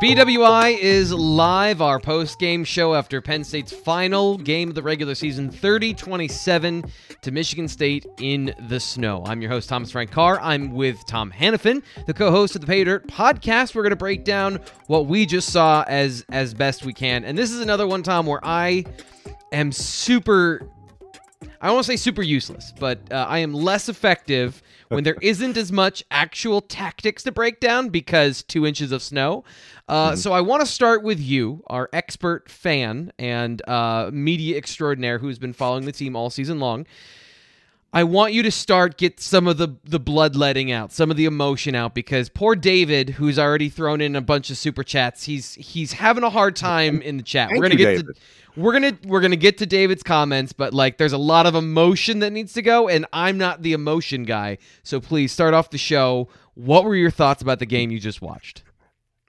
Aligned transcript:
BWI 0.00 0.78
is 0.78 1.12
live, 1.12 1.82
our 1.82 2.00
post 2.00 2.38
game 2.38 2.64
show 2.64 2.94
after 2.94 3.20
Penn 3.20 3.44
State's 3.44 3.70
final 3.70 4.38
game 4.38 4.70
of 4.70 4.74
the 4.74 4.82
regular 4.82 5.14
season, 5.14 5.50
30 5.50 5.92
27 5.92 6.84
to 7.20 7.30
Michigan 7.30 7.68
State 7.68 8.06
in 8.18 8.54
the 8.60 8.80
snow. 8.80 9.22
I'm 9.26 9.42
your 9.42 9.50
host, 9.50 9.68
Thomas 9.68 9.90
Frank 9.90 10.10
Carr. 10.10 10.40
I'm 10.40 10.72
with 10.72 11.04
Tom 11.06 11.30
Hannifan, 11.30 11.82
the 12.06 12.14
co 12.14 12.30
host 12.30 12.54
of 12.54 12.62
the 12.62 12.66
Paydirt 12.66 13.08
podcast. 13.08 13.74
We're 13.74 13.82
going 13.82 13.90
to 13.90 13.96
break 13.96 14.24
down 14.24 14.60
what 14.86 15.04
we 15.04 15.26
just 15.26 15.52
saw 15.52 15.84
as, 15.86 16.24
as 16.30 16.54
best 16.54 16.86
we 16.86 16.94
can. 16.94 17.26
And 17.26 17.36
this 17.36 17.50
is 17.50 17.60
another 17.60 17.86
one, 17.86 18.02
Tom, 18.02 18.24
where 18.24 18.40
I 18.42 18.86
am 19.52 19.70
super 19.70 20.66
I 21.60 21.66
don't 21.66 21.74
want 21.74 21.86
to 21.86 21.92
say 21.92 21.96
super 21.96 22.22
useless, 22.22 22.72
but 22.78 23.00
uh, 23.12 23.26
I 23.28 23.40
am 23.40 23.52
less 23.52 23.90
effective 23.90 24.62
when 24.90 25.04
there 25.04 25.16
isn't 25.22 25.56
as 25.56 25.70
much 25.70 26.04
actual 26.10 26.60
tactics 26.60 27.22
to 27.22 27.30
break 27.30 27.60
down 27.60 27.90
because 27.90 28.42
two 28.42 28.66
inches 28.66 28.90
of 28.90 29.02
snow. 29.02 29.44
Uh, 29.88 30.10
mm-hmm. 30.10 30.16
So 30.16 30.32
I 30.32 30.40
want 30.40 30.62
to 30.62 30.66
start 30.66 31.04
with 31.04 31.20
you, 31.20 31.62
our 31.68 31.88
expert 31.92 32.50
fan 32.50 33.12
and 33.16 33.66
uh, 33.68 34.10
media 34.12 34.56
extraordinaire 34.56 35.18
who's 35.18 35.38
been 35.38 35.52
following 35.52 35.84
the 35.84 35.92
team 35.92 36.16
all 36.16 36.28
season 36.28 36.58
long. 36.58 36.86
I 37.92 38.04
want 38.04 38.32
you 38.32 38.42
to 38.42 38.50
start 38.50 38.98
get 38.98 39.20
some 39.20 39.48
of 39.48 39.58
the 39.58 39.76
the 39.84 39.98
bloodletting 39.98 40.70
out, 40.70 40.92
some 40.92 41.10
of 41.10 41.16
the 41.16 41.24
emotion 41.24 41.74
out 41.74 41.94
because 41.94 42.28
poor 42.28 42.54
David, 42.54 43.10
who's 43.10 43.38
already 43.38 43.68
thrown 43.68 44.00
in 44.00 44.14
a 44.14 44.20
bunch 44.20 44.50
of 44.50 44.56
super 44.56 44.84
chats, 44.84 45.24
he's 45.24 45.54
he's 45.54 45.94
having 45.94 46.22
a 46.22 46.30
hard 46.30 46.54
time 46.54 47.02
in 47.02 47.16
the 47.16 47.22
chat. 47.22 47.48
Thank 47.48 47.60
we're 47.60 47.68
gonna 47.68 47.80
you, 47.80 47.86
get 47.86 47.96
David. 47.96 48.06
to 48.06 48.22
we're 48.56 48.72
gonna 48.72 48.98
we're 49.04 49.20
gonna 49.20 49.36
get 49.36 49.58
to 49.58 49.66
David's 49.66 50.02
comments, 50.02 50.52
but 50.52 50.74
like 50.74 50.98
there's 50.98 51.12
a 51.12 51.18
lot 51.18 51.46
of 51.46 51.54
emotion 51.54 52.20
that 52.20 52.32
needs 52.32 52.52
to 52.54 52.62
go, 52.62 52.88
and 52.88 53.06
I'm 53.12 53.38
not 53.38 53.62
the 53.62 53.72
emotion 53.72 54.24
guy. 54.24 54.58
So 54.82 55.00
please 55.00 55.32
start 55.32 55.54
off 55.54 55.70
the 55.70 55.78
show. 55.78 56.28
What 56.54 56.84
were 56.84 56.96
your 56.96 57.10
thoughts 57.10 57.42
about 57.42 57.58
the 57.58 57.66
game 57.66 57.90
you 57.90 58.00
just 58.00 58.22
watched? 58.22 58.62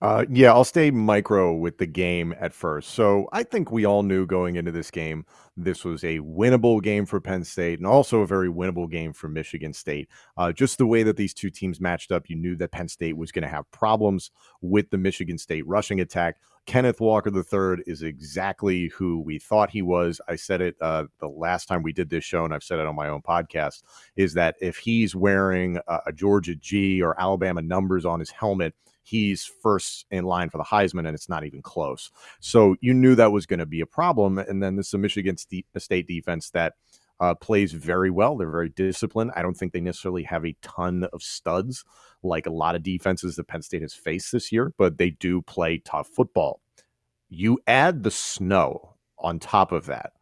Uh, 0.02 0.26
yeah, 0.30 0.52
I'll 0.52 0.64
stay 0.64 0.90
micro 0.90 1.54
with 1.54 1.78
the 1.78 1.86
game 1.86 2.34
at 2.40 2.54
first. 2.54 2.90
So 2.90 3.30
I 3.32 3.44
think 3.44 3.72
we 3.72 3.86
all 3.86 4.02
knew 4.02 4.26
going 4.26 4.56
into 4.56 4.72
this 4.72 4.90
game 4.90 5.26
this 5.58 5.84
was 5.84 6.04
a 6.04 6.20
winnable 6.20 6.82
game 6.82 7.06
for 7.06 7.20
Penn 7.20 7.44
State 7.44 7.80
and 7.80 7.88
also 7.88 8.22
a 8.22 8.28
very 8.28 8.48
winnable 8.48 8.90
game 8.90 9.14
for 9.14 9.28
Michigan 9.28 9.74
State. 9.74 10.10
Uh, 10.38 10.52
just 10.52 10.78
the 10.78 10.88
way 10.88 11.04
that 11.04 11.18
these 11.18 11.34
two 11.34 11.50
teams 11.50 11.82
matched 11.82 12.12
up, 12.12 12.30
you 12.30 12.36
knew 12.36 12.56
that 12.56 12.72
Penn 12.72 12.88
State 12.88 13.18
was 13.18 13.32
going 13.32 13.44
to 13.44 13.50
have 13.50 13.70
problems 13.72 14.32
with 14.62 14.90
the 14.90 14.98
Michigan 14.98 15.38
State 15.38 15.68
rushing 15.68 16.00
attack. 16.00 16.38
Kenneth 16.68 17.02
Walker 17.02 17.32
III 17.36 17.84
is 17.88 18.04
exactly 18.04 18.88
who 18.90 19.20
we 19.20 19.40
thought 19.40 19.70
he 19.70 19.82
was. 19.82 20.22
I 20.28 20.36
said 20.36 20.62
it 20.62 20.76
uh, 20.80 21.06
the 21.20 21.28
last 21.28 21.66
time 21.66 21.84
we 21.84 21.92
did 21.92 22.10
this 22.10 22.24
show, 22.24 22.46
and 22.46 22.54
I've 22.54 22.64
said 22.64 22.80
it 22.80 22.86
on 22.86 22.96
my 22.96 23.10
own 23.10 23.22
podcast. 23.22 23.84
Is 24.16 24.34
that 24.36 24.56
if 24.62 24.78
he's 24.78 25.16
wearing 25.16 25.80
a, 25.88 26.00
a 26.08 26.14
Georgia 26.14 26.56
G 26.56 27.02
or 27.02 27.20
Alabama 27.20 27.62
numbers 27.62 28.06
on 28.06 28.20
his 28.20 28.30
helmet, 28.30 28.76
he's 29.04 29.44
first 29.44 30.06
in 30.12 30.24
line 30.26 30.50
for 30.50 30.58
the 30.58 30.64
Heisman, 30.64 31.08
and 31.08 31.16
it's 31.16 31.30
not 31.30 31.44
even 31.44 31.62
close. 31.62 32.12
So 32.40 32.76
you 32.82 32.94
knew 32.94 33.16
that 33.16 33.32
was 33.32 33.46
going 33.46 33.60
to 33.60 33.66
be 33.66 33.82
a 33.82 33.86
problem. 33.86 34.38
And 34.38 34.62
then 34.62 34.76
this 34.76 34.88
is 34.88 34.94
a 34.94 34.98
Michigan 34.98 35.38
State 35.38 36.08
defense 36.08 36.52
that 36.52 36.74
uh, 37.22 37.36
plays 37.36 37.72
very 37.72 38.10
well. 38.10 38.36
They're 38.36 38.50
very 38.52 38.70
disciplined. 38.70 39.32
I 39.36 39.44
don't 39.44 39.54
think 39.56 39.72
they 39.72 39.80
necessarily 39.82 40.24
have 40.24 40.46
a 40.46 40.58
ton 40.62 41.06
of 41.14 41.24
studs 41.24 41.86
like 42.24 42.48
a 42.48 42.52
lot 42.52 42.76
of 42.76 42.84
defenses 42.84 43.36
that 43.36 43.48
Penn 43.48 43.62
State 43.62 43.84
has 43.84 43.94
faced 43.94 44.32
this 44.32 44.52
year, 44.52 44.74
but 44.78 44.98
they 44.98 45.12
do 45.12 45.42
play 45.44 45.78
tough 45.78 46.08
football. 46.08 46.62
You 47.30 47.60
add 47.68 48.04
the 48.04 48.12
snow 48.12 48.96
on 49.20 49.40
top 49.40 49.72
of 49.72 49.86
that, 49.86 50.14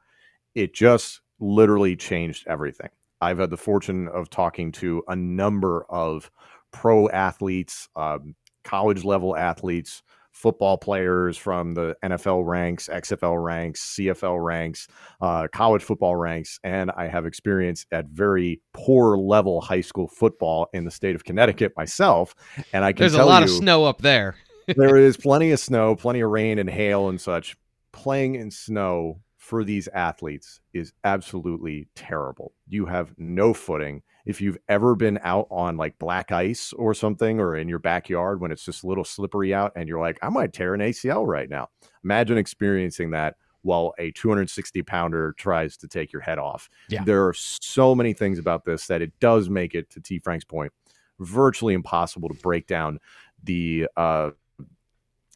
it 0.54 0.74
just 0.74 1.22
literally 1.40 1.96
changed 1.96 2.46
everything. 2.48 2.90
I've 3.22 3.40
had 3.40 3.50
the 3.50 3.58
fortune 3.58 4.10
of 4.10 4.30
talking 4.30 4.72
to 4.74 5.04
a 5.08 5.16
number 5.16 5.86
of 5.90 6.30
pro 6.72 7.10
athletes, 7.10 7.88
um, 7.96 8.36
college 8.64 9.04
level 9.06 9.36
athletes, 9.36 10.04
football 10.40 10.78
players 10.78 11.38
from 11.38 11.74
the 11.74 11.98
NFL 12.02 12.46
ranks, 12.46 12.88
XFL 12.88 13.44
ranks, 13.44 13.96
CFL 13.98 14.42
ranks, 14.42 14.88
uh, 15.20 15.50
college 15.52 15.84
football 15.84 16.16
ranks, 16.16 16.62
and 16.64 16.92
I 16.92 17.08
have 17.08 17.26
experience 17.26 17.86
at 17.92 18.06
very 18.08 18.62
poor 18.74 19.18
level 19.18 19.60
high 19.60 19.82
school 19.82 20.08
football 20.08 20.70
in 20.72 20.86
the 20.86 20.92
state 20.92 21.16
of 21.16 21.26
Connecticut 21.26 21.74
myself. 21.76 22.34
And 22.72 22.86
I 22.86 22.94
can 22.94 23.02
there's 23.02 23.16
a 23.16 23.26
lot 23.26 23.40
you, 23.40 23.46
of 23.46 23.50
snow 23.50 23.84
up 23.84 24.02
there. 24.02 24.36
there 24.68 24.96
is 24.96 25.18
plenty 25.18 25.52
of 25.52 25.60
snow, 25.60 25.96
plenty 25.96 26.22
of 26.22 26.30
rain 26.30 26.58
and 26.58 26.70
hail 26.70 27.10
and 27.10 27.20
such. 27.20 27.58
Playing 27.92 28.36
in 28.36 28.50
snow 28.50 29.20
for 29.36 29.66
these 29.66 29.90
athletes 29.90 30.62
is 30.74 30.94
absolutely 31.04 31.90
terrible. 31.96 32.54
You 32.68 32.86
have 32.86 33.14
no 33.18 33.54
footing. 33.54 34.04
If 34.26 34.42
you've 34.42 34.58
ever 34.68 34.96
been 34.96 35.20
out 35.24 35.48
on 35.50 35.78
like 35.78 35.98
black 36.00 36.32
ice 36.32 36.74
or 36.74 36.94
something 36.94 37.40
or 37.40 37.56
in 37.56 37.68
your 37.68 37.80
backyard 37.80 38.42
when 38.42 38.52
it's 38.52 38.66
just 38.66 38.84
a 38.84 38.88
little 38.88 39.06
slippery 39.06 39.54
out 39.54 39.72
and 39.76 39.88
you're 39.88 40.00
like, 40.00 40.20
I 40.22 40.30
might 40.30 40.54
tear 40.54 40.74
an 40.74 40.82
ACL 40.82 41.26
right 41.26 41.50
now. 41.50 41.70
Imagine 42.04 42.38
experiencing 42.38 43.12
that 43.12 43.36
while 43.62 43.94
a 43.98 44.12
260 44.12 44.82
pounder 44.84 45.34
tries 45.38 45.78
to 45.78 45.88
take 45.88 46.14
your 46.14 46.22
head 46.22 46.40
off. 46.40 46.70
Yeah. 46.90 47.04
There 47.04 47.28
are 47.28 47.34
so 47.34 47.94
many 47.94 48.14
things 48.14 48.40
about 48.40 48.66
this 48.66 48.88
that 48.88 49.02
it 49.02 49.12
does 49.20 49.50
make 49.50 49.76
it, 49.76 49.90
to 49.92 50.02
T. 50.02 50.20
Frank's 50.20 50.46
point, 50.46 50.72
virtually 51.20 51.74
impossible 51.74 52.30
to 52.30 52.36
break 52.36 52.68
down 52.68 53.00
the 53.44 53.88
uh, 53.98 54.32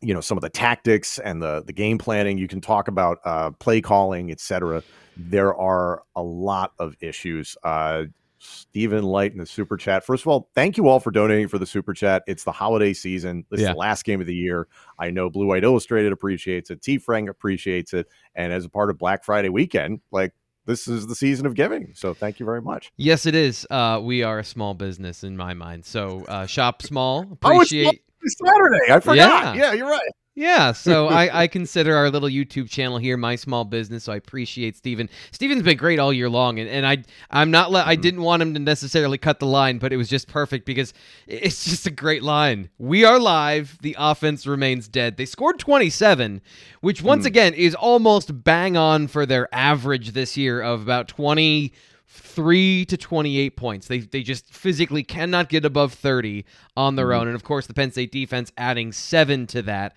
you 0.01 0.13
know 0.13 0.21
some 0.21 0.37
of 0.37 0.41
the 0.41 0.49
tactics 0.49 1.17
and 1.19 1.41
the 1.41 1.63
the 1.65 1.73
game 1.73 1.97
planning 1.97 2.37
you 2.37 2.47
can 2.47 2.59
talk 2.59 2.87
about 2.87 3.19
uh, 3.23 3.51
play 3.51 3.79
calling 3.79 4.31
etc 4.31 4.83
there 5.15 5.55
are 5.55 6.03
a 6.15 6.21
lot 6.21 6.73
of 6.79 6.95
issues 6.99 7.55
uh, 7.63 8.03
Stephen 8.43 9.03
Light 9.03 9.31
in 9.31 9.37
the 9.37 9.45
super 9.45 9.77
chat. 9.77 10.05
First 10.05 10.23
of 10.23 10.27
all, 10.27 10.49
thank 10.53 10.77
you 10.77 10.87
all 10.87 10.99
for 10.99 11.11
donating 11.11 11.47
for 11.47 11.57
the 11.57 11.65
super 11.65 11.93
chat. 11.93 12.23
It's 12.27 12.43
the 12.43 12.51
holiday 12.51 12.93
season. 12.93 13.45
This 13.49 13.61
yeah. 13.61 13.69
is 13.69 13.73
the 13.73 13.79
last 13.79 14.03
game 14.03 14.19
of 14.19 14.27
the 14.27 14.35
year. 14.35 14.67
I 14.99 15.09
know 15.09 15.29
Blue 15.29 15.47
White 15.47 15.63
Illustrated 15.63 16.11
appreciates 16.11 16.69
it. 16.69 16.81
T 16.81 16.97
Frank 16.97 17.29
appreciates 17.29 17.93
it. 17.93 18.07
And 18.35 18.51
as 18.51 18.65
a 18.65 18.69
part 18.69 18.89
of 18.89 18.97
Black 18.97 19.23
Friday 19.23 19.49
weekend, 19.49 20.01
like 20.11 20.33
this 20.65 20.87
is 20.87 21.07
the 21.07 21.15
season 21.15 21.45
of 21.45 21.55
giving. 21.55 21.93
So 21.95 22.13
thank 22.13 22.39
you 22.39 22.45
very 22.45 22.61
much. 22.61 22.91
Yes, 22.97 23.25
it 23.25 23.35
is. 23.35 23.65
Uh, 23.69 24.01
we 24.03 24.23
are 24.23 24.39
a 24.39 24.43
small 24.43 24.73
business 24.73 25.23
in 25.23 25.37
my 25.37 25.53
mind. 25.53 25.85
So 25.85 26.25
uh, 26.27 26.45
shop 26.45 26.81
small. 26.81 27.31
Appreciate. 27.31 28.03
Saturday. 28.25 28.91
I 28.91 28.99
forgot. 28.99 29.55
Yeah, 29.55 29.63
yeah 29.63 29.73
you're 29.73 29.89
right. 29.89 30.09
Yeah, 30.35 30.71
so 30.71 31.07
I, 31.07 31.43
I 31.43 31.47
consider 31.47 31.95
our 31.95 32.09
little 32.09 32.29
YouTube 32.29 32.69
channel 32.69 32.97
here 32.97 33.17
my 33.17 33.35
small 33.35 33.65
business. 33.65 34.05
So 34.05 34.13
I 34.13 34.15
appreciate 34.15 34.75
Steven. 34.75 35.09
Steven's 35.31 35.63
been 35.63 35.77
great 35.77 35.99
all 35.99 36.11
year 36.11 36.29
long, 36.29 36.59
and, 36.59 36.69
and 36.69 36.85
I 36.85 37.03
I'm 37.29 37.51
not 37.51 37.71
le- 37.71 37.83
I 37.83 37.93
mm-hmm. 37.93 38.01
didn't 38.01 38.21
want 38.21 38.41
him 38.41 38.53
to 38.53 38.59
necessarily 38.59 39.17
cut 39.17 39.39
the 39.39 39.45
line, 39.45 39.77
but 39.77 39.93
it 39.93 39.97
was 39.97 40.09
just 40.09 40.27
perfect 40.27 40.65
because 40.65 40.93
it's 41.27 41.65
just 41.65 41.87
a 41.87 41.91
great 41.91 42.23
line. 42.23 42.69
We 42.77 43.05
are 43.05 43.19
live. 43.19 43.77
The 43.81 43.95
offense 43.99 44.47
remains 44.47 44.87
dead. 44.87 45.17
They 45.17 45.25
scored 45.25 45.59
27, 45.59 46.41
which 46.81 47.01
once 47.01 47.23
mm. 47.23 47.27
again 47.27 47.53
is 47.53 47.75
almost 47.75 48.43
bang 48.43 48.75
on 48.75 49.07
for 49.07 49.25
their 49.25 49.53
average 49.53 50.11
this 50.11 50.37
year 50.37 50.61
of 50.61 50.81
about 50.81 51.07
20 51.07 51.73
three 52.15 52.85
to 52.85 52.95
28 52.95 53.57
points. 53.57 53.87
They, 53.87 53.99
they 53.99 54.21
just 54.21 54.53
physically 54.53 55.03
cannot 55.03 55.49
get 55.49 55.65
above 55.65 55.93
30 55.93 56.45
on 56.77 56.95
their 56.95 57.07
mm-hmm. 57.07 57.21
own. 57.21 57.27
And 57.27 57.35
of 57.35 57.43
course, 57.43 57.65
the 57.65 57.73
Penn 57.73 57.91
State 57.91 58.11
defense 58.11 58.51
adding 58.55 58.91
seven 58.91 59.47
to 59.47 59.63
that. 59.63 59.95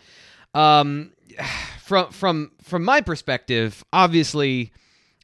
Um, 0.56 1.12
from, 1.82 2.10
from, 2.10 2.50
from 2.62 2.84
my 2.84 3.00
perspective, 3.02 3.84
obviously, 3.92 4.72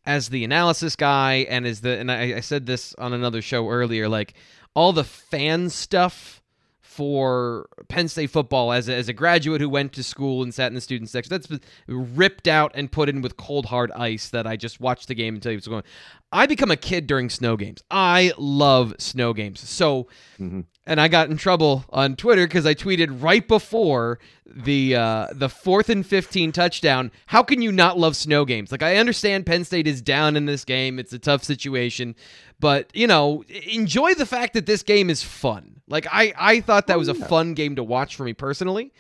as 0.04 0.28
the 0.28 0.44
analysis 0.44 0.94
guy 0.94 1.46
and 1.48 1.66
as 1.66 1.80
the, 1.80 1.98
and 1.98 2.12
I, 2.12 2.36
I 2.36 2.40
said 2.40 2.66
this 2.66 2.94
on 2.98 3.12
another 3.12 3.40
show 3.40 3.68
earlier, 3.68 4.08
like 4.08 4.34
all 4.74 4.92
the 4.92 5.04
fan 5.04 5.70
stuff 5.70 6.42
for 6.80 7.68
Penn 7.88 8.08
State 8.08 8.28
football 8.28 8.70
as 8.70 8.88
a, 8.90 8.94
as 8.94 9.08
a 9.08 9.14
graduate 9.14 9.62
who 9.62 9.68
went 9.70 9.94
to 9.94 10.02
school 10.02 10.42
and 10.42 10.52
sat 10.52 10.66
in 10.66 10.74
the 10.74 10.80
student 10.80 11.08
section. 11.08 11.30
That's 11.30 11.48
ripped 11.86 12.46
out 12.46 12.72
and 12.74 12.92
put 12.92 13.08
in 13.08 13.22
with 13.22 13.38
cold 13.38 13.64
hard 13.66 13.90
ice 13.92 14.28
that 14.28 14.46
I 14.46 14.56
just 14.56 14.78
watched 14.80 15.08
the 15.08 15.14
game 15.14 15.34
and 15.34 15.42
tell 15.42 15.52
you 15.52 15.56
what's 15.56 15.68
going. 15.68 15.84
I 16.32 16.46
become 16.46 16.70
a 16.70 16.76
kid 16.76 17.06
during 17.06 17.28
snow 17.28 17.56
games. 17.58 17.82
I 17.90 18.32
love 18.38 18.94
snow 18.98 19.34
games. 19.34 19.60
So, 19.60 20.08
mm-hmm. 20.40 20.62
and 20.86 21.00
I 21.00 21.08
got 21.08 21.28
in 21.28 21.36
trouble 21.36 21.84
on 21.90 22.16
Twitter 22.16 22.46
because 22.46 22.64
I 22.64 22.74
tweeted 22.74 23.22
right 23.22 23.46
before 23.46 24.18
the 24.46 24.96
uh, 24.96 25.26
the 25.32 25.50
fourth 25.50 25.90
and 25.90 26.06
fifteen 26.06 26.50
touchdown. 26.50 27.12
How 27.26 27.42
can 27.42 27.60
you 27.60 27.70
not 27.70 27.98
love 27.98 28.16
snow 28.16 28.46
games? 28.46 28.72
Like 28.72 28.82
I 28.82 28.96
understand 28.96 29.44
Penn 29.44 29.64
State 29.64 29.86
is 29.86 30.00
down 30.00 30.34
in 30.36 30.46
this 30.46 30.64
game. 30.64 30.98
It's 30.98 31.12
a 31.12 31.18
tough 31.18 31.44
situation, 31.44 32.16
but 32.58 32.90
you 32.94 33.06
know, 33.06 33.44
enjoy 33.70 34.14
the 34.14 34.26
fact 34.26 34.54
that 34.54 34.64
this 34.64 34.82
game 34.82 35.10
is 35.10 35.22
fun. 35.22 35.82
Like 35.86 36.06
I, 36.10 36.32
I 36.38 36.60
thought 36.60 36.86
that 36.86 36.96
oh, 36.96 37.00
was 37.00 37.08
a 37.08 37.14
fun 37.14 37.52
game 37.52 37.76
to 37.76 37.84
watch 37.84 38.16
for 38.16 38.24
me 38.24 38.32
personally. 38.32 38.92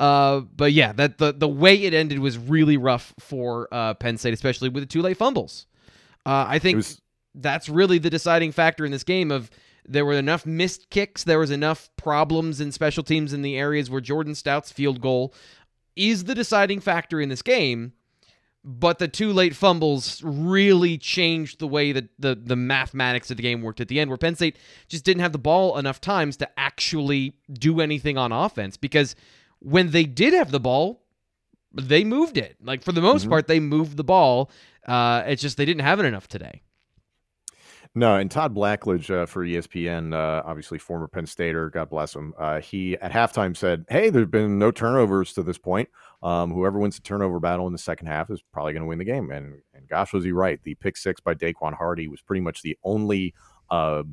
Uh, 0.00 0.40
but 0.40 0.72
yeah, 0.72 0.92
that 0.92 1.18
the 1.18 1.32
the 1.32 1.48
way 1.48 1.76
it 1.84 1.94
ended 1.94 2.18
was 2.18 2.36
really 2.36 2.76
rough 2.76 3.14
for 3.20 3.68
uh, 3.70 3.94
Penn 3.94 4.18
State, 4.18 4.34
especially 4.34 4.68
with 4.68 4.82
the 4.82 4.88
two 4.88 5.00
late 5.00 5.16
fumbles. 5.16 5.66
Uh, 6.24 6.46
I 6.48 6.58
think 6.58 6.76
was... 6.76 7.00
that's 7.34 7.68
really 7.68 7.98
the 7.98 8.10
deciding 8.10 8.52
factor 8.52 8.84
in 8.84 8.92
this 8.92 9.04
game. 9.04 9.30
Of 9.30 9.50
there 9.86 10.04
were 10.04 10.14
enough 10.14 10.46
missed 10.46 10.90
kicks, 10.90 11.24
there 11.24 11.38
was 11.38 11.50
enough 11.50 11.90
problems 11.96 12.60
in 12.60 12.72
special 12.72 13.02
teams 13.02 13.32
in 13.32 13.42
the 13.42 13.56
areas 13.56 13.90
where 13.90 14.00
Jordan 14.00 14.34
Stout's 14.34 14.70
field 14.70 15.00
goal 15.00 15.34
is 15.96 16.24
the 16.24 16.34
deciding 16.34 16.80
factor 16.80 17.20
in 17.20 17.28
this 17.28 17.42
game 17.42 17.92
but 18.64 18.98
the 18.98 19.08
two 19.08 19.32
late 19.32 19.56
fumbles 19.56 20.22
really 20.22 20.96
changed 20.96 21.58
the 21.58 21.66
way 21.66 21.92
that 21.92 22.08
the, 22.18 22.34
the 22.40 22.54
mathematics 22.54 23.30
of 23.30 23.36
the 23.36 23.42
game 23.42 23.60
worked 23.60 23.80
at 23.80 23.88
the 23.88 23.98
end, 23.98 24.08
where 24.08 24.16
Penn 24.16 24.36
State 24.36 24.56
just 24.88 25.04
didn't 25.04 25.20
have 25.20 25.32
the 25.32 25.38
ball 25.38 25.76
enough 25.78 26.00
times 26.00 26.36
to 26.38 26.48
actually 26.58 27.34
do 27.52 27.80
anything 27.80 28.16
on 28.16 28.30
offense 28.30 28.76
because 28.76 29.16
when 29.58 29.90
they 29.90 30.04
did 30.04 30.32
have 30.32 30.52
the 30.52 30.60
ball, 30.60 31.02
they 31.72 32.04
moved 32.04 32.36
it. 32.36 32.56
Like 32.62 32.84
for 32.84 32.92
the 32.92 33.00
most 33.00 33.26
Mhm. 33.26 33.30
part, 33.30 33.46
they 33.48 33.58
moved 33.58 33.96
the 33.96 34.04
ball. 34.04 34.50
Uh, 34.86 35.22
it's 35.26 35.42
just 35.42 35.56
they 35.56 35.64
didn't 35.64 35.82
have 35.82 36.00
it 36.00 36.06
enough 36.06 36.28
today. 36.28 36.62
No, 37.94 38.16
and 38.16 38.30
Todd 38.30 38.54
Blackledge 38.54 39.10
uh, 39.10 39.26
for 39.26 39.44
ESPN, 39.44 40.14
uh, 40.14 40.42
obviously 40.46 40.78
former 40.78 41.06
Penn 41.06 41.26
Stater, 41.26 41.68
God 41.68 41.90
bless 41.90 42.14
him. 42.16 42.32
Uh, 42.38 42.58
he 42.58 42.96
at 42.98 43.12
halftime 43.12 43.54
said, 43.54 43.84
"Hey, 43.90 44.08
there've 44.08 44.30
been 44.30 44.58
no 44.58 44.70
turnovers 44.70 45.34
to 45.34 45.42
this 45.42 45.58
point. 45.58 45.90
Um, 46.22 46.50
whoever 46.52 46.78
wins 46.78 46.96
the 46.96 47.02
turnover 47.02 47.38
battle 47.38 47.66
in 47.66 47.72
the 47.74 47.78
second 47.78 48.06
half 48.06 48.30
is 48.30 48.42
probably 48.50 48.72
going 48.72 48.82
to 48.82 48.86
win 48.88 48.96
the 48.98 49.04
game." 49.04 49.30
And 49.30 49.60
and 49.74 49.86
gosh, 49.88 50.14
was 50.14 50.24
he 50.24 50.32
right? 50.32 50.58
The 50.62 50.74
pick 50.76 50.96
six 50.96 51.20
by 51.20 51.34
Daequan 51.34 51.74
Hardy 51.74 52.08
was 52.08 52.22
pretty 52.22 52.40
much 52.40 52.62
the 52.62 52.78
only 52.82 53.34
uh, 53.68 54.04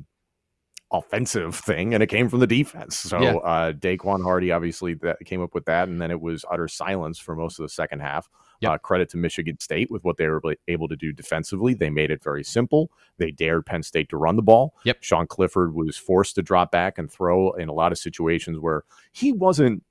offensive 0.92 1.54
thing, 1.54 1.94
and 1.94 2.02
it 2.02 2.08
came 2.08 2.28
from 2.28 2.40
the 2.40 2.46
defense. 2.46 2.98
So 2.98 3.18
Yeah. 3.22 3.36
uh, 3.36 3.72
Daequan 3.72 4.22
Hardy 4.22 4.52
obviously 4.52 4.92
that 4.94 5.24
came 5.24 5.40
up 5.40 5.54
with 5.54 5.64
that, 5.64 5.88
and 5.88 6.00
then 6.02 6.10
it 6.10 6.20
was 6.20 6.44
utter 6.50 6.68
silence 6.68 7.18
for 7.18 7.34
most 7.34 7.58
of 7.58 7.62
the 7.62 7.70
second 7.70 8.00
half. 8.00 8.28
Yep. 8.60 8.72
Uh, 8.72 8.78
credit 8.78 9.08
to 9.10 9.16
Michigan 9.16 9.58
State 9.58 9.90
with 9.90 10.04
what 10.04 10.16
they 10.18 10.26
were 10.28 10.42
able 10.68 10.86
to 10.88 10.96
do 10.96 11.12
defensively. 11.12 11.74
They 11.74 11.90
made 11.90 12.10
it 12.10 12.22
very 12.22 12.44
simple. 12.44 12.90
They 13.18 13.30
dared 13.30 13.64
Penn 13.66 13.82
State 13.82 14.08
to 14.10 14.16
run 14.16 14.36
the 14.36 14.42
ball. 14.42 14.74
Yep. 14.84 14.98
Sean 15.02 15.26
Clifford 15.26 15.74
was 15.74 15.96
forced 15.96 16.34
to 16.34 16.42
drop 16.42 16.70
back 16.70 16.98
and 16.98 17.10
throw 17.10 17.52
in 17.52 17.68
a 17.68 17.72
lot 17.72 17.90
of 17.92 17.98
situations 17.98 18.58
where 18.58 18.84
he 19.12 19.32
wasn't. 19.32 19.82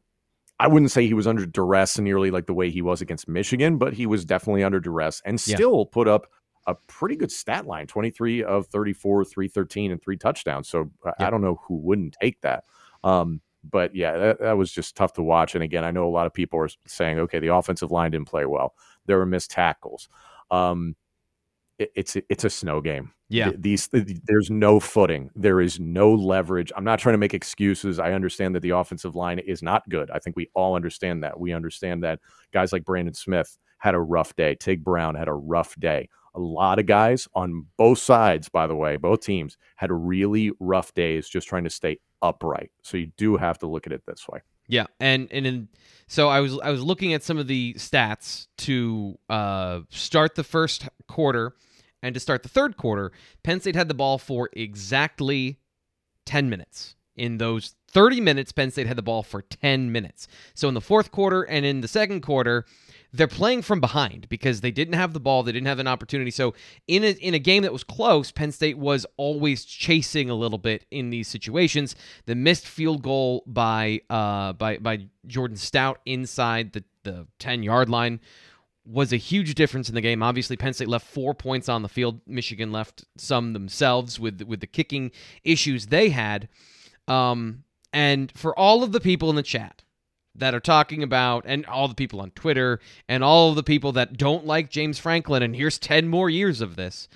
I 0.60 0.68
wouldn't 0.68 0.92
say 0.92 1.08
he 1.08 1.14
was 1.14 1.26
under 1.26 1.46
duress 1.46 1.98
nearly 1.98 2.32
like 2.32 2.46
the 2.46 2.54
way 2.54 2.70
he 2.70 2.82
was 2.82 3.02
against 3.02 3.28
Michigan, 3.28 3.78
but 3.78 3.94
he 3.94 4.06
was 4.06 4.26
definitely 4.26 4.64
under 4.64 4.80
duress 4.80 5.22
and 5.26 5.42
Yeah. 5.48 5.56
still 5.56 5.86
put 5.86 6.08
up 6.08 6.28
a 6.68 6.76
pretty 6.88 7.16
good 7.16 7.32
stat 7.32 7.66
line 7.66 7.88
23 7.88 8.44
of 8.44 8.68
34, 8.68 9.24
313, 9.26 9.90
and 9.92 10.02
three 10.02 10.18
touchdowns. 10.18 10.68
So 10.68 10.92
I- 11.06 11.28
I 11.28 11.30
don't 11.30 11.42
know 11.42 11.56
who 11.68 11.76
wouldn't 11.76 12.16
take 12.22 12.42
that. 12.42 12.66
Um, 13.04 13.42
but 13.64 13.96
yeah, 13.96 14.18
that, 14.18 14.40
that 14.40 14.58
was 14.58 14.72
just 14.72 14.96
tough 14.96 15.14
to 15.14 15.24
watch. 15.24 15.56
And 15.56 15.64
again, 15.64 15.84
I 15.84 15.92
know 15.92 16.08
a 16.08 16.10
lot 16.10 16.28
of 16.28 16.34
people 16.34 16.60
are 16.60 16.70
saying, 16.86 17.20
okay, 17.20 17.40
the 17.40 17.54
offensive 17.54 17.92
line 17.92 18.12
didn't 18.12 18.28
play 18.28 18.46
well. 18.46 18.74
There 19.06 19.18
were 19.18 19.26
missed 19.26 19.52
tackles. 19.52 20.10
Um, 20.52 20.96
it, 21.78 21.92
it's 21.96 22.18
it's 22.30 22.44
a 22.44 22.50
snow 22.50 22.82
game. 22.82 23.12
Yeah. 23.30 23.52
These 23.56 23.90
there's 23.92 24.50
no 24.50 24.80
footing. 24.80 25.30
There 25.36 25.62
is 25.62 25.80
no 25.80 26.14
leverage. 26.14 26.72
I'm 26.76 26.84
not 26.84 27.00
trying 27.00 27.14
to 27.14 27.20
make 27.20 27.36
excuses. 27.36 28.00
I 28.00 28.14
understand 28.14 28.56
that 28.56 28.62
the 28.62 28.72
offensive 28.72 29.16
line 29.16 29.40
is 29.40 29.62
not 29.62 29.88
good. 29.88 30.10
I 30.10 30.20
think 30.20 30.36
we 30.36 30.50
all 30.56 30.76
understand 30.76 31.24
that. 31.24 31.40
We 31.40 31.54
understand 31.54 32.04
that 32.04 32.20
guys 32.52 32.74
like 32.74 32.86
Brandon 32.86 33.14
Smith 33.14 33.58
had 33.78 33.94
a 33.94 34.00
rough 34.00 34.36
day. 34.36 34.56
Tig 34.56 34.84
Brown 34.84 35.16
had 35.16 35.28
a 35.28 35.34
rough 35.34 35.76
day. 35.80 36.10
A 36.36 36.40
lot 36.40 36.80
of 36.80 36.86
guys 36.86 37.28
on 37.34 37.66
both 37.78 38.00
sides, 38.00 38.50
by 38.50 38.68
the 38.68 38.76
way, 38.76 38.98
both 38.98 39.22
teams 39.22 39.58
had 39.76 39.92
really 39.92 40.52
rough 40.60 40.94
days 40.94 41.30
just 41.30 41.48
trying 41.48 41.64
to 41.64 41.70
stay 41.70 42.00
upright. 42.22 42.72
So 42.84 42.98
you 42.98 43.12
do 43.18 43.38
have 43.38 43.60
to 43.60 43.68
look 43.68 43.88
at 43.88 43.94
it 43.94 44.04
this 44.06 44.28
way. 44.28 44.42
Yeah, 44.68 44.86
and 45.00 45.28
and 45.32 45.48
in, 45.48 45.68
so 46.08 46.30
I 46.30 46.42
was 46.42 46.60
I 46.60 46.70
was 46.70 46.84
looking 46.84 47.14
at 47.14 47.24
some 47.24 47.40
of 47.40 47.48
the 47.48 47.74
stats 47.74 48.48
to 48.58 49.18
uh, 49.28 49.82
start 49.90 50.36
the 50.36 50.44
first 50.44 50.88
quarter 51.08 51.56
and 52.04 52.14
to 52.14 52.20
start 52.20 52.44
the 52.44 52.50
third 52.50 52.78
quarter. 52.78 53.12
Penn 53.44 53.60
State 53.60 53.76
had 53.76 53.88
the 53.88 53.96
ball 53.96 54.20
for 54.20 54.50
exactly 54.54 55.58
ten 56.26 56.50
minutes. 56.50 56.96
In 57.16 57.40
those 57.40 57.74
thirty 57.90 58.22
minutes, 58.22 58.52
Penn 58.52 58.70
State 58.70 58.86
had 58.86 58.96
the 58.96 59.02
ball 59.02 59.24
for 59.24 59.42
ten 59.42 59.92
minutes. 59.92 60.28
So 60.54 60.68
in 60.68 60.76
the 60.76 60.82
fourth 60.82 61.12
quarter 61.12 61.42
and 61.42 61.66
in 61.66 61.82
the 61.82 61.88
second 61.88 62.22
quarter, 62.22 62.66
they're 63.12 63.28
playing 63.28 63.64
from 63.64 63.80
behind 63.80 64.30
because 64.30 64.62
they 64.62 64.72
didn't 64.72 64.94
have 64.94 65.14
the 65.14 65.20
ball, 65.20 65.44
they 65.44 65.52
didn't 65.52 65.68
have 65.68 65.80
an 65.80 65.88
opportunity. 65.88 66.32
So 66.32 66.54
in 66.88 67.04
a, 67.04 67.12
in 67.12 67.34
a 67.34 67.40
game 67.40 67.64
that 67.64 67.74
was 67.74 67.84
close, 67.84 68.32
Penn 68.32 68.52
State 68.52 68.78
was 68.78 69.06
always 69.18 69.66
chasing 69.66 70.30
a 70.30 70.36
little 70.36 70.58
bit 70.58 70.86
in 70.92 71.10
these 71.10 71.28
situations. 71.28 71.96
The 72.26 72.36
missed 72.36 72.68
field 72.68 73.02
goal 73.02 73.44
by 73.48 74.02
uh, 74.10 74.54
by 74.54 74.78
by 74.78 75.08
Jordan 75.26 75.58
Stout 75.58 76.00
inside 76.06 76.74
the 76.74 76.84
the 77.04 77.28
ten 77.40 77.64
yard 77.64 77.90
line 77.90 78.20
was 78.86 79.14
a 79.14 79.18
huge 79.18 79.56
difference 79.56 79.90
in 79.90 79.96
the 79.96 80.02
game. 80.02 80.24
Obviously, 80.24 80.58
Penn 80.58 80.74
State 80.74 80.88
left 80.88 81.06
four 81.08 81.34
points 81.34 81.70
on 81.70 81.82
the 81.82 81.90
field. 81.90 82.22
Michigan 82.28 82.72
left 82.72 83.06
some 83.18 83.54
themselves 83.54 84.20
with 84.20 84.42
with 84.44 84.60
the 84.60 84.68
kicking 84.68 85.12
issues 85.44 85.88
they 85.88 86.10
had. 86.10 86.48
Um, 87.08 87.64
and 87.92 88.32
for 88.36 88.58
all 88.58 88.84
of 88.84 88.92
the 88.92 89.00
people 89.00 89.32
in 89.32 89.36
the 89.36 89.42
chat 89.42 89.84
that 90.36 90.54
are 90.54 90.60
talking 90.60 91.04
about, 91.04 91.44
and 91.46 91.66
all 91.66 91.88
the 91.88 91.96
people 91.96 92.22
on 92.22 92.32
Twitter, 92.32 92.80
and 93.08 93.24
all 93.24 93.54
the 93.54 93.64
people 93.64 93.92
that 93.94 94.18
don't 94.18 94.46
like 94.46 94.70
James 94.70 95.00
Franklin, 95.00 95.44
and 95.44 95.56
here's 95.56 95.80
10 95.80 96.08
more 96.08 96.30
years 96.30 96.62
of 96.62 96.76
this. 96.76 97.08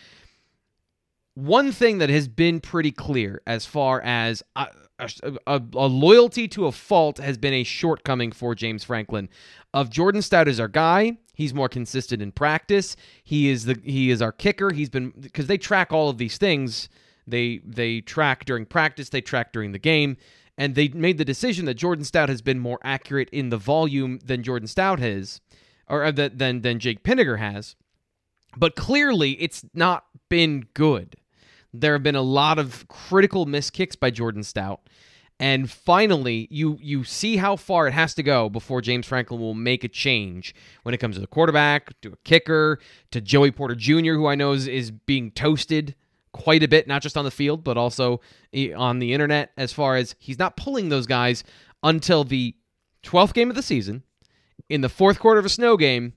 One 1.36 1.72
thing 1.72 1.98
that 1.98 2.10
has 2.10 2.28
been 2.28 2.60
pretty 2.60 2.92
clear 2.92 3.42
as 3.48 3.66
far 3.66 4.02
as 4.02 4.44
a, 4.56 4.68
a, 5.00 5.10
a, 5.48 5.62
a 5.74 5.88
loyalty 5.88 6.48
to 6.50 6.68
a 6.68 6.72
fault 6.72 7.18
has 7.18 7.38
been 7.38 7.54
a 7.54 7.64
shortcoming 7.64 8.32
for 8.32 8.54
James 8.54 8.84
Franklin. 8.84 9.30
Of 9.74 9.90
Jordan 9.90 10.22
Stout 10.22 10.48
is 10.48 10.60
our 10.60 10.68
guy. 10.68 11.18
He's 11.34 11.54
more 11.54 11.70
consistent 11.70 12.22
in 12.22 12.32
practice. 12.32 12.96
He 13.24 13.50
is 13.50 13.66
the 13.66 13.80
he 13.84 14.12
is 14.12 14.22
our 14.22 14.32
kicker. 14.32 14.72
He's 14.72 14.90
been 14.90 15.12
because 15.20 15.48
they 15.48 15.58
track 15.58 15.92
all 15.92 16.10
of 16.10 16.20
these 16.20 16.38
things. 16.38 16.90
They 17.26 17.62
they 17.66 18.02
track 18.02 18.46
during 18.46 18.68
practice. 18.68 19.10
They 19.10 19.22
track 19.22 19.52
during 19.52 19.72
the 19.72 19.80
game 19.80 20.18
and 20.58 20.76
they 20.76 20.88
made 20.90 21.18
the 21.18 21.26
decision 21.26 21.66
that 21.66 21.76
Jordan 21.76 22.06
Stout 22.06 22.30
has 22.30 22.42
been 22.42 22.60
more 22.60 22.80
accurate 22.84 23.30
in 23.32 23.50
the 23.50 23.58
volume 23.58 24.20
than 24.24 24.44
Jordan 24.44 24.68
Stout 24.68 25.00
has, 25.00 25.42
or 25.88 26.04
uh, 26.04 26.12
that 26.12 26.38
than 26.38 26.62
than 26.62 26.80
Jake 26.80 27.04
Pinegar 27.04 27.40
has. 27.40 27.76
But 28.56 28.76
clearly, 28.76 29.32
it's 29.42 29.66
not 29.74 30.06
been 30.30 30.68
good. 30.74 31.16
There 31.74 31.94
have 31.94 32.04
been 32.04 32.16
a 32.16 32.22
lot 32.22 32.60
of 32.60 32.88
critical 32.88 33.46
missed 33.48 33.74
kicks 33.74 33.96
by 33.96 34.12
Jordan 34.12 34.44
Stout, 34.44 34.82
and 35.40 35.70
finally, 35.70 36.48
you 36.52 36.78
you 36.80 37.04
see 37.04 37.38
how 37.38 37.56
far 37.56 37.88
it 37.88 37.94
has 37.94 38.14
to 38.16 38.24
go 38.24 38.50
before 38.50 38.82
James 38.82 39.08
Franklin 39.08 39.40
will 39.40 39.56
make 39.56 39.84
a 39.84 39.88
change 39.88 40.54
when 40.84 40.94
it 40.94 41.00
comes 41.00 41.16
to 41.16 41.22
the 41.22 41.28
quarterback, 41.28 42.00
to 42.02 42.14
a 42.14 42.18
kicker, 42.24 42.80
to 43.10 43.20
Joey 43.20 43.52
Porter 43.52 43.76
Jr., 43.76 44.14
who 44.14 44.28
I 44.28 44.36
know 44.36 44.52
is, 44.52 44.68
is 44.68 44.92
being 44.92 45.32
toasted 45.32 45.96
quite 46.34 46.64
a 46.64 46.68
bit, 46.68 46.88
not 46.88 47.02
just 47.02 47.16
on 47.16 47.24
the 47.24 47.32
field, 47.32 47.64
but 47.64 47.78
also 47.78 48.20
on 48.76 49.00
the 49.00 49.14
internet, 49.14 49.52
as 49.56 49.72
far 49.72 49.96
as 49.96 50.16
he's 50.20 50.40
not 50.40 50.58
pulling 50.58 50.90
those 50.90 51.08
guys 51.08 51.44
until 51.82 52.24
the 52.24 52.56
12th 53.04 53.34
game 53.34 53.50
of 53.50 53.56
the 53.56 53.62
season 53.62 54.04
in 54.70 54.82
the 54.82 54.90
fourth 54.90 55.20
quarter 55.20 55.40
of 55.40 55.46
a 55.46 55.50
snow 55.50 55.78
game 55.78 56.14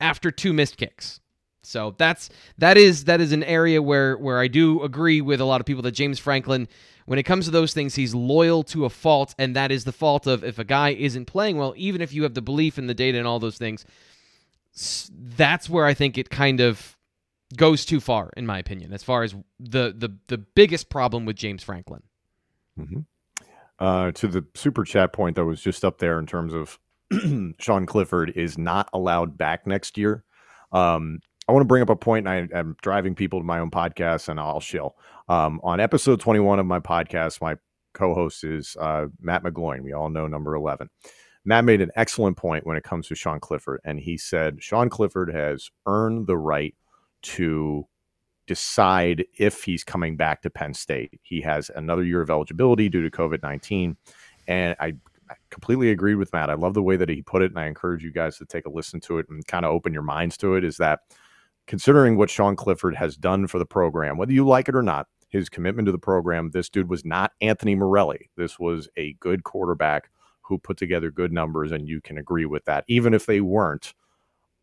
after 0.00 0.30
two 0.30 0.52
missed 0.52 0.76
kicks. 0.76 1.20
So 1.62 1.94
that's 1.96 2.28
that 2.58 2.76
is 2.76 3.04
that 3.04 3.20
is 3.20 3.32
an 3.32 3.42
area 3.42 3.80
where 3.80 4.16
where 4.18 4.38
I 4.38 4.48
do 4.48 4.82
agree 4.82 5.20
with 5.20 5.40
a 5.40 5.44
lot 5.44 5.60
of 5.60 5.66
people 5.66 5.82
that 5.82 5.92
James 5.92 6.18
Franklin 6.18 6.68
when 7.06 7.18
it 7.18 7.22
comes 7.22 7.46
to 7.46 7.50
those 7.50 7.72
things 7.72 7.94
he's 7.94 8.14
loyal 8.14 8.62
to 8.64 8.84
a 8.84 8.90
fault 8.90 9.34
and 9.38 9.56
that 9.56 9.72
is 9.72 9.84
the 9.84 9.92
fault 9.92 10.26
of 10.26 10.44
if 10.44 10.58
a 10.58 10.64
guy 10.64 10.90
isn't 10.90 11.24
playing 11.24 11.56
well 11.56 11.72
even 11.76 12.02
if 12.02 12.12
you 12.12 12.22
have 12.22 12.34
the 12.34 12.42
belief 12.42 12.78
in 12.78 12.86
the 12.86 12.94
data 12.94 13.16
and 13.16 13.26
all 13.26 13.38
those 13.38 13.56
things 13.56 13.86
that's 15.10 15.68
where 15.70 15.86
I 15.86 15.94
think 15.94 16.18
it 16.18 16.28
kind 16.28 16.60
of 16.60 16.96
goes 17.56 17.84
too 17.84 18.00
far, 18.00 18.30
in 18.36 18.46
my 18.46 18.58
opinion, 18.58 18.92
as 18.92 19.02
far 19.02 19.22
as 19.22 19.34
the 19.58 19.94
the 19.96 20.16
the 20.28 20.38
biggest 20.38 20.88
problem 20.88 21.24
with 21.24 21.36
James 21.36 21.62
Franklin. 21.62 22.02
Mm-hmm. 22.78 23.00
Uh, 23.78 24.12
to 24.12 24.28
the 24.28 24.44
super 24.54 24.84
chat 24.84 25.12
point 25.12 25.36
that 25.36 25.44
was 25.44 25.60
just 25.60 25.84
up 25.84 25.98
there 25.98 26.18
in 26.18 26.26
terms 26.26 26.54
of 26.54 26.78
Sean 27.58 27.86
Clifford 27.86 28.32
is 28.36 28.56
not 28.56 28.88
allowed 28.92 29.36
back 29.36 29.66
next 29.66 29.98
year. 29.98 30.24
Um, 30.72 31.20
I 31.48 31.52
want 31.52 31.62
to 31.62 31.68
bring 31.68 31.82
up 31.82 31.90
a 31.90 31.96
point, 31.96 32.26
and 32.26 32.50
I, 32.54 32.58
am 32.58 32.76
driving 32.82 33.14
people 33.14 33.40
to 33.40 33.44
my 33.44 33.58
own 33.58 33.70
podcast, 33.70 34.28
and 34.28 34.40
I'll 34.40 34.60
shill. 34.60 34.96
Um, 35.28 35.60
on 35.62 35.80
episode 35.80 36.20
21 36.20 36.58
of 36.58 36.66
my 36.66 36.80
podcast, 36.80 37.40
my 37.42 37.56
co-host 37.92 38.44
is 38.44 38.76
uh, 38.80 39.06
Matt 39.20 39.42
McGloin. 39.42 39.82
We 39.82 39.92
all 39.92 40.08
know 40.08 40.26
number 40.26 40.54
11. 40.54 40.88
Matt 41.44 41.64
made 41.64 41.82
an 41.82 41.90
excellent 41.96 42.36
point 42.36 42.66
when 42.66 42.76
it 42.76 42.84
comes 42.84 43.08
to 43.08 43.14
Sean 43.14 43.40
Clifford, 43.40 43.80
and 43.84 44.00
he 44.00 44.16
said 44.16 44.62
Sean 44.62 44.88
Clifford 44.88 45.32
has 45.34 45.70
earned 45.86 46.26
the 46.26 46.38
right 46.38 46.74
to 47.24 47.86
decide 48.46 49.24
if 49.38 49.64
he's 49.64 49.84
coming 49.84 50.16
back 50.16 50.42
to 50.42 50.50
Penn 50.50 50.74
State. 50.74 51.18
He 51.22 51.40
has 51.40 51.70
another 51.74 52.04
year 52.04 52.20
of 52.20 52.30
eligibility 52.30 52.88
due 52.88 53.02
to 53.02 53.10
COVID 53.10 53.42
19. 53.42 53.96
And 54.46 54.76
I, 54.78 54.94
completely 55.50 55.90
agreed 55.90 56.16
with 56.16 56.32
Matt. 56.32 56.50
I 56.50 56.54
love 56.54 56.74
the 56.74 56.82
way 56.82 56.96
that 56.96 57.08
he 57.08 57.22
put 57.22 57.42
it. 57.42 57.50
And 57.50 57.58
I 57.58 57.66
encourage 57.66 58.02
you 58.02 58.12
guys 58.12 58.36
to 58.38 58.44
take 58.44 58.66
a 58.66 58.70
listen 58.70 59.00
to 59.00 59.18
it 59.18 59.26
and 59.28 59.46
kind 59.46 59.64
of 59.64 59.72
open 59.72 59.92
your 59.92 60.02
minds 60.02 60.36
to 60.38 60.54
it. 60.54 60.64
Is 60.64 60.76
that 60.78 61.00
considering 61.66 62.16
what 62.16 62.30
Sean 62.30 62.56
Clifford 62.56 62.94
has 62.96 63.16
done 63.16 63.46
for 63.46 63.58
the 63.58 63.66
program, 63.66 64.16
whether 64.16 64.32
you 64.32 64.46
like 64.46 64.68
it 64.68 64.74
or 64.74 64.82
not, 64.82 65.06
his 65.28 65.48
commitment 65.48 65.86
to 65.86 65.92
the 65.92 65.98
program, 65.98 66.50
this 66.50 66.68
dude 66.68 66.88
was 66.88 67.04
not 67.04 67.32
Anthony 67.40 67.74
Morelli. 67.74 68.30
This 68.36 68.58
was 68.58 68.88
a 68.96 69.14
good 69.14 69.44
quarterback 69.44 70.10
who 70.42 70.58
put 70.58 70.76
together 70.76 71.10
good 71.10 71.32
numbers. 71.32 71.72
And 71.72 71.88
you 71.88 72.00
can 72.00 72.18
agree 72.18 72.46
with 72.46 72.64
that, 72.66 72.84
even 72.86 73.14
if 73.14 73.26
they 73.26 73.40
weren't 73.40 73.94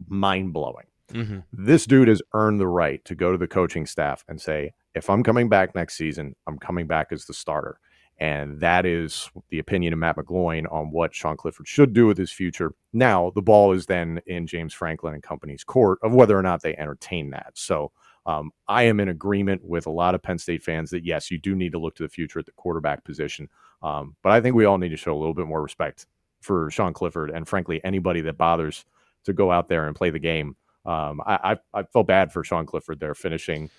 mind 0.07 0.53
blowing. 0.53 0.85
Mm-hmm. 1.11 1.39
This 1.53 1.85
dude 1.85 2.07
has 2.07 2.21
earned 2.33 2.59
the 2.59 2.67
right 2.67 3.03
to 3.05 3.15
go 3.15 3.31
to 3.31 3.37
the 3.37 3.47
coaching 3.47 3.85
staff 3.85 4.23
and 4.27 4.41
say, 4.41 4.73
if 4.95 5.09
I'm 5.09 5.23
coming 5.23 5.49
back 5.49 5.75
next 5.75 5.95
season, 5.95 6.35
I'm 6.47 6.57
coming 6.57 6.87
back 6.87 7.07
as 7.11 7.25
the 7.25 7.33
starter. 7.33 7.79
And 8.19 8.59
that 8.59 8.85
is 8.85 9.31
the 9.49 9.57
opinion 9.57 9.93
of 9.93 9.99
Matt 9.99 10.17
McGloin 10.17 10.71
on 10.71 10.91
what 10.91 11.15
Sean 11.15 11.35
Clifford 11.35 11.67
should 11.67 11.93
do 11.93 12.05
with 12.05 12.19
his 12.19 12.31
future. 12.31 12.73
Now, 12.93 13.31
the 13.33 13.41
ball 13.41 13.71
is 13.71 13.87
then 13.87 14.21
in 14.27 14.45
James 14.45 14.75
Franklin 14.75 15.15
and 15.15 15.23
company's 15.23 15.63
court 15.63 15.97
of 16.03 16.13
whether 16.13 16.37
or 16.37 16.43
not 16.43 16.61
they 16.61 16.75
entertain 16.77 17.31
that. 17.31 17.53
So 17.55 17.91
um, 18.27 18.51
I 18.67 18.83
am 18.83 18.99
in 18.99 19.09
agreement 19.09 19.63
with 19.63 19.87
a 19.87 19.91
lot 19.91 20.13
of 20.13 20.21
Penn 20.21 20.37
State 20.37 20.61
fans 20.61 20.91
that, 20.91 21.03
yes, 21.03 21.31
you 21.31 21.39
do 21.39 21.55
need 21.55 21.71
to 21.71 21.79
look 21.79 21.95
to 21.95 22.03
the 22.03 22.09
future 22.09 22.37
at 22.37 22.45
the 22.45 22.51
quarterback 22.51 23.03
position. 23.03 23.49
Um, 23.81 24.15
but 24.21 24.31
I 24.31 24.41
think 24.41 24.55
we 24.55 24.65
all 24.65 24.77
need 24.77 24.89
to 24.89 24.97
show 24.97 25.15
a 25.15 25.17
little 25.17 25.33
bit 25.33 25.47
more 25.47 25.63
respect 25.63 26.05
for 26.41 26.69
Sean 26.69 26.93
Clifford 26.93 27.31
and 27.31 27.47
frankly 27.47 27.81
anybody 27.83 28.21
that 28.21 28.37
bothers 28.37 28.85
to 29.23 29.33
go 29.33 29.51
out 29.51 29.67
there 29.67 29.87
and 29.87 29.95
play 29.95 30.11
the 30.11 30.19
game. 30.19 30.55
Um, 30.85 31.21
I, 31.25 31.53
I, 31.73 31.79
I 31.79 31.83
felt 31.83 32.07
bad 32.07 32.31
for 32.31 32.43
Sean 32.43 32.65
Clifford 32.65 32.99
there 32.99 33.13
finishing 33.13 33.69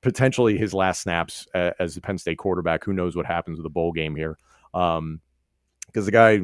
potentially 0.00 0.58
his 0.58 0.74
last 0.74 1.02
snaps 1.02 1.46
as 1.54 1.94
the 1.94 2.00
Penn 2.00 2.18
State 2.18 2.38
quarterback. 2.38 2.84
Who 2.84 2.92
knows 2.92 3.16
what 3.16 3.26
happens 3.26 3.58
with 3.58 3.64
the 3.64 3.70
bowl 3.70 3.92
game 3.92 4.16
here? 4.16 4.36
Because 4.72 4.98
um, 4.98 5.20
the 5.92 6.10
guy 6.10 6.40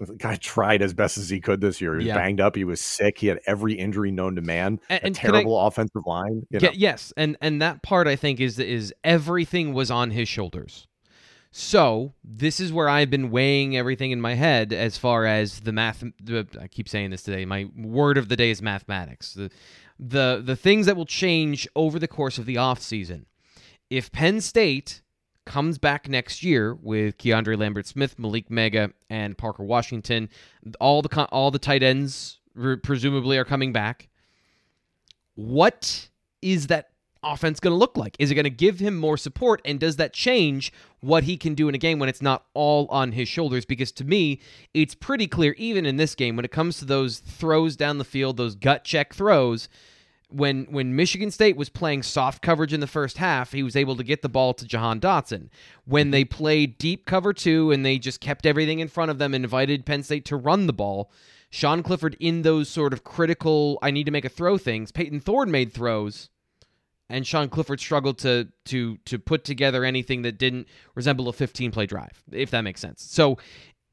the 0.00 0.14
guy 0.14 0.36
tried 0.36 0.82
as 0.82 0.94
best 0.94 1.18
as 1.18 1.28
he 1.28 1.40
could 1.40 1.60
this 1.60 1.80
year. 1.80 1.92
He 1.92 1.98
was 1.98 2.06
yeah. 2.06 2.14
banged 2.14 2.40
up. 2.40 2.56
He 2.56 2.64
was 2.64 2.80
sick. 2.80 3.18
He 3.18 3.26
had 3.26 3.40
every 3.46 3.74
injury 3.74 4.10
known 4.10 4.36
to 4.36 4.42
man. 4.42 4.80
And, 4.88 5.04
and 5.04 5.14
terrible 5.14 5.58
I, 5.58 5.66
offensive 5.66 6.02
line. 6.06 6.46
You 6.50 6.60
know? 6.60 6.70
Yes, 6.72 7.12
and 7.16 7.36
and 7.40 7.60
that 7.62 7.82
part 7.82 8.06
I 8.06 8.16
think 8.16 8.40
is 8.40 8.58
is 8.58 8.94
everything 9.04 9.74
was 9.74 9.90
on 9.90 10.10
his 10.10 10.28
shoulders. 10.28 10.86
So 11.58 12.12
this 12.22 12.60
is 12.60 12.70
where 12.70 12.86
I've 12.86 13.08
been 13.08 13.30
weighing 13.30 13.78
everything 13.78 14.10
in 14.10 14.20
my 14.20 14.34
head 14.34 14.74
as 14.74 14.98
far 14.98 15.24
as 15.24 15.60
the 15.60 15.72
math. 15.72 16.04
I 16.60 16.68
keep 16.68 16.86
saying 16.86 17.08
this 17.08 17.22
today. 17.22 17.46
My 17.46 17.70
word 17.74 18.18
of 18.18 18.28
the 18.28 18.36
day 18.36 18.50
is 18.50 18.60
mathematics. 18.60 19.32
The 19.32 19.50
the 19.98 20.42
the 20.44 20.54
things 20.54 20.84
that 20.84 20.98
will 20.98 21.06
change 21.06 21.66
over 21.74 21.98
the 21.98 22.08
course 22.08 22.36
of 22.36 22.44
the 22.44 22.58
off 22.58 22.82
season. 22.82 23.24
If 23.88 24.12
Penn 24.12 24.42
State 24.42 25.00
comes 25.46 25.78
back 25.78 26.10
next 26.10 26.42
year 26.42 26.74
with 26.74 27.16
Keandre 27.16 27.58
Lambert 27.58 27.86
Smith, 27.86 28.18
Malick 28.18 28.50
Meiga, 28.50 28.92
and 29.08 29.38
Parker 29.38 29.64
Washington. 29.64 30.28
All 30.78 31.00
the 31.00 31.24
all 31.32 31.50
the 31.50 31.58
tight 31.58 31.82
ends 31.82 32.38
presumably 32.82 33.38
are 33.38 33.46
coming 33.46 33.72
back. 33.72 34.08
What 35.36 36.10
is 36.42 36.66
that 36.66 36.90
offense 37.32 37.60
going 37.60 37.72
to 37.72 37.78
look 37.78 37.96
like? 37.96 38.16
Is 38.18 38.30
it 38.30 38.34
going 38.34 38.44
to 38.44 38.50
give 38.50 38.78
him 38.78 38.96
more 38.96 39.16
support, 39.16 39.60
and 39.64 39.80
does 39.80 39.96
that 39.96 40.12
change 40.12 40.72
what 41.00 41.24
he 41.24 41.36
can 41.36 41.54
do 41.54 41.68
in 41.68 41.74
a 41.74 41.78
game 41.78 41.98
when 41.98 42.08
it's 42.08 42.22
not 42.22 42.44
all 42.54 42.86
on 42.88 43.12
his 43.12 43.28
shoulders? 43.28 43.64
Because 43.64 43.92
to 43.92 44.04
me, 44.04 44.40
it's 44.74 44.94
pretty 44.94 45.26
clear, 45.26 45.54
even 45.58 45.86
in 45.86 45.96
this 45.96 46.14
game, 46.14 46.36
when 46.36 46.44
it 46.44 46.50
comes 46.50 46.78
to 46.78 46.84
those 46.84 47.18
throws 47.18 47.76
down 47.76 47.98
the 47.98 48.04
field, 48.04 48.36
those 48.36 48.54
gut 48.54 48.84
check 48.84 49.14
throws 49.14 49.68
when 50.28 50.64
when 50.64 50.96
Michigan 50.96 51.30
State 51.30 51.56
was 51.56 51.68
playing 51.68 52.02
soft 52.02 52.42
coverage 52.42 52.72
in 52.72 52.80
the 52.80 52.86
first 52.86 53.18
half, 53.18 53.52
he 53.52 53.62
was 53.62 53.76
able 53.76 53.96
to 53.96 54.04
get 54.04 54.22
the 54.22 54.28
ball 54.28 54.54
to 54.54 54.66
Jahan 54.66 55.00
Dotson. 55.00 55.48
When 55.84 56.10
they 56.10 56.24
played 56.24 56.78
deep 56.78 57.06
cover 57.06 57.32
two 57.32 57.70
and 57.70 57.84
they 57.84 57.98
just 57.98 58.20
kept 58.20 58.46
everything 58.46 58.80
in 58.80 58.88
front 58.88 59.10
of 59.10 59.18
them 59.18 59.34
and 59.34 59.44
invited 59.44 59.86
Penn 59.86 60.02
State 60.02 60.24
to 60.26 60.36
run 60.36 60.66
the 60.66 60.72
ball, 60.72 61.10
Sean 61.50 61.82
Clifford 61.82 62.16
in 62.18 62.42
those 62.42 62.68
sort 62.68 62.92
of 62.92 63.04
critical 63.04 63.78
I 63.82 63.90
need 63.90 64.04
to 64.04 64.10
make 64.10 64.24
a 64.24 64.30
throw 64.30 64.58
things, 64.58 64.90
Payton 64.90 65.20
Thorne 65.20 65.50
made 65.50 65.72
throws 65.72 66.30
and 67.08 67.26
Sean 67.26 67.48
Clifford 67.48 67.80
struggled 67.80 68.18
to 68.18 68.48
to 68.66 68.96
to 69.04 69.18
put 69.18 69.44
together 69.44 69.84
anything 69.84 70.22
that 70.22 70.38
didn't 70.38 70.68
resemble 70.94 71.28
a 71.28 71.32
15 71.32 71.70
play 71.70 71.86
drive, 71.86 72.22
if 72.32 72.50
that 72.50 72.62
makes 72.62 72.80
sense. 72.80 73.02
So 73.02 73.38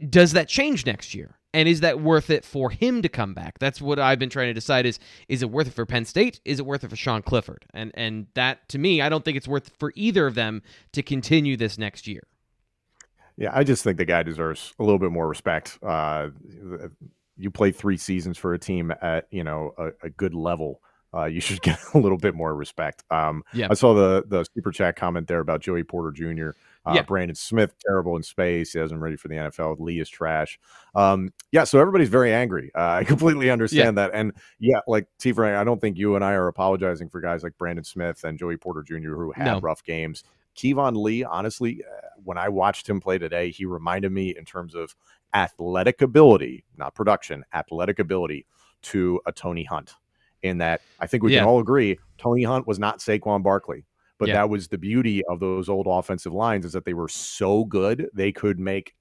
does 0.10 0.34
that 0.34 0.48
change 0.48 0.86
next 0.86 1.14
year? 1.14 1.38
And 1.56 1.70
is 1.70 1.82
that 1.82 2.02
worth 2.02 2.32
it 2.32 2.44
for 2.44 2.72
him 2.72 3.04
to 3.04 3.10
come 3.10 3.36
back? 3.36 3.60
That's 3.60 3.80
what 3.80 4.00
I've 4.00 4.18
been 4.18 4.32
trying 4.32 4.48
to 4.48 4.54
decide 4.54 4.88
is 4.88 5.00
is 5.28 5.44
it 5.44 5.52
worth 5.52 5.68
it 5.68 5.74
for 5.74 5.86
Penn 5.86 6.06
State? 6.06 6.42
Is 6.46 6.60
it 6.60 6.66
worth 6.66 6.84
it 6.84 6.90
for 6.90 6.96
Sean 6.96 7.22
Clifford? 7.22 7.66
And 7.74 7.92
and 7.94 8.28
that 8.34 8.68
to 8.70 8.80
me, 8.80 9.02
I 9.02 9.10
don't 9.10 9.24
think 9.24 9.38
it's 9.38 9.48
worth 9.48 9.72
for 9.78 9.94
either 9.96 10.26
of 10.26 10.36
them 10.36 10.64
to 10.94 11.04
continue 11.04 11.56
this 11.56 11.78
next 11.78 12.08
year. 12.08 12.24
Yeah, 13.38 13.50
I 13.54 13.64
just 13.64 13.84
think 13.84 13.98
the 13.98 14.06
guy 14.06 14.24
deserves 14.24 14.74
a 14.80 14.84
little 14.84 15.00
bit 15.00 15.12
more 15.12 15.28
respect. 15.28 15.80
Uh, 15.82 16.30
you 17.36 17.50
play 17.50 17.72
three 17.72 17.98
seasons 17.98 18.38
for 18.38 18.54
a 18.54 18.60
team 18.60 18.94
at 19.02 19.28
you 19.32 19.44
know 19.44 19.74
a, 19.78 20.08
a 20.08 20.10
good 20.10 20.34
level. 20.34 20.82
Uh, 21.14 21.26
you 21.26 21.42
should 21.42 21.62
get 21.64 21.80
a 21.94 21.98
little 21.98 22.18
bit 22.18 22.36
more 22.36 22.56
respect. 22.56 23.04
Um, 23.10 23.44
yeah. 23.54 23.68
I 23.70 23.74
saw 23.74 23.94
the 23.94 24.24
the 24.28 24.46
super 24.56 24.72
chat 24.72 24.96
comment 24.96 25.28
there 25.28 25.40
about 25.40 25.62
Joey 25.62 25.84
Porter 25.84 26.12
Jr. 26.12 26.52
Uh, 26.86 26.94
yeah. 26.96 27.02
Brandon 27.04 27.36
Smith, 27.36 27.74
terrible 27.86 28.18
in 28.18 28.24
space. 28.24 28.74
He 28.74 28.80
hasn't 28.80 29.00
ready 29.00 29.16
for 29.16 29.30
the 29.30 29.36
NFL. 29.36 29.80
Lee 29.80 30.02
is 30.02 30.10
trash. 30.10 30.60
Um, 30.96 31.32
yeah, 31.52 31.64
so 31.64 31.80
everybody's 31.80 32.10
very 32.10 32.34
angry. 32.34 32.72
Uh, 32.76 32.90
I 33.00 33.04
completely 33.06 33.50
understand 33.50 33.98
yeah. 33.98 34.08
that. 34.08 34.12
And 34.14 34.34
yeah, 34.60 34.80
like 34.88 35.08
T. 35.18 35.32
Frank, 35.32 35.56
I 35.56 35.64
don't 35.64 35.80
think 35.80 35.98
you 35.98 36.16
and 36.16 36.26
I 36.26 36.34
are 36.34 36.48
apologizing 36.48 37.10
for 37.10 37.22
guys 37.22 37.42
like 37.44 37.58
Brandon 37.58 37.86
Smith 37.86 38.24
and 38.26 38.38
Joey 38.38 38.58
Porter 38.58 38.84
Jr. 38.84 39.16
who 39.16 39.32
had 39.32 39.46
no. 39.46 39.60
rough 39.60 39.84
games. 39.84 40.24
Keyvone 40.56 41.02
Lee, 41.02 41.24
honestly, 41.24 41.84
uh, 41.84 42.08
when 42.24 42.38
I 42.38 42.50
watched 42.50 42.88
him 42.88 43.00
play 43.00 43.18
today, 43.18 43.50
he 43.50 43.66
reminded 43.66 44.12
me 44.12 44.36
in 44.38 44.46
terms 44.46 44.76
of 44.76 44.96
athletic 45.34 46.02
ability, 46.02 46.64
not 46.78 46.94
production, 46.94 47.44
athletic 47.54 48.00
ability 48.00 48.46
to 48.84 49.20
a 49.26 49.32
Tony 49.32 49.64
Hunt. 49.64 49.96
In 50.44 50.58
that, 50.60 50.82
I 51.00 51.08
think 51.08 51.24
we 51.24 51.34
yeah. 51.34 51.40
can 51.40 51.48
all 51.48 51.60
agree 51.60 51.98
Tony 52.18 52.44
Hunt 52.44 52.68
was 52.68 52.80
not 52.80 53.00
Saquon 53.00 53.44
Barkley. 53.44 53.86
But 54.20 54.28
yeah. 54.28 54.36
that 54.36 54.50
was 54.50 54.68
the 54.68 54.78
beauty 54.78 55.24
of 55.26 55.40
those 55.40 55.68
old 55.68 55.88
offensive 55.90 56.34
lines 56.34 56.66
is 56.66 56.74
that 56.74 56.86
they 56.86 56.94
were 56.94 57.10
so 57.10 57.66
good 57.66 58.10
they 58.14 58.32
could 58.32 58.60
make 58.60 58.94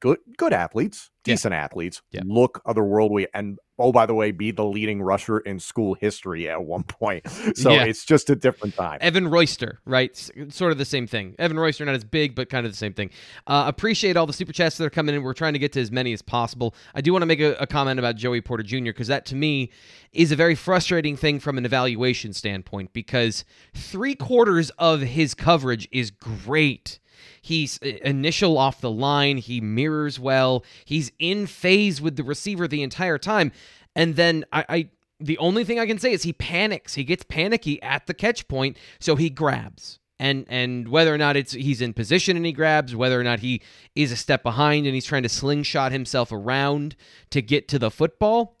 good 0.00 0.18
good 0.38 0.52
athletes, 0.52 1.10
decent 1.24 1.52
yeah. 1.52 1.64
athletes, 1.64 2.02
yeah. 2.12 2.22
look 2.24 2.62
otherworldly, 2.66 3.26
and 3.34 3.58
oh 3.78 3.92
by 3.92 4.06
the 4.06 4.14
way, 4.14 4.30
be 4.30 4.50
the 4.50 4.64
leading 4.64 5.02
rusher 5.02 5.38
in 5.38 5.58
school 5.58 5.94
history 5.94 6.48
at 6.48 6.62
one 6.62 6.82
point. 6.82 7.24
So 7.56 7.70
yeah. 7.70 7.84
it's 7.84 8.04
just 8.04 8.28
a 8.28 8.36
different 8.36 8.74
time. 8.74 8.98
Evan 9.00 9.28
Royster, 9.28 9.80
right? 9.84 10.14
Sort 10.48 10.72
of 10.72 10.78
the 10.78 10.84
same 10.84 11.06
thing. 11.06 11.34
Evan 11.38 11.58
Royster, 11.58 11.84
not 11.84 11.94
as 11.94 12.04
big, 12.04 12.34
but 12.34 12.50
kind 12.50 12.66
of 12.66 12.72
the 12.72 12.76
same 12.76 12.92
thing. 12.92 13.10
Uh, 13.46 13.64
appreciate 13.66 14.16
all 14.16 14.26
the 14.26 14.32
super 14.32 14.52
chats 14.52 14.76
that 14.76 14.84
are 14.84 14.90
coming 14.90 15.14
in. 15.14 15.22
We're 15.22 15.32
trying 15.32 15.52
to 15.54 15.58
get 15.58 15.72
to 15.72 15.80
as 15.80 15.90
many 15.90 16.12
as 16.12 16.22
possible. 16.22 16.74
I 16.94 17.00
do 17.00 17.12
want 17.12 17.22
to 17.22 17.26
make 17.26 17.40
a, 17.40 17.54
a 17.54 17.66
comment 17.66 17.98
about 17.98 18.16
Joey 18.16 18.40
Porter 18.40 18.62
Jr. 18.62 18.86
because 18.86 19.08
that 19.08 19.24
to 19.26 19.36
me 19.36 19.70
is 20.12 20.32
a 20.32 20.36
very 20.36 20.54
frustrating 20.54 21.16
thing 21.16 21.40
from 21.40 21.56
an 21.56 21.64
evaluation 21.64 22.32
standpoint 22.32 22.92
because 22.92 23.44
three 23.74 24.14
quarters 24.14 24.70
of 24.78 25.00
his 25.00 25.34
coverage 25.34 25.88
is 25.92 26.10
great 26.10 26.98
He's 27.40 27.78
uh, 27.82 27.88
initial 28.02 28.58
off 28.58 28.80
the 28.80 28.90
line. 28.90 29.38
He 29.38 29.60
mirrors 29.60 30.18
well. 30.18 30.64
He's 30.84 31.12
in 31.18 31.46
phase 31.46 32.00
with 32.00 32.16
the 32.16 32.24
receiver 32.24 32.68
the 32.68 32.82
entire 32.82 33.18
time. 33.18 33.52
And 33.94 34.16
then 34.16 34.44
I, 34.52 34.64
I 34.68 34.88
the 35.18 35.38
only 35.38 35.64
thing 35.64 35.78
I 35.78 35.86
can 35.86 35.98
say 35.98 36.12
is 36.12 36.22
he 36.22 36.32
panics. 36.32 36.94
He 36.94 37.04
gets 37.04 37.24
panicky 37.24 37.82
at 37.82 38.06
the 38.06 38.14
catch 38.14 38.48
point, 38.48 38.76
so 38.98 39.16
he 39.16 39.30
grabs. 39.30 39.98
And 40.18 40.46
and 40.48 40.88
whether 40.88 41.12
or 41.12 41.18
not 41.18 41.36
it's 41.36 41.52
he's 41.52 41.82
in 41.82 41.92
position 41.92 42.36
and 42.36 42.46
he 42.46 42.52
grabs, 42.52 42.96
whether 42.96 43.20
or 43.20 43.24
not 43.24 43.40
he 43.40 43.60
is 43.94 44.12
a 44.12 44.16
step 44.16 44.42
behind 44.42 44.86
and 44.86 44.94
he's 44.94 45.04
trying 45.04 45.24
to 45.24 45.28
slingshot 45.28 45.92
himself 45.92 46.32
around 46.32 46.96
to 47.30 47.42
get 47.42 47.68
to 47.68 47.78
the 47.78 47.90
football, 47.90 48.56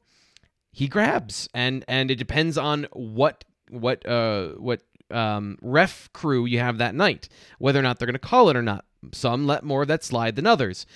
he 0.70 0.86
grabs. 0.86 1.48
And 1.54 1.84
and 1.88 2.10
it 2.10 2.16
depends 2.16 2.58
on 2.58 2.86
what 2.92 3.44
what 3.70 4.06
uh 4.06 4.48
what 4.58 4.82
um, 5.10 5.58
ref 5.62 6.12
crew 6.12 6.46
you 6.46 6.58
have 6.58 6.78
that 6.78 6.94
night, 6.94 7.28
whether 7.58 7.78
or 7.78 7.82
not 7.82 7.98
they're 7.98 8.06
going 8.06 8.14
to 8.14 8.18
call 8.18 8.48
it 8.48 8.56
or 8.56 8.62
not. 8.62 8.84
Some 9.12 9.46
let 9.46 9.64
more 9.64 9.82
of 9.82 9.88
that 9.88 10.04
slide 10.04 10.36
than 10.36 10.46
others. 10.46 10.86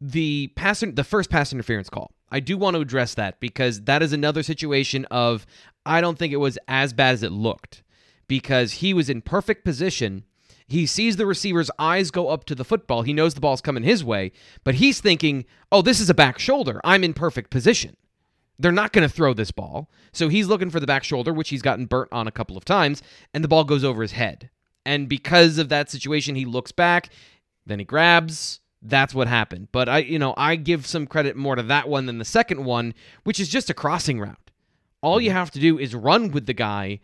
The 0.00 0.48
pass, 0.56 0.80
the 0.80 1.04
first 1.04 1.30
pass 1.30 1.52
interference 1.52 1.90
call, 1.90 2.12
I 2.30 2.40
do 2.40 2.56
want 2.56 2.74
to 2.76 2.80
address 2.80 3.14
that 3.14 3.40
because 3.40 3.82
that 3.82 4.02
is 4.02 4.12
another 4.12 4.42
situation 4.42 5.04
of 5.10 5.46
I 5.84 6.00
don't 6.00 6.18
think 6.18 6.32
it 6.32 6.38
was 6.38 6.58
as 6.68 6.92
bad 6.92 7.14
as 7.14 7.22
it 7.22 7.32
looked 7.32 7.82
because 8.28 8.74
he 8.74 8.94
was 8.94 9.10
in 9.10 9.22
perfect 9.22 9.64
position. 9.64 10.24
He 10.66 10.86
sees 10.86 11.16
the 11.16 11.26
receiver's 11.26 11.70
eyes 11.78 12.12
go 12.12 12.28
up 12.28 12.44
to 12.44 12.54
the 12.54 12.64
football. 12.64 13.02
He 13.02 13.12
knows 13.12 13.34
the 13.34 13.40
ball's 13.40 13.60
coming 13.60 13.82
his 13.82 14.04
way, 14.04 14.30
but 14.62 14.76
he's 14.76 15.00
thinking, 15.00 15.44
"Oh, 15.72 15.82
this 15.82 15.98
is 15.98 16.08
a 16.08 16.14
back 16.14 16.38
shoulder. 16.38 16.80
I'm 16.84 17.02
in 17.02 17.12
perfect 17.12 17.50
position." 17.50 17.96
They're 18.60 18.72
not 18.72 18.92
going 18.92 19.08
to 19.08 19.14
throw 19.14 19.32
this 19.32 19.50
ball. 19.50 19.88
So 20.12 20.28
he's 20.28 20.46
looking 20.46 20.70
for 20.70 20.80
the 20.80 20.86
back 20.86 21.02
shoulder, 21.02 21.32
which 21.32 21.48
he's 21.48 21.62
gotten 21.62 21.86
burnt 21.86 22.10
on 22.12 22.26
a 22.26 22.32
couple 22.32 22.56
of 22.56 22.64
times, 22.64 23.02
and 23.32 23.42
the 23.42 23.48
ball 23.48 23.64
goes 23.64 23.84
over 23.84 24.02
his 24.02 24.12
head. 24.12 24.50
And 24.84 25.08
because 25.08 25.58
of 25.58 25.68
that 25.70 25.90
situation, 25.90 26.34
he 26.34 26.44
looks 26.44 26.72
back, 26.72 27.10
then 27.66 27.78
he 27.78 27.84
grabs. 27.84 28.60
That's 28.82 29.14
what 29.14 29.28
happened. 29.28 29.68
But 29.72 29.88
I, 29.88 29.98
you 29.98 30.18
know, 30.18 30.34
I 30.36 30.56
give 30.56 30.86
some 30.86 31.06
credit 31.06 31.36
more 31.36 31.54
to 31.54 31.62
that 31.64 31.88
one 31.88 32.06
than 32.06 32.18
the 32.18 32.24
second 32.24 32.64
one, 32.64 32.94
which 33.24 33.40
is 33.40 33.48
just 33.48 33.70
a 33.70 33.74
crossing 33.74 34.20
route. 34.20 34.50
All 35.02 35.20
you 35.20 35.30
mm-hmm. 35.30 35.38
have 35.38 35.50
to 35.52 35.60
do 35.60 35.78
is 35.78 35.94
run 35.94 36.30
with 36.30 36.46
the 36.46 36.54
guy 36.54 37.00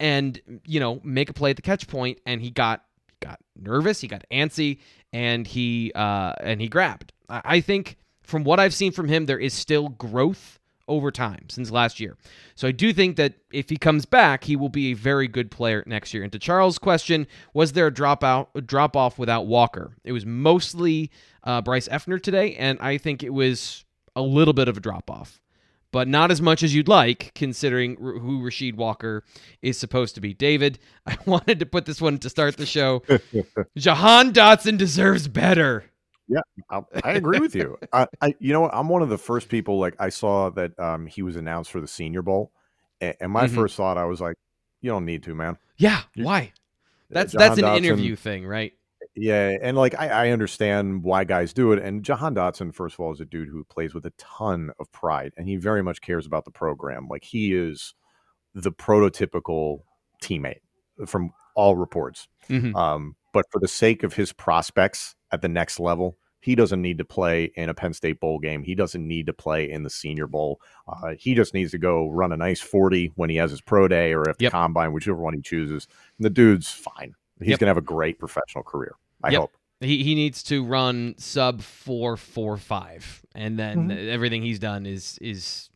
and, 0.00 0.40
you 0.64 0.80
know, 0.80 1.00
make 1.04 1.30
a 1.30 1.34
play 1.34 1.50
at 1.50 1.56
the 1.56 1.62
catch 1.62 1.86
point 1.86 2.18
and 2.26 2.40
he 2.40 2.50
got 2.50 2.84
got 3.20 3.40
nervous, 3.56 4.00
he 4.00 4.08
got 4.08 4.24
antsy, 4.30 4.78
and 5.12 5.46
he 5.46 5.92
uh 5.94 6.32
and 6.40 6.60
he 6.60 6.68
grabbed. 6.68 7.12
I 7.28 7.60
think 7.60 7.98
from 8.22 8.44
what 8.44 8.60
I've 8.60 8.74
seen 8.74 8.92
from 8.92 9.08
him, 9.08 9.26
there 9.26 9.38
is 9.38 9.52
still 9.52 9.88
growth 9.88 10.57
over 10.88 11.10
time 11.10 11.48
since 11.48 11.70
last 11.70 12.00
year. 12.00 12.16
So 12.54 12.66
I 12.66 12.72
do 12.72 12.92
think 12.92 13.16
that 13.16 13.34
if 13.52 13.68
he 13.68 13.76
comes 13.76 14.06
back, 14.06 14.44
he 14.44 14.56
will 14.56 14.68
be 14.68 14.92
a 14.92 14.94
very 14.94 15.28
good 15.28 15.50
player 15.50 15.84
next 15.86 16.12
year. 16.12 16.22
And 16.22 16.32
to 16.32 16.38
Charles' 16.38 16.78
question, 16.78 17.26
was 17.54 17.72
there 17.72 17.86
a 17.86 17.94
drop 17.94 18.24
out, 18.24 18.50
a 18.54 18.60
drop 18.60 18.96
off 18.96 19.18
without 19.18 19.46
Walker? 19.46 19.96
It 20.04 20.12
was 20.12 20.26
mostly 20.26 21.10
uh, 21.44 21.62
Bryce 21.62 21.88
Effner 21.88 22.20
today, 22.20 22.54
and 22.56 22.78
I 22.80 22.98
think 22.98 23.22
it 23.22 23.32
was 23.32 23.84
a 24.16 24.22
little 24.22 24.54
bit 24.54 24.68
of 24.68 24.76
a 24.76 24.80
drop 24.80 25.10
off. 25.10 25.40
But 25.90 26.06
not 26.06 26.30
as 26.30 26.42
much 26.42 26.62
as 26.62 26.74
you'd 26.74 26.88
like, 26.88 27.32
considering 27.34 27.96
who 27.96 28.42
Rasheed 28.42 28.74
Walker 28.74 29.24
is 29.62 29.78
supposed 29.78 30.14
to 30.16 30.20
be. 30.20 30.34
David, 30.34 30.78
I 31.06 31.16
wanted 31.24 31.60
to 31.60 31.66
put 31.66 31.86
this 31.86 32.00
one 32.00 32.18
to 32.18 32.28
start 32.28 32.56
the 32.56 32.66
show. 32.66 33.02
Jahan 33.76 34.32
Dotson 34.32 34.76
deserves 34.76 35.28
better. 35.28 35.87
Yeah, 36.28 36.40
I, 36.70 36.82
I 37.04 37.12
agree 37.12 37.40
with 37.40 37.54
you. 37.54 37.78
I, 37.92 38.06
I, 38.20 38.34
you 38.38 38.52
know, 38.52 38.60
what? 38.60 38.74
I'm 38.74 38.88
one 38.88 39.02
of 39.02 39.08
the 39.08 39.18
first 39.18 39.48
people. 39.48 39.78
Like, 39.78 39.96
I 39.98 40.10
saw 40.10 40.50
that 40.50 40.78
um, 40.78 41.06
he 41.06 41.22
was 41.22 41.36
announced 41.36 41.70
for 41.70 41.80
the 41.80 41.88
Senior 41.88 42.22
Bowl, 42.22 42.52
and, 43.00 43.14
and 43.20 43.32
my 43.32 43.46
mm-hmm. 43.46 43.54
first 43.54 43.76
thought, 43.76 43.96
I 43.96 44.04
was 44.04 44.20
like, 44.20 44.36
"You 44.80 44.90
don't 44.90 45.06
need 45.06 45.22
to, 45.24 45.34
man." 45.34 45.56
Yeah, 45.78 46.02
You're, 46.14 46.26
why? 46.26 46.52
That's 47.10 47.32
that's 47.32 47.58
an 47.58 47.64
Dotson, 47.64 47.78
interview 47.78 48.16
thing, 48.16 48.46
right? 48.46 48.72
Yeah, 49.14 49.56
and 49.62 49.76
like 49.76 49.98
I, 49.98 50.08
I 50.08 50.30
understand 50.30 51.02
why 51.02 51.24
guys 51.24 51.52
do 51.52 51.72
it. 51.72 51.82
And 51.82 52.04
Jahan 52.04 52.34
Dotson, 52.34 52.74
first 52.74 52.94
of 52.94 53.00
all, 53.00 53.12
is 53.12 53.20
a 53.20 53.24
dude 53.24 53.48
who 53.48 53.64
plays 53.64 53.94
with 53.94 54.04
a 54.06 54.12
ton 54.18 54.70
of 54.78 54.90
pride, 54.92 55.32
and 55.36 55.48
he 55.48 55.56
very 55.56 55.82
much 55.82 56.00
cares 56.00 56.26
about 56.26 56.44
the 56.44 56.50
program. 56.50 57.08
Like 57.08 57.24
he 57.24 57.54
is 57.54 57.94
the 58.54 58.72
prototypical 58.72 59.82
teammate 60.22 60.60
from 61.06 61.32
all 61.54 61.76
reports. 61.76 62.28
Mhm. 62.48 62.74
Um, 62.74 63.16
but 63.32 63.46
for 63.50 63.60
the 63.60 63.68
sake 63.68 64.02
of 64.02 64.14
his 64.14 64.32
prospects 64.32 65.14
at 65.32 65.42
the 65.42 65.48
next 65.48 65.78
level, 65.80 66.16
he 66.40 66.54
doesn't 66.54 66.80
need 66.80 66.98
to 66.98 67.04
play 67.04 67.50
in 67.56 67.68
a 67.68 67.74
Penn 67.74 67.92
State 67.92 68.20
bowl 68.20 68.38
game. 68.38 68.62
He 68.62 68.74
doesn't 68.74 69.06
need 69.06 69.26
to 69.26 69.32
play 69.32 69.68
in 69.70 69.82
the 69.82 69.90
Senior 69.90 70.26
Bowl. 70.28 70.60
Uh, 70.86 71.14
he 71.18 71.34
just 71.34 71.52
needs 71.52 71.72
to 71.72 71.78
go 71.78 72.08
run 72.08 72.32
a 72.32 72.36
nice 72.36 72.60
forty 72.60 73.12
when 73.16 73.28
he 73.28 73.36
has 73.36 73.50
his 73.50 73.60
pro 73.60 73.88
day 73.88 74.12
or 74.12 74.28
at 74.28 74.38
the 74.38 74.44
Yep. 74.44 74.52
combine, 74.52 74.92
whichever 74.92 75.18
one 75.18 75.34
he 75.34 75.40
chooses. 75.42 75.88
And 76.16 76.24
the 76.24 76.30
dude's 76.30 76.70
fine. 76.70 77.14
He's 77.40 77.50
Yep. 77.50 77.60
gonna 77.60 77.70
have 77.70 77.76
a 77.76 77.82
great 77.82 78.18
professional 78.18 78.62
career. 78.64 78.94
I 79.22 79.30
Yep. 79.30 79.40
hope. 79.40 79.56
He 79.80 80.02
he 80.02 80.14
needs 80.14 80.42
to 80.44 80.64
run 80.64 81.14
sub 81.18 81.60
four 81.60 82.16
four 82.16 82.56
five, 82.56 83.24
and 83.34 83.58
then 83.58 83.88
Mhm. 83.88 84.08
everything 84.08 84.42
he's 84.42 84.58
done 84.58 84.86
is 84.86 85.18
is 85.20 85.70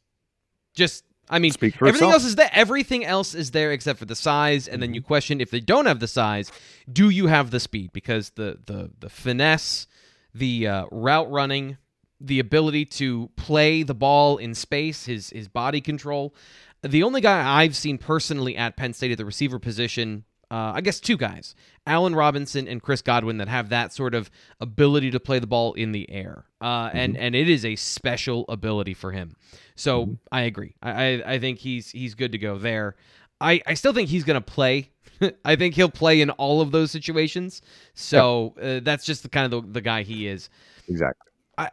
just. 0.74 1.04
I 1.30 1.38
mean, 1.38 1.52
everything 1.54 1.88
itself. 1.88 2.12
else 2.12 2.24
is 2.24 2.34
there. 2.34 2.50
Everything 2.52 3.04
else 3.04 3.34
is 3.34 3.52
there 3.52 3.72
except 3.72 3.98
for 3.98 4.04
the 4.04 4.16
size, 4.16 4.66
and 4.68 4.74
Mm-hmm. 4.74 4.80
then 4.80 4.94
you 4.94 5.02
question 5.02 5.40
if 5.40 5.50
they 5.50 5.60
don't 5.60 5.86
have 5.86 6.00
the 6.00 6.08
size, 6.08 6.50
do 6.92 7.08
you 7.08 7.28
have 7.28 7.50
the 7.50 7.60
speed? 7.60 7.92
Because 7.92 8.30
the 8.30 8.58
the 8.66 8.90
the 8.98 9.08
finesse, 9.08 9.86
the 10.34 10.66
uh, 10.66 10.84
route 10.90 11.30
running, 11.30 11.78
the 12.20 12.38
ability 12.38 12.84
to 12.86 13.30
play 13.36 13.82
the 13.82 13.94
ball 13.94 14.36
in 14.36 14.54
space, 14.54 15.06
his 15.06 15.30
his 15.30 15.48
body 15.48 15.80
control. 15.80 16.34
The 16.82 17.02
only 17.04 17.20
guy 17.20 17.62
I've 17.62 17.76
seen 17.76 17.96
personally 17.98 18.56
at 18.56 18.76
Penn 18.76 18.92
State 18.92 19.12
at 19.12 19.18
the 19.18 19.24
receiver 19.24 19.58
position, 19.60 20.24
uh, 20.52 20.72
I 20.74 20.82
guess 20.82 21.00
two 21.00 21.16
guys, 21.16 21.54
Allen 21.86 22.14
Robinson 22.14 22.68
and 22.68 22.82
Chris 22.82 23.00
Godwin, 23.00 23.38
that 23.38 23.48
have 23.48 23.70
that 23.70 23.90
sort 23.94 24.14
of 24.14 24.30
ability 24.60 25.10
to 25.12 25.18
play 25.18 25.38
the 25.38 25.46
ball 25.46 25.72
in 25.72 25.92
the 25.92 26.10
air, 26.10 26.44
uh, 26.60 26.90
and 26.92 27.16
and 27.16 27.34
it 27.34 27.48
is 27.48 27.64
a 27.64 27.74
special 27.76 28.44
ability 28.50 28.92
for 28.92 29.12
him. 29.12 29.34
So 29.76 30.18
I 30.30 30.42
agree. 30.42 30.74
I, 30.82 30.90
I 30.90 31.32
I 31.34 31.38
think 31.38 31.58
he's 31.58 31.90
he's 31.90 32.14
good 32.14 32.32
to 32.32 32.38
go 32.38 32.58
there. 32.58 32.96
I 33.40 33.62
I 33.66 33.72
still 33.72 33.94
think 33.94 34.10
he's 34.10 34.24
gonna 34.24 34.42
play. 34.42 34.90
I 35.44 35.56
think 35.56 35.74
he'll 35.74 35.88
play 35.88 36.20
in 36.20 36.28
all 36.28 36.60
of 36.60 36.70
those 36.70 36.90
situations. 36.90 37.62
So 37.94 38.54
uh, 38.60 38.80
that's 38.82 39.06
just 39.06 39.22
the 39.22 39.30
kind 39.30 39.50
of 39.50 39.62
the, 39.62 39.72
the 39.72 39.80
guy 39.80 40.02
he 40.02 40.26
is. 40.26 40.50
Exactly. 40.86 41.30
I 41.56 41.70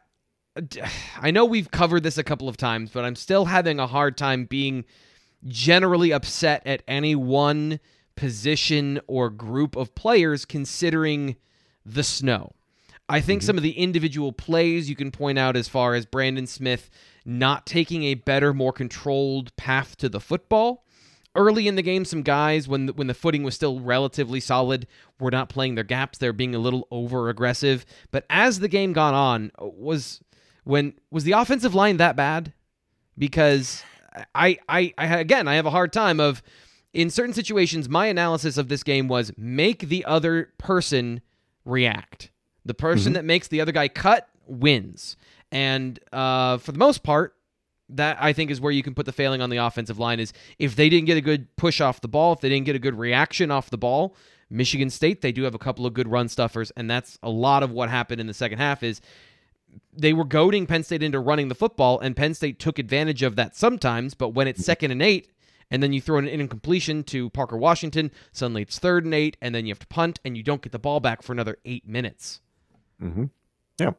I 1.22 1.32
know 1.32 1.44
we've 1.44 1.70
covered 1.70 2.04
this 2.04 2.18
a 2.18 2.24
couple 2.24 2.48
of 2.48 2.56
times, 2.56 2.92
but 2.92 3.04
I'm 3.04 3.18
still 3.18 3.44
having 3.44 3.78
a 3.78 3.88
hard 3.88 4.16
time 4.16 4.46
being 4.46 4.86
generally 5.46 6.14
upset 6.14 6.66
at 6.66 6.82
any 6.88 7.14
one 7.16 7.82
position 8.20 9.00
or 9.08 9.30
group 9.30 9.78
of 9.78 9.96
players 9.96 10.44
considering 10.44 11.38
the 11.86 12.04
snow. 12.04 12.52
I 13.08 13.22
think 13.22 13.40
mm-hmm. 13.40 13.48
some 13.48 13.58
of 13.58 13.64
the 13.64 13.72
individual 13.72 14.34
plays 14.34 14.90
you 14.90 14.96
can 14.98 15.10
point 15.10 15.40
out 15.40 15.56
as 15.56 15.70
far 15.70 15.96
as 15.96 16.06
Brandon 16.06 16.46
Smith 16.46 16.90
not 17.24 17.66
taking 17.66 18.04
a 18.04 18.16
better, 18.16 18.54
more 18.54 18.74
controlled 18.74 19.56
path 19.56 19.96
to 19.98 20.10
the 20.10 20.20
football. 20.20 20.84
Early 21.34 21.70
in 21.70 21.76
the 21.76 21.82
game, 21.82 22.04
some 22.04 22.22
guys, 22.22 22.68
when 22.68 22.88
the, 22.88 22.94
when 22.94 23.08
the 23.08 23.14
footing 23.14 23.44
was 23.44 23.56
still 23.56 23.80
relatively 23.80 24.42
solid, 24.42 24.86
were 25.18 25.32
not 25.32 25.48
playing 25.48 25.76
their 25.76 25.86
gaps. 25.86 26.18
They're 26.18 26.34
being 26.34 26.56
a 26.56 26.60
little 26.60 26.90
over 26.92 27.30
aggressive. 27.30 27.86
But 28.12 28.26
as 28.30 28.60
the 28.60 28.68
game 28.68 28.92
gone 28.92 29.14
on, 29.14 29.52
was 29.60 30.20
when 30.66 30.94
was 31.10 31.24
the 31.24 31.32
offensive 31.32 31.74
line 31.74 31.98
that 31.98 32.18
bad? 32.18 32.52
Because 33.18 33.82
I, 34.36 34.58
I, 34.68 34.94
I 34.98 35.20
again, 35.20 35.48
I 35.48 35.56
have 35.56 35.66
a 35.66 35.72
hard 35.72 35.94
time 35.94 36.20
of 36.20 36.44
in 36.94 37.10
certain 37.10 37.34
situations. 37.34 37.90
My 37.90 38.08
analysis 38.08 38.58
of 38.58 38.68
this 38.68 38.84
game 38.84 39.08
was 39.08 39.32
make 39.38 39.90
the 39.90 40.06
other 40.06 40.54
person 40.58 41.22
react. 41.66 42.32
The 42.66 42.74
person 42.74 43.14
that 43.14 43.26
makes 43.26 43.48
the 43.48 43.62
other 43.62 43.72
guy 43.72 43.88
cut 43.88 44.28
wins. 44.46 45.18
And 45.52 46.00
uh, 46.12 46.58
for 46.58 46.72
the 46.72 46.78
most 46.78 47.04
part, 47.04 47.36
that 47.90 48.18
I 48.20 48.34
think 48.34 48.52
is 48.52 48.62
where 48.62 48.72
you 48.72 48.84
can 48.84 48.94
put 48.94 49.06
the 49.06 49.12
failing 49.12 49.42
on 49.42 49.50
the 49.50 49.58
offensive 49.58 49.98
line 49.98 50.20
is 50.20 50.32
if 50.60 50.76
they 50.76 50.90
didn't 50.90 51.08
get 51.08 51.18
a 51.18 51.22
good 51.22 51.56
push 51.56 51.82
off 51.82 52.02
the 52.02 52.08
ball, 52.08 52.34
if 52.34 52.40
they 52.40 52.50
didn't 52.50 52.66
get 52.66 52.76
a 52.76 52.80
good 52.80 52.98
reaction 52.98 53.50
off 53.52 53.70
the 53.70 53.78
ball. 53.78 54.16
Michigan 54.52 54.90
State, 54.90 55.22
they 55.22 55.32
do 55.32 55.44
have 55.44 55.54
a 55.54 55.60
couple 55.60 55.86
of 55.86 55.94
good 55.94 56.08
run 56.08 56.28
stuffers, 56.28 56.72
and 56.76 56.90
that's 56.90 57.20
a 57.22 57.30
lot 57.30 57.62
of 57.62 57.72
what 57.72 57.90
happened 57.90 58.20
in 58.20 58.26
the 58.26 58.34
second 58.34 58.58
half. 58.58 58.82
Is 58.82 59.00
they 59.94 60.14
were 60.14 60.24
goading 60.24 60.66
Penn 60.66 60.84
State 60.84 61.04
into 61.04 61.20
running 61.20 61.50
the 61.50 61.56
football, 61.56 62.00
and 62.00 62.16
Penn 62.16 62.34
State 62.34 62.60
took 62.60 62.80
advantage 62.80 63.22
of 63.22 63.36
that 63.36 63.56
sometimes. 63.56 64.16
But 64.16 64.30
when 64.30 64.48
it's 64.48 64.66
second 64.66 64.90
and 64.90 65.04
eight, 65.04 65.30
and 65.72 65.82
then 65.84 65.94
you 65.94 66.02
throw 66.02 66.18
an 66.18 66.28
incompletion 66.28 67.04
to 67.06 67.30
Parker 67.30 67.58
Washington, 67.58 68.12
suddenly 68.32 68.64
it's 68.64 68.80
third 68.80 69.06
and 69.06 69.14
eight, 69.14 69.38
and 69.42 69.54
then 69.54 69.66
you 69.66 69.72
have 69.72 69.80
to 69.80 69.88
punt, 69.88 70.20
and 70.26 70.36
you 70.36 70.44
don't 70.44 70.62
get 70.62 70.72
the 70.72 70.80
ball 70.80 71.00
back 71.00 71.22
for 71.22 71.32
another 71.32 71.58
eight 71.66 71.88
minutes. 71.88 72.42
hmm 73.00 73.26
Yeah. 73.80 73.92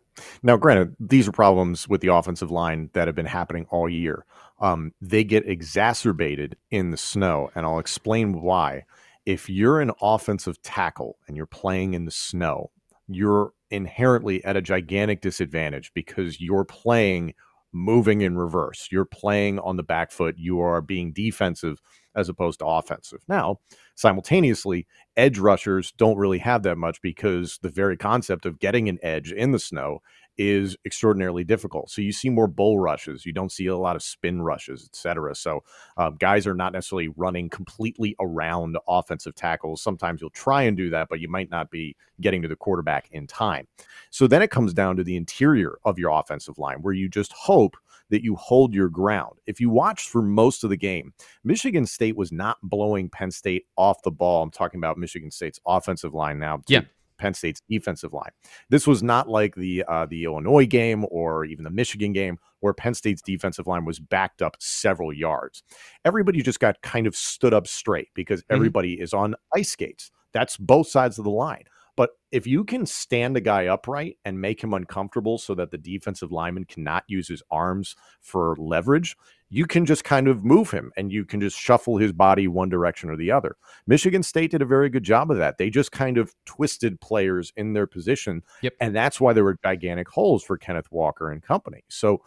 Now, 0.43 0.57
granted, 0.57 0.97
these 1.01 1.29
are 1.29 1.33
problems 1.33 1.89
with 1.89 2.01
the 2.01 2.13
offensive 2.13 2.51
line 2.51 2.91
that 2.93 3.09
have 3.09 3.15
been 3.15 3.27
happening 3.27 3.67
all 3.71 3.89
year. 3.89 4.25
Um, 4.61 4.93
they 5.01 5.25
get 5.25 5.49
exacerbated 5.49 6.57
in 6.71 6.91
the 6.91 6.97
snow, 6.97 7.51
and 7.55 7.65
I'll 7.65 7.79
explain 7.79 8.43
why. 8.43 8.85
If 9.27 9.49
you're 9.49 9.81
an 9.81 9.93
offensive 10.01 10.61
tackle 10.63 11.19
and 11.27 11.37
you're 11.37 11.47
playing 11.47 11.95
in 11.95 12.05
the 12.05 12.11
snow, 12.11 12.71
you're 13.07 13.53
inherently 13.71 14.45
at 14.45 14.57
a 14.57 14.63
gigantic 14.63 15.21
disadvantage 15.21 15.93
because 15.95 16.41
you're 16.41 16.65
playing 16.65 17.35
moving 17.73 18.21
in 18.21 18.37
reverse. 18.37 18.89
You're 18.91 19.05
playing 19.05 19.59
on 19.61 19.77
the 19.77 19.83
back 19.83 20.11
foot. 20.11 20.37
You 20.39 20.61
are 20.61 20.81
being 20.81 21.13
defensive 21.13 21.81
as 22.15 22.29
opposed 22.29 22.59
to 22.61 22.67
offensive. 22.67 23.21
Now, 23.29 23.59
simultaneously, 23.95 24.87
edge 25.17 25.39
rushers 25.39 25.93
don't 25.97 26.19
really 26.19 26.39
have 26.39 26.63
that 26.65 26.79
much 26.79 27.01
because 27.03 27.59
the 27.63 27.69
very 27.69 27.97
concept 27.97 28.47
of 28.47 28.59
getting 28.59 28.89
an 28.89 28.99
edge 29.03 29.33
in 29.33 29.53
the 29.53 29.59
snow 29.59 30.01
is 30.39 30.75
extraordinarily 30.87 31.45
difficult. 31.45 31.91
So 31.91 32.01
you 32.01 32.13
see 32.13 32.31
more 32.31 32.47
bull 32.47 32.79
rushes. 32.79 33.27
You 33.27 33.33
don't 33.35 33.53
see 33.53 33.67
a 33.67 33.77
lot 33.77 33.95
of 33.95 34.03
spin 34.03 34.41
rushes, 34.41 34.89
etc. 34.91 35.35
So 35.35 35.61
um, 35.99 36.17
guys 36.19 36.47
are 36.47 36.55
not 36.55 36.73
necessarily 36.73 37.09
running 37.09 37.51
completely 37.51 38.17
around 38.19 38.79
offensive 38.89 39.35
tackles. 39.35 39.83
Sometimes 39.83 40.23
you'll 40.23 40.31
try 40.31 40.63
and 40.63 40.79
do 40.79 40.89
that, 40.91 41.09
but 41.11 41.21
you 41.21 41.29
might 41.29 41.51
not 41.51 41.71
be 41.71 41.95
getting 42.23 42.41
to 42.41 42.49
the 42.49 42.57
quarterback 42.57 43.09
in 43.13 43.27
time. 43.27 43.69
So 44.09 44.27
then 44.27 44.41
it 44.41 44.51
comes 44.51 44.73
down 44.73 44.97
to 44.97 45.05
the 45.05 45.17
interior 45.17 45.79
of 45.85 45.99
your 45.99 46.19
offensive 46.19 46.59
line 46.59 46.79
where 46.81 46.95
you 46.95 47.11
just 47.11 47.35
hope 47.35 47.77
that 48.11 48.23
you 48.23 48.37
hold 48.37 48.75
your 48.75 48.89
ground. 48.89 49.39
If 49.47 49.61
you 49.61 49.71
watched 49.71 50.09
for 50.09 50.23
most 50.23 50.65
of 50.65 50.71
the 50.71 50.77
game, 50.77 51.13
Michigan 51.45 51.87
State 51.87 52.17
was 52.17 52.33
not 52.33 52.59
blowing 52.63 53.09
Penn 53.09 53.31
State 53.31 53.67
off 53.77 54.03
the 54.03 54.11
ball. 54.11 54.43
I'm 54.43 54.51
talking 54.51 54.79
about 54.79 54.99
Michigan 54.99 55.31
State's 55.31 55.61
offensive 55.67 56.15
line 56.15 56.39
now. 56.39 56.63
Yeah. 56.69 56.83
Penn 57.19 57.35
State's 57.35 57.61
defensive 57.69 58.15
line. 58.15 58.31
This 58.71 58.87
was 58.87 59.03
not 59.03 59.29
like 59.29 59.55
the 59.55 59.85
uh, 59.87 60.07
the 60.07 60.25
Illinois 60.25 60.67
game 60.67 61.05
or 61.11 61.45
even 61.45 61.65
the 61.65 61.71
Michigan 61.71 62.13
game 62.13 62.39
where 62.61 62.73
Penn 62.73 62.95
State's 62.95 63.21
defensive 63.21 63.67
line 63.67 63.85
was 63.85 64.01
backed 64.01 64.41
up 64.41 64.57
several 64.59 65.13
yards. 65.13 65.63
Everybody 66.05 66.43
just 66.43 66.61
got 66.61 66.81
kind 66.81 67.07
of 67.07 67.15
stood 67.15 67.53
up 67.53 67.67
straight 67.67 68.09
because 68.15 68.43
everybody 68.49 68.95
is 68.95 69.13
on 69.13 69.35
ice 69.55 69.71
skates. 69.71 70.11
That's 70.33 70.57
both 70.57 70.89
sides 70.89 71.19
of 71.19 71.25
the 71.25 71.31
line. 71.31 71.65
But 71.97 72.11
if 72.31 72.47
you 72.47 72.65
can 72.65 72.87
stand 72.87 73.37
a 73.37 73.41
guy 73.41 73.67
upright 73.67 74.19
and 74.25 74.41
make 74.41 74.63
him 74.63 74.73
uncomfortable 74.73 75.39
so 75.39 75.55
that 75.55 75.71
the 75.71 75.79
defensive 75.79 76.33
lineman 76.33 76.65
cannot 76.65 77.05
use 77.09 77.29
his 77.29 77.43
arms 77.51 77.97
for 78.21 78.57
leverage, 78.59 79.17
you 79.51 79.67
can 79.67 79.85
just 79.85 80.05
kind 80.05 80.29
of 80.29 80.45
move 80.45 80.71
him 80.71 80.93
and 80.97 81.13
you 81.13 81.25
can 81.25 81.41
just 81.41 81.59
shuffle 81.59 81.99
his 81.99 82.13
body 82.13 82.47
one 82.47 82.69
direction 82.69 83.11
or 83.11 83.17
the 83.17 83.33
other. 83.33 83.57
Michigan 83.87 84.23
State 84.23 84.53
did 84.53 84.63
a 84.63 84.67
very 84.67 84.89
good 84.89 85.03
job 85.03 85.31
of 85.31 85.39
that. 85.39 85.59
They 85.59 85.71
just 85.71 85.91
kind 85.91 86.19
of 86.19 86.33
twisted 86.47 87.01
players 87.01 87.53
in 87.57 87.73
their 87.73 87.87
position. 87.87 88.43
Yep. 88.63 88.75
And 88.81 88.95
that's 88.95 89.21
why 89.21 89.33
there 89.33 89.45
were 89.45 89.59
gigantic 89.63 90.09
holes 90.09 90.45
for 90.45 90.57
Kenneth 90.57 90.91
Walker 90.93 91.31
and 91.31 91.43
company. 91.43 91.83
So 91.89 92.23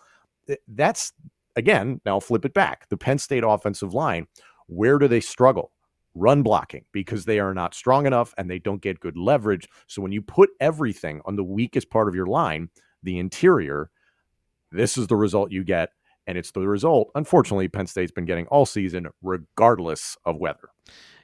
eh, 0.49 0.55
that's, 0.67 1.13
again, 1.55 2.01
now 2.05 2.19
flip 2.19 2.43
it 2.43 2.53
back. 2.53 2.89
The 2.89 2.97
Penn 2.97 3.17
State 3.17 3.45
offensive 3.45 3.93
line, 3.93 4.27
where 4.67 4.99
do 4.99 5.07
they 5.07 5.21
struggle? 5.21 5.71
Run 6.15 6.43
blocking 6.43 6.85
because 6.91 7.25
they 7.25 7.39
are 7.39 7.53
not 7.53 7.73
strong 7.73 8.05
enough 8.05 8.33
and 8.37 8.49
they 8.49 8.59
don't 8.59 8.81
get 8.81 8.99
good 8.99 9.17
leverage. 9.17 9.67
So 9.87 10.01
when 10.01 10.11
you 10.11 10.21
put 10.21 10.51
everything 10.59 11.21
on 11.25 11.35
the 11.35 11.43
weakest 11.43 11.89
part 11.89 12.07
of 12.07 12.15
your 12.15 12.27
line, 12.27 12.69
the 13.01 13.17
interior, 13.17 13.89
this 14.71 14.97
is 14.97 15.07
the 15.07 15.15
result 15.15 15.51
you 15.51 15.63
get. 15.63 15.89
And 16.25 16.37
it's 16.37 16.51
the 16.51 16.61
result, 16.61 17.11
unfortunately, 17.15 17.67
Penn 17.67 17.87
State's 17.87 18.11
been 18.11 18.23
getting 18.23 18.47
all 18.47 18.65
season, 18.65 19.07
regardless 19.21 20.15
of 20.23 20.37
weather. 20.37 20.69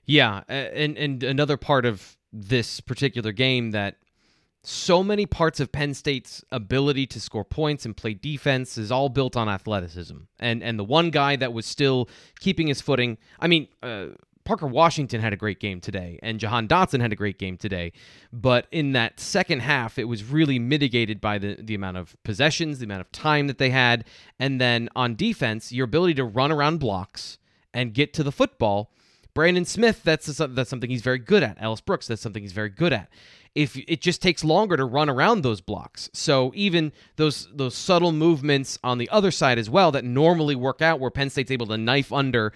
Yeah, 0.06 0.42
and 0.50 0.98
and 0.98 1.24
another 1.24 1.56
part 1.56 1.86
of 1.86 2.18
this 2.34 2.82
particular 2.82 3.32
game 3.32 3.72
that 3.72 3.96
so 4.64 5.04
many 5.04 5.26
parts 5.26 5.60
of 5.60 5.72
Penn 5.72 5.94
State's 5.94 6.44
ability 6.52 7.08
to 7.08 7.22
score 7.22 7.46
points 7.46 7.86
and 7.86 7.96
play 7.96 8.14
defense 8.14 8.78
is 8.78 8.92
all 8.92 9.08
built 9.08 9.38
on 9.38 9.48
athleticism. 9.48 10.18
And 10.40 10.62
and 10.62 10.78
the 10.78 10.84
one 10.84 11.12
guy 11.12 11.36
that 11.38 11.54
was 11.54 11.66
still 11.66 12.10
keeping 12.40 12.68
his 12.68 12.82
footing, 12.82 13.18
I 13.40 13.48
mean, 13.48 13.68
uh, 13.82 14.08
Parker 14.44 14.68
Washington 14.68 15.22
had 15.22 15.34
a 15.34 15.36
great 15.36 15.60
game 15.60 15.80
today, 15.80 16.20
and 16.24 16.40
Jahan 16.40 16.68
Dotson 16.68 17.02
had 17.02 17.12
a 17.12 17.16
great 17.16 17.38
game 17.38 17.58
today. 17.58 17.92
But 18.34 18.68
in 18.72 18.94
that 18.94 19.20
second 19.20 19.60
half, 19.60 20.00
it 20.00 20.06
was 20.06 20.24
really 20.24 20.58
mitigated 20.58 21.22
by 21.22 21.38
the, 21.38 21.56
the 21.60 21.76
amount 21.76 21.98
of 21.98 22.16
possessions, 22.24 22.80
the 22.80 22.86
amount 22.86 23.02
of 23.02 23.12
time 23.12 23.48
that 23.48 23.58
they 23.58 23.70
had. 23.70 24.06
And 24.40 24.60
then 24.60 24.90
on 24.96 25.16
defense, 25.16 25.72
your 25.72 25.86
ability 25.86 26.16
to 26.16 26.24
run 26.24 26.52
around 26.52 26.80
blocks 26.80 27.38
and 27.74 27.94
get 27.94 28.14
to 28.16 28.24
the 28.24 28.32
football. 28.32 28.92
Brandon 29.34 29.66
Smith, 29.66 30.02
that's 30.04 30.26
that's 30.26 30.70
something 30.70 30.90
he's 30.90 31.04
very 31.04 31.20
good 31.20 31.44
at. 31.44 31.58
Ellis 31.62 31.82
Brooks, 31.82 32.08
that's 32.08 32.22
something 32.22 32.42
he's 32.42 32.52
very 32.52 32.70
good 32.70 32.92
at. 32.92 33.10
If 33.56 33.78
it 33.78 34.02
just 34.02 34.22
takes 34.22 34.44
longer 34.44 34.78
to 34.78 34.86
run 34.86 35.10
around 35.10 35.42
those 35.42 35.62
blocks, 35.62 36.10
so 36.14 36.52
even 36.56 36.92
those 37.16 37.48
those 37.54 37.76
subtle 37.76 38.12
movements 38.12 38.80
on 38.84 38.98
the 38.98 39.10
other 39.10 39.32
side 39.32 39.58
as 39.58 39.70
well 39.70 39.92
that 39.92 40.04
normally 40.04 40.56
work 40.56 40.82
out, 40.82 41.00
where 41.00 41.12
Penn 41.12 41.30
State's 41.30 41.52
able 41.52 41.68
to 41.68 41.78
knife 41.78 42.12
under, 42.12 42.54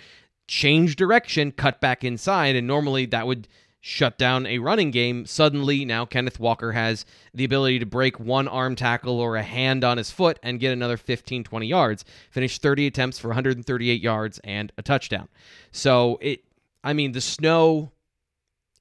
change 0.47 0.95
direction, 0.95 1.51
cut 1.51 1.79
back 1.79 2.03
inside, 2.03 2.55
and 2.55 2.67
normally 2.67 3.05
that 3.07 3.27
would 3.27 3.47
shut 3.85 4.17
down 4.17 4.45
a 4.45 4.59
running 4.59 4.91
game. 4.91 5.25
Suddenly, 5.25 5.83
now 5.83 6.05
Kenneth 6.05 6.39
Walker 6.39 6.71
has 6.71 7.05
the 7.33 7.43
ability 7.43 7.79
to 7.79 7.85
break 7.85 8.17
one 8.17 8.47
arm 8.47 8.77
tackle 8.77 9.19
or 9.19 9.35
a 9.35 9.43
hand 9.43 9.83
on 9.83 9.97
his 9.97 10.09
foot 10.09 10.39
and 10.41 10.57
get 10.59 10.71
another 10.71 10.95
15, 10.95 11.43
20 11.43 11.67
yards. 11.67 12.05
Finished 12.31 12.61
30 12.61 12.87
attempts 12.87 13.19
for 13.19 13.27
138 13.27 14.01
yards 14.01 14.39
and 14.45 14.71
a 14.77 14.81
touchdown. 14.81 15.27
So 15.73 16.17
it, 16.21 16.45
I 16.81 16.93
mean, 16.93 17.11
the 17.11 17.21
snow. 17.21 17.91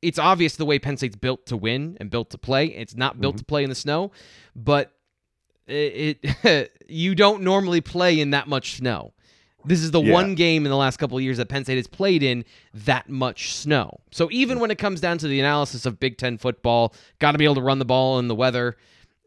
It's 0.03 0.19
obvious 0.19 0.57
the 0.57 0.65
way 0.65 0.79
Penn 0.79 0.97
State's 0.97 1.17
built 1.17 1.47
to 1.47 1.57
win 1.57 1.97
and 2.01 2.11
built 2.11 2.31
to 2.31 2.39
play. 2.39 2.67
It's 2.67 2.97
not 2.97 3.21
built 3.21 3.35
mm-hmm. 3.35 3.39
to 3.41 3.45
play 3.45 3.63
in 3.65 3.71
the 3.71 3.77
snow, 3.77 4.11
but 4.55 4.93
it, 5.67 6.19
it 6.23 6.73
you 6.89 7.15
don't 7.15 7.43
normally 7.43 7.81
play 7.81 8.21
in 8.21 8.31
that 8.31 8.47
much 8.49 8.77
snow. 8.77 9.15
This 9.65 9.83
is 9.83 9.91
the 9.91 10.03
yeah. 10.03 10.13
one 10.13 10.35
game 10.35 10.65
in 10.65 10.71
the 10.71 10.77
last 10.77 10.97
couple 10.97 11.17
of 11.17 11.23
years 11.23 11.37
that 11.39 11.49
Penn 11.49 11.65
State 11.65 11.77
has 11.77 11.87
played 11.87 12.23
in 12.23 12.45
that 12.75 13.09
much 13.09 13.55
snow. 13.55 14.01
So 14.11 14.29
even 14.31 14.61
when 14.61 14.71
it 14.71 14.79
comes 14.79 15.01
down 15.01 15.19
to 15.19 15.29
the 15.29 15.41
analysis 15.41 15.87
of 15.87 16.01
Big 16.01 16.19
Ten 16.19 16.39
football, 16.39 16.95
got 17.19 17.33
to 17.33 17.39
be 17.39 17.45
able 17.45 17.55
to 17.57 17.63
run 17.63 17.79
the 17.79 17.85
ball 17.85 18.19
in 18.19 18.29
the 18.29 18.35
weather. 18.35 18.77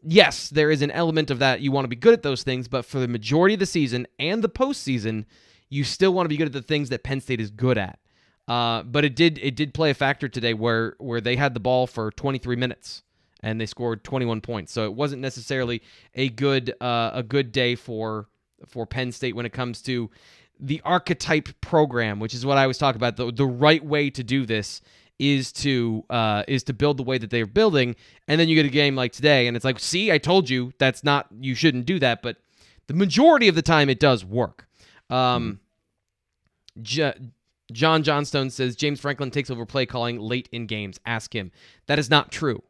Yes, 0.02 0.48
there 0.50 0.70
is 0.70 0.82
an 0.82 0.90
element 0.90 1.30
of 1.30 1.38
that. 1.40 1.60
You 1.60 1.72
want 1.72 1.84
to 1.84 1.88
be 1.88 1.96
good 1.96 2.12
at 2.12 2.22
those 2.22 2.42
things, 2.42 2.68
but 2.68 2.84
for 2.84 2.98
the 2.98 3.08
majority 3.08 3.54
of 3.54 3.60
the 3.60 3.66
season 3.66 4.06
and 4.18 4.42
the 4.42 4.48
postseason, 4.48 5.24
you 5.68 5.84
still 5.84 6.12
want 6.12 6.26
to 6.26 6.28
be 6.28 6.36
good 6.36 6.46
at 6.46 6.52
the 6.52 6.62
things 6.62 6.90
that 6.90 7.02
Penn 7.02 7.20
State 7.20 7.40
is 7.40 7.50
good 7.50 7.78
at. 7.78 7.98
Uh, 8.46 8.82
but 8.84 9.04
it 9.04 9.16
did 9.16 9.38
it 9.42 9.56
did 9.56 9.74
play 9.74 9.90
a 9.90 9.94
factor 9.94 10.28
today 10.28 10.54
where 10.54 10.94
where 10.98 11.20
they 11.20 11.34
had 11.34 11.52
the 11.52 11.60
ball 11.60 11.86
for 11.88 12.12
23 12.12 12.54
minutes 12.54 13.02
and 13.42 13.60
they 13.60 13.66
scored 13.66 14.04
21 14.04 14.40
points. 14.40 14.72
So 14.72 14.84
it 14.84 14.94
wasn't 14.94 15.22
necessarily 15.22 15.82
a 16.14 16.28
good 16.28 16.74
uh, 16.80 17.10
a 17.12 17.22
good 17.22 17.50
day 17.50 17.74
for 17.74 18.28
for 18.66 18.86
Penn 18.86 19.12
State 19.12 19.36
when 19.36 19.46
it 19.46 19.52
comes 19.52 19.82
to 19.82 20.10
the 20.58 20.80
archetype 20.84 21.48
program, 21.60 22.18
which 22.18 22.34
is 22.34 22.46
what 22.46 22.58
I 22.58 22.66
was 22.66 22.78
talking 22.78 22.96
about. 22.96 23.16
The, 23.16 23.30
the 23.30 23.46
right 23.46 23.84
way 23.84 24.10
to 24.10 24.22
do 24.22 24.46
this 24.46 24.80
is 25.18 25.52
to 25.52 26.04
uh, 26.10 26.44
is 26.46 26.62
to 26.64 26.72
build 26.72 26.98
the 26.98 27.02
way 27.02 27.18
that 27.18 27.30
they're 27.30 27.46
building, 27.46 27.96
and 28.28 28.40
then 28.40 28.48
you 28.48 28.54
get 28.54 28.66
a 28.66 28.70
game 28.70 28.96
like 28.96 29.12
today, 29.12 29.46
and 29.46 29.56
it's 29.56 29.64
like, 29.64 29.78
see, 29.78 30.12
I 30.12 30.18
told 30.18 30.50
you 30.50 30.72
that's 30.78 31.02
not 31.04 31.26
you 31.40 31.54
shouldn't 31.54 31.86
do 31.86 31.98
that, 32.00 32.22
but 32.22 32.36
the 32.86 32.94
majority 32.94 33.48
of 33.48 33.54
the 33.54 33.62
time 33.62 33.88
it 33.88 33.98
does 33.98 34.24
work. 34.24 34.68
Um, 35.10 35.60
J- 36.82 37.14
John 37.72 38.02
Johnstone 38.02 38.50
says 38.50 38.76
James 38.76 39.00
Franklin 39.00 39.30
takes 39.30 39.50
over 39.50 39.66
play 39.66 39.86
calling 39.86 40.18
late 40.18 40.48
in 40.52 40.66
games. 40.66 41.00
Ask 41.06 41.34
him. 41.34 41.50
That 41.86 41.98
is 41.98 42.10
not 42.10 42.30
true. 42.30 42.62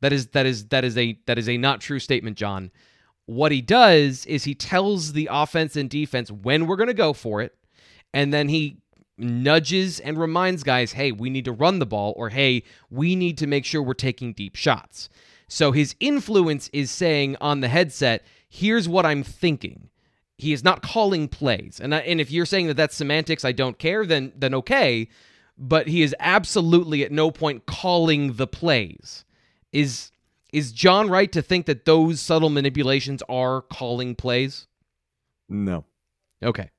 That 0.00 0.12
is 0.12 0.28
that 0.28 0.46
is 0.46 0.66
that 0.68 0.84
is 0.84 0.96
a 0.96 1.18
that 1.26 1.38
is 1.38 1.48
a 1.48 1.56
not 1.56 1.80
true 1.80 1.98
statement, 1.98 2.36
John. 2.36 2.70
What 3.26 3.52
he 3.52 3.60
does 3.60 4.26
is 4.26 4.44
he 4.44 4.54
tells 4.54 5.12
the 5.12 5.28
offense 5.30 5.76
and 5.76 5.88
defense 5.88 6.30
when 6.30 6.66
we're 6.66 6.76
going 6.76 6.88
to 6.88 6.94
go 6.94 7.12
for 7.12 7.40
it, 7.40 7.54
and 8.12 8.32
then 8.32 8.48
he 8.48 8.78
nudges 9.16 10.00
and 10.00 10.18
reminds 10.18 10.62
guys, 10.62 10.92
hey, 10.92 11.12
we 11.12 11.30
need 11.30 11.44
to 11.44 11.52
run 11.52 11.78
the 11.78 11.86
ball, 11.86 12.14
or 12.16 12.30
hey, 12.30 12.64
we 12.90 13.14
need 13.14 13.38
to 13.38 13.46
make 13.46 13.64
sure 13.64 13.82
we're 13.82 13.94
taking 13.94 14.32
deep 14.32 14.56
shots. 14.56 15.08
So 15.48 15.72
his 15.72 15.94
influence 16.00 16.68
is 16.72 16.90
saying 16.90 17.36
on 17.40 17.60
the 17.60 17.68
headset, 17.68 18.24
here's 18.48 18.88
what 18.88 19.06
I'm 19.06 19.22
thinking. 19.22 19.90
He 20.38 20.52
is 20.52 20.64
not 20.64 20.82
calling 20.82 21.28
plays. 21.28 21.78
And, 21.80 21.94
I, 21.94 21.98
and 21.98 22.20
if 22.20 22.30
you're 22.30 22.46
saying 22.46 22.66
that 22.66 22.76
that's 22.76 22.96
semantics, 22.96 23.44
I 23.44 23.52
don't 23.52 23.78
care, 23.78 24.04
then, 24.04 24.32
then 24.34 24.54
okay. 24.54 25.08
But 25.56 25.86
he 25.86 26.02
is 26.02 26.16
absolutely 26.18 27.04
at 27.04 27.12
no 27.12 27.30
point 27.30 27.66
calling 27.66 28.32
the 28.32 28.46
plays. 28.46 29.24
Is 29.72 30.10
is 30.52 30.72
John 30.72 31.08
right 31.08 31.30
to 31.32 31.42
think 31.42 31.66
that 31.66 31.84
those 31.84 32.20
subtle 32.20 32.50
manipulations 32.50 33.22
are 33.28 33.62
calling 33.62 34.14
plays? 34.14 34.66
No. 35.48 35.84
Okay. 36.42 36.70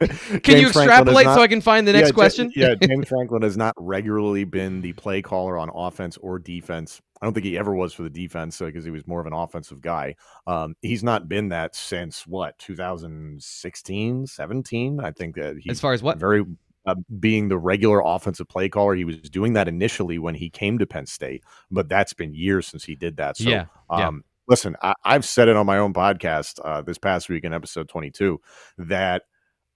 can 0.42 0.58
you 0.58 0.68
extrapolate 0.68 1.26
not, 1.26 1.34
so 1.34 1.42
I 1.42 1.48
can 1.48 1.60
find 1.60 1.86
the 1.86 1.92
next 1.92 2.08
yeah, 2.08 2.12
question? 2.12 2.52
yeah, 2.54 2.74
James 2.82 3.08
Franklin 3.08 3.42
has 3.42 3.56
not 3.56 3.74
regularly 3.78 4.44
been 4.44 4.80
the 4.80 4.92
play 4.94 5.22
caller 5.22 5.58
on 5.58 5.70
offense 5.74 6.16
or 6.18 6.38
defense. 6.38 7.00
I 7.20 7.26
don't 7.26 7.34
think 7.34 7.46
he 7.46 7.58
ever 7.58 7.74
was 7.74 7.92
for 7.92 8.02
the 8.02 8.10
defense 8.10 8.58
because 8.58 8.84
uh, 8.84 8.86
he 8.86 8.90
was 8.90 9.06
more 9.06 9.20
of 9.20 9.26
an 9.26 9.32
offensive 9.32 9.80
guy. 9.80 10.14
Um, 10.46 10.74
he's 10.82 11.02
not 11.02 11.28
been 11.28 11.48
that 11.48 11.74
since 11.74 12.26
what 12.26 12.58
2016, 12.58 14.26
17. 14.26 15.00
I 15.00 15.10
think 15.10 15.34
that 15.36 15.56
as 15.68 15.80
far 15.80 15.92
as 15.92 16.02
what 16.02 16.18
very 16.18 16.44
uh, 16.88 16.94
being 17.18 17.48
the 17.48 17.58
regular 17.58 18.02
offensive 18.04 18.48
play 18.48 18.68
caller. 18.68 18.94
He 18.94 19.04
was 19.04 19.18
doing 19.20 19.52
that 19.54 19.68
initially 19.68 20.18
when 20.18 20.34
he 20.34 20.48
came 20.50 20.78
to 20.78 20.86
Penn 20.86 21.06
State, 21.06 21.44
but 21.70 21.88
that's 21.88 22.14
been 22.14 22.34
years 22.34 22.66
since 22.66 22.84
he 22.84 22.94
did 22.94 23.16
that. 23.18 23.36
So, 23.36 23.48
yeah, 23.48 23.66
yeah. 23.90 24.08
Um, 24.08 24.24
listen, 24.48 24.76
I, 24.82 24.94
have 25.04 25.24
said 25.24 25.48
it 25.48 25.56
on 25.56 25.66
my 25.66 25.78
own 25.78 25.92
podcast 25.92 26.58
uh, 26.64 26.82
this 26.82 26.98
past 26.98 27.28
week 27.28 27.44
in 27.44 27.52
episode 27.52 27.88
22 27.88 28.40
that 28.78 29.22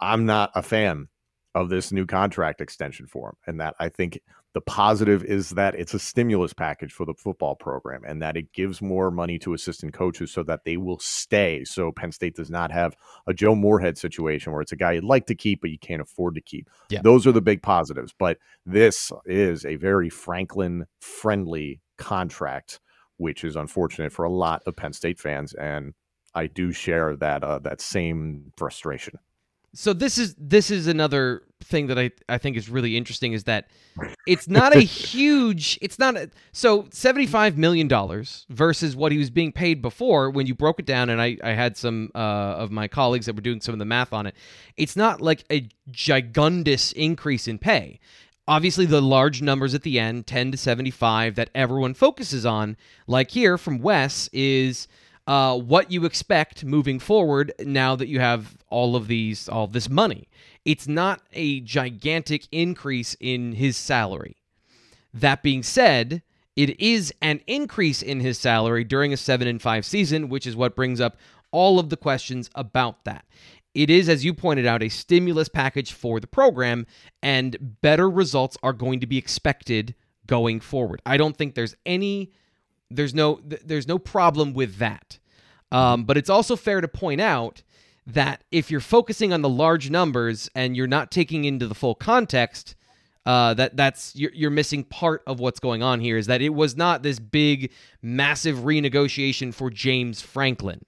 I'm 0.01 0.27
not 0.27 0.51
a 0.55 0.63
fan 0.63 1.09
of 1.55 1.69
this 1.69 1.93
new 1.93 2.07
contract 2.07 2.61
extension 2.61 3.07
for 3.07 3.31
him, 3.31 3.37
and 3.47 3.61
that 3.61 3.75
I 3.79 3.89
think 3.89 4.21
the 4.55 4.61
positive 4.61 5.25
is 5.25 5.51
that 5.51 5.75
it's 5.75 5.95
a 5.95 5.99
stimulus 5.99 6.53
package 6.53 6.93
for 6.93 7.07
the 7.07 7.15
football 7.15 7.55
program 7.55 8.03
and 8.07 8.21
that 8.21 8.37
it 8.37 8.53
gives 8.53 8.83
more 8.83 9.11
money 9.11 9.39
to 9.39 9.55
assistant 9.55 9.95
coaches 9.95 10.31
so 10.31 10.43
that 10.43 10.65
they 10.65 10.77
will 10.77 10.99
stay. 10.99 11.65
So 11.65 11.91
Penn 11.91 12.13
State 12.13 12.37
does 12.37 12.51
not 12.51 12.71
have 12.71 12.95
a 13.27 13.33
Joe 13.33 13.55
Moorhead 13.55 13.97
situation 13.97 14.53
where 14.53 14.61
it's 14.61 14.73
a 14.73 14.77
guy 14.77 14.93
you'd 14.93 15.05
like 15.05 15.27
to 15.27 15.35
keep, 15.35 15.63
but 15.63 15.71
you 15.71 15.79
can't 15.79 16.03
afford 16.03 16.35
to 16.35 16.43
keep. 16.43 16.69
Yeah. 16.91 17.01
Those 17.03 17.27
are 17.27 17.33
the 17.33 17.41
big 17.41 17.63
positives. 17.63 18.15
But 18.19 18.39
this 18.67 19.11
is 19.25 19.65
a 19.65 19.77
very 19.77 20.11
Franklin 20.11 20.87
friendly 21.01 21.81
contract, 21.97 22.81
which 23.17 23.45
is 23.45 23.57
unfortunate 23.57 24.13
for 24.13 24.27
a 24.27 24.31
lot 24.31 24.63
of 24.67 24.77
Penn 24.77 24.93
State 24.93 25.19
fans. 25.19 25.55
And 25.55 25.95
I 26.35 26.47
do 26.47 26.73
share 26.73 27.17
that 27.17 27.43
uh, 27.43 27.59
that 27.61 27.81
same 27.81 28.53
frustration. 28.59 29.19
So 29.75 29.93
this 29.93 30.19
is 30.19 30.35
this 30.39 30.71
is 30.71 30.87
another 30.87 31.43
thing 31.63 31.87
that 31.87 31.99
I, 31.99 32.11
I 32.29 32.39
think 32.39 32.57
is 32.57 32.69
really 32.69 32.97
interesting 32.97 33.33
is 33.33 33.45
that 33.45 33.69
it's 34.27 34.49
not 34.49 34.77
a 34.77 34.81
huge 34.81 35.79
it's 35.81 35.99
not 35.99 36.17
a, 36.17 36.31
so 36.53 36.89
75 36.91 37.57
million 37.57 37.89
dollars 37.89 38.47
versus 38.51 38.95
what 38.95 39.13
he 39.13 39.19
was 39.19 39.31
being 39.31 39.53
paid 39.53 39.81
before 39.81 40.31
when 40.31 40.47
you 40.47 40.55
broke 40.55 40.79
it 40.79 40.87
down 40.87 41.09
and 41.09 41.23
I, 41.23 41.39
I 41.43 41.51
had 41.51 41.77
some 41.77 42.11
uh, 42.15 42.19
of 42.19 42.71
my 42.71 42.89
colleagues 42.89 43.27
that 43.27 43.35
were 43.35 43.43
doing 43.43 43.61
some 43.61 43.73
of 43.73 43.79
the 43.79 43.85
math 43.85 44.13
on 44.13 44.27
it. 44.27 44.35
It's 44.77 44.97
not 44.97 45.21
like 45.21 45.45
a 45.51 45.69
gigundous 45.91 46.93
increase 46.93 47.49
in 47.49 47.59
pay. 47.59 48.01
Obviously 48.47 48.87
the 48.87 49.01
large 49.01 49.41
numbers 49.41 49.75
at 49.75 49.83
the 49.83 49.99
end 49.99 50.27
10 50.27 50.53
to 50.53 50.59
75 50.59 51.37
that 51.37 51.49
everyone 51.55 51.95
focuses 51.95 52.45
on 52.45 52.77
like 53.07 53.31
here 53.31 53.57
from 53.57 53.79
Wes 53.79 54.29
is 54.33 54.89
uh, 55.27 55.57
what 55.57 55.91
you 55.91 56.05
expect 56.05 56.65
moving 56.65 56.99
forward 56.99 57.53
now 57.61 57.95
that 57.97 58.09
you 58.09 58.21
have 58.21 58.57
all 58.69 58.97
of 58.97 59.07
these 59.07 59.49
all 59.49 59.67
this 59.67 59.89
money. 59.89 60.29
It's 60.65 60.89
not 60.89 61.23
a 61.33 61.61
gigantic 61.61 62.47
increase 62.51 63.17
in 63.21 63.53
his 63.53 63.77
salary. 63.77 64.37
That 65.15 65.43
being 65.43 65.63
said, 65.63 66.23
it 66.57 66.79
is 66.81 67.13
an 67.21 67.41
increase 67.47 68.03
in 68.03 68.21
his 68.21 68.39
salary 68.39 68.85
during 68.85 69.13
a 69.13 69.17
7 69.17 69.47
and 69.47 69.61
5 69.61 69.85
season, 69.85 70.29
which 70.29 70.47
is 70.47 70.57
what 70.57 70.77
brings 70.77 71.01
up 71.01 71.17
all 71.51 71.79
of 71.79 71.91
the 71.91 71.97
questions 71.97 72.51
about 72.55 73.05
that. 73.05 73.25
It 73.75 73.89
is, 73.89 74.09
as 74.09 74.25
you 74.25 74.35
pointed 74.35 74.67
out, 74.67 74.83
a 74.83 74.89
stimulus 74.89 75.49
package 75.49 75.93
for 75.93 76.21
the 76.21 76.27
program, 76.27 76.87
and 77.23 77.79
better 77.81 78.09
results 78.09 78.57
are 78.63 78.75
going 78.75 79.01
to 79.01 79.07
be 79.07 79.17
expected 79.17 79.95
going 80.27 80.61
forward. 80.61 81.01
I 81.07 81.17
don't 81.17 81.37
think 81.37 81.55
there's 81.55 81.77
any 81.87 82.33
there's 82.97 83.15
no 83.15 83.41
there's 83.43 83.89
no 83.89 83.99
problem 83.99 84.53
with 84.55 84.77
that. 84.79 85.19
Um, 85.71 86.05
but 86.05 86.19
it's 86.19 86.31
also 86.31 86.55
fair 86.57 86.81
to 86.81 86.89
point 86.89 87.21
out 87.21 87.63
that 88.07 88.45
if 88.51 88.71
you're 88.71 88.81
focusing 88.81 89.33
on 89.33 89.43
the 89.43 89.49
large 89.49 89.91
numbers 89.91 90.51
and 90.55 90.77
you're 90.77 90.87
not 90.87 91.11
taking 91.11 91.45
into 91.45 91.67
the 91.67 91.75
full 91.75 91.95
context, 91.95 92.75
uh, 93.25 93.55
that 93.55 93.77
that's 93.77 94.15
you're, 94.17 94.33
you're 94.35 94.51
missing 94.51 94.85
part 94.85 95.23
of 95.27 95.41
what's 95.41 95.61
going 95.61 95.83
on 95.83 96.01
here. 96.01 96.17
Is 96.17 96.27
that 96.27 96.43
it 96.43 96.51
was 96.51 96.77
not 96.77 97.03
this 97.03 97.19
big, 97.19 97.73
massive 98.03 98.59
renegotiation 98.59 99.55
for 99.55 99.71
James 99.71 100.21
Franklin. 100.21 100.85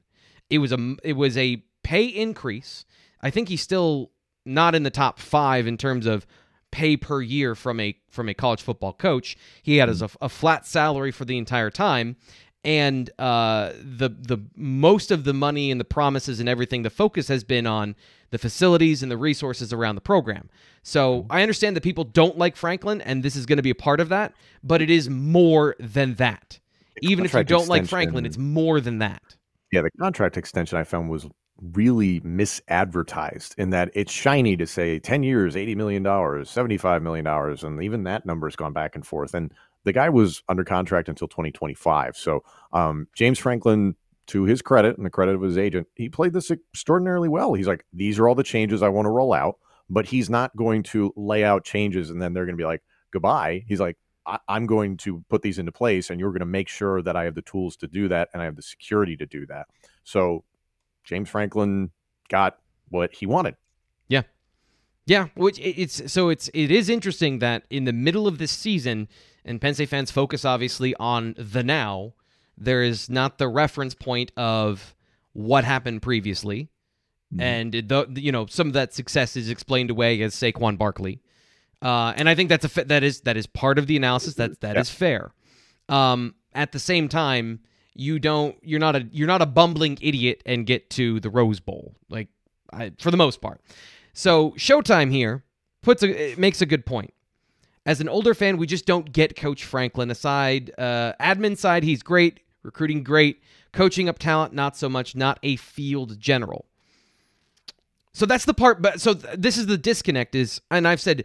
It 0.51 0.59
was 0.59 0.73
a 0.73 0.97
it 1.03 1.14
was 1.14 1.37
a 1.38 1.62
pay 1.83 2.07
increase. 2.07 2.85
I 3.23 3.31
think 3.31 3.49
he's 3.49 3.62
still 3.62 4.11
not 4.45 4.75
in 4.75 4.83
the 4.83 4.90
top 4.90 5.19
five 5.19 5.67
in 5.67 5.79
terms 5.79 6.07
of 6.07 6.27
pay 6.75 6.97
per 6.97 7.23
year 7.23 7.55
from 7.55 7.79
a 7.79 7.97
from 8.11 8.29
a 8.29 8.35
college 8.35 8.61
football 8.61 8.93
coach. 8.93 9.37
He 9.63 9.77
had 9.77 9.89
as 9.89 10.03
a, 10.03 10.11
a 10.21 10.29
flat 10.29 10.67
salary 10.67 11.13
for 11.13 11.25
the 11.25 11.39
entire 11.39 11.71
time, 11.71 12.17
and 12.65 13.09
uh, 13.17 13.73
the 13.81 14.09
the 14.09 14.39
most 14.57 15.13
of 15.13 15.23
the 15.23 15.33
money 15.33 15.71
and 15.71 15.81
the 15.81 15.85
promises 15.85 16.41
and 16.41 16.49
everything, 16.49 16.83
the 16.83 16.91
focus 16.91 17.29
has 17.29 17.45
been 17.45 17.65
on 17.65 17.95
the 18.31 18.39
facilities 18.39 19.05
and 19.05 19.13
the 19.13 19.17
resources 19.17 19.73
around 19.73 19.95
the 19.95 20.01
program. 20.01 20.51
So 20.83 21.27
I 21.31 21.43
understand 21.43 21.77
that 21.77 21.85
people 21.85 22.03
don't 22.03 22.37
like 22.37 22.57
Franklin, 22.57 23.01
and 23.01 23.23
this 23.23 23.37
is 23.37 23.47
going 23.47 23.59
to 23.59 23.63
be 23.63 23.71
a 23.71 23.77
part 23.77 24.01
of 24.01 24.09
that, 24.09 24.35
but 24.65 24.83
it 24.83 24.91
is 24.91 25.09
more 25.09 25.77
than 25.79 26.15
that. 26.15 26.59
Even 27.03 27.25
if 27.25 27.35
you 27.35 27.45
don't 27.45 27.69
like 27.69 27.87
Franklin, 27.87 28.27
it's 28.27 28.39
more 28.39 28.81
than 28.81 28.99
that. 28.99 29.37
Yeah, 29.71 29.83
the 29.83 29.91
contract 30.01 30.37
extension 30.37 30.77
I 30.77 30.83
found 30.83 31.09
was 31.09 31.27
really 31.61 32.21
misadvertised 32.21 33.55
in 33.59 33.71
that 33.71 33.90
it's 33.95 34.12
shiny 34.12 34.57
to 34.57 34.67
say 34.67 34.99
10 34.99 35.23
years, 35.23 35.55
$80 35.55 35.77
million, 35.77 36.03
$75 36.05 37.03
million. 37.03 37.27
And 37.27 37.83
even 37.83 38.05
that 38.05 38.27
number 38.27 38.47
has 38.49 38.57
gone 38.57 38.73
back 38.73 38.95
and 38.95 39.07
forth. 39.07 39.35
And 39.35 39.53
the 39.85 39.93
guy 39.93 40.09
was 40.09 40.43
under 40.49 40.64
contract 40.64 41.09
until 41.09 41.29
2025. 41.29 42.17
So 42.17 42.43
um, 42.73 43.07
James 43.14 43.38
Franklin, 43.38 43.95
to 44.27 44.45
his 44.45 44.62
credit 44.62 44.97
and 44.97 45.05
the 45.05 45.11
credit 45.11 45.35
of 45.35 45.43
his 45.43 45.59
agent, 45.59 45.87
he 45.95 46.09
played 46.09 46.33
this 46.33 46.51
extraordinarily 46.51 47.29
well. 47.29 47.55
He's 47.55 47.69
like, 47.69 47.85
these 47.93 48.19
are 48.19 48.27
all 48.27 48.35
the 48.35 48.43
changes 48.43 48.83
I 48.83 48.88
want 48.88 49.07
to 49.07 49.11
roll 49.11 49.35
out, 49.35 49.57
but 49.90 50.07
he's 50.07 50.31
not 50.31 50.57
going 50.57 50.83
to 50.85 51.12
lay 51.14 51.45
out 51.45 51.64
changes 51.64 52.11
and 52.11 52.21
then 52.21 52.33
they're 52.33 52.47
going 52.47 52.57
to 52.57 52.61
be 52.61 52.67
like, 52.67 52.83
goodbye. 53.12 53.64
He's 53.69 53.81
like, 53.81 53.99
I- 54.27 54.38
I'm 54.49 54.67
going 54.67 54.97
to 54.99 55.23
put 55.29 55.43
these 55.43 55.59
into 55.59 55.73
place 55.73 56.09
and 56.09 56.19
you're 56.19 56.31
going 56.31 56.40
to 56.40 56.47
make 56.47 56.69
sure 56.69 57.03
that 57.03 57.17
I 57.17 57.25
have 57.25 57.35
the 57.35 57.43
tools 57.43 57.77
to 57.77 57.87
do 57.87 58.09
that 58.09 58.31
and 58.33 58.40
I 58.40 58.47
have 58.47 58.57
the 58.57 58.62
security 58.62 59.17
to 59.19 59.27
do 59.27 59.47
that. 59.47 59.67
So 60.05 60.43
James 61.05 61.29
Franklin 61.29 61.90
got 62.29 62.59
what 62.88 63.14
he 63.14 63.27
wanted. 63.27 63.57
Yeah. 64.09 64.23
Yeah, 65.07 65.29
which 65.35 65.59
it's 65.61 66.11
so 66.11 66.31
it's 66.31 66.49
it 66.55 66.71
is 66.71 66.88
interesting 66.88 67.38
that 67.40 67.64
in 67.69 67.85
the 67.85 67.93
middle 67.93 68.27
of 68.27 68.38
this 68.38 68.51
season, 68.51 69.09
and 69.45 69.61
Penn 69.61 69.75
State 69.75 69.90
fans 69.90 70.11
focus 70.11 70.45
obviously 70.45 70.95
on 70.97 71.35
the 71.37 71.62
now. 71.62 72.14
There 72.57 72.83
is 72.83 73.11
not 73.11 73.38
the 73.38 73.49
reference 73.49 73.95
point 73.95 74.33
of 74.37 74.95
what 75.35 75.64
happened 75.64 76.01
previously, 76.01 76.71
mm-hmm. 77.33 77.40
and 77.40 77.73
the 77.73 78.07
you 78.14 78.33
know 78.33 78.47
some 78.47 78.69
of 78.69 78.73
that 78.73 78.95
success 78.95 79.37
is 79.37 79.51
explained 79.51 79.90
away 79.90 80.23
as 80.23 80.35
Saquon 80.35 80.79
Barkley, 80.79 81.21
uh, 81.83 82.14
and 82.17 82.27
I 82.27 82.35
think 82.35 82.49
that's 82.49 82.64
a 82.64 82.85
that 82.85 83.03
is 83.03 83.21
that 83.23 83.37
is 83.37 83.47
part 83.47 83.79
of 83.79 83.87
the 83.87 83.97
analysis. 83.99 84.35
That 84.35 84.61
that 84.62 84.77
yeah. 84.77 84.81
is 84.81 84.88
fair. 84.88 85.35
Um, 85.90 86.35
at 86.55 86.73
the 86.73 86.79
same 86.79 87.09
time, 87.09 87.61
you 87.94 88.18
don't 88.18 88.57
you're 88.62 88.80
not 88.80 88.96
a 88.96 89.09
you're 89.12 89.28
not 89.28 89.42
a 89.42 89.46
bumbling 89.46 89.98
idiot 90.00 90.42
and 90.46 90.66
get 90.66 90.90
to 90.90 91.20
the 91.20 91.30
Rose 91.30 91.61
Bowl 91.61 91.94
like 92.09 92.28
I, 92.72 92.92
for 92.98 93.11
the 93.11 93.16
most 93.16 93.40
part. 93.40 93.61
So 94.12 94.50
Showtime 94.52 95.11
here 95.11 95.44
puts 95.83 96.02
a 96.02 96.35
makes 96.37 96.61
a 96.61 96.66
good 96.66 96.87
point 96.87 97.14
as 97.87 98.00
an 98.00 98.09
older 98.09 98.35
fan, 98.35 98.57
we 98.57 98.66
just 98.66 98.87
don't 98.87 99.12
get 99.12 99.37
Coach 99.37 99.64
Franklin. 99.64 100.11
Aside, 100.11 100.72
uh, 100.78 101.12
admin 101.20 101.57
side, 101.57 101.85
he's 101.85 102.02
great, 102.02 102.40
recruiting 102.62 103.02
great, 103.02 103.42
coaching 103.72 104.09
up 104.09 104.18
talent, 104.18 104.54
not 104.54 104.76
so 104.76 104.88
much, 104.88 105.14
not 105.14 105.38
a 105.42 105.57
field 105.57 106.18
general. 106.18 106.66
So 108.12 108.26
that's 108.26 108.44
the 108.44 108.54
part. 108.54 108.80
But 108.80 109.00
so 109.00 109.14
th- 109.14 109.35
this 109.37 109.59
is 109.59 109.66
the 109.66 109.76
disconnect. 109.76 110.35
Is 110.35 110.61
and 110.70 110.88
I've 110.88 111.00
said 111.00 111.24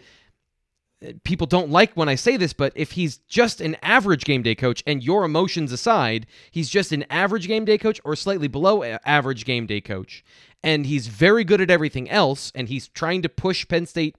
people 1.24 1.48
don't 1.48 1.70
like 1.70 1.94
when 1.94 2.10
I 2.10 2.16
say 2.16 2.38
this, 2.38 2.54
but 2.54 2.74
if 2.76 2.92
he's 2.92 3.18
just 3.18 3.62
an 3.62 3.78
average 3.82 4.26
game 4.26 4.42
day 4.42 4.56
coach, 4.56 4.84
and 4.86 5.04
your 5.04 5.24
emotions 5.24 5.72
aside, 5.72 6.28
he's 6.52 6.70
just 6.70 6.92
an 6.92 7.06
average 7.10 7.48
game 7.48 7.66
day 7.66 7.78
coach 7.78 8.02
or 8.04 8.16
slightly 8.16 8.48
below 8.48 8.84
average 8.84 9.46
game 9.46 9.66
day 9.66 9.82
coach, 9.82 10.24
and 10.64 10.86
he's 10.86 11.08
very 11.08 11.44
good 11.44 11.62
at 11.62 11.72
everything 11.72 12.10
else, 12.10 12.52
and 12.54 12.68
he's 12.68 12.88
trying 12.90 13.22
to 13.22 13.30
push 13.30 13.68
Penn 13.68 13.86
State 13.86 14.16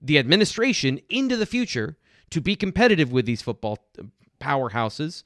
the 0.00 0.18
administration 0.18 1.00
into 1.08 1.36
the 1.36 1.46
future 1.46 1.96
to 2.30 2.40
be 2.40 2.56
competitive 2.56 3.12
with 3.12 3.26
these 3.26 3.42
football 3.42 3.78
powerhouses, 4.40 5.22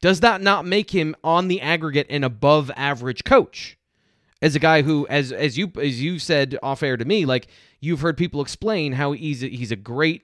does 0.00 0.20
that 0.20 0.40
not 0.40 0.66
make 0.66 0.90
him 0.90 1.14
on 1.22 1.48
the 1.48 1.60
aggregate 1.60 2.06
an 2.10 2.24
above 2.24 2.70
average 2.76 3.24
coach? 3.24 3.76
As 4.40 4.54
a 4.54 4.60
guy 4.60 4.82
who, 4.82 5.04
as 5.08 5.32
as 5.32 5.58
you 5.58 5.72
as 5.82 6.00
you 6.00 6.20
said 6.20 6.56
off 6.62 6.84
air 6.84 6.96
to 6.96 7.04
me, 7.04 7.24
like 7.24 7.48
you've 7.80 8.02
heard 8.02 8.16
people 8.16 8.40
explain 8.40 8.92
how 8.92 9.10
he's 9.10 9.42
a, 9.42 9.48
he's 9.48 9.72
a 9.72 9.76
great 9.76 10.22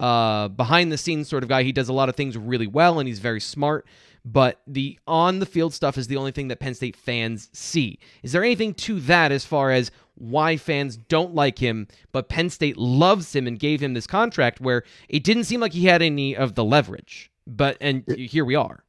uh, 0.00 0.48
behind 0.48 0.90
the 0.92 0.98
scenes 0.98 1.28
sort 1.28 1.42
of 1.42 1.48
guy. 1.48 1.62
He 1.62 1.72
does 1.72 1.88
a 1.88 1.92
lot 1.92 2.08
of 2.08 2.16
things 2.16 2.36
really 2.36 2.66
well, 2.66 2.98
and 2.98 3.08
he's 3.08 3.20
very 3.20 3.40
smart 3.40 3.86
but 4.24 4.62
the 4.66 4.98
on 5.06 5.38
the 5.38 5.46
field 5.46 5.74
stuff 5.74 5.98
is 5.98 6.06
the 6.06 6.16
only 6.16 6.32
thing 6.32 6.48
that 6.48 6.60
Penn 6.60 6.74
State 6.74 6.96
fans 6.96 7.50
see. 7.52 7.98
Is 8.22 8.32
there 8.32 8.42
anything 8.42 8.74
to 8.74 8.98
that 9.00 9.32
as 9.32 9.44
far 9.44 9.70
as 9.70 9.90
why 10.14 10.56
fans 10.56 10.96
don't 10.96 11.34
like 11.34 11.58
him, 11.58 11.88
but 12.12 12.28
Penn 12.28 12.48
State 12.48 12.76
loves 12.76 13.34
him 13.34 13.46
and 13.46 13.58
gave 13.58 13.80
him 13.80 13.94
this 13.94 14.06
contract 14.06 14.60
where 14.60 14.84
it 15.08 15.24
didn't 15.24 15.44
seem 15.44 15.60
like 15.60 15.72
he 15.72 15.86
had 15.86 16.02
any 16.02 16.34
of 16.36 16.54
the 16.54 16.64
leverage? 16.64 17.30
But 17.46 17.76
and 17.80 18.04
here 18.16 18.44
we 18.44 18.54
are. 18.54 18.84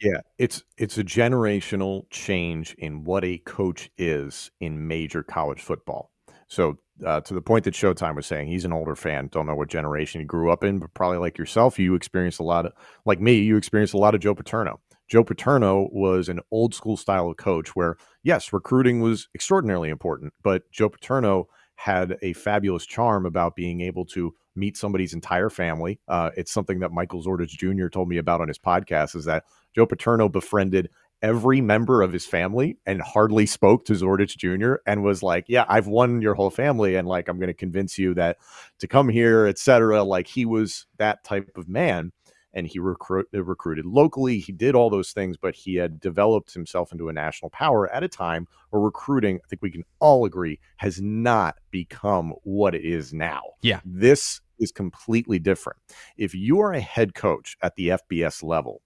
Yeah, 0.00 0.20
it's 0.38 0.64
it's 0.76 0.98
a 0.98 1.04
generational 1.04 2.08
change 2.10 2.74
in 2.78 3.04
what 3.04 3.24
a 3.24 3.38
coach 3.38 3.90
is 3.98 4.50
in 4.60 4.88
major 4.88 5.22
college 5.22 5.60
football. 5.60 6.10
So 6.48 6.78
uh, 7.04 7.20
to 7.22 7.34
the 7.34 7.40
point 7.40 7.64
that 7.64 7.74
Showtime 7.74 8.16
was 8.16 8.26
saying, 8.26 8.48
he's 8.48 8.64
an 8.64 8.72
older 8.72 8.96
fan. 8.96 9.28
Don't 9.32 9.46
know 9.46 9.54
what 9.54 9.68
generation 9.68 10.20
he 10.20 10.26
grew 10.26 10.50
up 10.50 10.64
in, 10.64 10.78
but 10.78 10.94
probably 10.94 11.18
like 11.18 11.38
yourself, 11.38 11.78
you 11.78 11.94
experienced 11.94 12.40
a 12.40 12.44
lot 12.44 12.66
of, 12.66 12.72
like 13.04 13.20
me, 13.20 13.34
you 13.40 13.56
experienced 13.56 13.94
a 13.94 13.98
lot 13.98 14.14
of 14.14 14.20
Joe 14.20 14.34
Paterno. 14.34 14.80
Joe 15.08 15.24
Paterno 15.24 15.88
was 15.92 16.28
an 16.28 16.40
old 16.52 16.74
school 16.74 16.96
style 16.96 17.28
of 17.28 17.36
coach 17.36 17.74
where, 17.74 17.96
yes, 18.22 18.52
recruiting 18.52 19.00
was 19.00 19.28
extraordinarily 19.34 19.88
important, 19.88 20.32
but 20.42 20.70
Joe 20.70 20.88
Paterno 20.88 21.48
had 21.74 22.16
a 22.22 22.32
fabulous 22.34 22.86
charm 22.86 23.26
about 23.26 23.56
being 23.56 23.80
able 23.80 24.04
to 24.04 24.34
meet 24.54 24.76
somebody's 24.76 25.14
entire 25.14 25.50
family. 25.50 25.98
Uh, 26.06 26.30
it's 26.36 26.52
something 26.52 26.78
that 26.80 26.92
Michael 26.92 27.24
Zordich 27.24 27.48
Jr. 27.48 27.88
told 27.88 28.08
me 28.08 28.18
about 28.18 28.40
on 28.40 28.48
his 28.48 28.58
podcast 28.58 29.16
is 29.16 29.24
that 29.24 29.44
Joe 29.74 29.86
Paterno 29.86 30.28
befriended 30.28 30.90
every 31.22 31.60
member 31.60 32.02
of 32.02 32.12
his 32.12 32.26
family 32.26 32.78
and 32.86 33.00
hardly 33.02 33.46
spoke 33.46 33.84
to 33.86 33.92
Zordich 33.92 34.36
Jr. 34.36 34.76
and 34.86 35.02
was 35.02 35.22
like, 35.22 35.44
"Yeah, 35.48 35.64
I've 35.68 35.86
won 35.86 36.22
your 36.22 36.34
whole 36.34 36.50
family, 36.50 36.96
and 36.96 37.06
like 37.06 37.28
I'm 37.28 37.38
going 37.38 37.48
to 37.48 37.54
convince 37.54 37.98
you 37.98 38.14
that 38.14 38.38
to 38.78 38.86
come 38.86 39.08
here, 39.08 39.46
etc." 39.46 40.02
Like 40.02 40.26
he 40.26 40.44
was 40.46 40.86
that 40.98 41.24
type 41.24 41.50
of 41.56 41.68
man, 41.68 42.12
and 42.52 42.66
he 42.66 42.78
recruit, 42.78 43.28
uh, 43.34 43.42
recruited 43.42 43.86
locally. 43.86 44.38
He 44.38 44.52
did 44.52 44.74
all 44.74 44.90
those 44.90 45.12
things, 45.12 45.36
but 45.36 45.54
he 45.54 45.76
had 45.76 46.00
developed 46.00 46.52
himself 46.54 46.92
into 46.92 47.08
a 47.08 47.12
national 47.12 47.50
power 47.50 47.92
at 47.92 48.02
a 48.02 48.08
time 48.08 48.46
where 48.70 48.82
recruiting, 48.82 49.36
I 49.44 49.48
think 49.48 49.62
we 49.62 49.70
can 49.70 49.84
all 49.98 50.24
agree, 50.24 50.58
has 50.76 51.00
not 51.00 51.56
become 51.70 52.34
what 52.42 52.74
it 52.74 52.84
is 52.84 53.12
now. 53.12 53.42
Yeah, 53.62 53.80
this 53.84 54.40
is 54.58 54.72
completely 54.72 55.38
different. 55.38 55.78
If 56.16 56.34
you 56.34 56.60
are 56.60 56.72
a 56.72 56.80
head 56.80 57.14
coach 57.14 57.56
at 57.62 57.76
the 57.76 57.88
FBS 57.88 58.42
level 58.42 58.82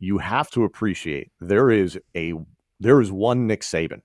you 0.00 0.18
have 0.18 0.50
to 0.50 0.64
appreciate 0.64 1.30
there 1.40 1.70
is 1.70 1.98
a 2.16 2.34
there 2.80 3.00
is 3.00 3.12
one 3.12 3.46
Nick 3.46 3.60
Saban. 3.60 4.00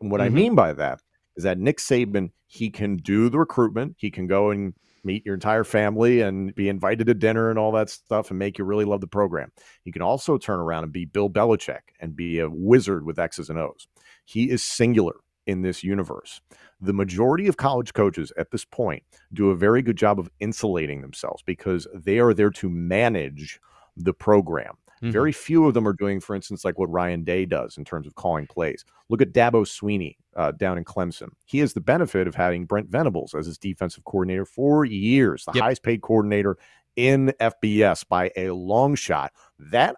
And 0.00 0.10
what 0.10 0.20
mm-hmm. 0.20 0.26
I 0.26 0.40
mean 0.40 0.54
by 0.54 0.72
that 0.72 1.00
is 1.36 1.44
that 1.44 1.58
Nick 1.58 1.78
Saban, 1.78 2.30
he 2.46 2.70
can 2.70 2.96
do 2.96 3.28
the 3.28 3.38
recruitment, 3.38 3.96
he 3.98 4.10
can 4.10 4.26
go 4.26 4.50
and 4.50 4.72
meet 5.02 5.24
your 5.24 5.34
entire 5.34 5.64
family 5.64 6.20
and 6.20 6.54
be 6.54 6.68
invited 6.68 7.06
to 7.06 7.14
dinner 7.14 7.50
and 7.50 7.58
all 7.58 7.72
that 7.72 7.90
stuff 7.90 8.30
and 8.30 8.38
make 8.38 8.58
you 8.58 8.64
really 8.64 8.84
love 8.84 9.00
the 9.00 9.06
program. 9.06 9.50
He 9.82 9.92
can 9.92 10.02
also 10.02 10.38
turn 10.38 10.60
around 10.60 10.84
and 10.84 10.92
be 10.92 11.06
Bill 11.06 11.30
Belichick 11.30 11.80
and 12.00 12.14
be 12.14 12.38
a 12.38 12.50
wizard 12.50 13.04
with 13.04 13.18
X's 13.18 13.48
and 13.48 13.58
O's. 13.58 13.88
He 14.24 14.50
is 14.50 14.62
singular 14.62 15.14
in 15.46 15.62
this 15.62 15.82
universe. 15.82 16.40
The 16.80 16.92
majority 16.92 17.48
of 17.48 17.56
college 17.56 17.94
coaches 17.94 18.32
at 18.36 18.50
this 18.50 18.64
point 18.64 19.02
do 19.32 19.50
a 19.50 19.56
very 19.56 19.82
good 19.82 19.96
job 19.96 20.20
of 20.20 20.30
insulating 20.38 21.00
themselves 21.00 21.42
because 21.42 21.86
they 21.94 22.18
are 22.18 22.34
there 22.34 22.50
to 22.50 22.68
manage 22.68 23.58
the 23.96 24.12
program. 24.12 24.74
Mm-hmm. 25.02 25.12
Very 25.12 25.32
few 25.32 25.66
of 25.66 25.74
them 25.74 25.88
are 25.88 25.94
doing, 25.94 26.20
for 26.20 26.36
instance, 26.36 26.64
like 26.64 26.78
what 26.78 26.90
Ryan 26.90 27.24
Day 27.24 27.46
does 27.46 27.78
in 27.78 27.84
terms 27.84 28.06
of 28.06 28.14
calling 28.16 28.46
plays. 28.46 28.84
Look 29.08 29.22
at 29.22 29.32
Dabo 29.32 29.64
Swinney 29.64 30.16
uh, 30.36 30.52
down 30.52 30.76
in 30.76 30.84
Clemson. 30.84 31.30
He 31.46 31.58
has 31.58 31.72
the 31.72 31.80
benefit 31.80 32.26
of 32.26 32.34
having 32.34 32.66
Brent 32.66 32.90
Venables 32.90 33.34
as 33.34 33.46
his 33.46 33.56
defensive 33.56 34.04
coordinator 34.04 34.44
for 34.44 34.84
years, 34.84 35.44
the 35.46 35.52
yep. 35.54 35.64
highest 35.64 35.82
paid 35.82 36.02
coordinator 36.02 36.58
in 36.96 37.32
FBS 37.40 38.06
by 38.06 38.30
a 38.36 38.50
long 38.50 38.94
shot. 38.94 39.32
That 39.58 39.96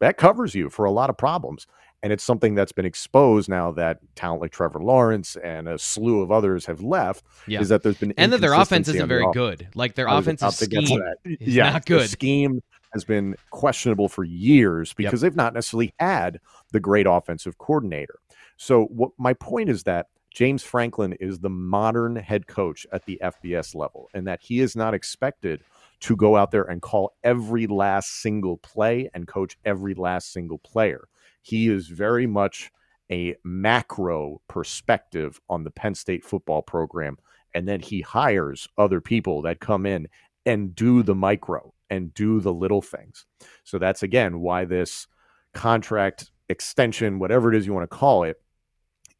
that 0.00 0.18
covers 0.18 0.54
you 0.54 0.68
for 0.68 0.84
a 0.84 0.90
lot 0.90 1.08
of 1.08 1.16
problems. 1.16 1.66
And 2.02 2.12
it's 2.12 2.22
something 2.22 2.54
that's 2.54 2.72
been 2.72 2.84
exposed 2.84 3.48
now 3.48 3.72
that 3.72 3.98
talent 4.14 4.42
like 4.42 4.52
Trevor 4.52 4.80
Lawrence 4.80 5.34
and 5.36 5.66
a 5.66 5.78
slew 5.78 6.20
of 6.20 6.30
others 6.30 6.66
have 6.66 6.82
left. 6.82 7.24
Yeah. 7.48 7.60
Is 7.60 7.70
that 7.70 7.82
there's 7.82 7.96
been 7.96 8.12
and 8.18 8.32
that 8.32 8.40
their 8.40 8.52
offense 8.52 8.86
isn't 8.88 9.08
very 9.08 9.26
good. 9.32 9.66
Like 9.74 9.94
their 9.94 10.06
offensive 10.06 10.52
scheme 10.52 11.02
is 11.24 11.54
yeah, 11.54 11.70
not 11.70 11.86
good. 11.86 12.08
scheme 12.08 12.60
has 12.96 13.04
been 13.04 13.36
questionable 13.50 14.08
for 14.08 14.24
years 14.24 14.92
because 14.94 15.22
yep. 15.22 15.30
they've 15.30 15.36
not 15.36 15.54
necessarily 15.54 15.94
had 15.98 16.40
the 16.72 16.80
great 16.80 17.06
offensive 17.06 17.58
coordinator. 17.58 18.18
So 18.56 18.84
what 18.86 19.10
my 19.18 19.34
point 19.34 19.68
is 19.68 19.82
that 19.84 20.06
James 20.34 20.62
Franklin 20.62 21.12
is 21.14 21.38
the 21.38 21.50
modern 21.50 22.16
head 22.16 22.46
coach 22.46 22.86
at 22.92 23.04
the 23.06 23.20
FBS 23.22 23.74
level 23.74 24.08
and 24.14 24.26
that 24.26 24.40
he 24.42 24.60
is 24.60 24.76
not 24.76 24.94
expected 24.94 25.62
to 26.00 26.16
go 26.16 26.36
out 26.36 26.50
there 26.50 26.64
and 26.64 26.82
call 26.82 27.14
every 27.24 27.66
last 27.66 28.20
single 28.20 28.58
play 28.58 29.08
and 29.14 29.26
coach 29.26 29.56
every 29.64 29.94
last 29.94 30.32
single 30.32 30.58
player. 30.58 31.08
He 31.42 31.68
is 31.68 31.88
very 31.88 32.26
much 32.26 32.70
a 33.10 33.36
macro 33.44 34.40
perspective 34.48 35.40
on 35.48 35.64
the 35.64 35.70
Penn 35.70 35.94
State 35.94 36.24
football 36.24 36.60
program 36.60 37.16
and 37.54 37.66
then 37.66 37.80
he 37.80 38.02
hires 38.02 38.68
other 38.76 39.00
people 39.00 39.40
that 39.42 39.60
come 39.60 39.86
in 39.86 40.08
and 40.44 40.74
do 40.74 41.02
the 41.02 41.14
micro 41.14 41.72
and 41.90 42.12
do 42.14 42.40
the 42.40 42.52
little 42.52 42.82
things. 42.82 43.26
So 43.64 43.78
that's 43.78 44.02
again 44.02 44.40
why 44.40 44.64
this 44.64 45.06
contract 45.54 46.30
extension, 46.48 47.18
whatever 47.18 47.52
it 47.52 47.56
is 47.56 47.66
you 47.66 47.72
want 47.72 47.90
to 47.90 47.96
call 47.96 48.22
it, 48.24 48.40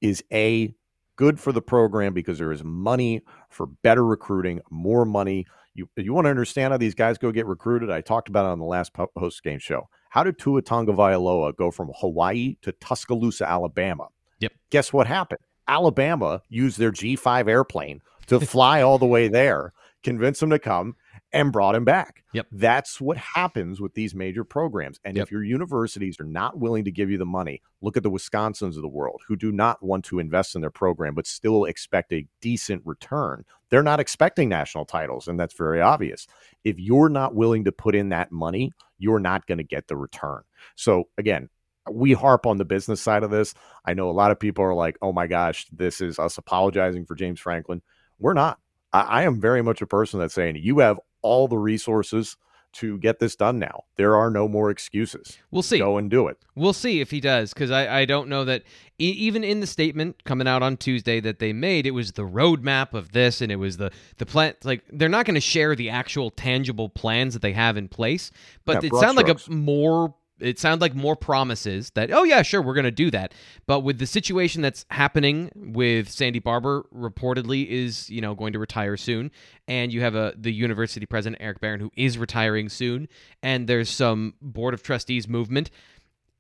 is 0.01 0.23
a 0.33 0.75
good 1.17 1.41
for 1.41 1.53
the 1.53 1.63
program 1.63 2.13
because 2.13 2.39
there 2.39 2.53
is 2.53 2.63
money 2.63 3.23
for 3.49 3.67
better 3.67 4.05
recruiting, 4.05 4.61
more 4.71 5.05
money. 5.05 5.47
You 5.75 5.89
you 5.97 6.13
want 6.13 6.27
to 6.27 6.31
understand 6.31 6.73
how 6.73 6.79
these 6.79 6.95
guys 6.95 7.19
go 7.19 7.33
get 7.33 7.47
recruited? 7.47 7.91
I 7.91 8.01
talked 8.01 8.29
about 8.29 8.47
it 8.47 8.53
on 8.53 8.59
the 8.59 8.65
last 8.65 8.93
post 8.93 9.43
game 9.43 9.59
show. 9.59 9.89
How 10.11 10.23
did 10.23 10.39
Tua 10.39 10.63
Tagovailoa 10.63 11.57
go 11.57 11.71
from 11.71 11.91
Hawaii 11.97 12.57
to 12.63 12.73
Tuscaloosa, 12.73 13.49
Alabama? 13.49 14.09
Yep. 14.41 14.53
Guess 14.71 14.93
what 14.93 15.07
happened? 15.07 15.41
Alabama 15.69 16.43
used 16.49 16.79
their 16.79 16.93
G5 16.93 17.49
airplane 17.49 18.01
to 18.29 18.41
fly 18.41 18.83
all 18.83 18.99
the 18.99 19.07
way 19.07 19.29
there, 19.29 19.73
convince 20.03 20.41
them 20.41 20.51
to 20.51 20.59
come, 20.59 20.97
and 21.33 21.53
brought 21.53 21.75
him 21.75 21.85
back. 21.85 22.23
Yep. 22.33 22.47
That's 22.53 23.01
what 23.01 23.17
happens 23.17 23.81
with 23.81 23.95
these 23.95 24.15
major 24.15 24.45
programs. 24.45 24.99
And 25.05 25.17
Yep. 25.17 25.27
if 25.27 25.33
your 25.33 25.43
universities 25.43 26.19
are 26.21 26.25
not 26.25 26.59
willing 26.59 26.85
to 26.85 26.91
give 26.93 27.11
you 27.11 27.19
the 27.19 27.27
money, 27.27 27.63
look 27.81 27.97
at 27.97 28.03
the 28.03 28.11
Wisconsins 28.11 28.77
of 28.77 28.83
the 28.83 28.89
world 28.89 29.23
who 29.27 29.37
do 29.37 29.53
not 29.53 29.83
want 29.83 30.05
to 30.07 30.19
invest 30.19 30.55
in 30.55 30.61
their 30.61 30.71
program 30.71 31.15
but 31.15 31.27
still 31.27 31.65
expect 31.65 32.13
a 32.13 32.27
decent 32.41 32.83
return. 32.85 33.45
They're 33.69 33.83
not 33.83 34.01
expecting 34.01 34.49
national 34.49 34.85
titles, 34.85 35.27
and 35.27 35.39
that's 35.39 35.55
very 35.55 35.81
obvious. 35.81 36.27
If 36.65 36.79
you're 36.79 37.09
not 37.09 37.35
willing 37.35 37.65
to 37.65 37.73
put 37.73 37.95
in 37.97 38.11
that 38.11 38.31
money, 38.31 38.73
you're 38.99 39.19
not 39.19 39.47
going 39.47 39.59
to 39.59 39.65
get 39.65 39.89
the 39.89 39.97
return. 39.97 40.43
So 40.77 41.05
again, 41.19 41.49
we 41.91 42.13
harp 42.13 42.47
on 42.47 42.59
the 42.59 42.65
business 42.65 43.01
side 43.01 43.23
of 43.23 43.31
this. 43.31 43.55
I 43.85 43.95
know 43.95 44.09
a 44.09 44.13
lot 44.13 44.31
of 44.31 44.41
people 44.41 44.65
are 44.65 44.75
like, 44.75 44.97
"Oh 45.03 45.13
my 45.13 45.27
gosh, 45.27 45.67
this 45.73 46.01
is 46.01 46.19
us 46.19 46.39
apologizing 46.39 47.07
for 47.07 47.15
James 47.15 47.41
Franklin." 47.41 47.83
We're 48.19 48.35
not. 48.35 48.59
I, 48.93 49.01
I 49.03 49.23
am 49.25 49.41
very 49.41 49.63
much 49.63 49.83
a 49.83 49.87
person 49.87 50.19
that's 50.21 50.35
saying 50.35 50.57
you 50.57 50.79
have 50.81 50.99
all 51.27 51.49
the 51.49 51.59
resources 51.59 52.37
to 52.73 52.99
get 52.99 53.19
this 53.21 53.35
done 53.37 53.59
now. 53.59 53.85
There 53.97 54.15
are 54.17 54.31
no 54.31 54.47
more 54.49 54.71
excuses. 54.71 55.39
We'll 55.51 55.63
see. 55.63 55.79
Go 55.79 55.97
and 55.97 56.11
do 56.11 56.29
it. 56.29 56.37
We'll 56.55 56.75
see 56.75 57.01
if 57.01 57.11
he 57.11 57.21
does, 57.21 57.55
because 57.55 57.71
I, 57.71 58.01
I 58.01 58.05
don't 58.05 58.29
know 58.29 58.45
that 58.45 58.65
e- 58.99 59.17
even 59.17 59.43
in 59.45 59.61
the 59.61 59.67
statement 59.67 60.25
coming 60.25 60.47
out 60.47 60.63
on 60.63 60.77
Tuesday 60.77 61.19
that 61.21 61.39
they 61.39 61.55
made, 61.55 61.87
it 61.87 61.93
was 61.93 62.13
the 62.13 62.23
roadmap 62.23 62.93
of 62.93 63.13
this, 63.13 63.41
and 63.41 63.51
it 63.51 63.57
was 63.57 63.79
the 63.79 63.91
the 64.19 64.27
plan. 64.27 64.55
Like 64.63 64.85
they're 64.93 65.09
not 65.09 65.25
going 65.25 65.37
to 65.37 65.41
share 65.41 65.75
the 65.75 65.89
actual 65.89 66.31
tangible 66.31 66.91
plans 66.91 67.33
that 67.33 67.41
they 67.41 67.53
have 67.53 67.79
in 67.79 67.89
place, 67.89 68.31
but 68.67 68.83
Yeah, 68.83 68.89
it 68.89 68.95
sounded 68.95 69.27
like 69.27 69.35
a 69.35 69.51
more. 69.51 70.15
It 70.39 70.59
sounded 70.59 70.83
like 70.83 70.95
more 70.95 71.17
promises 71.17 71.91
that 71.91 72.13
oh 72.13 72.25
yeah 72.25 72.43
sure 72.43 72.61
we're 72.61 72.75
going 72.75 72.85
to 72.85 72.91
do 72.91 73.11
that, 73.11 73.33
but 73.67 73.81
with 73.81 73.99
the 73.99 74.07
situation 74.07 74.63
that's 74.63 74.85
happening 74.91 75.51
with 75.55 76.11
Sandy 76.11 76.41
Barbour 76.41 76.87
reportedly 76.95 77.67
is 77.67 78.11
you 78.11 78.21
know 78.21 78.35
going 78.35 78.53
to 78.53 78.59
retire 78.59 78.97
soon, 78.97 79.31
and 79.67 79.93
you 79.93 80.03
have 80.03 80.15
a 80.15 80.35
the 80.37 80.53
university 80.53 81.07
president 81.07 81.41
Eric 81.41 81.61
Barron 81.61 81.81
who 81.81 81.91
is 81.97 82.19
retiring 82.19 82.69
soon, 82.69 83.09
and 83.43 83.67
there's 83.67 83.89
some 83.89 84.35
board 84.41 84.75
of 84.75 84.83
trustees 84.83 85.27
movement 85.27 85.71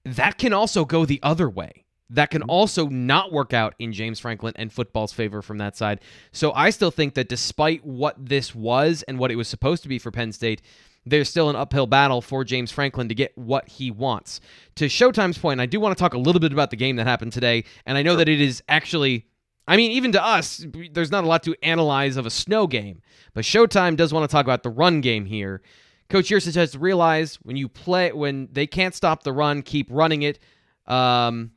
that 0.07 0.39
can 0.39 0.53
also 0.53 0.85
go 0.85 1.05
the 1.05 1.21
other 1.23 1.51
way. 1.51 1.85
That 2.11 2.31
can 2.31 2.43
mm-hmm. 2.43 2.51
also 2.51 2.87
not 2.87 3.33
work 3.33 3.53
out 3.53 3.75
in 3.79 3.93
James 3.93 4.21
Franklin 4.21 4.53
and 4.57 4.73
football's 4.73 5.13
favor 5.13 5.43
from 5.43 5.59
that 5.59 5.77
side. 5.77 6.01
So 6.31 6.53
I 6.53 6.71
still 6.71 6.93
think 6.93 7.15
that 7.15 7.29
despite 7.29 7.85
what 7.85 8.15
this 8.17 8.55
was 8.55 9.03
and 9.03 9.19
what 9.19 9.33
it 9.33 9.37
was 9.37 9.49
supposed 9.49 9.83
to 9.83 9.89
be 9.89 9.99
for 9.99 10.13
Penn 10.13 10.33
State, 10.33 10.63
there's 11.07 11.29
still 11.29 11.49
an 11.49 11.57
uphill 11.57 11.87
battle 11.87 12.21
for 12.21 12.45
James 12.45 12.71
Franklin 12.71 13.09
to 13.09 13.15
get 13.15 13.37
what 13.39 13.69
he 13.69 13.91
wants. 13.91 14.41
To 14.75 14.87
Showtime's 14.87 15.39
point, 15.39 15.61
I 15.61 15.67
do 15.67 15.81
want 15.81 15.97
to 15.97 16.01
talk 16.01 16.15
a 16.15 16.19
little 16.19 16.41
bit 16.41 16.53
about 16.53 16.71
the 16.71 16.77
game 16.77 16.97
that 16.97 17.07
happened 17.07 17.33
today, 17.33 17.65
and 17.87 17.97
I 17.97 18.03
know 18.03 18.17
that 18.17 18.29
it 18.29 18.41
is 18.41 18.63
actually 18.69 19.27
I 19.69 19.77
mean, 19.77 19.91
even 19.93 20.13
to 20.13 20.25
us, 20.25 20.65
there's 20.93 21.11
not 21.11 21.25
a 21.25 21.27
lot 21.27 21.43
to 21.45 21.57
analyze 21.63 22.17
of 22.17 22.25
a 22.25 22.31
snow 22.31 22.67
game, 22.67 23.03
but 23.35 23.45
Showtime 23.45 23.97
does 23.97 24.13
want 24.13 24.29
to 24.29 24.33
talk 24.33 24.47
about 24.47 24.63
the 24.63 24.71
run 24.71 25.01
game 25.01 25.25
here. 25.25 25.61
Coach 26.09 26.29
Yurcich 26.29 26.55
has 26.55 26.73
to 26.73 26.79
realize 26.79 27.37
when 27.43 27.57
you 27.57 27.69
play, 27.69 28.13
when 28.13 28.49
they 28.53 28.67
can't 28.67 28.95
stop 28.95 29.25
the 29.25 29.33
run, 29.33 29.63
keep 29.63 29.89
running 29.91 30.23
it. 30.23 30.39
Um, 30.87 31.51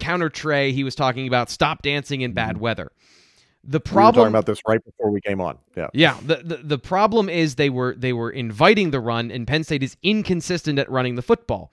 counter 0.00 0.30
Trey, 0.30 0.72
he 0.72 0.82
was 0.82 0.96
talking 0.96 1.28
about 1.28 1.48
stop 1.48 1.82
dancing 1.82 2.22
in 2.22 2.32
bad 2.32 2.58
weather. 2.58 2.90
The 3.64 3.80
Mm-hmm. 3.80 3.96
We 3.96 4.04
were 4.04 4.12
talking 4.12 4.28
about 4.28 4.46
this 4.46 4.60
right 4.66 4.84
before 4.84 5.10
we 5.10 5.20
came 5.20 5.40
on. 5.40 5.58
Yeah. 5.76 5.88
yeah, 5.94 6.16
the, 6.24 6.36
the 6.36 6.56
the 6.56 6.78
problem 6.78 7.28
is 7.28 7.54
they 7.54 7.70
were 7.70 7.94
they 7.96 8.12
were 8.12 8.30
inviting 8.30 8.90
the 8.90 9.00
run, 9.00 9.30
and 9.30 9.46
Penn 9.46 9.64
State 9.64 9.82
is 9.82 9.96
inconsistent 10.02 10.78
at 10.78 10.90
running 10.90 11.14
the 11.14 11.22
football. 11.22 11.72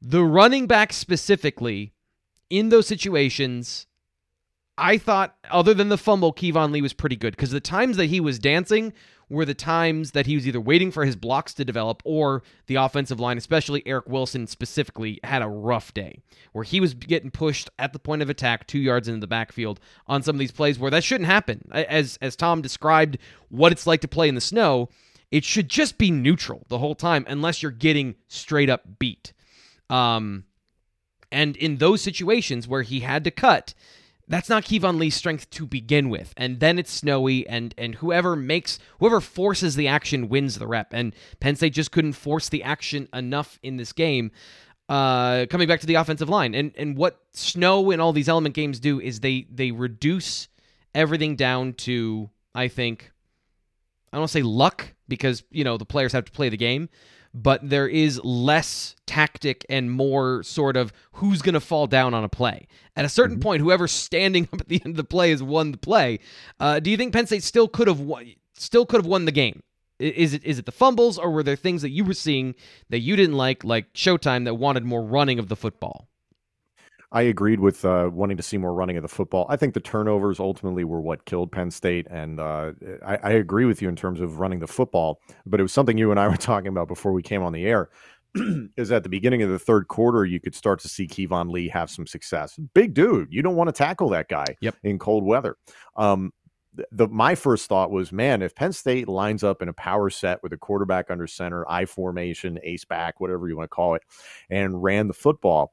The 0.00 0.22
running 0.22 0.66
back 0.66 0.92
specifically 0.92 1.92
in 2.48 2.68
those 2.68 2.86
situations, 2.86 3.86
I 4.78 4.98
thought, 4.98 5.36
other 5.50 5.74
than 5.74 5.88
the 5.88 5.98
fumble, 5.98 6.32
Keyvone 6.32 6.70
Lee 6.70 6.82
was 6.82 6.92
pretty 6.92 7.16
good 7.16 7.34
because 7.34 7.50
the 7.50 7.60
times 7.60 7.96
that 7.96 8.06
he 8.06 8.20
was 8.20 8.38
dancing 8.38 8.92
were 9.28 9.44
the 9.44 9.54
times 9.54 10.12
that 10.12 10.26
he 10.26 10.36
was 10.36 10.46
either 10.46 10.60
waiting 10.60 10.90
for 10.90 11.04
his 11.04 11.16
blocks 11.16 11.52
to 11.54 11.64
develop 11.64 12.00
or 12.04 12.42
the 12.66 12.76
offensive 12.76 13.18
line, 13.18 13.36
especially 13.36 13.82
Eric 13.86 14.08
Wilson 14.08 14.46
specifically, 14.46 15.18
had 15.24 15.42
a 15.42 15.48
rough 15.48 15.92
day 15.92 16.20
where 16.52 16.64
he 16.64 16.80
was 16.80 16.94
getting 16.94 17.30
pushed 17.30 17.68
at 17.78 17.92
the 17.92 17.98
point 17.98 18.22
of 18.22 18.30
attack 18.30 18.66
two 18.66 18.78
yards 18.78 19.08
into 19.08 19.20
the 19.20 19.26
backfield 19.26 19.80
on 20.06 20.22
some 20.22 20.36
of 20.36 20.40
these 20.40 20.52
plays 20.52 20.78
where 20.78 20.90
that 20.90 21.04
shouldn't 21.04 21.28
happen. 21.28 21.68
As 21.72 22.18
as 22.22 22.36
Tom 22.36 22.62
described 22.62 23.18
what 23.48 23.72
it's 23.72 23.86
like 23.86 24.00
to 24.02 24.08
play 24.08 24.28
in 24.28 24.36
the 24.36 24.40
snow, 24.40 24.88
it 25.30 25.44
should 25.44 25.68
just 25.68 25.98
be 25.98 26.10
neutral 26.10 26.64
the 26.68 26.78
whole 26.78 26.94
time 26.94 27.24
unless 27.28 27.62
you're 27.62 27.72
getting 27.72 28.14
straight 28.28 28.70
up 28.70 28.82
beat. 28.98 29.32
Um, 29.90 30.44
and 31.32 31.56
in 31.56 31.78
those 31.78 32.00
situations 32.00 32.68
where 32.68 32.82
he 32.82 33.00
had 33.00 33.24
to 33.24 33.30
cut, 33.30 33.74
that's 34.28 34.48
not 34.48 34.64
Keyvone 34.64 34.98
Lee's 34.98 35.14
strength 35.14 35.48
to 35.50 35.66
begin 35.66 36.08
with. 36.08 36.32
And 36.36 36.60
then 36.60 36.78
it's 36.78 36.92
snowy, 36.92 37.46
and 37.48 37.74
and 37.78 37.96
whoever 37.96 38.34
makes 38.34 38.78
whoever 38.98 39.20
forces 39.20 39.76
the 39.76 39.88
action 39.88 40.28
wins 40.28 40.58
the 40.58 40.66
rep. 40.66 40.92
And 40.92 41.14
Penn 41.40 41.56
State 41.56 41.74
just 41.74 41.92
couldn't 41.92 42.14
force 42.14 42.48
the 42.48 42.62
action 42.62 43.08
enough 43.12 43.58
in 43.62 43.76
this 43.76 43.92
game. 43.92 44.32
Uh, 44.88 45.46
coming 45.46 45.66
back 45.66 45.80
to 45.80 45.86
the 45.86 45.96
offensive 45.96 46.28
line, 46.28 46.54
and 46.54 46.72
and 46.76 46.96
what 46.96 47.20
snow 47.32 47.90
and 47.90 48.00
all 48.00 48.12
these 48.12 48.28
element 48.28 48.54
games 48.54 48.80
do 48.80 49.00
is 49.00 49.20
they 49.20 49.46
they 49.50 49.70
reduce 49.70 50.48
everything 50.94 51.36
down 51.36 51.72
to 51.74 52.30
I 52.54 52.68
think 52.68 53.12
I 54.12 54.18
don't 54.18 54.28
say 54.28 54.42
luck 54.42 54.94
because 55.08 55.44
you 55.50 55.64
know 55.64 55.76
the 55.76 55.84
players 55.84 56.12
have 56.12 56.24
to 56.24 56.32
play 56.32 56.48
the 56.48 56.56
game, 56.56 56.88
but 57.36 57.68
there 57.68 57.86
is 57.86 58.18
less 58.24 58.96
tactic 59.04 59.66
and 59.68 59.90
more 59.90 60.42
sort 60.42 60.74
of 60.74 60.90
who's 61.12 61.42
going 61.42 61.52
to 61.52 61.60
fall 61.60 61.86
down 61.86 62.14
on 62.14 62.24
a 62.24 62.28
play. 62.30 62.66
At 62.96 63.04
a 63.04 63.10
certain 63.10 63.38
point, 63.38 63.60
whoever's 63.60 63.92
standing 63.92 64.48
up 64.52 64.62
at 64.62 64.68
the 64.68 64.80
end 64.84 64.94
of 64.94 64.96
the 64.96 65.04
play 65.04 65.30
has 65.30 65.42
won 65.42 65.70
the 65.72 65.78
play. 65.78 66.18
Uh, 66.58 66.80
do 66.80 66.90
you 66.90 66.96
think 66.96 67.12
Penn 67.12 67.26
State 67.26 67.42
still 67.42 67.68
could 67.68 67.88
have 67.88 68.00
won, 68.00 68.32
still 68.54 68.86
could 68.86 68.98
have 68.98 69.06
won 69.06 69.26
the 69.26 69.32
game? 69.32 69.62
Is 69.98 70.34
it 70.34 70.44
is 70.44 70.58
it 70.58 70.66
the 70.66 70.72
fumbles 70.72 71.18
or 71.18 71.30
were 71.30 71.42
there 71.42 71.56
things 71.56 71.82
that 71.82 71.90
you 71.90 72.04
were 72.04 72.14
seeing 72.14 72.54
that 72.90 72.98
you 73.00 73.16
didn't 73.16 73.36
like, 73.36 73.64
like 73.64 73.92
Showtime, 73.92 74.44
that 74.44 74.54
wanted 74.54 74.84
more 74.84 75.02
running 75.02 75.38
of 75.38 75.48
the 75.48 75.56
football? 75.56 76.08
I 77.12 77.22
agreed 77.22 77.60
with 77.60 77.84
uh, 77.84 78.10
wanting 78.12 78.36
to 78.36 78.42
see 78.42 78.58
more 78.58 78.74
running 78.74 78.96
of 78.96 79.02
the 79.02 79.08
football. 79.08 79.46
I 79.48 79.56
think 79.56 79.74
the 79.74 79.80
turnovers 79.80 80.40
ultimately 80.40 80.84
were 80.84 81.00
what 81.00 81.24
killed 81.24 81.52
Penn 81.52 81.70
State, 81.70 82.06
and 82.10 82.40
uh, 82.40 82.72
I, 83.04 83.16
I 83.22 83.30
agree 83.30 83.64
with 83.64 83.80
you 83.80 83.88
in 83.88 83.96
terms 83.96 84.20
of 84.20 84.40
running 84.40 84.58
the 84.58 84.66
football. 84.66 85.20
But 85.46 85.60
it 85.60 85.62
was 85.62 85.72
something 85.72 85.96
you 85.96 86.10
and 86.10 86.18
I 86.20 86.28
were 86.28 86.36
talking 86.38 86.68
about 86.68 86.88
before 86.88 87.12
we 87.12 87.22
came 87.22 87.42
on 87.42 87.52
the 87.52 87.66
air. 87.66 87.88
is 88.76 88.92
at 88.92 89.02
the 89.02 89.08
beginning 89.08 89.42
of 89.42 89.50
the 89.50 89.58
third 89.58 89.88
quarter, 89.88 90.24
you 90.24 90.40
could 90.40 90.54
start 90.54 90.80
to 90.80 90.88
see 90.88 91.06
Keyvone 91.06 91.50
Lee 91.50 91.68
have 91.68 91.90
some 91.90 92.06
success. 92.06 92.58
Big 92.74 92.92
dude, 92.92 93.32
you 93.32 93.40
don't 93.42 93.56
want 93.56 93.68
to 93.68 93.72
tackle 93.72 94.10
that 94.10 94.28
guy 94.28 94.56
Yep. 94.60 94.76
in 94.82 94.98
cold 94.98 95.24
weather. 95.24 95.56
Um, 95.96 96.32
th- 96.76 96.88
the 96.92 97.08
my 97.08 97.34
first 97.34 97.66
thought 97.68 97.90
was, 97.90 98.12
man, 98.12 98.42
if 98.42 98.54
Penn 98.54 98.72
State 98.72 99.08
lines 99.08 99.42
up 99.42 99.62
in 99.62 99.68
a 99.68 99.72
power 99.72 100.10
set 100.10 100.42
with 100.42 100.52
a 100.52 100.58
quarterback 100.58 101.10
under 101.10 101.26
center, 101.26 101.64
I 101.68 101.86
formation, 101.86 102.58
ace 102.62 102.84
back, 102.84 103.20
whatever 103.20 103.48
you 103.48 103.56
want 103.56 103.70
to 103.70 103.74
call 103.74 103.94
it, 103.94 104.02
and 104.50 104.82
ran 104.82 105.08
the 105.08 105.14
football, 105.14 105.72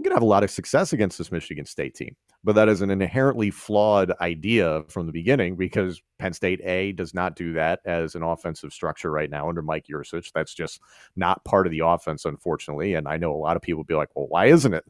you're 0.00 0.04
going 0.08 0.16
to 0.16 0.16
have 0.16 0.22
a 0.22 0.32
lot 0.32 0.42
of 0.42 0.50
success 0.50 0.94
against 0.94 1.18
this 1.18 1.30
Michigan 1.30 1.66
State 1.66 1.94
team. 1.94 2.16
But 2.42 2.54
that 2.54 2.70
is 2.70 2.80
an 2.80 2.90
inherently 2.90 3.50
flawed 3.50 4.14
idea 4.22 4.82
from 4.88 5.04
the 5.04 5.12
beginning 5.12 5.56
because 5.56 6.00
Penn 6.18 6.32
State 6.32 6.62
A 6.64 6.92
does 6.92 7.12
not 7.12 7.36
do 7.36 7.52
that 7.52 7.80
as 7.84 8.14
an 8.14 8.22
offensive 8.22 8.72
structure 8.72 9.10
right 9.10 9.28
now 9.28 9.50
under 9.50 9.60
Mike 9.60 9.84
Yurcich. 9.92 10.32
That's 10.32 10.54
just 10.54 10.80
not 11.16 11.44
part 11.44 11.66
of 11.66 11.70
the 11.70 11.80
offense, 11.80 12.24
unfortunately. 12.24 12.94
And 12.94 13.06
I 13.06 13.18
know 13.18 13.30
a 13.32 13.36
lot 13.36 13.56
of 13.56 13.62
people 13.62 13.84
be 13.84 13.94
like, 13.94 14.08
well, 14.14 14.26
why 14.28 14.46
isn't 14.46 14.72
it? 14.72 14.84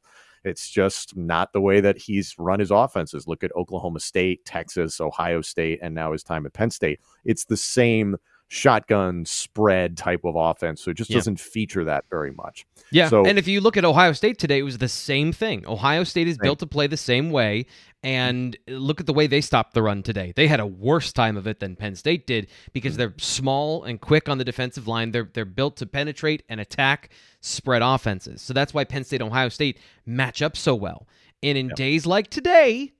It's 0.45 0.71
just 0.71 1.17
not 1.17 1.53
the 1.53 1.61
way 1.61 1.81
that 1.81 1.99
he's 1.99 2.37
run 2.39 2.61
his 2.61 2.71
offenses. 2.71 3.27
Look 3.27 3.43
at 3.43 3.55
Oklahoma 3.57 3.99
State, 3.99 4.45
Texas, 4.45 5.01
Ohio 5.01 5.41
State, 5.41 5.81
and 5.83 5.93
now 5.93 6.13
his 6.13 6.23
time 6.23 6.47
at 6.47 6.53
Penn 6.53 6.71
State. 6.71 7.01
It's 7.25 7.47
the 7.47 7.57
same 7.57 8.17
shotgun 8.53 9.25
spread 9.25 9.97
type 9.97 10.25
of 10.25 10.35
offense. 10.35 10.83
So 10.83 10.91
it 10.91 10.97
just 10.97 11.09
Yeah. 11.09 11.19
doesn't 11.19 11.39
feature 11.39 11.85
that 11.85 12.07
very 12.11 12.33
much. 12.33 12.67
Yeah. 12.91 13.09
So- 13.09 13.25
and 13.25 13.39
if 13.39 13.47
you 13.47 13.61
look 13.61 13.77
at 13.77 13.85
Ohio 13.85 14.13
State 14.13 14.39
today, 14.39 14.59
it 14.59 14.65
was 14.65 14.79
the 14.79 14.89
same 14.89 15.33
thing. 15.33 15.65
Ohio 15.69 16.03
State 16.03 16.27
is 16.27 16.35
Same. 16.35 16.43
built 16.43 16.59
to 16.59 16.67
play 16.67 16.89
the 16.89 16.97
same 16.97 17.31
way. 17.31 17.67
And 18.03 18.57
look 18.67 18.99
at 18.99 19.07
the 19.07 19.13
way 19.13 19.29
they 19.29 19.41
stopped 19.41 19.75
the 19.75 19.83
run 19.83 20.03
today. 20.03 20.33
They 20.35 20.49
had 20.49 20.59
a 20.59 20.67
worse 20.67 21.13
time 21.13 21.37
of 21.37 21.47
it 21.47 21.61
than 21.61 21.77
Penn 21.77 21.95
State 21.95 22.27
did 22.27 22.49
because 22.73 22.95
mm. 22.95 22.97
they're 22.97 23.15
small 23.19 23.85
and 23.85 24.01
quick 24.01 24.29
on 24.29 24.39
the 24.39 24.45
defensive 24.45 24.89
line. 24.89 25.13
They're 25.13 25.31
they're 25.33 25.45
built 25.45 25.77
to 25.77 25.87
penetrate 25.87 26.43
and 26.49 26.61
attack 26.61 27.11
spread 27.41 27.83
offenses. 27.83 28.43
So 28.43 28.53
that's 28.53 28.75
why 28.75 28.83
Penn 28.83 29.05
State 29.05 29.21
and 29.21 29.31
Ohio 29.31 29.49
State 29.49 29.79
match 30.07 30.43
up 30.43 30.57
so 30.57 30.75
well. 30.75 31.07
And 31.41 31.57
in 31.57 31.69
Yeah. 31.69 31.75
days 31.77 32.05
like 32.05 32.31
today, 32.31 32.95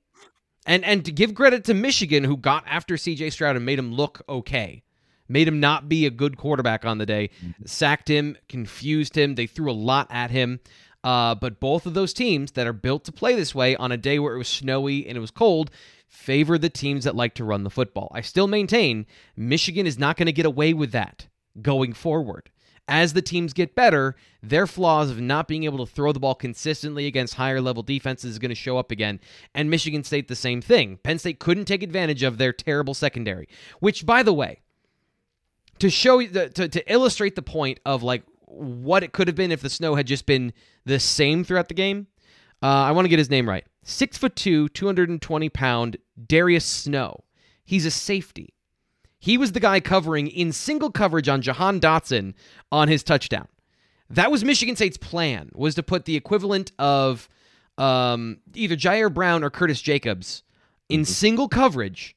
and 0.65 0.85
and 0.85 1.05
to 1.07 1.11
give 1.11 1.35
credit 1.35 1.65
to 1.65 1.75
Michigan 1.75 2.23
who 2.23 2.37
got 2.37 2.63
after 2.69 2.97
CJ 2.97 3.31
Stroud 3.31 3.57
and 3.57 3.65
made 3.67 3.81
him 3.81 3.93
look 3.93 4.23
okay. 4.29 4.85
Made 5.31 5.47
him 5.47 5.61
not 5.61 5.89
be 5.89 6.07
a 6.07 6.11
good 6.11 6.37
quarterback 6.37 6.85
on 6.85 6.99
the 6.99 7.07
day, 7.07 7.31
sacked 7.65 8.09
him, 8.09 8.37
confused 8.49 9.17
him. 9.17 9.37
They 9.37 9.47
threw 9.47 9.71
a 9.71 9.73
lot 9.73 10.09
at 10.11 10.33
him. 10.33 10.59
Uh, 11.05 11.35
but 11.37 11.61
both 11.61 11.87
of 11.87 11.95
those 11.95 12.13
teams 12.13 12.53
that 12.53 12.67
are 12.67 12.73
built 12.75 13.05
to 13.05 13.13
play 13.13 13.37
this 13.37 13.55
way 13.55 13.77
on 13.77 13.93
a 13.93 13.97
day 13.97 14.19
where 14.19 14.35
it 14.35 14.39
was 14.39 14.49
snowy 14.49 15.07
and 15.07 15.17
it 15.17 15.21
was 15.21 15.31
cold 15.31 15.71
favor 16.09 16.59
the 16.59 16.69
teams 16.69 17.05
that 17.05 17.15
like 17.15 17.35
to 17.35 17.45
run 17.45 17.63
the 17.63 17.71
football. 17.71 18.11
I 18.13 18.21
still 18.23 18.49
maintain 18.49 19.07
Michigan 19.37 19.87
is 19.87 19.99
not 19.99 20.17
going 20.17 20.27
to 20.27 20.33
get 20.33 20.45
away 20.45 20.75
with 20.75 20.91
that 20.91 21.29
going 21.63 21.93
forward. 21.93 22.51
as 22.91 23.13
the 23.13 23.23
teams 23.23 23.53
get 23.53 23.77
better, 23.77 24.17
their 24.43 24.67
flaws 24.67 25.11
of 25.11 25.21
not 25.21 25.47
being 25.47 25.63
able 25.63 25.87
to 25.87 25.91
throw 25.91 26.11
the 26.13 26.19
ball 26.19 26.35
consistently 26.35 27.07
against 27.07 27.35
higher 27.35 27.61
level 27.61 27.85
defenses 27.85 28.33
is 28.33 28.39
going 28.41 28.49
to 28.49 28.55
show 28.55 28.77
up 28.77 28.91
again. 28.91 29.21
And 29.55 29.71
Michigan 29.71 30.03
State, 30.03 30.27
the 30.27 30.35
same 30.35 30.61
thing. 30.61 30.99
Penn 31.05 31.21
State 31.21 31.39
couldn't 31.39 31.67
take 31.67 31.85
advantage 31.85 32.25
of 32.25 32.37
their 32.37 32.53
terrible 32.53 32.95
secondary, 32.95 33.49
which, 33.79 34.05
by 34.05 34.25
the 34.25 34.35
way, 34.35 34.61
to 35.81 35.91
show 35.91 36.23
the, 36.23 36.49
to, 36.51 36.69
to 36.69 36.93
illustrate 36.93 37.35
the 37.35 37.43
point 37.43 37.81
of 37.85 38.03
like 38.03 38.23
what 38.47 39.03
it 39.03 39.13
could 39.13 39.29
have 39.29 39.37
been 39.37 39.53
if 39.53 39.61
the 39.61 39.71
snow 39.71 39.95
had 39.95 40.07
just 40.07 40.27
been 40.27 40.53
the 40.85 41.01
same 41.01 41.45
throughout 41.45 41.69
the 41.69 41.75
game. 41.75 42.07
Uh, 42.63 42.67
I 42.67 42.93
want 42.93 43.07
to 43.07 43.09
get 43.09 43.19
his 43.19 43.31
name 43.31 43.49
right. 43.49 43.65
Six 43.83 44.19
foot 44.19 44.37
two, 44.37 44.69
220 44.69 45.49
pound 45.49 45.97
Darius 46.27 46.65
Snow. 46.65 47.25
He's 47.65 47.87
a 47.87 47.91
safety. 47.91 48.55
He 49.19 49.39
was 49.39 49.53
the 49.53 49.61
guy 49.61 49.81
covering 49.81 50.29
in 50.29 50.53
single 50.53 50.91
coverage 50.91 51.29
on 51.29 51.43
Jahan 51.43 51.81
Dotson 51.81 52.35
on 52.73 52.89
his 52.89 53.03
touchdown. 53.03 53.49
That 54.09 54.31
was 54.31 54.45
Michigan 54.45 54.77
State's 54.77 54.97
plan 54.97 55.51
was 55.55 55.75
to 55.77 55.83
put 55.83 56.05
the 56.05 56.17
equivalent 56.17 56.73
of 56.79 57.29
um, 57.79 58.39
either 58.55 58.77
Ji'Ayir 58.77 59.13
Brown 59.13 59.45
or 59.45 59.51
Curtis 59.51 59.81
Jacobs 59.81 60.43
in 60.89 61.01
mm-hmm. 61.01 61.05
single 61.05 61.49
coverage 61.49 62.17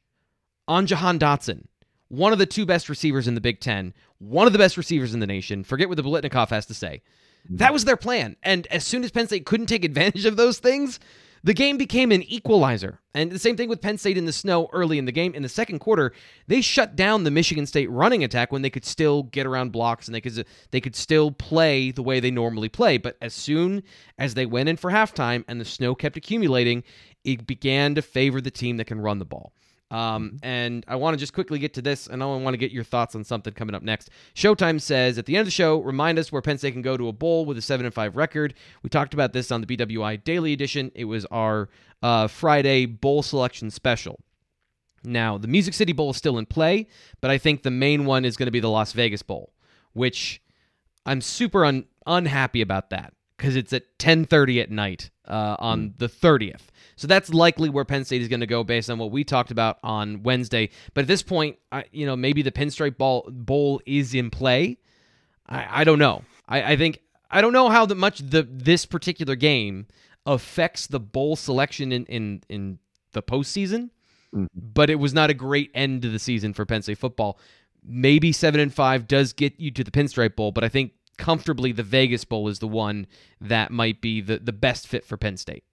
on 0.68 0.88
Jahan 0.88 1.20
Dotson, 1.20 1.66
one 2.14 2.32
of 2.32 2.39
the 2.39 2.45
two 2.45 2.66
best 2.66 2.89
receivers 2.89 3.28
in 3.28 3.34
the 3.34 3.41
Big 3.41 3.59
Ten, 3.59 3.93
one 4.20 4.45
of 4.45 4.53
the 4.53 4.59
best 4.59 4.78
receivers 4.78 5.14
in 5.14 5.20
the 5.20 5.28
nation. 5.28 5.64
Forget 5.64 5.89
what 5.89 5.97
the 5.97 6.03
Biletnikoff 6.03 6.49
has 6.49 6.68
to 6.68 6.74
say. 6.74 7.01
That 7.49 7.74
was 7.74 7.86
their 7.86 7.97
plan. 7.97 8.38
And 8.43 8.68
as 8.68 8.86
soon 8.86 9.03
as 9.03 9.11
Penn 9.11 9.28
State 9.28 9.45
couldn't 9.45 9.66
take 9.66 9.84
advantage 9.84 10.26
of 10.26 10.38
those 10.38 10.59
things, 10.59 10.99
the 11.43 11.55
game 11.55 11.76
became 11.76 12.11
an 12.11 12.22
equalizer. 12.24 12.99
And 13.16 13.32
the 13.32 13.39
same 13.39 13.57
thing 13.57 13.68
with 13.68 13.82
Penn 13.82 13.97
State 13.97 14.18
in 14.18 14.26
the 14.26 14.32
snow 14.32 14.70
early 14.72 14.97
in 14.99 15.05
the 15.05 15.11
game. 15.11 15.34
In 15.34 15.41
the 15.41 15.49
second 15.49 15.80
quarter, 15.80 16.14
they 16.47 16.61
shut 16.61 16.95
down 16.95 17.24
the 17.24 17.32
Michigan 17.32 17.66
State 17.66 17.89
running 17.89 18.24
attack 18.24 18.51
when 18.51 18.61
they 18.61 18.70
could 18.70 18.86
still 18.86 19.24
get 19.24 19.47
around 19.47 19.72
blocks 19.72 20.07
and 20.07 20.14
they 20.14 20.22
could 20.22 20.45
they 20.70 20.80
could 20.80 20.95
still 20.95 21.32
play 21.32 21.91
the 21.91 22.03
way 22.03 22.20
they 22.20 22.32
normally 22.32 22.70
play. 22.70 22.97
But 22.97 23.18
as 23.22 23.34
soon 23.34 23.84
as 24.18 24.36
they 24.36 24.45
went 24.45 24.70
in 24.70 24.78
for 24.78 24.91
halftime 24.91 25.43
and 25.47 25.59
the 25.59 25.66
snow 25.66 25.95
kept 25.95 26.16
accumulating, 26.16 26.84
it 27.26 27.47
began 27.47 27.95
to 27.95 28.01
favor 28.01 28.39
the 28.39 28.51
team 28.51 28.78
that 28.78 28.86
can 28.86 29.01
run 29.01 29.20
the 29.20 29.26
ball. 29.26 29.51
Um, 29.94 30.26
mm-hmm. 30.26 30.38
and 30.41 30.84
I 30.88 30.96
want 30.96 31.14
to 31.14 31.20
just 31.20 31.34
quickly 31.34 31.60
get 31.60 31.76
to 31.76 31.82
this, 31.82 32.08
and 32.08 32.24
I 32.24 32.26
want 32.26 32.56
to 32.56 32.58
get 32.58 32.72
your 32.72 32.84
thoughts 32.84 33.14
on 33.14 33.24
something 33.24 33.54
coming 33.54 33.76
up 33.76 33.84
next. 33.84 34.10
Showtime 34.34 34.82
says 34.82 35.20
at 35.20 35.28
the 35.28 35.36
end 35.36 35.41
of 35.41 35.48
the 35.48 35.52
show, 35.52 35.80
remind 35.82 36.18
us 36.18 36.32
where 36.32 36.41
Penn 36.41 36.58
State 36.58 36.72
can 36.72 36.82
go 36.82 36.98
to 36.98 37.08
a 37.08 37.14
bowl 37.14 37.46
with 37.46 37.60
a 37.60 37.62
seven 37.62 37.86
and 37.86 37.94
five 37.94 38.16
record. 38.16 38.56
We 38.82 38.89
talked 38.89 39.14
about 39.14 39.34
this 39.34 39.52
on 39.52 39.62
the 39.62 39.68
BWI 39.68 40.24
Daily 40.24 40.52
Edition. 40.52 40.91
It 40.96 41.06
was 41.06 41.26
our 41.26 41.70
uh, 42.02 42.28
Friday 42.28 42.88
bowl 42.88 43.22
selection 43.22 43.70
special. 43.70 44.20
Now 45.04 45.38
the 45.38 45.48
Music 45.48 45.76
City 45.76 45.94
Bowl 45.94 46.10
is 46.10 46.18
still 46.18 46.39
in 46.39 46.48
play, 46.48 46.88
but 47.22 47.30
I 47.30 47.38
think 47.38 47.62
the 47.62 47.72
main 47.72 48.06
one 48.06 48.26
is 48.26 48.36
going 48.36 48.48
to 48.48 48.52
be 48.52 48.62
the 48.62 48.70
Las 48.70 48.94
Vegas 48.94 49.22
Bowl, 49.22 49.54
which 49.94 50.41
I'm 51.06 51.22
super 51.22 51.66
un- 51.66 51.86
unhappy 52.08 52.62
about 52.62 52.89
that 52.89 53.14
because 53.44 53.58
it's 53.58 53.74
at 53.74 53.98
10:30 54.00 54.62
at 54.62 54.72
night 54.72 55.10
uh, 55.28 55.58
on 55.60 55.89
mm. 55.89 55.98
the 55.98 56.08
30th. 56.08 56.62
So 56.96 57.08
that's 57.08 57.34
likely 57.34 57.70
where 57.70 57.84
Penn 57.84 58.06
State 58.06 58.22
is 58.22 58.30
going 58.30 58.39
to 58.39 58.48
go 58.48 58.64
based 58.64 58.89
on 58.89 58.98
what 58.98 59.12
we 59.12 59.26
talked 59.26 59.52
about 59.52 59.80
on 59.84 60.24
Wednesday. 60.24 60.70
But 60.94 61.02
at 61.02 61.08
this 61.10 61.22
point, 61.22 61.58
I, 61.70 61.84
you 61.91 62.06
know, 62.06 62.16
maybe 62.16 62.41
the 62.41 62.54
Pinstripe 62.54 62.98
Bowl, 62.98 63.28
bowl 63.30 63.82
is 63.86 64.14
in 64.14 64.30
play. 64.30 64.78
I, 65.46 65.82
I 65.82 65.84
don't 65.84 66.00
know. 66.00 66.24
I, 66.48 66.72
I 66.72 66.78
think 66.78 67.00
I 67.30 67.41
don't 67.41 67.52
know 67.52 67.68
how 67.68 67.86
the, 67.86 67.96
much 67.96 68.20
the 68.20 68.48
this 68.50 68.86
particular 68.86 69.36
game 69.36 69.88
affects 70.26 70.88
the 70.88 71.02
bowl 71.02 71.36
selection 71.36 71.91
in 71.91 72.06
in, 72.06 72.44
in 72.48 72.80
the 73.12 73.22
postseason. 73.22 73.89
Mm. 74.34 74.48
But 74.56 74.89
it 74.89 74.96
was 74.96 75.14
not 75.14 75.30
a 75.30 75.34
great 75.34 75.70
end 75.76 76.04
to 76.04 76.10
the 76.10 76.20
season 76.20 76.54
for 76.54 76.66
Penn 76.66 76.82
State 76.82 76.98
football. 76.98 77.38
Maybe 77.86 78.32
seven 78.32 78.62
and 78.62 78.74
five 78.74 79.06
does 79.06 79.34
get 79.34 79.60
you 79.60 79.70
to 79.72 79.84
the 79.84 79.91
Pinstripe 79.91 80.38
Bowl, 80.38 80.54
but 80.54 80.64
I 80.64 80.70
think 80.70 80.94
comfortably 81.18 81.72
the 81.72 81.84
Vegas 81.84 82.26
Bowl 82.26 82.47
is 82.47 82.59
the 82.59 82.68
one 82.68 83.07
that 83.39 83.72
might 83.72 84.01
be 84.01 84.22
the, 84.22 84.39
the 84.39 84.53
best 84.53 84.88
fit 84.88 85.05
for 85.05 85.18
Penn 85.18 85.38
State. 85.38 85.64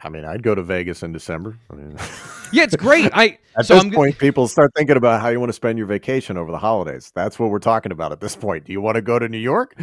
I 0.00 0.08
mean, 0.08 0.24
I'd 0.24 0.42
go 0.42 0.54
to 0.54 0.62
Vegas 0.62 1.02
in 1.02 1.12
December. 1.12 1.58
I 1.70 1.74
mean, 1.74 1.96
yeah, 2.52 2.64
it's 2.64 2.76
great. 2.76 3.10
I 3.14 3.38
at 3.58 3.66
so 3.66 3.74
this 3.74 3.84
I'm, 3.84 3.90
point, 3.90 4.18
people 4.18 4.46
start 4.46 4.72
thinking 4.76 4.96
about 4.96 5.20
how 5.20 5.28
you 5.28 5.40
want 5.40 5.48
to 5.48 5.54
spend 5.54 5.78
your 5.78 5.86
vacation 5.86 6.36
over 6.36 6.52
the 6.52 6.58
holidays. 6.58 7.12
That's 7.14 7.38
what 7.38 7.50
we're 7.50 7.58
talking 7.58 7.92
about 7.92 8.12
at 8.12 8.20
this 8.20 8.36
point. 8.36 8.64
Do 8.66 8.72
you 8.72 8.80
want 8.80 8.96
to 8.96 9.02
go 9.02 9.18
to 9.18 9.28
New 9.28 9.38
York 9.38 9.74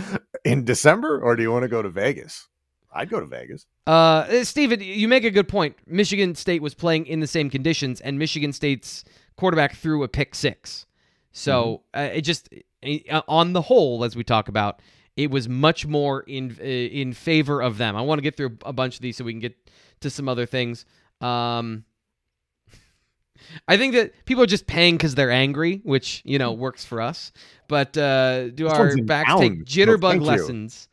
in 0.45 0.65
December, 0.65 1.19
or 1.19 1.35
do 1.35 1.41
you 1.41 1.51
want 1.51 1.63
to 1.63 1.67
go 1.67 1.81
to 1.81 1.89
Vegas? 1.89 2.47
I'd 2.93 3.09
go 3.09 3.19
to 3.19 3.25
Vegas. 3.25 3.65
Uh, 3.87 4.25
eh, 4.29 4.43
Steven, 4.43 4.79
you 4.81 5.07
make 5.07 5.23
a 5.23 5.31
good 5.31 5.47
point. 5.47 5.75
Michigan 5.87 6.35
State 6.35 6.61
was 6.61 6.75
playing 6.75 7.07
in 7.07 7.19
the 7.19 7.27
same 7.27 7.49
conditions, 7.49 7.99
and 7.99 8.19
Michigan 8.19 8.53
State's 8.53 9.03
quarterback 9.35 9.75
threw 9.75 10.03
a 10.03 10.07
pick 10.07 10.35
six. 10.35 10.85
So 11.31 11.81
mm-hmm. 11.95 11.99
uh, 11.99 12.15
it 12.17 12.21
just, 12.21 12.49
on 13.27 13.53
the 13.53 13.61
whole, 13.61 14.03
as 14.03 14.15
we 14.15 14.23
talk 14.23 14.47
about, 14.47 14.81
it 15.15 15.29
was 15.29 15.47
much 15.47 15.85
more 15.85 16.21
in 16.21 16.57
uh, 16.59 16.63
in 16.63 17.13
favor 17.13 17.61
of 17.61 17.77
them. 17.77 17.95
I 17.95 18.01
want 18.01 18.19
to 18.19 18.23
get 18.23 18.35
through 18.35 18.57
a 18.65 18.73
bunch 18.73 18.95
of 18.95 19.01
these 19.01 19.17
so 19.17 19.23
we 19.23 19.33
can 19.33 19.39
get 19.39 19.55
to 20.01 20.09
some 20.09 20.27
other 20.27 20.45
things. 20.45 20.85
Um, 21.21 21.85
I 23.67 23.77
think 23.77 23.93
that 23.93 24.25
people 24.25 24.43
are 24.43 24.47
just 24.47 24.67
paying 24.67 24.95
because 24.95 25.15
they're 25.15 25.31
angry, 25.31 25.81
which 25.83 26.21
you 26.25 26.39
know 26.39 26.53
works 26.53 26.85
for 26.85 27.01
us. 27.01 27.31
But 27.67 27.97
uh, 27.97 28.49
do 28.49 28.65
this 28.65 28.73
our 28.73 28.97
backs 28.97 29.33
take 29.39 29.65
jitterbug 29.65 30.21
lessons 30.21 30.87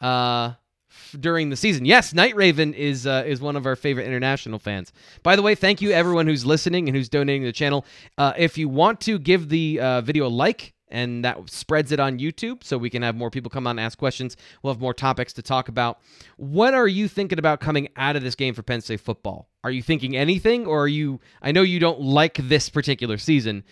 uh, 0.00 0.52
f- 0.90 1.16
during 1.18 1.50
the 1.50 1.56
season? 1.56 1.84
Yes, 1.84 2.14
Night 2.14 2.36
Raven 2.36 2.74
is 2.74 3.06
uh, 3.06 3.24
is 3.26 3.40
one 3.40 3.56
of 3.56 3.66
our 3.66 3.76
favorite 3.76 4.06
international 4.06 4.58
fans. 4.58 4.92
By 5.22 5.36
the 5.36 5.42
way, 5.42 5.54
thank 5.54 5.80
you 5.82 5.90
everyone 5.90 6.26
who's 6.26 6.46
listening 6.46 6.88
and 6.88 6.96
who's 6.96 7.08
donating 7.08 7.42
to 7.42 7.48
the 7.48 7.52
channel. 7.52 7.84
Uh, 8.16 8.32
if 8.36 8.56
you 8.58 8.68
want 8.68 9.00
to 9.02 9.18
give 9.18 9.48
the 9.48 9.80
uh, 9.80 10.00
video 10.00 10.26
a 10.26 10.28
like 10.28 10.74
and 10.90 11.24
that 11.24 11.50
spreads 11.50 11.92
it 11.92 12.00
on 12.00 12.18
YouTube 12.18 12.64
so 12.64 12.78
we 12.78 12.90
can 12.90 13.02
have 13.02 13.14
more 13.14 13.30
people 13.30 13.50
come 13.50 13.66
on 13.66 13.78
and 13.78 13.84
ask 13.84 13.98
questions. 13.98 14.36
We'll 14.62 14.72
have 14.72 14.80
more 14.80 14.94
topics 14.94 15.32
to 15.34 15.42
talk 15.42 15.68
about. 15.68 16.00
What 16.36 16.74
are 16.74 16.88
you 16.88 17.08
thinking 17.08 17.38
about 17.38 17.60
coming 17.60 17.88
out 17.96 18.16
of 18.16 18.22
this 18.22 18.34
game 18.34 18.54
for 18.54 18.62
Penn 18.62 18.80
State 18.80 19.00
football? 19.00 19.48
Are 19.64 19.70
you 19.70 19.82
thinking 19.82 20.16
anything 20.16 20.66
or 20.66 20.82
are 20.82 20.88
you 20.88 21.20
I 21.42 21.52
know 21.52 21.62
you 21.62 21.80
don't 21.80 22.00
like 22.00 22.36
this 22.36 22.68
particular 22.68 23.18
season, 23.18 23.64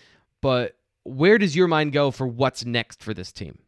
but 0.43 0.77
where 1.05 1.39
does 1.39 1.55
your 1.55 1.69
mind 1.69 1.93
go 1.93 2.11
for 2.11 2.27
what's 2.27 2.65
next 2.65 3.03
for 3.03 3.15
this 3.15 3.33
team? 3.33 3.59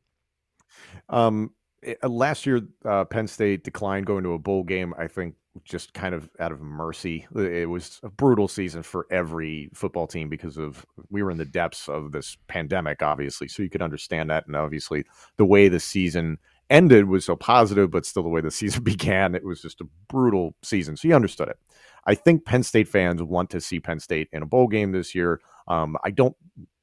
Um 1.08 1.52
uh, 1.86 2.08
last 2.08 2.44
year 2.44 2.62
uh, 2.84 3.04
Penn 3.04 3.28
State 3.28 3.62
declined 3.64 4.06
going 4.06 4.24
to 4.24 4.32
a 4.32 4.38
bowl 4.38 4.64
game 4.64 4.94
I 4.98 5.06
think 5.06 5.36
just 5.64 5.94
kind 5.94 6.14
of 6.14 6.28
out 6.40 6.52
of 6.52 6.60
mercy. 6.60 7.26
Uh, 7.34 7.40
it 7.40 7.68
was 7.68 8.00
a 8.02 8.08
brutal 8.08 8.48
season 8.48 8.82
for 8.82 9.06
every 9.10 9.70
football 9.74 10.06
team 10.06 10.28
because 10.28 10.56
of 10.56 10.84
we 11.10 11.22
were 11.22 11.30
in 11.30 11.38
the 11.38 11.44
depths 11.44 11.88
of 11.88 12.12
this 12.12 12.36
pandemic, 12.48 13.02
obviously. 13.02 13.48
So 13.48 13.62
you 13.62 13.70
could 13.70 13.82
understand 13.82 14.30
that, 14.30 14.46
and 14.46 14.56
obviously 14.56 15.04
the 15.36 15.44
way 15.44 15.68
the 15.68 15.80
season 15.80 16.38
ended 16.70 17.08
was 17.08 17.24
so 17.24 17.36
positive, 17.36 17.90
but 17.90 18.06
still 18.06 18.22
the 18.22 18.28
way 18.28 18.40
the 18.40 18.50
season 18.50 18.82
began, 18.84 19.34
it 19.34 19.44
was 19.44 19.62
just 19.62 19.80
a 19.80 19.86
brutal 20.08 20.54
season. 20.62 20.96
So 20.96 21.08
you 21.08 21.14
understood 21.14 21.48
it. 21.48 21.58
I 22.06 22.14
think 22.14 22.44
Penn 22.44 22.62
State 22.62 22.88
fans 22.88 23.22
want 23.22 23.50
to 23.50 23.60
see 23.60 23.80
Penn 23.80 24.00
State 24.00 24.28
in 24.32 24.42
a 24.42 24.46
bowl 24.46 24.66
game 24.66 24.92
this 24.92 25.14
year. 25.14 25.40
Um, 25.66 25.96
I 26.02 26.10
don't 26.10 26.34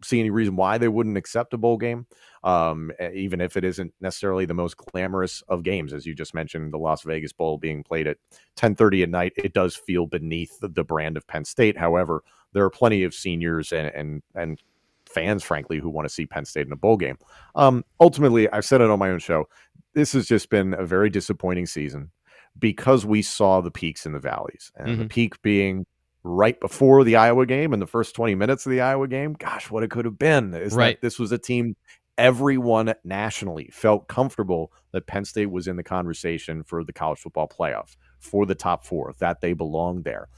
see 0.04 0.20
any 0.20 0.30
reason 0.30 0.56
why 0.56 0.78
they 0.78 0.88
wouldn't 0.88 1.18
accept 1.18 1.54
a 1.54 1.58
bowl 1.58 1.78
game, 1.78 2.06
um, 2.44 2.92
even 3.14 3.42
if 3.42 3.58
it 3.58 3.64
isn't 3.64 3.92
necessarily 4.00 4.46
the 4.46 4.54
most 4.54 4.78
glamorous 4.78 5.42
of 5.48 5.64
games, 5.64 5.94
as 5.94 6.06
you 6.06 6.14
just 6.14 6.36
mentioned, 6.36 6.72
the 6.72 6.78
Las 6.78 7.02
Vegas 7.02 7.34
Bowl 7.34 7.58
being 7.58 7.84
played 7.84 8.06
at 8.06 8.18
10:30 8.56 9.04
at 9.04 9.10
night. 9.10 9.34
It 9.36 9.54
does 9.54 9.76
feel 9.76 10.06
beneath 10.06 10.60
the, 10.60 10.84
brand 10.84 11.18
of 11.18 11.26
Penn 11.26 11.44
State. 11.44 11.76
However, 11.76 12.24
there 12.54 12.64
are 12.64 12.70
plenty 12.70 13.04
of 13.04 13.14
seniors 13.14 13.74
and 13.74 13.88
and 13.96 14.22
and 14.36 14.62
fans, 15.10 15.44
frankly, 15.44 15.80
who 15.80 15.90
want 15.90 16.08
to 16.08 16.14
see 16.14 16.26
Penn 16.26 16.46
State 16.46 16.68
in 16.68 16.74
a 16.74 16.78
bowl 16.78 16.98
game. 16.98 17.18
Um, 17.56 17.84
ultimately, 18.00 18.50
I've 18.52 18.66
said 18.66 18.82
it 18.82 18.90
on 18.90 19.00
my 19.00 19.10
own 19.10 19.20
show. 19.20 19.48
This 19.96 20.14
has 20.14 20.28
just 20.28 20.50
been 20.50 20.74
a 20.74 20.86
very 20.86 21.10
disappointing 21.10 21.66
season 21.66 22.12
because 22.60 23.06
we 23.06 23.22
saw 23.22 23.62
the 23.62 23.72
peaks 23.72 24.06
and 24.06 24.14
the 24.14 24.20
valleys, 24.20 24.72
and 24.76 24.90
mm-hmm. 24.90 25.02
the 25.02 25.08
peak 25.08 25.42
being 25.42 25.86
right 26.24 26.60
before 26.60 27.04
the 27.04 27.16
Iowa 27.16 27.46
game 27.46 27.74
and 27.74 27.82
the 27.82 27.88
first 27.88 28.16
20 28.16 28.36
minutes 28.36 28.66
of 28.66 28.72
the 28.72 28.82
Iowa 28.82 29.08
game. 29.08 29.34
Gosh, 29.34 29.72
what 29.72 29.84
it 29.84 29.92
could 29.92 30.06
have 30.06 30.20
been 30.20 30.54
is 30.54 30.74
right. 30.74 31.00
this 31.02 31.20
was 31.20 31.32
a 31.32 31.38
team 31.38 31.76
everyone 32.18 32.94
nationally 33.04 33.70
felt 33.72 34.08
comfortable 34.08 34.72
that 34.92 35.08
Penn 35.08 35.26
State 35.26 35.52
was 35.52 35.68
in 35.68 35.76
the 35.76 35.84
conversation 35.84 36.64
for 36.64 36.84
the 36.84 36.94
college 36.94 37.20
football 37.20 37.48
playoff, 37.48 37.96
for 38.20 38.46
the 38.46 38.56
top 38.56 38.86
four, 38.86 39.14
that 39.20 39.42
they 39.42 39.54
belonged 39.54 40.04
there. 40.04 40.30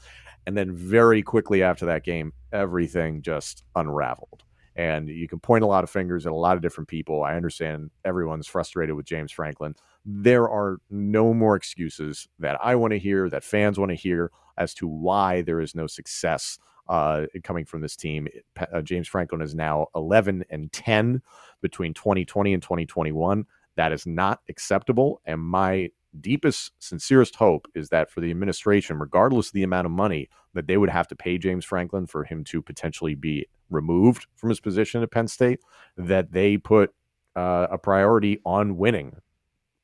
And 0.46 0.56
then 0.56 0.74
very 0.74 1.22
quickly 1.22 1.62
after 1.62 1.86
that 1.86 2.04
game, 2.04 2.32
everything 2.52 3.22
just 3.22 3.64
unraveled. 3.76 4.44
And 4.78 5.08
you 5.08 5.26
can 5.26 5.40
point 5.40 5.64
a 5.64 5.66
lot 5.66 5.82
of 5.82 5.90
fingers 5.90 6.24
at 6.24 6.32
a 6.32 6.36
lot 6.36 6.54
of 6.54 6.62
different 6.62 6.86
people. 6.86 7.24
I 7.24 7.34
understand 7.34 7.90
everyone's 8.04 8.46
frustrated 8.46 8.94
with 8.94 9.06
James 9.06 9.32
Franklin. 9.32 9.74
There 10.06 10.48
are 10.48 10.78
no 10.88 11.34
more 11.34 11.56
excuses 11.56 12.28
that 12.38 12.56
I 12.62 12.76
want 12.76 12.92
to 12.92 12.98
hear, 12.98 13.28
that 13.28 13.42
fans 13.42 13.76
want 13.76 13.90
to 13.90 13.96
hear 13.96 14.30
as 14.56 14.74
to 14.74 14.86
why 14.86 15.42
there 15.42 15.60
is 15.60 15.74
no 15.74 15.88
success 15.88 16.60
uh, 16.88 17.26
coming 17.42 17.64
from 17.64 17.80
this 17.80 17.96
team. 17.96 18.28
Uh, 18.72 18.80
James 18.80 19.08
Franklin 19.08 19.42
is 19.42 19.52
now 19.52 19.88
11 19.96 20.44
and 20.48 20.72
10 20.72 21.22
between 21.60 21.92
2020 21.92 22.54
and 22.54 22.62
2021. 22.62 23.44
That 23.74 23.90
is 23.90 24.06
not 24.06 24.42
acceptable. 24.48 25.20
And 25.26 25.40
my 25.40 25.90
deepest, 26.20 26.72
sincerest 26.78 27.36
hope 27.36 27.68
is 27.74 27.88
that 27.90 28.10
for 28.10 28.20
the 28.20 28.30
administration, 28.30 28.98
regardless 28.98 29.48
of 29.48 29.52
the 29.52 29.62
amount 29.62 29.86
of 29.86 29.92
money 29.92 30.28
that 30.54 30.66
they 30.66 30.76
would 30.76 30.90
have 30.90 31.08
to 31.08 31.16
pay 31.16 31.38
James 31.38 31.64
Franklin 31.64 32.06
for 32.06 32.24
him 32.24 32.44
to 32.44 32.62
potentially 32.62 33.14
be 33.14 33.46
removed 33.70 34.26
from 34.34 34.48
his 34.48 34.60
position 34.60 35.02
at 35.02 35.10
Penn 35.10 35.28
State, 35.28 35.60
that 35.96 36.32
they 36.32 36.56
put 36.56 36.94
uh, 37.36 37.68
a 37.70 37.78
priority 37.78 38.40
on 38.44 38.76
winning 38.76 39.14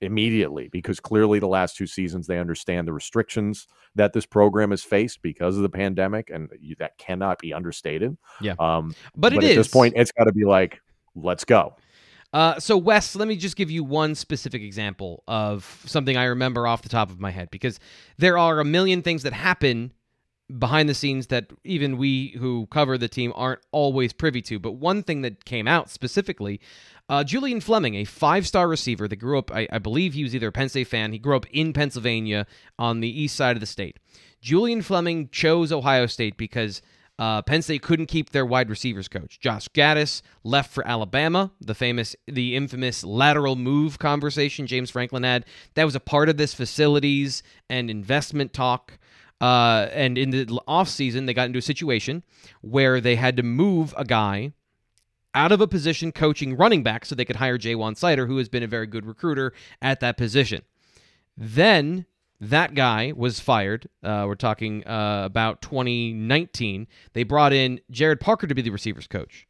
immediately 0.00 0.68
because 0.68 1.00
clearly 1.00 1.38
the 1.38 1.48
last 1.48 1.76
two 1.76 1.86
seasons 1.86 2.26
they 2.26 2.38
understand 2.38 2.86
the 2.86 2.92
restrictions 2.92 3.66
that 3.94 4.12
this 4.12 4.26
program 4.26 4.70
has 4.70 4.82
faced 4.82 5.22
because 5.22 5.56
of 5.56 5.62
the 5.62 5.68
pandemic 5.68 6.30
and 6.30 6.50
that 6.78 6.98
cannot 6.98 7.38
be 7.38 7.52
understated. 7.54 8.16
Yeah. 8.40 8.54
Um 8.58 8.94
but, 9.16 9.32
but 9.32 9.44
at 9.44 9.50
is. 9.50 9.56
this 9.56 9.68
point 9.68 9.94
it's 9.96 10.12
got 10.12 10.24
to 10.24 10.32
be 10.32 10.44
like 10.44 10.80
let's 11.14 11.44
go 11.44 11.76
uh, 12.34 12.58
so 12.58 12.76
Wes, 12.76 13.14
let 13.14 13.28
me 13.28 13.36
just 13.36 13.54
give 13.54 13.70
you 13.70 13.84
one 13.84 14.16
specific 14.16 14.60
example 14.60 15.22
of 15.28 15.84
something 15.86 16.16
I 16.16 16.24
remember 16.24 16.66
off 16.66 16.82
the 16.82 16.88
top 16.88 17.10
of 17.10 17.20
my 17.20 17.30
head 17.30 17.48
because 17.52 17.78
there 18.18 18.36
are 18.36 18.58
a 18.58 18.64
million 18.64 19.02
things 19.02 19.22
that 19.22 19.32
happen 19.32 19.92
behind 20.58 20.88
the 20.88 20.94
scenes 20.94 21.28
that 21.28 21.52
even 21.62 21.96
we 21.96 22.34
who 22.40 22.66
cover 22.72 22.98
the 22.98 23.06
team 23.06 23.32
aren't 23.36 23.60
always 23.70 24.12
privy 24.12 24.42
to. 24.42 24.58
But 24.58 24.72
one 24.72 25.04
thing 25.04 25.22
that 25.22 25.44
came 25.44 25.68
out 25.68 25.90
specifically 25.90 26.60
uh, 27.08 27.22
Julian 27.22 27.60
Fleming, 27.60 27.94
a 27.94 28.04
five 28.04 28.48
star 28.48 28.66
receiver 28.66 29.06
that 29.06 29.16
grew 29.16 29.38
up, 29.38 29.52
I, 29.52 29.68
I, 29.70 29.78
believe 29.78 30.14
he 30.14 30.24
was 30.24 30.34
either 30.34 30.48
a 30.48 30.52
Penn 30.52 30.68
State 30.68 30.88
fan. 30.88 31.12
He 31.12 31.18
grew 31.18 31.36
up 31.36 31.46
in 31.52 31.72
Pennsylvania 31.72 32.46
on 32.80 32.98
the 32.98 33.20
east 33.20 33.36
side 33.36 33.56
of 33.56 33.60
the 33.60 33.66
state. 33.66 33.98
Julian 34.40 34.82
Fleming 34.82 35.28
chose 35.28 35.70
Ohio 35.70 36.06
State 36.06 36.36
because 36.36 36.82
uh, 37.18 37.42
Penn 37.42 37.62
State 37.62 37.82
couldn't 37.82 38.06
keep 38.06 38.30
their 38.30 38.44
wide 38.44 38.68
receivers 38.68 39.08
coach. 39.08 39.38
Josh 39.38 39.68
Gattis 39.68 40.22
left 40.42 40.72
for 40.72 40.86
Alabama. 40.86 41.52
The 41.60 41.74
famous, 41.74 42.16
the 42.26 42.56
infamous 42.56 43.04
lateral 43.04 43.56
move 43.56 43.98
conversation 43.98 44.66
James 44.66 44.90
Franklin 44.90 45.22
had. 45.22 45.44
That 45.74 45.84
was 45.84 45.94
a 45.94 46.00
part 46.00 46.28
of 46.28 46.36
this 46.36 46.54
facilities 46.54 47.42
and 47.70 47.88
investment 47.88 48.52
talk. 48.52 48.98
Uh, 49.40 49.88
and 49.92 50.16
in 50.18 50.30
the 50.30 50.46
offseason, 50.66 51.26
they 51.26 51.34
got 51.34 51.46
into 51.46 51.58
a 51.58 51.62
situation 51.62 52.24
where 52.62 53.00
they 53.00 53.16
had 53.16 53.36
to 53.36 53.42
move 53.42 53.94
a 53.96 54.04
guy 54.04 54.52
out 55.34 55.52
of 55.52 55.60
a 55.60 55.66
position 55.66 56.12
coaching 56.12 56.56
running 56.56 56.82
back 56.82 57.04
so 57.04 57.14
they 57.14 57.24
could 57.24 57.36
hire 57.36 57.58
Ja'Juan 57.58 57.94
Seider, 57.98 58.26
who 58.26 58.38
has 58.38 58.48
been 58.48 58.62
a 58.62 58.68
very 58.68 58.86
good 58.86 59.04
recruiter 59.04 59.52
at 59.82 60.00
that 60.00 60.16
position. 60.16 60.62
Then 61.36 62.06
that 62.50 62.74
guy 62.74 63.12
was 63.16 63.40
fired. 63.40 63.88
Uh, 64.02 64.24
we're 64.26 64.34
talking 64.34 64.86
uh, 64.86 65.22
about 65.24 65.62
2019. 65.62 66.86
They 67.12 67.22
brought 67.22 67.52
in 67.52 67.80
Gerad 67.90 68.20
Parker 68.20 68.46
to 68.46 68.54
be 68.54 68.62
the 68.62 68.70
receivers 68.70 69.06
coach. 69.06 69.46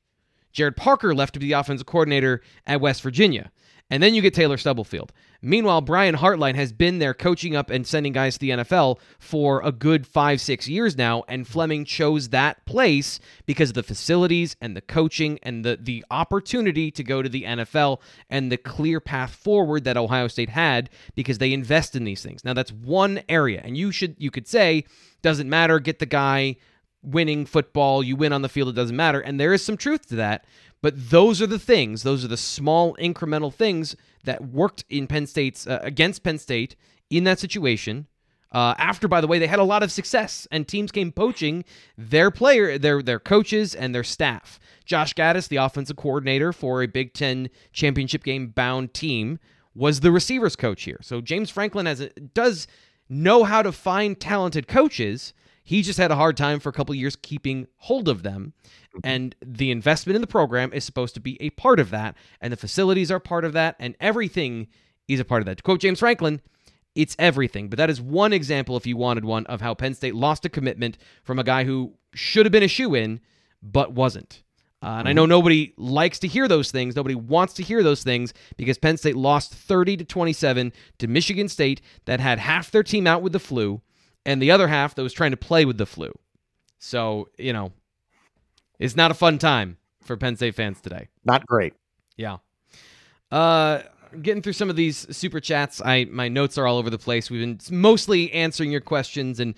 Gerad 0.53 0.77
Parker 0.77 1.15
left 1.15 1.35
to 1.35 1.41
be 1.41 1.47
the 1.47 1.53
offensive 1.53 1.87
coordinator 1.87 2.41
at 2.67 2.81
West 2.81 3.03
Virginia. 3.03 3.51
And 3.91 4.03
then 4.03 4.15
you 4.15 4.23
get 4.23 4.33
Taylor 4.35 4.57
Stubblefield. 4.57 5.13
Meanwhile, 5.43 5.83
Brian 5.83 6.17
Hartline 6.17 6.55
has 6.55 6.73
been 6.73 7.01
there 7.01 7.13
coaching 7.13 7.55
up 7.55 7.69
and 7.69 7.87
sending 7.87 8.15
guys 8.15 8.35
to 8.35 8.41
the 8.41 8.51
NFL 8.51 8.99
for 9.19 9.61
a 9.63 9.71
good 9.71 10.07
five, 10.07 10.41
six 10.41 10.67
years 10.67 10.97
now, 10.97 11.23
and 11.29 11.47
Fleming 11.47 11.85
chose 11.85 12.31
that 12.31 12.65
place 12.65 13.21
because 13.45 13.69
of 13.69 13.75
the 13.75 13.83
facilities 13.83 14.57
and 14.63 14.75
the 14.75 14.81
coaching 14.81 15.39
and 15.43 15.63
the, 15.63 15.79
the 15.81 16.03
opportunity 16.11 16.91
to 16.93 17.05
go 17.05 17.21
to 17.21 17.29
the 17.29 17.43
NFL 17.43 18.01
and 18.31 18.51
the 18.51 18.57
clear 18.57 19.01
path 19.01 19.35
forward 19.35 19.85
that 19.85 19.99
Ohio 19.99 20.29
State 20.29 20.49
had 20.49 20.89
because 21.15 21.37
they 21.37 21.53
invest 21.53 21.95
in 21.95 22.05
these 22.05 22.23
things. 22.23 22.43
Now 22.43 22.55
that's 22.55 22.73
one 22.73 23.21
area, 23.29 23.61
and 23.63 23.77
you 23.77 23.93
should 23.93 24.17
you 24.19 24.31
could 24.31 24.49
say 24.49 24.87
doesn't 25.21 25.49
matter, 25.49 25.79
get 25.79 25.99
the 25.99 26.07
guy 26.07 26.57
winning 27.05 27.47
football, 27.47 28.03
you 28.03 28.17
win 28.17 28.33
on 28.33 28.43
the 28.43 28.49
field, 28.49 28.71
it 28.71 28.73
doesn't 28.75 28.97
matter. 28.97 29.21
And 29.21 29.39
there 29.39 29.53
is 29.53 29.65
some 29.65 29.77
truth 29.77 30.07
to 30.07 30.17
that. 30.17 30.47
But 30.85 31.09
those 31.09 31.41
are 31.41 31.47
the 31.47 31.59
things, 31.59 32.03
those 32.03 32.27
are 32.27 32.29
the 32.29 32.37
small 32.37 32.95
incremental 32.97 33.51
things 33.51 33.97
that 34.25 34.51
worked 34.51 34.85
in 34.91 35.07
Penn 35.07 35.27
State's 35.27 35.67
uh, 35.67 35.79
against 35.81 36.23
Penn 36.23 36.37
State 36.37 36.77
in 37.09 37.25
that 37.25 37.39
situation. 37.39 38.07
Uh, 38.53 38.75
after, 38.77 39.09
by 39.09 39.23
the 39.23 39.27
way, 39.27 39.39
they 39.39 39.47
had 39.47 39.59
a 39.59 39.65
lot 39.65 39.83
of 39.83 39.91
success 39.91 40.47
and 40.51 40.69
teams 40.69 40.93
came 40.93 41.11
poaching 41.11 41.65
their 41.97 42.31
player, 42.31 42.77
their 42.77 43.01
their 43.01 43.19
coaches 43.19 43.75
and 43.75 43.95
their 43.95 44.05
staff. 44.05 44.61
Josh 44.85 45.15
Gattis, 45.15 45.49
the 45.49 45.57
offensive 45.57 45.97
coordinator 45.97 46.53
for 46.53 46.83
a 46.83 46.87
Big 46.87 47.15
Ten 47.15 47.49
championship 47.73 48.23
game 48.23 48.49
bound 48.49 48.93
team, 48.93 49.39
was 49.75 50.01
the 50.01 50.13
receivers 50.13 50.55
coach 50.55 50.83
here. 50.83 50.99
So 51.01 51.23
James 51.23 51.49
Franklin 51.49 51.87
has 51.87 52.03
a, 52.03 52.11
does 52.11 52.67
know 53.09 53.45
how 53.45 53.63
to 53.63 53.73
find 53.73 54.21
talented 54.21 54.69
coaches. 54.69 55.33
He 55.65 55.81
just 55.81 55.99
had 55.99 56.11
a 56.11 56.17
hard 56.17 56.37
time 56.37 56.61
for 56.61 56.69
a 56.69 56.73
couple 56.73 56.95
years 56.95 57.17
keeping 57.17 57.67
hold 57.79 58.07
of 58.07 58.23
them. 58.23 58.53
Mm-hmm. 58.91 59.01
And 59.03 59.37
the 59.45 59.71
investment 59.71 60.15
in 60.15 60.21
the 60.21 60.27
program 60.27 60.73
is 60.75 60.85
supposed 60.85 61.15
to 61.15 61.21
be 61.21 61.41
a 61.41 61.51
part 61.51 61.81
of 61.81 61.91
that. 61.91 62.17
And 62.41 62.53
the 62.53 62.57
facilities 62.57 63.11
are 63.11 63.19
part 63.19 63.45
of 63.45 63.55
that. 63.55 63.75
And 63.79 63.97
everything 63.99 64.69
is 65.09 65.21
a 65.21 65.25
part 65.25 65.41
of 65.41 65.47
that. 65.47 65.57
To 65.57 65.63
quote 65.63 65.81
James 65.81 66.01
Franklin, 66.01 66.43
it's 66.95 67.17
everything. 67.19 67.69
But 67.69 67.79
that 67.79 67.89
is 67.89 68.01
one 68.01 68.35
example, 68.35 68.77
if 68.77 68.87
you 68.87 68.97
wanted 68.99 69.25
one, 69.25 69.47
of 69.47 69.63
how 69.63 69.75
Penn 69.75 69.95
State 69.95 70.15
lost 70.15 70.45
a 70.45 70.51
commitment 70.51 70.99
from 71.23 71.39
a 71.39 71.45
guy 71.45 71.65
who 71.65 71.95
should 72.15 72.45
have 72.45 72.53
been 72.53 72.63
a 72.63 72.69
shoe 72.69 72.95
in, 72.95 73.21
but 73.63 73.93
wasn't. 73.93 74.43
Uh, 74.83 74.99
and 74.99 75.09
I 75.09 75.11
mm-hmm. 75.13 75.17
know 75.17 75.27
nobody 75.27 75.73
likes 75.79 76.19
to 76.19 76.29
hear 76.29 76.47
those 76.47 76.71
things. 76.71 76.95
Nobody 76.95 77.15
wants 77.15 77.55
to 77.55 77.63
hear 77.63 77.83
those 77.83 78.03
things 78.03 78.35
because 78.59 78.77
Penn 78.77 78.99
State 78.99 79.17
lost 79.17 79.55
30 79.55 79.97
to 79.97 80.05
27 80.05 80.75
to 80.99 81.07
Michigan 81.09 81.49
State 81.49 81.81
that 82.05 82.21
had 82.21 82.39
half 82.39 82.71
their 82.71 82.83
team 82.83 83.07
out 83.07 83.23
with 83.23 83.33
the 83.33 83.41
flu 83.41 83.81
and 84.27 84.41
the 84.41 84.51
other 84.51 84.69
half 84.69 84.95
that 84.95 85.03
was 85.03 85.13
trying 85.13 85.31
to 85.33 85.37
play 85.37 85.65
with 85.65 85.79
the 85.79 85.87
flu. 85.87 86.13
So, 86.79 87.29
you 87.39 87.53
know, 87.53 87.73
it's 88.79 88.97
not 88.97 89.11
a 89.11 89.15
fun 89.15 89.39
time 89.39 89.79
for 90.03 90.17
Penn 90.17 90.37
State 90.37 90.55
fans 90.55 90.81
today. 90.81 91.09
Not 91.25 91.47
great. 91.47 91.75
Yeah. 92.17 92.39
Uh 93.31 93.83
getting 94.23 94.43
through 94.43 94.53
some 94.53 94.71
of 94.71 94.77
these 94.77 95.07
super 95.17 95.41
chats. 95.41 95.81
I 95.85 96.05
my 96.05 96.29
notes 96.29 96.59
are 96.59 96.67
all 96.67 96.79
over 96.79 96.91
the 96.91 96.99
place. 96.99 97.31
We've 97.31 97.41
been 97.41 97.59
mostly 97.77 98.33
answering 98.33 98.71
your 98.71 98.81
questions 98.81 99.41
and 99.41 99.55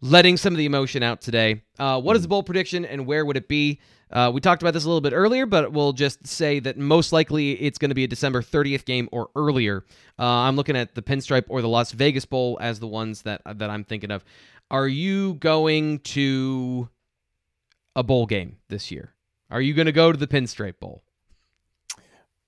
letting 0.00 0.36
some 0.36 0.52
of 0.52 0.58
the 0.58 0.66
emotion 0.66 1.02
out 1.02 1.20
today. 1.20 1.62
Uh, 1.78 2.00
what 2.00 2.16
is 2.16 2.22
the 2.22 2.28
bowl 2.28 2.42
prediction 2.42 2.84
and 2.84 3.06
where 3.06 3.24
would 3.24 3.36
it 3.36 3.48
be? 3.48 3.80
Uh, 4.14 4.30
we 4.32 4.40
talked 4.40 4.62
about 4.62 4.72
this 4.72 4.84
a 4.84 4.86
little 4.86 5.00
bit 5.00 5.12
earlier, 5.12 5.44
but 5.44 5.72
we'll 5.72 5.92
just 5.92 6.24
say 6.24 6.60
that 6.60 6.78
most 6.78 7.12
likely 7.12 7.60
it's 7.60 7.78
going 7.78 7.88
to 7.88 7.96
be 7.96 8.04
a 8.04 8.08
December 8.08 8.42
30th 8.42 8.84
game 8.84 9.08
or 9.10 9.28
earlier. 9.34 9.84
Uh, 10.16 10.24
I'm 10.24 10.54
looking 10.54 10.76
at 10.76 10.94
the 10.94 11.02
Pinstripe 11.02 11.46
or 11.48 11.60
the 11.60 11.68
Las 11.68 11.90
Vegas 11.90 12.24
Bowl 12.24 12.56
as 12.60 12.78
the 12.78 12.86
ones 12.86 13.22
that 13.22 13.42
that 13.44 13.68
I'm 13.68 13.82
thinking 13.82 14.12
of. 14.12 14.24
Are 14.70 14.86
you 14.86 15.34
going 15.34 15.98
to 16.00 16.88
a 17.96 18.04
bowl 18.04 18.26
game 18.26 18.58
this 18.68 18.92
year? 18.92 19.14
Are 19.50 19.60
you 19.60 19.74
going 19.74 19.86
to 19.86 19.92
go 19.92 20.12
to 20.12 20.18
the 20.18 20.28
Pinstripe 20.28 20.78
Bowl? 20.78 21.02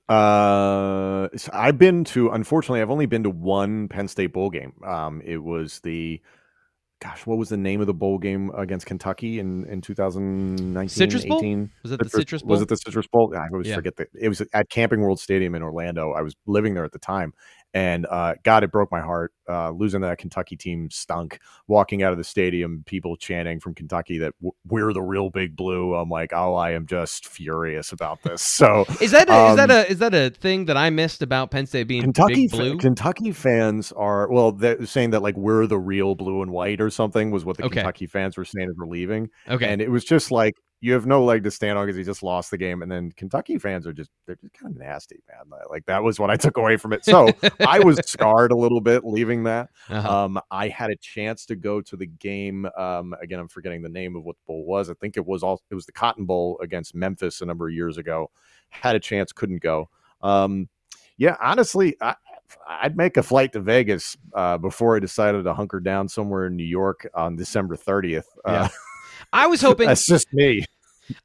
Uh, 0.09 1.29
I've 1.53 1.79
been 1.79 2.05
to. 2.05 2.31
Unfortunately, 2.31 2.81
I've 2.81 2.91
only 2.91 3.07
been 3.07 3.25
to 3.25 3.31
one 3.31 3.89
Penn 3.89 4.07
State 4.07 4.33
bowl 4.33 4.51
game. 4.51 4.73
Um, 4.85 5.21
it 5.25 5.39
was 5.39 5.81
the 5.81 6.21
gosh, 7.01 7.27
what 7.27 7.39
was 7.39 7.49
the 7.49 7.57
name 7.57 7.81
of 7.81 7.87
the 7.87 7.95
bowl 7.95 8.19
game 8.19 8.51
against 8.57 8.87
Kentucky 8.87 9.39
in, 9.39 9.65
in 9.67 9.81
2019? 9.81 10.89
Citrus 10.89 11.25
18? 11.25 11.29
Bowl? 11.65 11.71
Was 11.83 11.93
it 11.93 11.99
the 11.99 12.09
Citrus 12.09 12.43
Bowl? 12.43 12.51
Was 12.51 12.63
it 12.63 12.69
the 12.69 12.77
Citrus 12.77 13.07
Bowl? 13.07 13.35
I 13.37 13.49
always 13.53 13.69
yeah. 13.69 13.75
forget 13.75 13.97
that. 13.97 14.09
It 14.19 14.29
was 14.29 14.43
at 14.53 14.69
Camping 14.71 15.01
World 15.01 15.21
Stadium 15.21 15.55
in 15.55 15.63
Orlando. 15.63 16.13
I 16.13 16.23
was 16.23 16.35
living 16.47 16.75
there 16.75 16.85
at 16.85 16.93
the 16.93 16.99
time. 16.99 17.35
And 17.75 18.07
uh, 18.07 18.35
God, 18.43 18.65
it 18.65 18.73
broke 18.73 18.91
my 18.91 19.01
heart. 19.01 19.33
Uh, 19.49 19.71
losing 19.71 20.01
that 20.01 20.19
Kentucky 20.19 20.57
team 20.57 20.91
stunk. 20.91 21.39
Walking 21.69 22.03
out 22.03 22.13
of 22.13 22.19
the 22.19 22.25
stadium, 22.25 22.83
people 22.87 23.17
chanting 23.17 23.61
from 23.61 23.75
Kentucky 23.75 24.19
that 24.19 24.35
we're 24.67 24.93
the 24.93 25.03
real 25.03 25.31
big 25.31 25.57
blue. 25.57 25.95
I'm 25.95 26.09
like, 26.09 26.33
oh, 26.33 26.55
I 26.55 26.73
am 26.73 26.87
just 26.87 27.27
furious 27.27 27.93
about 27.93 28.23
this. 28.23 28.43
So 28.67 28.87
is 29.03 29.11
that 29.11 29.29
a, 29.29 29.35
um, 29.35 29.51
is 29.51 29.57
that 29.57 29.71
a 29.71 29.91
is 29.91 29.99
that 29.99 30.15
a 30.15 30.31
thing 30.31 30.65
that 30.65 30.79
I 30.79 30.89
missed 30.89 31.21
about 31.21 31.51
Penn 31.51 31.67
State 31.67 31.85
being 31.89 32.01
Kentucky? 32.01 32.49
blue? 32.49 32.79
Kentucky 32.79 33.33
fans 33.33 33.93
are 33.93 34.31
well, 34.31 34.53
they're 34.53 34.87
saying 34.87 35.11
that 35.11 35.21
like 35.21 35.37
we're 35.37 35.67
the 35.67 35.79
real 35.79 36.15
blue 36.15 36.41
and 36.41 36.51
white 36.51 36.81
or 36.81 36.89
something 36.89 37.31
was 37.31 37.45
what 37.45 37.59
the 37.59 37.65
okay. 37.65 37.77
Kentucky 37.77 38.07
fans 38.07 38.37
were 38.39 38.47
saying 38.47 38.69
as 38.71 38.77
we're 38.77 38.87
leaving. 38.87 39.29
Okay, 39.49 39.69
and 39.69 39.83
it 39.83 39.91
was 39.91 40.05
just 40.05 40.31
like 40.31 40.55
you 40.81 40.93
have 40.93 41.07
no 41.07 41.25
leg 41.25 41.43
to 41.45 41.51
stand 41.51 41.79
on 41.79 41.87
because 41.87 41.97
he 41.97 42.05
just 42.05 42.23
lost 42.23 42.51
the 42.51 42.59
game. 42.59 42.83
And 42.83 42.93
then 42.93 43.11
Kentucky 43.13 43.59
fans 43.59 43.87
are 43.87 43.93
just 43.93 44.11
they're 44.27 44.37
just 44.37 44.53
kind 44.55 44.75
of 44.75 44.79
nasty, 44.79 45.23
man. 45.29 45.59
Like 45.71 45.87
that 45.87 46.03
was 46.03 46.19
what 46.19 46.31
I 46.31 46.37
took 46.37 46.59
away 46.59 46.77
from 46.77 46.93
it. 46.93 47.05
So 47.05 47.29
I 47.67 47.81
was 47.81 47.99
scarred 48.07 48.53
a 48.53 48.57
little 48.57 48.81
bit 48.81 49.05
leaving 49.05 49.36
that. 49.45 49.71
Uh-huh. 49.89 50.25
Um, 50.25 50.41
I 50.51 50.69
had 50.69 50.91
a 50.91 50.97
chance 50.97 51.47
to 51.47 51.57
go 51.57 51.81
to 51.81 51.97
the 51.97 52.07
game. 52.07 52.67
Um, 52.77 53.15
again, 53.21 53.41
I'm 53.41 53.49
forgetting 53.49 53.83
the 53.83 53.89
name 53.89 54.17
of 54.17 54.25
what 54.25 54.37
the 54.37 54.43
bowl 54.47 54.65
was. 54.65 54.91
I 54.91 54.95
think 54.95 55.17
it 55.17 55.27
was 55.27 55.43
all 55.43 55.61
it 55.71 55.75
was 55.75 55.87
the 55.87 55.93
Cotton 55.93 56.25
Bowl 56.25 56.59
against 56.63 56.95
Memphis 56.95 57.41
a 57.41 57.47
number 57.47 57.69
of 57.69 57.75
years 57.75 57.99
ago. 57.99 58.31
Had 58.71 58.97
a 58.97 59.01
chance, 59.01 59.33
couldn't 59.33 59.63
go. 59.63 59.89
Um, 60.23 60.69
yeah, 61.19 61.37
honestly, 61.41 61.97
I, 62.01 62.15
I'd 62.69 62.97
make 62.97 63.17
a 63.17 63.23
flight 63.23 63.53
to 63.53 63.61
Vegas 63.61 64.17
uh, 64.35 64.59
before 64.59 64.97
I 64.97 65.01
decided 65.01 65.45
to 65.45 65.55
hunker 65.55 65.81
down 65.81 66.09
somewhere 66.09 66.47
in 66.47 66.57
New 66.57 66.65
York 66.65 67.09
on 67.15 67.37
December 67.37 67.77
30th. 67.77 68.25
Uh, 68.45 68.53
yeah. 68.53 68.69
I 69.33 69.47
was 69.47 69.61
hoping 69.61 69.87
that's 69.89 70.07
just 70.07 70.33
me. 70.33 70.65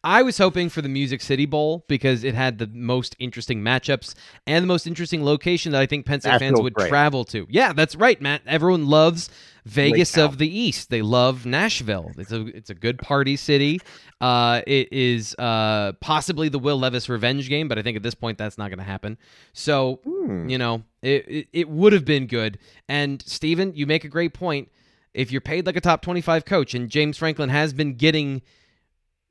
I 0.03 0.21
was 0.23 0.37
hoping 0.37 0.69
for 0.69 0.81
the 0.81 0.89
Music 0.89 1.21
City 1.21 1.45
Bowl 1.45 1.85
because 1.87 2.23
it 2.23 2.35
had 2.35 2.57
the 2.57 2.67
most 2.67 3.15
interesting 3.19 3.61
matchups 3.61 4.15
and 4.47 4.63
the 4.63 4.67
most 4.67 4.87
interesting 4.87 5.23
location 5.23 5.71
that 5.71 5.81
I 5.81 5.85
think 5.85 6.05
Penn 6.05 6.21
State 6.21 6.39
fans 6.39 6.59
would 6.59 6.73
great. 6.73 6.89
travel 6.89 7.23
to. 7.25 7.47
Yeah, 7.49 7.73
that's 7.73 7.95
right, 7.95 8.21
Matt. 8.21 8.41
Everyone 8.45 8.87
loves 8.87 9.29
Vegas 9.65 10.17
of 10.17 10.37
the 10.37 10.47
East. 10.47 10.89
They 10.89 11.01
love 11.01 11.45
Nashville. 11.45 12.11
It's 12.17 12.31
a 12.31 12.45
it's 12.47 12.69
a 12.69 12.73
good 12.73 12.99
party 12.99 13.35
city. 13.35 13.79
Uh, 14.19 14.61
it 14.65 14.91
is 14.91 15.35
uh, 15.37 15.93
possibly 15.99 16.49
the 16.49 16.59
Will 16.59 16.77
Levis 16.77 17.09
revenge 17.09 17.47
game, 17.49 17.67
but 17.67 17.77
I 17.77 17.81
think 17.81 17.97
at 17.97 18.03
this 18.03 18.15
point 18.15 18.37
that's 18.37 18.57
not 18.57 18.69
going 18.69 18.79
to 18.79 18.85
happen. 18.85 19.17
So 19.53 19.99
hmm. 20.03 20.49
you 20.49 20.57
know, 20.57 20.83
it, 21.01 21.27
it, 21.27 21.47
it 21.53 21.69
would 21.69 21.93
have 21.93 22.05
been 22.05 22.27
good. 22.27 22.59
And 22.87 23.21
Steven, 23.21 23.73
you 23.75 23.85
make 23.85 24.03
a 24.03 24.09
great 24.09 24.33
point. 24.33 24.69
If 25.13 25.31
you're 25.31 25.41
paid 25.41 25.65
like 25.65 25.75
a 25.75 25.81
top 25.81 26.01
25 26.01 26.45
coach, 26.45 26.73
and 26.73 26.89
James 26.89 27.17
Franklin 27.17 27.49
has 27.49 27.73
been 27.73 27.95
getting 27.95 28.41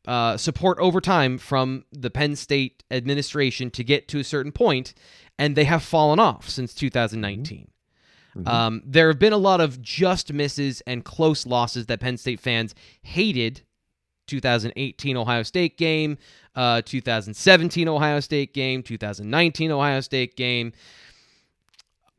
uh, 0.06 0.36
support 0.36 0.78
over 0.78 1.00
time 1.00 1.38
from 1.38 1.84
the 1.92 2.10
Penn 2.10 2.36
State 2.36 2.82
administration 2.90 3.70
to 3.72 3.84
get 3.84 4.08
to 4.08 4.18
a 4.18 4.24
certain 4.24 4.52
point, 4.52 4.94
and 5.38 5.56
they 5.56 5.64
have 5.64 5.82
fallen 5.82 6.18
off 6.18 6.48
since 6.48 6.74
2019. 6.74 7.70
Mm-hmm. 8.36 8.48
Um, 8.48 8.82
there 8.86 9.08
have 9.08 9.18
been 9.18 9.32
a 9.32 9.38
lot 9.38 9.60
of 9.60 9.82
just 9.82 10.32
misses 10.32 10.80
and 10.82 11.04
close 11.04 11.46
losses 11.46 11.86
that 11.86 12.00
Penn 12.00 12.16
State 12.16 12.40
fans 12.40 12.74
hated 13.02 13.62
2018 14.26 15.16
Ohio 15.16 15.42
State 15.42 15.76
game, 15.76 16.16
uh, 16.54 16.82
2017 16.84 17.88
Ohio 17.88 18.20
State 18.20 18.54
game, 18.54 18.82
2019 18.82 19.70
Ohio 19.70 20.00
State 20.00 20.36
game. 20.36 20.72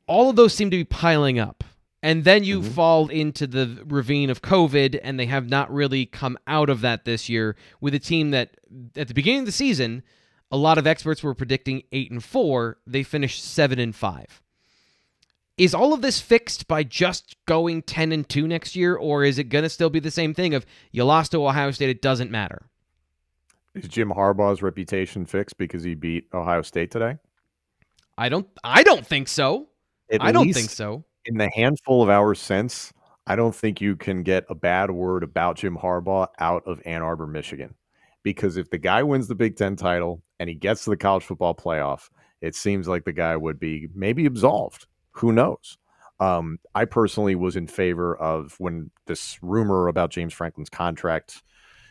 All 0.07 0.29
of 0.29 0.35
those 0.35 0.53
seem 0.53 0.69
to 0.71 0.77
be 0.77 0.83
piling 0.83 1.39
up. 1.39 1.63
And 2.03 2.23
then 2.23 2.43
you 2.43 2.61
mm-hmm. 2.61 2.71
fall 2.71 3.09
into 3.09 3.45
the 3.45 3.83
ravine 3.85 4.29
of 4.31 4.41
COVID, 4.41 4.99
and 5.03 5.19
they 5.19 5.27
have 5.27 5.49
not 5.49 5.71
really 5.71 6.05
come 6.05 6.37
out 6.47 6.69
of 6.69 6.81
that 6.81 7.05
this 7.05 7.29
year 7.29 7.55
with 7.79 7.93
a 7.93 7.99
team 7.99 8.31
that, 8.31 8.57
at 8.95 9.07
the 9.07 9.13
beginning 9.13 9.41
of 9.41 9.45
the 9.45 9.51
season, 9.51 10.01
a 10.51 10.57
lot 10.57 10.77
of 10.77 10.87
experts 10.87 11.21
were 11.21 11.35
predicting 11.35 11.83
eight 11.91 12.11
and 12.11 12.23
four. 12.23 12.77
They 12.87 13.03
finished 13.03 13.43
seven 13.43 13.79
and 13.79 13.95
five. 13.95 14.41
Is 15.57 15.75
all 15.75 15.93
of 15.93 16.01
this 16.01 16.19
fixed 16.19 16.67
by 16.67 16.83
just 16.83 17.35
going 17.45 17.83
10 17.83 18.11
and 18.11 18.27
2 18.27 18.47
next 18.47 18.75
year, 18.75 18.95
or 18.95 19.23
is 19.23 19.37
it 19.37 19.45
going 19.45 19.63
to 19.63 19.69
still 19.69 19.91
be 19.91 19.99
the 19.99 20.09
same 20.09 20.33
thing 20.33 20.55
of 20.55 20.65
you 20.91 21.03
lost 21.03 21.31
to 21.33 21.45
Ohio 21.45 21.69
State, 21.69 21.89
it 21.89 22.01
doesn't 22.01 22.31
matter? 22.31 22.65
Is 23.75 23.87
Jim 23.87 24.09
Harbaugh's 24.09 24.63
reputation 24.63 25.25
fixed 25.25 25.57
because 25.57 25.83
he 25.83 25.93
beat 25.93 26.27
Ohio 26.33 26.63
State 26.63 26.89
today? 26.89 27.17
I 28.17 28.29
don't 28.29 28.47
I 28.63 28.83
don't 28.83 29.05
think 29.05 29.27
so. 29.27 29.67
At 30.11 30.21
I 30.21 30.31
don't 30.31 30.51
think 30.51 30.69
so. 30.69 31.05
In 31.25 31.37
the 31.37 31.49
handful 31.53 32.01
of 32.01 32.09
hours 32.09 32.39
since, 32.39 32.91
I 33.27 33.35
don't 33.35 33.55
think 33.55 33.79
you 33.79 33.95
can 33.95 34.23
get 34.23 34.45
a 34.49 34.55
bad 34.55 34.89
word 34.89 35.23
about 35.23 35.57
Jim 35.57 35.77
Harbaugh 35.77 36.27
out 36.39 36.63
of 36.65 36.81
Ann 36.85 37.03
Arbor, 37.03 37.27
Michigan. 37.27 37.75
Because 38.23 38.57
if 38.57 38.69
the 38.69 38.77
guy 38.77 39.03
wins 39.03 39.27
the 39.27 39.35
Big 39.35 39.55
Ten 39.55 39.75
title 39.75 40.21
and 40.39 40.49
he 40.49 40.55
gets 40.55 40.83
to 40.83 40.89
the 40.89 40.97
college 40.97 41.23
football 41.23 41.55
playoff, 41.55 42.09
it 42.41 42.55
seems 42.55 42.87
like 42.87 43.05
the 43.05 43.13
guy 43.13 43.35
would 43.37 43.59
be 43.59 43.87
maybe 43.93 44.25
absolved 44.25 44.87
who 45.11 45.31
knows? 45.31 45.77
Um, 46.19 46.59
I 46.75 46.85
personally 46.85 47.35
was 47.35 47.55
in 47.55 47.67
favor 47.67 48.15
of 48.15 48.55
when 48.59 48.91
this 49.07 49.37
rumor 49.41 49.87
about 49.87 50.11
James 50.11 50.33
Franklin's 50.33 50.69
contract 50.69 51.43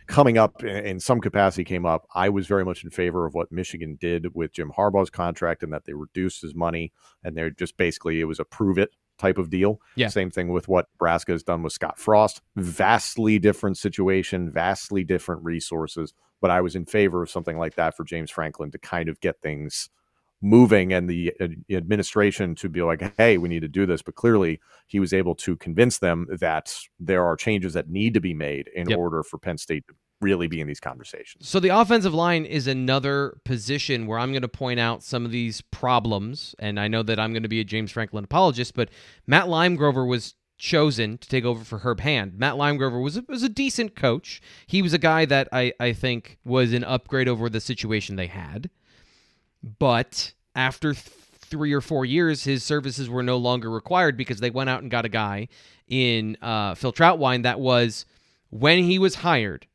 coming 0.06 0.38
up 0.38 0.62
in 0.64 0.98
some 0.98 1.20
capacity 1.20 1.64
came 1.64 1.84
up. 1.86 2.06
I 2.14 2.28
was 2.28 2.46
very 2.46 2.64
much 2.64 2.82
in 2.82 2.90
favor 2.90 3.26
of 3.26 3.34
what 3.34 3.52
Michigan 3.52 3.96
did 4.00 4.34
with 4.34 4.52
Jim 4.52 4.72
Harbaugh's 4.76 5.10
contract 5.10 5.62
and 5.62 5.72
that 5.72 5.84
they 5.84 5.92
reduced 5.94 6.42
his 6.42 6.54
money 6.54 6.92
and 7.22 7.36
they're 7.36 7.50
just 7.50 7.76
basically 7.76 8.20
it 8.20 8.24
was 8.24 8.40
a 8.40 8.44
prove 8.44 8.78
it 8.78 8.90
type 9.20 9.38
of 9.38 9.50
deal. 9.50 9.80
Yeah. 9.94 10.08
Same 10.08 10.30
thing 10.30 10.48
with 10.48 10.66
what 10.68 10.86
Nebraska 10.94 11.32
has 11.32 11.42
done 11.42 11.62
with 11.62 11.72
Scott 11.72 11.98
Frost. 11.98 12.40
Vastly 12.56 13.38
different 13.38 13.78
situation, 13.78 14.50
vastly 14.50 15.04
different 15.04 15.44
resources. 15.44 16.12
But 16.40 16.50
I 16.50 16.60
was 16.60 16.74
in 16.74 16.86
favor 16.86 17.22
of 17.22 17.30
something 17.30 17.58
like 17.58 17.74
that 17.74 17.96
for 17.96 18.04
James 18.04 18.30
Franklin 18.30 18.70
to 18.70 18.78
kind 18.78 19.08
of 19.08 19.20
get 19.20 19.40
things 19.40 19.90
moving 20.42 20.92
and 20.92 21.08
the 21.08 21.32
administration 21.70 22.54
to 22.54 22.68
be 22.68 22.82
like, 22.82 23.14
hey, 23.18 23.36
we 23.36 23.48
need 23.48 23.60
to 23.60 23.68
do 23.68 23.84
this. 23.84 24.00
But 24.00 24.14
clearly, 24.14 24.58
he 24.86 24.98
was 24.98 25.12
able 25.12 25.34
to 25.36 25.56
convince 25.56 25.98
them 25.98 26.26
that 26.40 26.74
there 26.98 27.24
are 27.24 27.36
changes 27.36 27.74
that 27.74 27.90
need 27.90 28.14
to 28.14 28.20
be 28.20 28.32
made 28.32 28.68
in 28.74 28.88
yep. 28.88 28.98
order 28.98 29.22
for 29.22 29.38
Penn 29.38 29.58
State 29.58 29.86
to 29.88 29.94
really 30.20 30.46
be 30.46 30.60
in 30.60 30.66
these 30.66 30.80
conversations. 30.80 31.48
So 31.48 31.60
the 31.60 31.70
offensive 31.70 32.14
line 32.14 32.44
is 32.44 32.66
another 32.66 33.38
position 33.44 34.06
where 34.06 34.18
I'm 34.18 34.32
going 34.32 34.42
to 34.42 34.48
point 34.48 34.78
out 34.78 35.02
some 35.02 35.24
of 35.24 35.30
these 35.30 35.60
problems. 35.60 36.54
And 36.58 36.78
I 36.78 36.88
know 36.88 37.02
that 37.02 37.18
I'm 37.18 37.32
going 37.32 37.42
to 37.42 37.48
be 37.48 37.60
a 37.60 37.64
James 37.64 37.90
Franklin 37.90 38.24
apologist, 38.24 38.74
but 38.74 38.90
Matt 39.26 39.46
Limegrover 39.46 40.06
was 40.06 40.34
chosen 40.58 41.16
to 41.16 41.28
take 41.28 41.44
over 41.44 41.64
for 41.64 41.78
Herb 41.78 42.00
Hand. 42.00 42.38
Matt 42.38 42.54
Limegrover 42.54 43.02
was 43.02 43.16
a, 43.16 43.24
was 43.28 43.42
a 43.42 43.48
decent 43.48 43.96
coach. 43.96 44.42
He 44.66 44.82
was 44.82 44.92
a 44.92 44.98
guy 44.98 45.24
that 45.24 45.48
I, 45.52 45.72
I 45.80 45.94
think 45.94 46.38
was 46.44 46.74
an 46.74 46.84
upgrade 46.84 47.28
over 47.28 47.48
the 47.48 47.60
situation 47.60 48.16
they 48.16 48.26
had. 48.26 48.68
But 49.78 50.34
after 50.54 50.92
th- 50.92 51.04
three 51.04 51.72
or 51.72 51.80
four 51.80 52.04
years, 52.04 52.44
his 52.44 52.62
services 52.62 53.08
were 53.08 53.22
no 53.22 53.38
longer 53.38 53.70
required 53.70 54.16
because 54.16 54.40
they 54.40 54.50
went 54.50 54.70
out 54.70 54.82
and 54.82 54.90
got 54.90 55.06
a 55.06 55.08
guy 55.08 55.48
in 55.88 56.36
uh, 56.42 56.74
Phil 56.74 56.92
Trautwein 56.92 57.42
that 57.42 57.58
was 57.58 58.04
when 58.50 58.84
he 58.84 58.98
was 58.98 59.16
hired. 59.16 59.66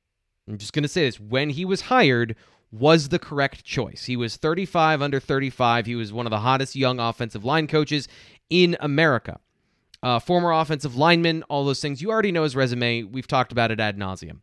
I'm 0.48 0.58
just 0.58 0.74
going 0.74 0.84
to 0.84 0.90
say 0.90 1.06
this: 1.06 1.20
when 1.20 1.50
he 1.50 1.66
was 1.66 1.82
hired, 1.82 2.36
was 2.72 3.10
the 3.10 3.20
correct 3.20 3.64
choice. 3.64 4.06
He 4.06 4.18
was 4.18 4.38
35 4.38 5.02
under 5.02 5.20
35. 5.20 5.86
He 5.86 5.96
was 5.96 6.12
one 6.12 6.26
of 6.26 6.32
the 6.32 6.40
hottest 6.40 6.76
young 6.76 7.00
offensive 7.00 7.46
line 7.46 7.68
coaches 7.68 8.08
in 8.50 8.76
America. 8.80 9.40
Uh, 10.04 10.20
former 10.20 10.52
offensive 10.52 10.96
lineman, 10.96 11.44
all 11.44 11.66
those 11.66 11.82
things. 11.82 12.02
You 12.02 12.12
already 12.12 12.32
know 12.32 12.44
his 12.44 12.56
resume. 12.56 13.04
We've 13.04 13.28
talked 13.28 13.52
about 13.52 13.72
it 13.72 13.80
ad 13.80 13.98
nauseum. 13.98 14.40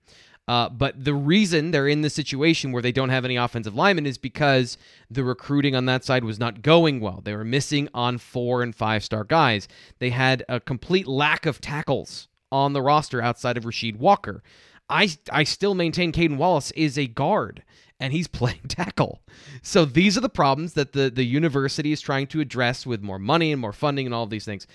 Uh, 0.48 0.68
but 0.68 1.04
the 1.04 1.14
reason 1.14 1.70
they're 1.70 1.86
in 1.86 2.02
the 2.02 2.10
situation 2.10 2.72
where 2.72 2.82
they 2.82 2.90
don't 2.90 3.10
have 3.10 3.24
any 3.24 3.36
offensive 3.36 3.76
linemen 3.76 4.06
is 4.06 4.18
because 4.18 4.76
the 5.08 5.22
recruiting 5.22 5.76
on 5.76 5.86
that 5.86 6.04
side 6.04 6.24
was 6.24 6.38
not 6.38 6.62
going 6.62 6.98
well. 6.98 7.20
They 7.22 7.34
were 7.36 7.44
missing 7.44 7.88
on 7.94 8.18
four 8.18 8.62
and 8.62 8.74
five 8.74 9.04
star 9.04 9.22
guys. 9.22 9.68
They 10.00 10.10
had 10.10 10.44
a 10.48 10.58
complete 10.58 11.06
lack 11.06 11.46
of 11.46 11.60
tackles 11.60 12.26
on 12.50 12.72
the 12.72 12.82
roster 12.82 13.22
outside 13.22 13.56
of 13.56 13.64
Rasheed 13.64 13.96
Walker. 13.96 14.42
I, 14.92 15.08
I 15.30 15.44
still 15.44 15.74
maintain 15.74 16.12
Caedan 16.12 16.36
Wallace 16.36 16.70
is 16.72 16.98
a 16.98 17.06
guard 17.06 17.62
and 17.98 18.12
he's 18.12 18.28
playing 18.40 18.68
tackle. 18.68 19.20
So 19.62 19.84
these 19.84 20.16
are 20.16 20.20
the 20.20 20.28
problems 20.28 20.74
that 20.74 20.92
the, 20.92 21.10
the 21.10 21.24
university 21.24 21.92
is 21.92 22.00
trying 22.00 22.26
to 22.28 22.40
address 22.40 22.86
with 22.86 23.02
more 23.02 23.18
money 23.18 23.52
and 23.52 23.60
more 23.60 23.72
funding 23.72 24.06
and 24.06 24.14
all 24.14 24.24
of 24.24 24.30
these 24.30 24.44
things. 24.44 24.66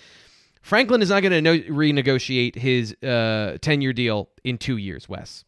Franklin 0.61 1.01
is 1.01 1.09
not 1.09 1.21
going 1.21 1.31
to 1.31 1.41
no- 1.41 1.59
renegotiate 1.59 2.55
his 2.55 2.95
10 3.01 3.09
uh, 3.09 3.57
year 3.81 3.93
deal 3.93 4.29
in 4.43 4.57
two 4.57 4.77
years, 4.77 5.07
Wes 5.07 5.45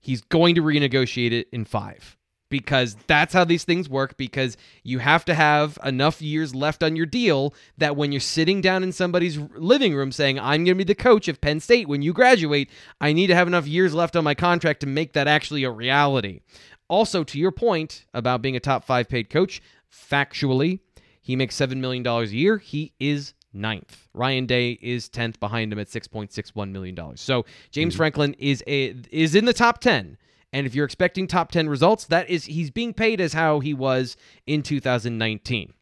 he's 0.00 0.22
going 0.22 0.54
to 0.54 0.62
renegotiate 0.62 1.32
it 1.32 1.48
in 1.52 1.64
five 1.64 2.16
because 2.50 2.96
that's 3.06 3.32
how 3.32 3.44
these 3.44 3.64
things 3.64 3.88
work 3.88 4.16
because 4.16 4.56
you 4.82 4.98
have 4.98 5.24
to 5.24 5.34
have 5.34 5.78
enough 5.84 6.22
years 6.22 6.54
left 6.54 6.82
on 6.82 6.96
your 6.96 7.06
deal 7.06 7.54
that 7.76 7.96
when 7.96 8.12
you're 8.12 8.20
sitting 8.20 8.60
down 8.60 8.82
in 8.82 8.92
somebody's 8.92 9.38
living 9.56 9.94
room 9.94 10.12
saying 10.12 10.38
i'm 10.38 10.64
going 10.64 10.66
to 10.66 10.74
be 10.74 10.84
the 10.84 10.94
coach 10.94 11.28
of 11.28 11.40
penn 11.40 11.60
state 11.60 11.88
when 11.88 12.02
you 12.02 12.12
graduate 12.12 12.70
i 13.00 13.12
need 13.12 13.26
to 13.26 13.34
have 13.34 13.48
enough 13.48 13.66
years 13.66 13.94
left 13.94 14.16
on 14.16 14.24
my 14.24 14.34
contract 14.34 14.80
to 14.80 14.86
make 14.86 15.12
that 15.12 15.28
actually 15.28 15.64
a 15.64 15.70
reality 15.70 16.40
also 16.88 17.22
to 17.22 17.38
your 17.38 17.52
point 17.52 18.06
about 18.14 18.42
being 18.42 18.56
a 18.56 18.60
top 18.60 18.84
five 18.84 19.08
paid 19.08 19.28
coach 19.28 19.60
factually 19.92 20.80
he 21.20 21.36
makes 21.36 21.56
$7 21.56 21.76
million 21.76 22.06
a 22.06 22.22
year 22.24 22.58
he 22.58 22.92
is 22.98 23.34
ninth. 23.52 24.08
Ryan 24.14 24.46
Day 24.46 24.78
is 24.82 25.08
10th 25.08 25.40
behind 25.40 25.72
him 25.72 25.78
at 25.78 25.88
$6.61 25.88 26.70
million. 26.70 27.16
So 27.16 27.44
James 27.70 27.94
mm-hmm. 27.94 27.98
Franklin 27.98 28.34
is 28.38 28.62
a 28.66 28.94
is 29.10 29.34
in 29.34 29.44
the 29.44 29.52
top 29.52 29.80
10. 29.80 30.16
And 30.52 30.66
if 30.66 30.74
you're 30.74 30.84
expecting 30.84 31.26
top 31.26 31.52
10 31.52 31.68
results, 31.68 32.06
that 32.06 32.28
is 32.30 32.46
he's 32.46 32.70
being 32.70 32.94
paid 32.94 33.20
as 33.20 33.32
how 33.32 33.60
he 33.60 33.74
was 33.74 34.16
in 34.46 34.62
2019. 34.62 35.72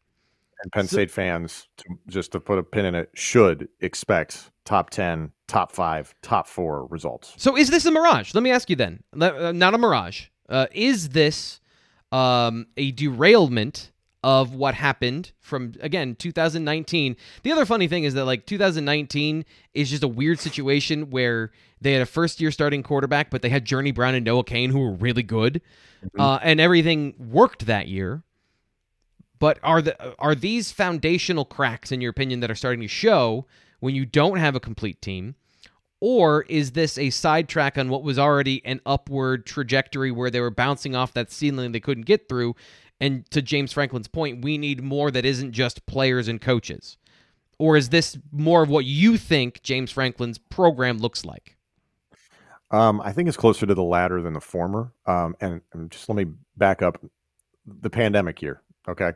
And 0.62 0.72
Penn 0.72 0.88
State 0.88 1.10
fans, 1.10 1.68
to, 1.76 1.84
just 2.08 2.32
to 2.32 2.40
put 2.40 2.58
a 2.58 2.62
pin 2.62 2.86
in 2.86 2.94
it, 2.94 3.10
should 3.14 3.68
expect 3.80 4.50
top 4.64 4.90
10, 4.90 5.30
top 5.46 5.70
5, 5.70 6.14
top 6.22 6.48
4 6.48 6.86
results. 6.86 7.34
So 7.36 7.56
is 7.56 7.70
this 7.70 7.84
a 7.84 7.90
mirage? 7.90 8.34
Let 8.34 8.42
me 8.42 8.50
ask 8.50 8.70
you 8.70 8.76
then. 8.76 9.02
Uh, 9.18 9.52
not 9.52 9.74
a 9.74 9.78
mirage. 9.78 10.26
Uh, 10.48 10.66
is 10.72 11.10
this 11.10 11.60
um, 12.10 12.66
a 12.76 12.92
derailment 12.92 13.92
of 14.26 14.56
what 14.56 14.74
happened 14.74 15.30
from 15.38 15.72
again 15.80 16.16
2019. 16.16 17.14
The 17.44 17.52
other 17.52 17.64
funny 17.64 17.86
thing 17.86 18.02
is 18.02 18.14
that 18.14 18.24
like 18.24 18.44
2019 18.44 19.44
is 19.72 19.88
just 19.88 20.02
a 20.02 20.08
weird 20.08 20.40
situation 20.40 21.10
where 21.10 21.52
they 21.80 21.92
had 21.92 22.02
a 22.02 22.06
first 22.06 22.40
year 22.40 22.50
starting 22.50 22.82
quarterback, 22.82 23.30
but 23.30 23.42
they 23.42 23.50
had 23.50 23.64
Journey 23.64 23.92
Brown 23.92 24.16
and 24.16 24.24
Noah 24.24 24.42
Cain 24.42 24.70
who 24.70 24.80
were 24.80 24.94
really 24.94 25.22
good, 25.22 25.62
mm-hmm. 26.04 26.20
uh, 26.20 26.40
and 26.42 26.60
everything 26.60 27.14
worked 27.20 27.66
that 27.66 27.86
year. 27.86 28.24
But 29.38 29.60
are 29.62 29.80
the 29.80 30.16
are 30.18 30.34
these 30.34 30.72
foundational 30.72 31.44
cracks 31.44 31.92
in 31.92 32.00
your 32.00 32.10
opinion 32.10 32.40
that 32.40 32.50
are 32.50 32.56
starting 32.56 32.80
to 32.80 32.88
show 32.88 33.46
when 33.78 33.94
you 33.94 34.04
don't 34.04 34.38
have 34.38 34.56
a 34.56 34.60
complete 34.60 35.00
team? 35.00 35.36
Or 36.00 36.42
is 36.42 36.72
this 36.72 36.98
a 36.98 37.08
sidetrack 37.08 37.78
on 37.78 37.88
what 37.88 38.02
was 38.02 38.18
already 38.18 38.60
an 38.66 38.80
upward 38.84 39.46
trajectory 39.46 40.10
where 40.10 40.30
they 40.30 40.40
were 40.40 40.50
bouncing 40.50 40.94
off 40.94 41.14
that 41.14 41.32
ceiling 41.32 41.72
they 41.72 41.80
couldn't 41.80 42.04
get 42.04 42.28
through 42.28 42.54
and 43.00 43.30
to 43.30 43.42
James 43.42 43.72
Franklin's 43.72 44.08
point, 44.08 44.42
we 44.42 44.58
need 44.58 44.82
more 44.82 45.10
that 45.10 45.24
isn't 45.24 45.52
just 45.52 45.84
players 45.86 46.28
and 46.28 46.40
coaches. 46.40 46.96
Or 47.58 47.76
is 47.76 47.88
this 47.88 48.18
more 48.32 48.62
of 48.62 48.68
what 48.68 48.84
you 48.84 49.16
think 49.16 49.62
James 49.62 49.90
Franklin's 49.90 50.38
program 50.38 50.98
looks 50.98 51.24
like? 51.24 51.56
Um, 52.70 53.00
I 53.00 53.12
think 53.12 53.28
it's 53.28 53.36
closer 53.36 53.64
to 53.66 53.74
the 53.74 53.82
latter 53.82 54.20
than 54.22 54.32
the 54.32 54.40
former. 54.40 54.92
Um, 55.06 55.36
and, 55.40 55.60
and 55.72 55.90
just 55.90 56.08
let 56.08 56.16
me 56.16 56.32
back 56.56 56.82
up 56.82 57.02
the 57.66 57.90
pandemic 57.90 58.42
year. 58.42 58.62
Okay. 58.88 59.12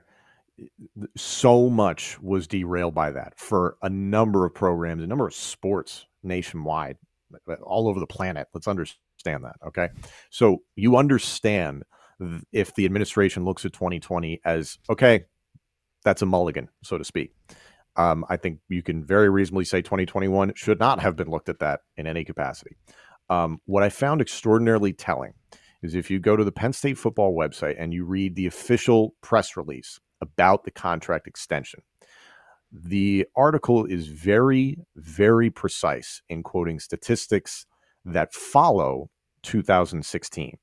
So 1.17 1.71
much 1.71 2.21
was 2.21 2.47
derailed 2.47 2.95
by 2.95 3.11
that 3.13 3.35
for 3.37 3.77
a 3.83 3.89
number 3.89 4.45
of 4.45 4.55
programs, 4.55 5.03
a 5.03 5.07
number 5.07 5.27
of 5.27 5.35
sports 5.35 6.07
nationwide, 6.23 6.99
all 7.63 7.89
over 7.89 8.01
the 8.01 8.07
planet. 8.07 8.49
Let's 8.53 8.69
understand 8.69 9.45
that. 9.45 9.57
Okay. 9.67 9.89
So 10.31 10.63
you 10.77 10.97
understand 10.97 11.85
if 12.53 12.75
the 12.75 12.85
administration 12.85 13.45
looks 13.45 13.65
at 13.65 13.73
2020 13.73 14.41
as 14.45 14.79
okay, 14.89 15.25
that's 16.05 16.23
a 16.23 16.27
mulligan, 16.27 16.69
so 16.83 16.99
to 16.99 17.05
speak. 17.05 17.33
Um, 17.97 18.25
I 18.29 18.37
think 18.37 18.61
you 18.69 18.83
can 18.83 19.05
very 19.05 19.29
reasonably 19.29 19.65
say 19.65 19.83
2021 19.83 20.55
should 20.55 20.79
not 20.79 21.01
have 21.01 21.17
been 21.17 21.29
looked 21.29 21.49
at 21.49 21.59
that 21.59 21.81
in 21.97 22.07
any 22.07 22.25
capacity. 22.25 22.77
Um, 23.29 23.59
what 23.67 23.83
I 23.83 23.89
found 23.89 24.21
extraordinarily 24.21 24.93
telling 24.93 25.35
is 25.83 25.95
if 25.95 26.11
you 26.11 26.19
go 26.19 26.37
to 26.37 26.45
the 26.45 26.53
Penn 26.53 26.73
State 26.73 26.99
football 26.99 27.35
website 27.35 27.77
and 27.79 27.93
you 27.93 28.05
read 28.05 28.37
the 28.37 28.47
official 28.47 29.15
press 29.23 29.57
release 29.57 29.99
about 30.21 30.65
the 30.65 30.71
contract 30.71 31.27
extension, 31.27 31.81
the 32.73 33.27
article 33.37 33.85
is 33.85 34.09
very, 34.09 34.79
very 34.97 35.51
precise 35.51 36.23
in 36.29 36.43
quoting 36.43 36.79
statistics 36.79 37.67
that 38.05 38.33
follow 38.33 39.11
2016. 39.43 40.57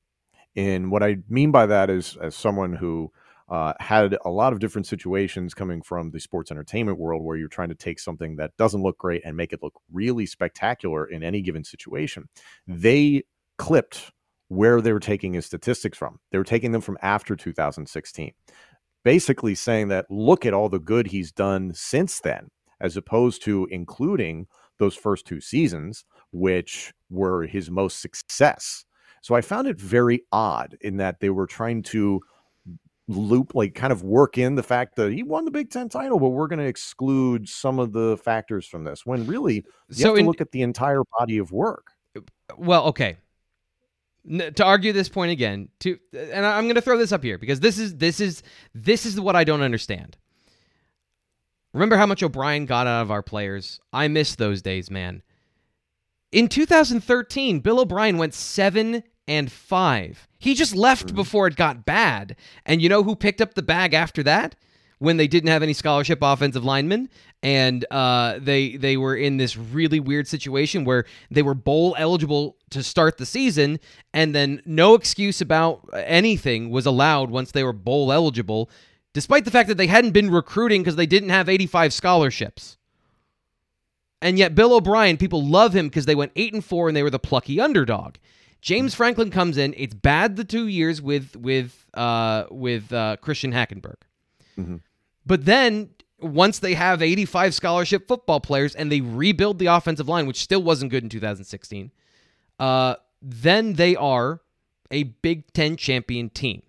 And 0.58 0.90
what 0.90 1.04
I 1.04 1.18
mean 1.28 1.52
by 1.52 1.66
that 1.66 1.88
is, 1.88 2.16
as 2.20 2.34
someone 2.34 2.72
who 2.72 3.12
uh, 3.48 3.74
had 3.78 4.16
a 4.24 4.28
lot 4.28 4.52
of 4.52 4.58
different 4.58 4.88
situations 4.88 5.54
coming 5.54 5.82
from 5.82 6.10
the 6.10 6.18
sports 6.18 6.50
entertainment 6.50 6.98
world 6.98 7.22
where 7.22 7.36
you're 7.36 7.46
trying 7.46 7.68
to 7.68 7.76
take 7.76 8.00
something 8.00 8.34
that 8.36 8.56
doesn't 8.56 8.82
look 8.82 8.98
great 8.98 9.22
and 9.24 9.36
make 9.36 9.52
it 9.52 9.62
look 9.62 9.80
really 9.92 10.26
spectacular 10.26 11.06
in 11.06 11.22
any 11.22 11.42
given 11.42 11.62
situation. 11.62 12.28
They 12.66 13.22
clipped 13.56 14.10
where 14.48 14.80
they 14.80 14.92
were 14.92 14.98
taking 14.98 15.34
his 15.34 15.46
statistics 15.46 15.96
from. 15.96 16.18
They 16.32 16.38
were 16.38 16.44
taking 16.44 16.72
them 16.72 16.80
from 16.80 16.98
after 17.02 17.36
2016, 17.36 18.32
basically 19.04 19.54
saying 19.54 19.86
that 19.88 20.10
look 20.10 20.44
at 20.44 20.54
all 20.54 20.68
the 20.68 20.80
good 20.80 21.06
he's 21.06 21.30
done 21.30 21.72
since 21.72 22.18
then, 22.18 22.48
as 22.80 22.96
opposed 22.96 23.44
to 23.44 23.68
including 23.70 24.48
those 24.80 24.96
first 24.96 25.24
two 25.24 25.40
seasons, 25.40 26.04
which 26.32 26.92
were 27.08 27.46
his 27.46 27.70
most 27.70 28.00
success. 28.00 28.84
So 29.22 29.34
I 29.34 29.40
found 29.40 29.68
it 29.68 29.78
very 29.78 30.24
odd 30.32 30.76
in 30.80 30.96
that 30.98 31.20
they 31.20 31.30
were 31.30 31.46
trying 31.46 31.82
to 31.84 32.20
loop 33.08 33.54
like 33.54 33.74
kind 33.74 33.92
of 33.92 34.02
work 34.02 34.36
in 34.36 34.54
the 34.54 34.62
fact 34.62 34.96
that 34.96 35.12
he 35.12 35.22
won 35.22 35.44
the 35.44 35.50
Big 35.50 35.70
Ten 35.70 35.88
title, 35.88 36.20
but 36.20 36.28
we're 36.28 36.46
going 36.46 36.58
to 36.58 36.66
exclude 36.66 37.48
some 37.48 37.78
of 37.78 37.92
the 37.92 38.16
factors 38.18 38.66
from 38.66 38.84
this. 38.84 39.04
When 39.06 39.26
really, 39.26 39.64
you 39.88 39.94
so 39.94 40.08
have 40.08 40.14
to 40.16 40.20
in, 40.20 40.26
look 40.26 40.40
at 40.40 40.52
the 40.52 40.62
entire 40.62 41.02
body 41.18 41.38
of 41.38 41.50
work. 41.50 41.92
Uh, 42.16 42.20
well, 42.56 42.84
okay. 42.86 43.16
N- 44.30 44.52
to 44.54 44.64
argue 44.64 44.92
this 44.92 45.08
point 45.08 45.32
again, 45.32 45.68
to 45.80 45.98
uh, 46.14 46.18
and 46.18 46.44
I'm 46.44 46.64
going 46.64 46.74
to 46.74 46.82
throw 46.82 46.98
this 46.98 47.12
up 47.12 47.22
here 47.22 47.38
because 47.38 47.60
this 47.60 47.78
is 47.78 47.96
this 47.96 48.20
is 48.20 48.42
this 48.74 49.06
is 49.06 49.18
what 49.18 49.36
I 49.36 49.44
don't 49.44 49.62
understand. 49.62 50.16
Remember 51.72 51.96
how 51.96 52.06
much 52.06 52.22
O'Brien 52.22 52.66
got 52.66 52.86
out 52.86 53.02
of 53.02 53.10
our 53.10 53.22
players? 53.22 53.80
I 53.92 54.08
miss 54.08 54.36
those 54.36 54.62
days, 54.62 54.90
man. 54.90 55.22
In 56.30 56.48
2013, 56.48 57.60
Bill 57.60 57.80
O'Brien 57.80 58.18
went 58.18 58.34
7 58.34 59.02
and 59.26 59.52
5. 59.52 60.28
He 60.38 60.54
just 60.54 60.74
left 60.74 61.14
before 61.14 61.46
it 61.46 61.56
got 61.56 61.86
bad. 61.86 62.36
And 62.66 62.82
you 62.82 62.88
know 62.90 63.02
who 63.02 63.16
picked 63.16 63.40
up 63.40 63.54
the 63.54 63.62
bag 63.62 63.94
after 63.94 64.22
that? 64.24 64.54
When 64.98 65.16
they 65.16 65.28
didn't 65.28 65.50
have 65.50 65.62
any 65.62 65.74
scholarship 65.74 66.18
offensive 66.22 66.64
linemen, 66.64 67.08
and 67.40 67.86
uh, 67.92 68.40
they 68.40 68.76
they 68.76 68.96
were 68.96 69.14
in 69.14 69.36
this 69.36 69.56
really 69.56 70.00
weird 70.00 70.26
situation 70.26 70.84
where 70.84 71.04
they 71.30 71.42
were 71.42 71.54
bowl 71.54 71.94
eligible 71.96 72.56
to 72.70 72.82
start 72.82 73.16
the 73.16 73.24
season, 73.24 73.78
and 74.12 74.34
then 74.34 74.60
no 74.66 74.94
excuse 74.94 75.40
about 75.40 75.88
anything 75.94 76.70
was 76.70 76.84
allowed 76.84 77.30
once 77.30 77.52
they 77.52 77.62
were 77.62 77.72
bowl 77.72 78.10
eligible, 78.10 78.68
despite 79.14 79.44
the 79.44 79.52
fact 79.52 79.68
that 79.68 79.76
they 79.76 79.86
hadn't 79.86 80.10
been 80.10 80.32
recruiting 80.32 80.82
because 80.82 80.96
they 80.96 81.06
didn't 81.06 81.28
have 81.28 81.48
85 81.48 81.92
scholarships. 81.92 82.77
And 84.20 84.38
yet 84.38 84.54
Bill 84.54 84.74
O'Brien, 84.74 85.16
people 85.16 85.44
love 85.46 85.74
him 85.74 85.88
because 85.88 86.06
they 86.06 86.14
went 86.14 86.32
eight 86.34 86.52
and 86.52 86.64
four 86.64 86.88
and 86.88 86.96
they 86.96 87.02
were 87.02 87.10
the 87.10 87.18
plucky 87.18 87.60
underdog. 87.60 88.16
James 88.60 88.94
Franklin 88.94 89.30
comes 89.30 89.56
in. 89.56 89.74
It's 89.76 89.94
bad 89.94 90.36
the 90.36 90.44
two 90.44 90.66
years 90.66 91.00
with 91.00 91.36
with 91.36 91.86
uh, 91.94 92.44
with 92.50 92.92
uh, 92.92 93.16
Christian 93.20 93.52
Hackenberg, 93.52 93.96
mm-hmm. 94.58 94.76
but 95.24 95.44
then 95.44 95.90
once 96.20 96.58
they 96.58 96.74
have 96.74 97.00
85 97.00 97.54
scholarship 97.54 98.08
football 98.08 98.40
players 98.40 98.74
and 98.74 98.90
they 98.90 99.00
rebuild 99.00 99.60
the 99.60 99.66
offensive 99.66 100.08
line, 100.08 100.26
which 100.26 100.40
still 100.40 100.62
wasn't 100.62 100.90
good 100.90 101.04
in 101.04 101.08
2016, 101.08 101.92
uh, 102.58 102.96
then 103.22 103.74
they 103.74 103.94
are 103.94 104.40
a 104.90 105.04
Big 105.04 105.52
Ten 105.52 105.76
champion 105.76 106.28
team. 106.28 106.62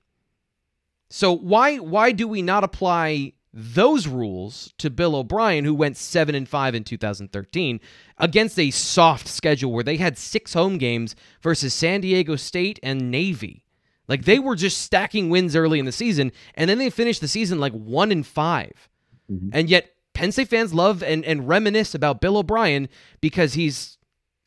So 1.09 1.33
why 1.33 1.77
why 1.77 2.11
do 2.11 2.27
we 2.27 2.43
not 2.43 2.63
apply 2.63 3.33
those 3.53 4.07
rules 4.07 4.73
to 4.77 4.89
Bill 4.89 5.15
O'Brien, 5.15 5.65
who 5.65 5.73
went 5.73 5.97
seven 5.97 6.35
and 6.35 6.47
five 6.47 6.75
in 6.75 6.83
2013, 6.83 7.79
against 8.17 8.59
a 8.59 8.71
soft 8.71 9.27
schedule 9.27 9.71
where 9.71 9.83
they 9.83 9.97
had 9.97 10.17
six 10.17 10.53
home 10.53 10.77
games 10.77 11.15
versus 11.41 11.73
San 11.73 12.01
Diego 12.01 12.35
State 12.35 12.79
and 12.83 13.09
Navy. 13.09 13.65
Like 14.07 14.25
they 14.25 14.39
were 14.39 14.55
just 14.55 14.81
stacking 14.81 15.29
wins 15.29 15.55
early 15.55 15.79
in 15.79 15.85
the 15.85 15.91
season, 15.91 16.31
and 16.55 16.69
then 16.69 16.77
they 16.77 16.89
finished 16.89 17.21
the 17.21 17.27
season 17.27 17.59
like 17.59 17.73
one 17.73 18.11
and 18.11 18.25
5 18.25 18.89
mm-hmm. 19.31 19.49
And 19.51 19.69
yet 19.69 19.91
Penn 20.13 20.31
State 20.31 20.49
fans 20.49 20.73
love 20.73 21.01
and, 21.01 21.23
and 21.25 21.47
reminisce 21.47 21.95
about 21.95 22.21
Bill 22.21 22.37
O'Brien 22.37 22.89
because 23.21 23.53
he's 23.53 23.97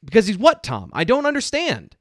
because 0.05 0.27
he's 0.27 0.39
what, 0.39 0.63
Tom? 0.63 0.91
I 0.93 1.05
don't 1.05 1.27
understand. 1.27 1.97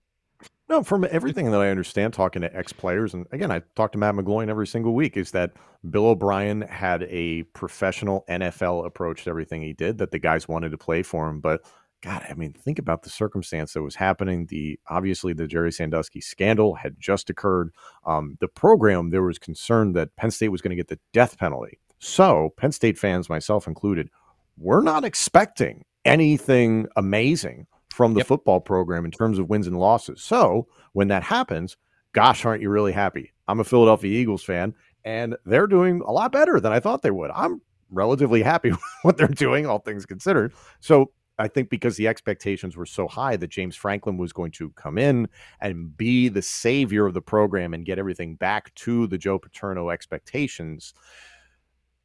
No, 0.72 0.84
from 0.84 1.06
everything 1.12 1.52
that 1.52 1.60
I 1.60 1.68
understand, 1.68 2.14
talking 2.14 2.44
to 2.44 2.56
ex 2.56 2.72
players, 2.72 3.14
and 3.14 3.28
again, 3.34 3.52
I 3.52 3.62
talk 3.76 3.92
to 3.92 3.98
Matt 3.98 4.16
McGloin 4.16 4.48
every 4.48 4.66
single 4.66 4.94
week, 4.94 5.18
is 5.18 5.32
that 5.32 5.52
Bill 5.90 6.06
O'Brien 6.06 6.62
had 6.62 7.04
a 7.10 7.44
professional 7.52 8.24
NFL 8.30 8.86
approach 8.86 9.26
to 9.26 9.32
everything 9.32 9.62
he 9.62 9.74
did, 9.74 9.98
that 9.98 10.12
the 10.12 10.18
guys 10.18 10.48
wanted 10.48 10.70
to 10.70 10.78
play 10.78 11.04
for 11.04 11.28
him. 11.28 11.42
But 11.42 11.60
God, 12.02 12.26
I 12.30 12.36
mean, 12.36 12.54
think 12.54 12.80
about 12.80 13.04
the 13.04 13.10
circumstance 13.10 13.74
that 13.74 13.82
was 13.82 13.96
happening. 13.96 14.46
The 14.46 14.80
obviously 14.88 15.34
the 15.34 15.46
Jerry 15.46 15.74
Sandusky 15.74 16.22
scandal 16.22 16.76
had 16.76 16.98
just 16.98 17.30
occurred. 17.30 17.72
Um, 18.06 18.38
the 18.40 18.48
program 18.48 19.10
there 19.10 19.24
was 19.24 19.40
concern 19.40 19.92
that 19.92 20.16
Penn 20.16 20.32
State 20.32 20.54
was 20.54 20.62
going 20.62 20.70
to 20.70 20.78
get 20.78 20.88
the 20.88 21.00
death 21.12 21.38
penalty. 21.38 21.80
So 22.00 22.54
Penn 22.56 22.72
State 22.72 22.98
fans, 22.98 23.28
myself 23.28 23.68
included, 23.68 24.10
we're 24.58 24.84
not 24.84 25.04
expecting 25.04 25.84
anything 26.06 26.88
amazing 26.96 27.68
from 27.92 28.14
the 28.14 28.20
yep. 28.20 28.28
football 28.28 28.60
program 28.60 29.06
in 29.06 29.12
terms 29.12 29.38
of 29.38 29.50
wins 29.50 29.68
and 29.68 29.78
losses. 29.78 30.22
So 30.22 30.68
when 30.94 31.10
that 31.10 31.24
happens, 31.24 31.78
gosh, 32.14 32.46
aren't 32.46 32.62
you 32.62 32.70
really 32.70 32.94
happy? 32.94 33.32
I'm 33.48 33.60
a 33.60 33.64
Philadelphia 33.64 34.20
Eagles 34.20 34.44
fan, 34.44 34.74
and 35.04 35.36
they're 35.46 35.68
doing 35.68 36.02
a 36.06 36.12
lot 36.12 36.32
better 36.32 36.60
than 36.60 36.72
I 36.72 36.80
thought 36.80 37.02
they 37.02 37.12
would. 37.12 37.32
I'm 37.36 37.62
relatively 37.90 38.42
happy 38.42 38.72
with 38.72 38.82
what 39.02 39.18
they're 39.18 39.28
doing, 39.28 39.66
all 39.66 39.80
things 39.80 40.06
considered. 40.06 40.54
So 40.80 41.12
I 41.38 41.48
think 41.48 41.70
because 41.70 41.98
the 41.98 42.08
expectations 42.08 42.78
were 42.78 42.86
so 42.86 43.08
high 43.08 43.36
that 43.36 43.50
James 43.50 43.76
Franklin 43.76 44.18
was 44.18 44.32
going 44.32 44.52
to 44.52 44.70
come 44.72 44.98
in 44.98 45.28
and 45.60 45.96
be 45.98 46.30
the 46.30 46.42
savior 46.42 47.06
of 47.06 47.14
the 47.14 47.22
program 47.22 47.74
and 47.74 47.86
get 47.86 48.00
everything 48.00 48.36
back 48.36 48.74
to 48.76 49.08
the 49.08 49.18
Joe 49.18 49.40
Paterno 49.40 49.90
expectations, 49.90 50.94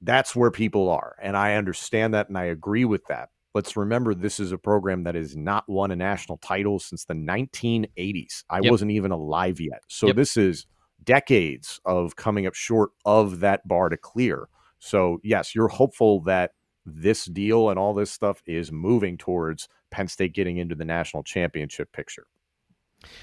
that's 0.00 0.34
where 0.34 0.50
people 0.50 0.88
are. 0.88 1.16
And 1.20 1.36
I 1.36 1.54
understand 1.54 2.14
that 2.14 2.28
and 2.28 2.38
I 2.38 2.44
agree 2.44 2.84
with 2.84 3.06
that. 3.06 3.28
Let's 3.56 3.74
remember 3.74 4.14
this 4.14 4.38
is 4.38 4.52
a 4.52 4.58
program 4.58 5.04
that 5.04 5.14
has 5.14 5.34
not 5.34 5.64
won 5.66 5.90
a 5.90 5.96
national 5.96 6.36
title 6.36 6.78
since 6.78 7.06
the 7.06 7.14
1980s. 7.14 8.44
I 8.50 8.60
yep. 8.60 8.70
wasn't 8.70 8.90
even 8.90 9.12
alive 9.12 9.58
yet. 9.58 9.80
So 9.88 10.08
yep. 10.08 10.16
this 10.16 10.36
is 10.36 10.66
decades 11.02 11.80
of 11.86 12.16
coming 12.16 12.46
up 12.46 12.54
short 12.54 12.90
of 13.06 13.40
that 13.40 13.66
bar 13.66 13.88
to 13.88 13.96
clear. 13.96 14.48
So, 14.78 15.20
yes, 15.24 15.54
you're 15.54 15.68
hopeful 15.68 16.20
that 16.24 16.50
this 16.84 17.24
deal 17.24 17.70
and 17.70 17.78
all 17.78 17.94
this 17.94 18.10
stuff 18.10 18.42
is 18.44 18.70
moving 18.70 19.16
towards 19.16 19.70
Penn 19.90 20.08
State 20.08 20.34
getting 20.34 20.58
into 20.58 20.74
the 20.74 20.84
national 20.84 21.22
championship 21.22 21.90
picture. 21.92 22.26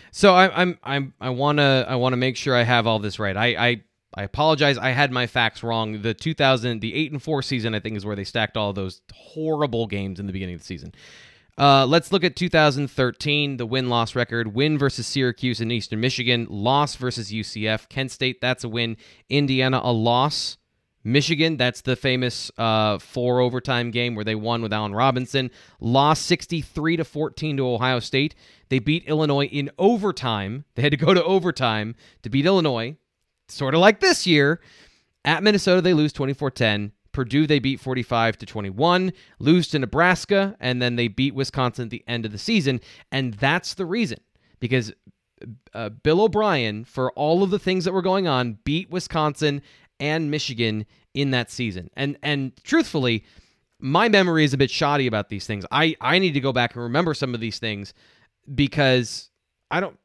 So 0.09 0.33
I, 0.33 0.61
I'm 0.61 0.79
I'm 0.81 1.13
I 1.21 1.29
want 1.29 1.59
to 1.59 1.85
I 1.87 1.95
want 1.97 2.13
to 2.13 2.17
make 2.17 2.37
sure 2.37 2.55
I 2.55 2.63
have 2.63 2.87
all 2.87 2.97
this 2.97 3.19
right. 3.19 3.37
I 3.37 3.45
I 3.67 3.83
I 4.15 4.23
apologize. 4.23 4.77
I 4.77 4.91
had 4.91 5.11
my 5.11 5.27
facts 5.27 5.63
wrong. 5.63 6.01
The 6.01 6.13
2000, 6.13 6.81
the 6.81 6.93
eight 6.93 7.11
and 7.11 7.21
four 7.21 7.41
season, 7.41 7.73
I 7.73 7.79
think, 7.79 7.97
is 7.97 8.05
where 8.05 8.15
they 8.15 8.23
stacked 8.23 8.57
all 8.57 8.73
those 8.73 9.01
horrible 9.13 9.87
games 9.87 10.19
in 10.19 10.27
the 10.27 10.33
beginning 10.33 10.55
of 10.55 10.61
the 10.61 10.65
season. 10.65 10.93
Uh, 11.57 11.85
let's 11.85 12.11
look 12.11 12.23
at 12.23 12.35
2013, 12.35 13.57
the 13.57 13.65
win 13.65 13.89
loss 13.89 14.15
record. 14.15 14.55
Win 14.55 14.77
versus 14.77 15.05
Syracuse 15.05 15.61
in 15.61 15.71
Eastern 15.71 15.99
Michigan. 15.99 16.47
Loss 16.49 16.95
versus 16.95 17.31
UCF. 17.31 17.89
Kent 17.89 18.11
State, 18.11 18.41
that's 18.41 18.63
a 18.63 18.69
win. 18.69 18.97
Indiana, 19.29 19.79
a 19.83 19.91
loss. 19.91 20.57
Michigan, 21.03 21.57
that's 21.57 21.81
the 21.81 21.95
famous 21.95 22.49
uh, 22.57 22.97
four 22.97 23.41
overtime 23.41 23.91
game 23.91 24.15
where 24.15 24.23
they 24.23 24.35
won 24.35 24.61
with 24.61 24.71
Allen 24.71 24.95
Robinson. 24.95 25.51
Lost 25.79 26.25
63 26.25 26.97
to 26.97 27.03
14 27.03 27.57
to 27.57 27.67
Ohio 27.67 27.99
State. 27.99 28.35
They 28.69 28.79
beat 28.79 29.03
Illinois 29.05 29.45
in 29.45 29.69
overtime. 29.77 30.63
They 30.75 30.81
had 30.81 30.91
to 30.91 30.97
go 30.97 31.13
to 31.13 31.23
overtime 31.23 31.95
to 32.23 32.29
beat 32.29 32.45
Illinois 32.45 32.95
sort 33.47 33.73
of 33.73 33.79
like 33.79 33.99
this 33.99 34.25
year. 34.27 34.61
At 35.25 35.43
Minnesota, 35.43 35.81
they 35.81 35.93
lose 35.93 36.13
24 36.13 36.51
10. 36.51 36.91
Purdue, 37.11 37.45
they 37.45 37.59
beat 37.59 37.79
45 37.79 38.39
to 38.39 38.45
21, 38.47 39.13
lose 39.37 39.67
to 39.67 39.77
Nebraska, 39.77 40.55
and 40.59 40.81
then 40.81 40.95
they 40.95 41.07
beat 41.07 41.35
Wisconsin 41.35 41.83
at 41.85 41.89
the 41.91 42.03
end 42.07 42.25
of 42.25 42.31
the 42.31 42.39
season. 42.39 42.81
And 43.11 43.35
that's 43.35 43.75
the 43.75 43.85
reason 43.85 44.17
because 44.59 44.91
uh, 45.73 45.89
Bill 45.89 46.21
O'Brien, 46.21 46.85
for 46.85 47.11
all 47.11 47.43
of 47.43 47.51
the 47.51 47.59
things 47.59 47.85
that 47.85 47.93
were 47.93 48.01
going 48.01 48.27
on, 48.27 48.57
beat 48.63 48.89
Wisconsin 48.89 49.61
and 49.99 50.31
Michigan 50.31 50.85
in 51.13 51.31
that 51.31 51.51
season. 51.51 51.89
And 51.95 52.17
and 52.23 52.51
truthfully, 52.63 53.23
my 53.79 54.09
memory 54.09 54.43
is 54.43 54.53
a 54.53 54.57
bit 54.57 54.71
shoddy 54.71 55.07
about 55.07 55.29
these 55.29 55.45
things. 55.45 55.65
I 55.71 55.95
I 56.01 56.19
need 56.19 56.33
to 56.33 56.39
go 56.39 56.51
back 56.51 56.73
and 56.73 56.83
remember 56.83 57.13
some 57.13 57.33
of 57.33 57.39
these 57.39 57.59
things 57.59 57.93
because 58.55 59.29
I 59.69 59.79
don't 59.79 59.97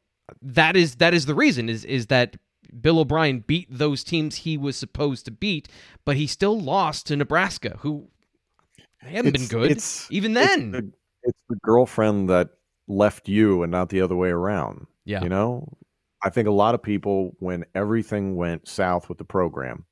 that 0.42 0.76
is 0.76 0.96
that 0.96 1.14
is 1.14 1.26
the 1.26 1.34
reason 1.34 1.68
is 1.68 1.84
is 1.84 2.06
that 2.06 2.36
Bill 2.80 2.98
O'Brien 2.98 3.40
beat 3.40 3.66
those 3.70 4.04
teams 4.04 4.36
he 4.36 4.56
was 4.56 4.76
supposed 4.76 5.24
to 5.24 5.30
beat, 5.30 5.68
but 6.04 6.16
he 6.16 6.26
still 6.26 6.58
lost 6.58 7.06
to 7.06 7.16
Nebraska, 7.16 7.76
who 7.80 8.08
haven't 8.98 9.34
it's, 9.34 9.48
been 9.48 9.60
good 9.60 9.70
it's, 9.70 10.10
even 10.10 10.34
then. 10.34 10.74
It's 10.74 10.86
the, 10.86 10.92
it's 11.24 11.38
the 11.48 11.58
girlfriend 11.62 12.30
that 12.30 12.50
left 12.86 13.28
you 13.28 13.62
and 13.62 13.70
not 13.70 13.88
the 13.88 14.00
other 14.00 14.16
way 14.16 14.30
around. 14.30 14.86
Yeah. 15.04 15.22
You 15.22 15.28
know? 15.28 15.76
I 16.22 16.30
think 16.30 16.48
a 16.48 16.52
lot 16.52 16.74
of 16.74 16.82
people, 16.82 17.36
when 17.38 17.64
everything 17.74 18.34
went 18.34 18.66
south 18.66 19.08
with 19.08 19.18
the 19.18 19.24
program, 19.24 19.84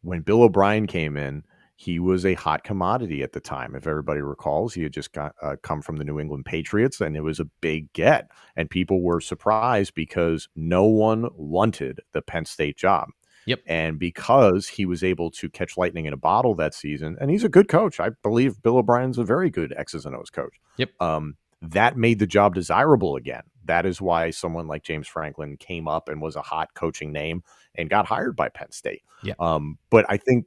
when 0.00 0.22
Bill 0.22 0.42
O'Brien 0.42 0.86
came 0.86 1.16
in, 1.16 1.44
he 1.76 1.98
was 1.98 2.24
a 2.24 2.34
hot 2.34 2.64
commodity 2.64 3.22
at 3.22 3.32
the 3.32 3.40
time. 3.40 3.74
If 3.74 3.86
everybody 3.86 4.22
recalls, 4.22 4.72
he 4.72 4.82
had 4.82 4.94
just 4.94 5.12
got 5.12 5.34
uh, 5.42 5.56
come 5.62 5.82
from 5.82 5.96
the 5.96 6.04
New 6.04 6.18
England 6.18 6.46
Patriots, 6.46 7.00
and 7.02 7.16
it 7.16 7.20
was 7.20 7.38
a 7.38 7.44
big 7.60 7.92
get. 7.92 8.30
And 8.56 8.70
people 8.70 9.02
were 9.02 9.20
surprised 9.20 9.94
because 9.94 10.48
no 10.56 10.84
one 10.84 11.28
wanted 11.36 12.00
the 12.12 12.22
Penn 12.22 12.46
State 12.46 12.78
job. 12.78 13.10
Yep. 13.44 13.60
And 13.66 13.98
because 13.98 14.66
he 14.66 14.86
was 14.86 15.04
able 15.04 15.30
to 15.32 15.48
catch 15.50 15.76
lightning 15.76 16.06
in 16.06 16.14
a 16.14 16.16
bottle 16.16 16.54
that 16.56 16.74
season, 16.74 17.16
and 17.20 17.30
he's 17.30 17.44
a 17.44 17.48
good 17.48 17.68
coach. 17.68 18.00
I 18.00 18.10
believe 18.22 18.60
Bill 18.62 18.78
O'Brien's 18.78 19.18
a 19.18 19.24
very 19.24 19.50
good 19.50 19.74
X's 19.76 20.06
and 20.06 20.16
O's 20.16 20.30
coach. 20.30 20.58
Yep. 20.78 20.90
Um, 21.00 21.36
that 21.62 21.96
made 21.96 22.18
the 22.18 22.26
job 22.26 22.54
desirable 22.54 23.16
again. 23.16 23.42
That 23.66 23.86
is 23.86 24.00
why 24.00 24.30
someone 24.30 24.66
like 24.66 24.82
James 24.82 25.08
Franklin 25.08 25.56
came 25.58 25.88
up 25.88 26.08
and 26.08 26.20
was 26.20 26.36
a 26.36 26.42
hot 26.42 26.74
coaching 26.74 27.12
name 27.12 27.42
and 27.74 27.90
got 27.90 28.06
hired 28.06 28.34
by 28.34 28.48
Penn 28.48 28.72
State. 28.72 29.02
Yeah. 29.22 29.34
Um, 29.38 29.78
but 29.90 30.06
I 30.08 30.16
think 30.16 30.46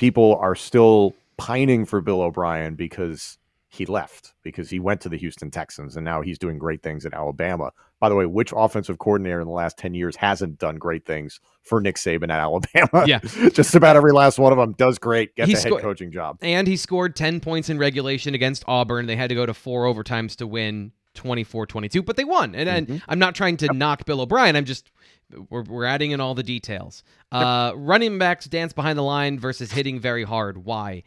people 0.00 0.34
are 0.36 0.54
still 0.54 1.14
pining 1.36 1.84
for 1.84 2.00
Bill 2.00 2.22
O'Brien 2.22 2.74
because 2.74 3.36
he 3.68 3.84
left 3.84 4.32
because 4.42 4.70
he 4.70 4.80
went 4.80 5.02
to 5.02 5.10
the 5.10 5.18
Houston 5.18 5.50
Texans 5.50 5.94
and 5.94 6.06
now 6.06 6.22
he's 6.22 6.38
doing 6.38 6.56
great 6.56 6.82
things 6.82 7.04
at 7.04 7.12
Alabama. 7.12 7.70
By 8.00 8.08
the 8.08 8.14
way, 8.14 8.24
which 8.24 8.50
offensive 8.56 8.98
coordinator 8.98 9.42
in 9.42 9.46
the 9.46 9.52
last 9.52 9.76
10 9.76 9.92
years 9.92 10.16
hasn't 10.16 10.58
done 10.58 10.76
great 10.76 11.04
things 11.04 11.38
for 11.64 11.82
Nick 11.82 11.96
Saban 11.96 12.30
at 12.30 12.40
Alabama? 12.40 13.06
Yeah. 13.06 13.18
Just 13.52 13.74
about 13.74 13.94
every 13.94 14.12
last 14.12 14.38
one 14.38 14.52
of 14.52 14.58
them 14.58 14.72
does 14.72 14.98
great, 14.98 15.36
get 15.36 15.48
He 15.48 15.54
the 15.54 15.60
sco- 15.60 15.76
head 15.76 15.82
coaching 15.82 16.10
job. 16.10 16.38
And 16.40 16.66
he 16.66 16.78
scored 16.78 17.14
10 17.14 17.40
points 17.40 17.68
in 17.68 17.76
regulation 17.76 18.34
against 18.34 18.64
Auburn. 18.66 19.04
They 19.04 19.16
had 19.16 19.28
to 19.28 19.34
go 19.34 19.44
to 19.44 19.52
four 19.52 19.84
overtimes 19.84 20.34
to 20.36 20.46
win 20.46 20.92
24 21.14 21.66
22, 21.66 22.02
but 22.02 22.16
they 22.16 22.24
won. 22.24 22.54
And, 22.54 22.68
and 22.68 22.86
Mhm. 22.86 23.02
I'm 23.08 23.18
not 23.18 23.34
trying 23.34 23.56
to 23.58 23.72
knock 23.72 24.04
Bill 24.06 24.20
O'Brien. 24.20 24.56
I'm 24.56 24.64
just, 24.64 24.90
we're, 25.48 25.62
we're 25.62 25.84
adding 25.84 26.10
in 26.12 26.20
all 26.20 26.34
the 26.34 26.42
details. 26.42 27.02
Uh, 27.32 27.72
running 27.76 28.18
backs 28.18 28.46
dance 28.46 28.72
behind 28.72 28.98
the 28.98 29.02
line 29.02 29.38
versus 29.38 29.72
hitting 29.72 30.00
very 30.00 30.24
hard. 30.24 30.64
Why? 30.64 31.02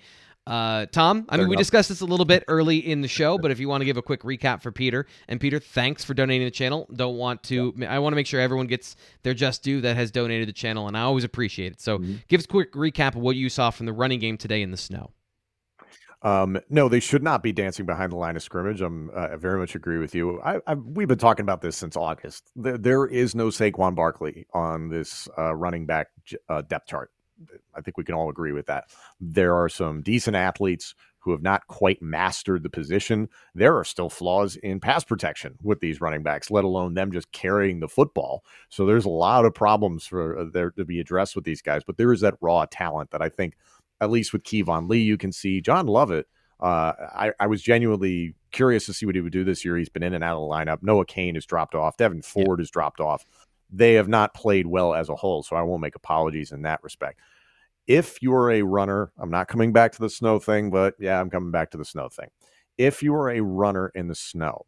Uh, 0.45 0.88
Tom, 0.88 1.26
I 1.30 1.38
Fair 1.38 1.45
mean, 1.45 1.51
we 1.51 1.56
discussed 1.56 1.88
this 1.88 2.01
a 2.01 2.06
little 2.06 2.26
bit 2.26 2.43
early 2.49 2.78
in 2.78 2.99
the 2.99 3.08
show, 3.08 3.38
but 3.38 3.49
if 3.49 3.62
you 3.62 3.70
want 3.70 3.80
to 3.80 3.86
give 3.86 3.95
a 3.95 4.01
quick 4.01 4.24
recap 4.24 4.62
for 4.62 4.74
Peter, 4.74 5.06
and 5.30 5.39
Peter, 5.39 5.58
thanks 5.58 6.04
for 6.04 6.14
donating 6.14 6.45
the 6.45 6.51
channel. 6.51 6.86
Don't 6.93 7.16
want 7.16 7.43
to, 7.43 7.74
I 7.88 7.99
want 7.99 8.12
to 8.12 8.16
make 8.18 8.28
sure 8.28 8.41
everyone 8.41 8.68
gets 8.68 8.97
their 9.24 9.34
just 9.34 9.64
due 9.64 9.80
that 9.80 9.95
has 9.95 10.12
donated 10.12 10.49
the 10.49 10.54
channel, 10.54 10.89
and 10.89 10.97
I 10.97 11.01
always 11.04 11.24
appreciate 11.24 11.72
it. 11.72 11.80
So 11.80 11.99
Mhm. 11.99 12.28
give 12.28 12.39
us 12.39 12.45
a 12.45 12.49
quick 12.49 12.74
recap 12.74 13.16
of 13.16 13.22
what 13.22 13.38
you 13.38 13.47
saw 13.47 13.70
from 13.70 13.86
the 13.86 13.93
running 13.93 14.20
game 14.20 14.38
today 14.38 14.62
in 14.62 14.72
the 14.72 14.76
snow. 14.78 15.12
Um, 16.24 16.58
no, 16.70 16.88
they 16.88 17.02
should 17.02 17.22
not 17.22 17.44
be 17.44 17.52
dancing 17.52 17.86
behind 17.86 18.14
the 18.14 18.16
line 18.16 18.38
of 18.38 18.44
scrimmage. 18.44 18.82
I'm, 18.82 19.10
uh, 19.10 19.30
I 19.34 19.36
very 19.36 19.60
much 19.60 19.76
agree 19.76 19.98
with 19.98 20.16
you. 20.16 20.42
I, 20.42 20.60
I, 20.66 20.76
we've 20.76 21.08
been 21.08 21.18
talking 21.18 21.44
about 21.44 21.62
this 21.62 21.76
since 21.76 21.98
August. 21.98 22.50
There, 22.56 22.78
there 22.78 23.06
is 23.06 23.36
no 23.36 23.48
Saquon 23.48 23.94
Barkley 23.94 24.48
on 24.54 24.88
this 24.88 25.28
uh, 25.38 25.54
running 25.54 25.86
back 25.86 26.08
uh, 26.48 26.62
depth 26.62 26.88
chart. 26.88 27.12
I 27.76 27.82
think 27.82 27.98
we 27.98 28.06
can 28.06 28.16
all 28.16 28.30
agree 28.30 28.54
with 28.54 28.68
that. 28.68 28.86
There 29.20 29.56
are 29.56 29.68
some 29.68 30.02
decent 30.02 30.38
athletes 30.38 30.96
who 31.20 31.32
have 31.32 31.42
not 31.42 31.66
quite 31.68 32.02
mastered 32.02 32.64
the 32.64 32.70
position. 32.70 33.30
There 33.56 33.78
are 33.78 33.84
still 33.84 34.10
flaws 34.10 34.56
in 34.58 34.80
pass 34.80 35.04
protection 35.04 35.56
with 35.62 35.80
these 35.80 36.02
running 36.02 36.22
backs, 36.22 36.52
let 36.52 36.66
alone 36.66 36.94
them 36.94 37.12
just 37.12 37.32
carrying 37.32 37.80
the 37.80 37.88
football. 37.88 38.44
So 38.70 38.86
there's 38.86 39.06
a 39.06 39.10
lot 39.10 39.46
of 39.46 39.54
problems 39.54 40.06
for 40.06 40.38
uh, 40.38 40.46
there 40.52 40.72
to 40.72 40.86
be 40.86 41.00
addressed 41.00 41.36
with 41.36 41.46
these 41.46 41.62
guys. 41.62 41.82
But 41.86 41.98
there 41.98 42.12
is 42.12 42.22
that 42.22 42.36
raw 42.42 42.66
talent 42.70 43.12
that 43.12 43.22
I 43.22 43.30
think 43.30 43.56
at 44.04 44.12
least 44.12 44.34
with 44.34 44.43
Keyvone 44.43 44.89
Lee, 44.89 45.01
you 45.01 45.18
can 45.18 45.32
see 45.32 45.62
John 45.62 45.88
Lovett. 45.88 46.28
Uh, 46.60 46.93
I, 47.14 47.32
I 47.39 47.47
was 47.47 47.62
genuinely 47.62 48.36
curious 48.51 48.86
to 48.86 48.93
see 48.93 49.06
what 49.06 49.16
he 49.16 49.22
would 49.22 49.34
do 49.34 49.43
this 49.43 49.66
year. 49.66 49.76
He's 49.78 49.89
been 49.89 50.04
in 50.04 50.14
and 50.14 50.24
out 50.24 50.38
of 50.38 50.47
the 50.47 50.54
lineup. 50.54 50.80
Noah 50.82 51.06
Cain 51.06 51.36
has 51.36 51.45
dropped 51.45 51.76
off. 51.76 51.97
Devyn 51.97 52.24
Ford 52.24 52.60
has 52.60 52.70
dropped 52.70 52.99
off. 52.99 53.26
They 53.70 53.93
have 53.95 54.08
not 54.08 54.34
played 54.34 54.68
well 54.68 54.93
as 54.93 55.10
a 55.10 55.16
whole, 55.16 55.43
so 55.43 55.56
I 55.56 55.62
won't 55.64 55.82
make 55.82 55.95
apologies 55.95 56.51
in 56.51 56.62
that 56.62 56.82
respect. 56.84 57.20
If 57.88 58.22
you're 58.22 58.51
a 58.51 58.62
runner, 58.62 59.12
I'm 59.18 59.32
not 59.32 59.47
coming 59.47 59.74
back 59.74 59.91
to 59.93 59.99
the 59.99 60.10
snow 60.10 60.39
thing, 60.39 60.70
but 60.70 60.93
yeah, 60.99 61.20
I'm 61.20 61.30
coming 61.30 61.51
back 61.51 61.72
to 61.72 61.78
the 61.78 61.84
snow 61.84 62.08
thing. 62.08 62.30
If 62.78 63.04
you 63.04 63.14
are 63.16 63.32
a 63.32 63.41
runner 63.41 63.91
in 63.95 64.08
the 64.08 64.16
snow, 64.16 64.66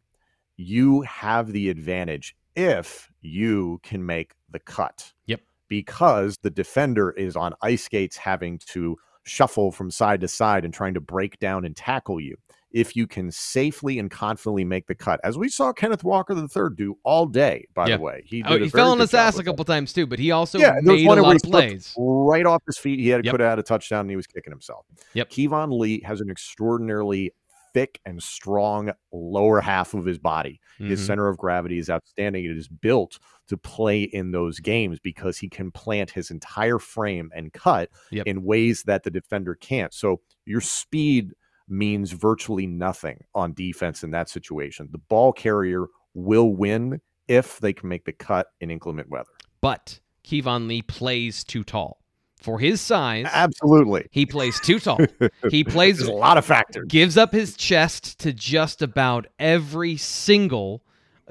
you 0.56 1.02
have 1.02 1.52
the 1.52 1.70
advantage 1.70 2.36
if 2.56 3.10
you 3.20 3.80
can 3.82 4.04
make 4.04 4.34
the 4.50 4.58
cut. 4.58 5.12
Yep. 5.26 5.40
Because 5.68 6.36
the 6.42 6.50
defender 6.50 7.10
is 7.10 7.36
on 7.36 7.54
ice 7.62 7.84
skates 7.84 8.16
having 8.16 8.58
to 8.66 8.96
shuffle 9.26 9.72
from 9.72 9.90
side 9.90 10.20
to 10.22 10.28
side 10.28 10.64
and 10.64 10.72
trying 10.72 10.94
to 10.94 11.00
break 11.00 11.38
down 11.38 11.64
and 11.64 11.76
tackle 11.76 12.20
you. 12.20 12.36
If 12.72 12.94
you 12.94 13.06
can 13.06 13.30
safely 13.30 13.98
and 13.98 14.10
confidently 14.10 14.64
make 14.64 14.86
the 14.86 14.94
cut, 14.94 15.18
as 15.24 15.38
we 15.38 15.48
saw 15.48 15.72
Kenneth 15.72 16.04
Walker 16.04 16.34
III 16.34 16.74
do 16.76 16.98
all 17.04 17.24
day, 17.26 17.66
by 17.74 17.88
Yeah. 17.88 17.96
the 17.96 18.02
way, 18.02 18.22
he, 18.26 18.42
Oh, 18.44 18.58
he 18.58 18.68
fell 18.68 18.90
on 18.92 18.98
his 18.98 19.14
ass 19.14 19.34
a 19.34 19.38
with 19.38 19.46
that. 19.46 19.52
couple 19.52 19.64
times 19.64 19.92
too, 19.94 20.06
but 20.06 20.18
he 20.18 20.30
also 20.30 20.58
Yeah, 20.58 20.74
made 20.82 21.06
one 21.06 21.18
a 21.18 21.22
lot 21.22 21.36
of 21.36 21.42
plays. 21.42 21.94
right 21.96 22.44
off 22.44 22.62
his 22.66 22.76
feet. 22.76 22.98
He 23.00 23.08
had 23.08 23.24
Yep. 23.24 23.32
could 23.32 23.40
have 23.40 23.50
had 23.50 23.58
a 23.58 23.62
touchdown, 23.62 24.00
and 24.00 24.10
he 24.10 24.16
was 24.16 24.26
kicking 24.26 24.52
himself. 24.52 24.84
Yep. 25.14 25.30
Keyvone 25.30 25.78
Lee 25.78 26.02
has 26.04 26.20
an 26.20 26.28
extraordinarily 26.30 27.32
thick 27.76 28.00
and 28.06 28.22
strong 28.22 28.90
lower 29.12 29.60
half 29.60 29.92
of 29.92 30.06
his 30.06 30.18
body. 30.18 30.58
His 30.78 30.98
Mhm. 31.02 31.06
center 31.06 31.28
of 31.28 31.36
gravity 31.36 31.76
is 31.76 31.90
outstanding. 31.90 32.46
It 32.46 32.56
is 32.56 32.68
built 32.68 33.18
to 33.48 33.58
play 33.58 34.04
in 34.04 34.30
those 34.30 34.60
games 34.60 34.98
because 34.98 35.36
he 35.36 35.50
can 35.50 35.70
plant 35.70 36.10
his 36.12 36.30
entire 36.30 36.78
frame 36.78 37.30
and 37.36 37.52
cut 37.52 37.90
Yep. 38.10 38.26
in 38.26 38.44
ways 38.44 38.84
that 38.84 39.02
the 39.02 39.10
defender 39.10 39.54
can't. 39.54 39.92
So 39.92 40.22
your 40.46 40.62
speed 40.62 41.34
means 41.68 42.12
virtually 42.12 42.66
nothing 42.66 43.24
on 43.34 43.52
defense 43.52 44.02
in 44.02 44.10
that 44.12 44.30
situation. 44.30 44.88
The 44.90 44.96
ball 44.98 45.34
carrier 45.34 45.84
will 46.14 46.54
win 46.56 47.02
if 47.28 47.58
they 47.60 47.74
can 47.74 47.90
make 47.90 48.06
the 48.06 48.12
cut 48.12 48.46
in 48.58 48.70
inclement 48.70 49.10
weather. 49.10 49.32
But 49.60 50.00
Keyvone 50.24 50.66
Lee 50.66 50.80
plays 50.80 51.44
too 51.44 51.62
tall 51.62 52.00
for 52.46 52.60
his 52.60 52.80
size. 52.80 53.26
Absolutely. 53.32 54.06
He 54.12 54.24
plays 54.24 54.60
too 54.60 54.78
tall. 54.78 55.00
He 55.50 55.64
plays 55.64 55.98
There's 55.98 56.08
a 56.08 56.12
lot 56.12 56.38
of 56.38 56.44
factors. 56.44 56.86
gives 56.88 57.16
up 57.16 57.32
his 57.32 57.56
chest 57.56 58.20
to 58.20 58.32
just 58.32 58.82
about 58.82 59.26
every 59.40 59.96
single 59.96 60.84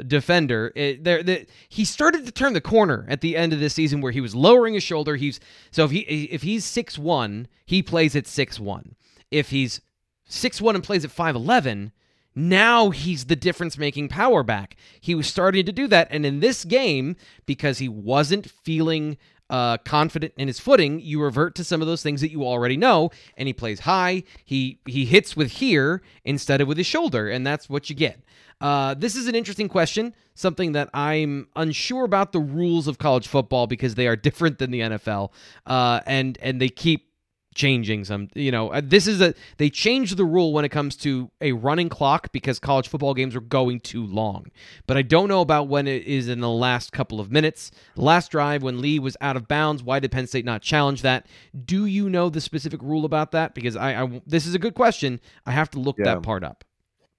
defender. 0.05 0.74
It, 0.76 1.05
there, 1.05 1.24
the, 1.24 1.45
he 1.70 1.86
started 1.86 2.26
to 2.26 2.34
turn 2.34 2.51
the 2.51 2.59
corner 2.59 3.05
at 3.07 3.22
the 3.22 3.38
end 3.38 3.53
of 3.53 3.61
this 3.61 3.74
season 3.74 4.01
where 4.01 4.11
he 4.11 4.20
was 4.20 4.36
lowering 4.36 4.74
his 4.74 4.84
shoulder. 4.84 5.16
He's 5.16 5.39
so 5.72 5.86
if 5.86 5.91
he 5.91 5.99
if 5.99 6.41
he's 6.41 6.66
six 6.66 6.99
one, 6.99 7.47
he 7.66 7.82
plays 7.82 8.13
at 8.18 8.28
six 8.28 8.59
one. 8.59 8.95
If 9.32 9.51
he's 9.51 9.80
six 10.28 10.59
one 10.59 10.76
and 10.76 10.84
plays 10.84 11.05
at 11.05 11.11
five 11.11 11.36
eleven. 11.36 11.93
Now 12.38 12.89
he's 12.89 13.26
the 13.26 13.38
difference 13.38 13.78
making 13.78 14.09
power 14.09 14.43
back. 14.43 14.76
He 14.99 15.16
was 15.16 15.26
starting 15.26 15.66
to 15.66 15.72
do 15.72 15.88
that. 15.88 16.09
And 16.11 16.26
in 16.26 16.41
this 16.41 16.66
game, 16.66 17.16
because 17.45 17.78
he 17.78 17.88
wasn't 17.88 18.51
feeling 18.51 19.18
uh, 19.50 19.78
confident 19.80 20.34
in 20.38 20.48
his 20.48 20.60
footing, 20.60 21.00
you 21.00 21.22
revert 21.22 21.56
to 21.56 21.64
some 21.64 21.82
of 21.82 21.88
those 21.88 22.02
things 22.02 22.22
that 22.22 22.32
you 22.32 22.43
already 22.43 22.78
know. 22.78 23.12
And 23.38 23.48
he 23.48 23.54
plays 23.54 23.82
high. 23.82 24.24
He 24.43 24.80
he 24.86 25.06
hits 25.06 25.36
with 25.36 25.52
here 25.52 26.02
instead 26.24 26.62
of 26.62 26.68
with 26.68 26.78
his 26.78 26.88
shoulder, 26.88 27.30
and 27.30 27.46
that's 27.46 27.70
what 27.70 27.89
you 27.89 27.96
get. 27.96 28.20
Uh, 28.62 28.93
this 28.93 29.16
is 29.16 29.28
an 29.28 29.36
interesting 29.36 29.68
question, 29.68 30.16
something 30.34 30.72
that 30.72 30.89
I'm 30.93 31.48
unsure 31.56 32.06
about 32.06 32.32
the 32.32 32.39
rules 32.39 32.88
of 32.88 32.98
college 32.98 33.28
football 33.28 33.68
because 33.68 33.96
they 33.96 34.08
are 34.08 34.16
different 34.28 34.60
than 34.60 34.72
the 34.72 34.82
NFL, 34.82 35.32
uh, 35.66 36.02
and 36.06 36.38
and 36.41 36.62
they 36.62 36.70
keep 36.70 37.10
changing 37.56 38.03
some 38.03 38.28
you 38.36 38.51
know 38.51 38.70
uh, 38.70 38.82
this 38.84 39.08
is 39.08 39.22
a 39.22 39.34
they 39.58 39.70
changed 39.70 40.18
the 40.18 40.26
rule 40.26 40.53
when 40.53 40.66
it 40.66 40.70
comes 40.70 40.95
to 40.95 41.32
a 41.41 41.53
running 41.53 41.88
clock 41.89 42.32
because 42.34 42.60
college 42.60 42.88
football 42.88 43.14
games 43.14 43.36
are 43.36 43.39
going 43.41 43.80
too 43.80 44.06
long. 44.06 44.45
But 44.86 44.97
i 44.97 45.01
don't 45.01 45.30
know 45.30 45.41
about 45.41 45.68
when 45.70 45.88
it 45.88 46.03
is 46.03 46.28
in 46.28 46.41
the 46.41 46.49
last 46.49 46.91
couple 46.91 47.20
of 47.20 47.32
minutes. 47.32 47.72
The 47.95 48.01
last 48.03 48.30
drive 48.30 48.62
when 48.62 48.82
lee 48.82 48.99
was 48.99 49.16
out 49.22 49.38
of 49.38 49.47
bounds 49.47 49.82
why 49.82 49.99
did 49.99 50.12
penn 50.12 50.28
state 50.28 50.45
not 50.45 50.62
challenge 50.62 51.01
that? 51.01 51.26
Do 51.66 51.86
you 51.86 52.10
know 52.10 52.30
the 52.30 52.41
specific 52.41 52.82
rule 52.84 53.06
about 53.06 53.32
that? 53.32 53.56
Because 53.56 53.76
i, 53.76 54.03
I 54.03 54.22
this 54.28 54.45
is 54.45 54.53
a 54.53 54.60
good 54.60 54.76
question. 54.76 55.20
I 55.45 55.51
have 55.51 55.70
to 55.72 55.80
look 55.80 55.97
Yeah. 55.97 56.06
that 56.06 56.24
part 56.24 56.43
up 56.43 56.64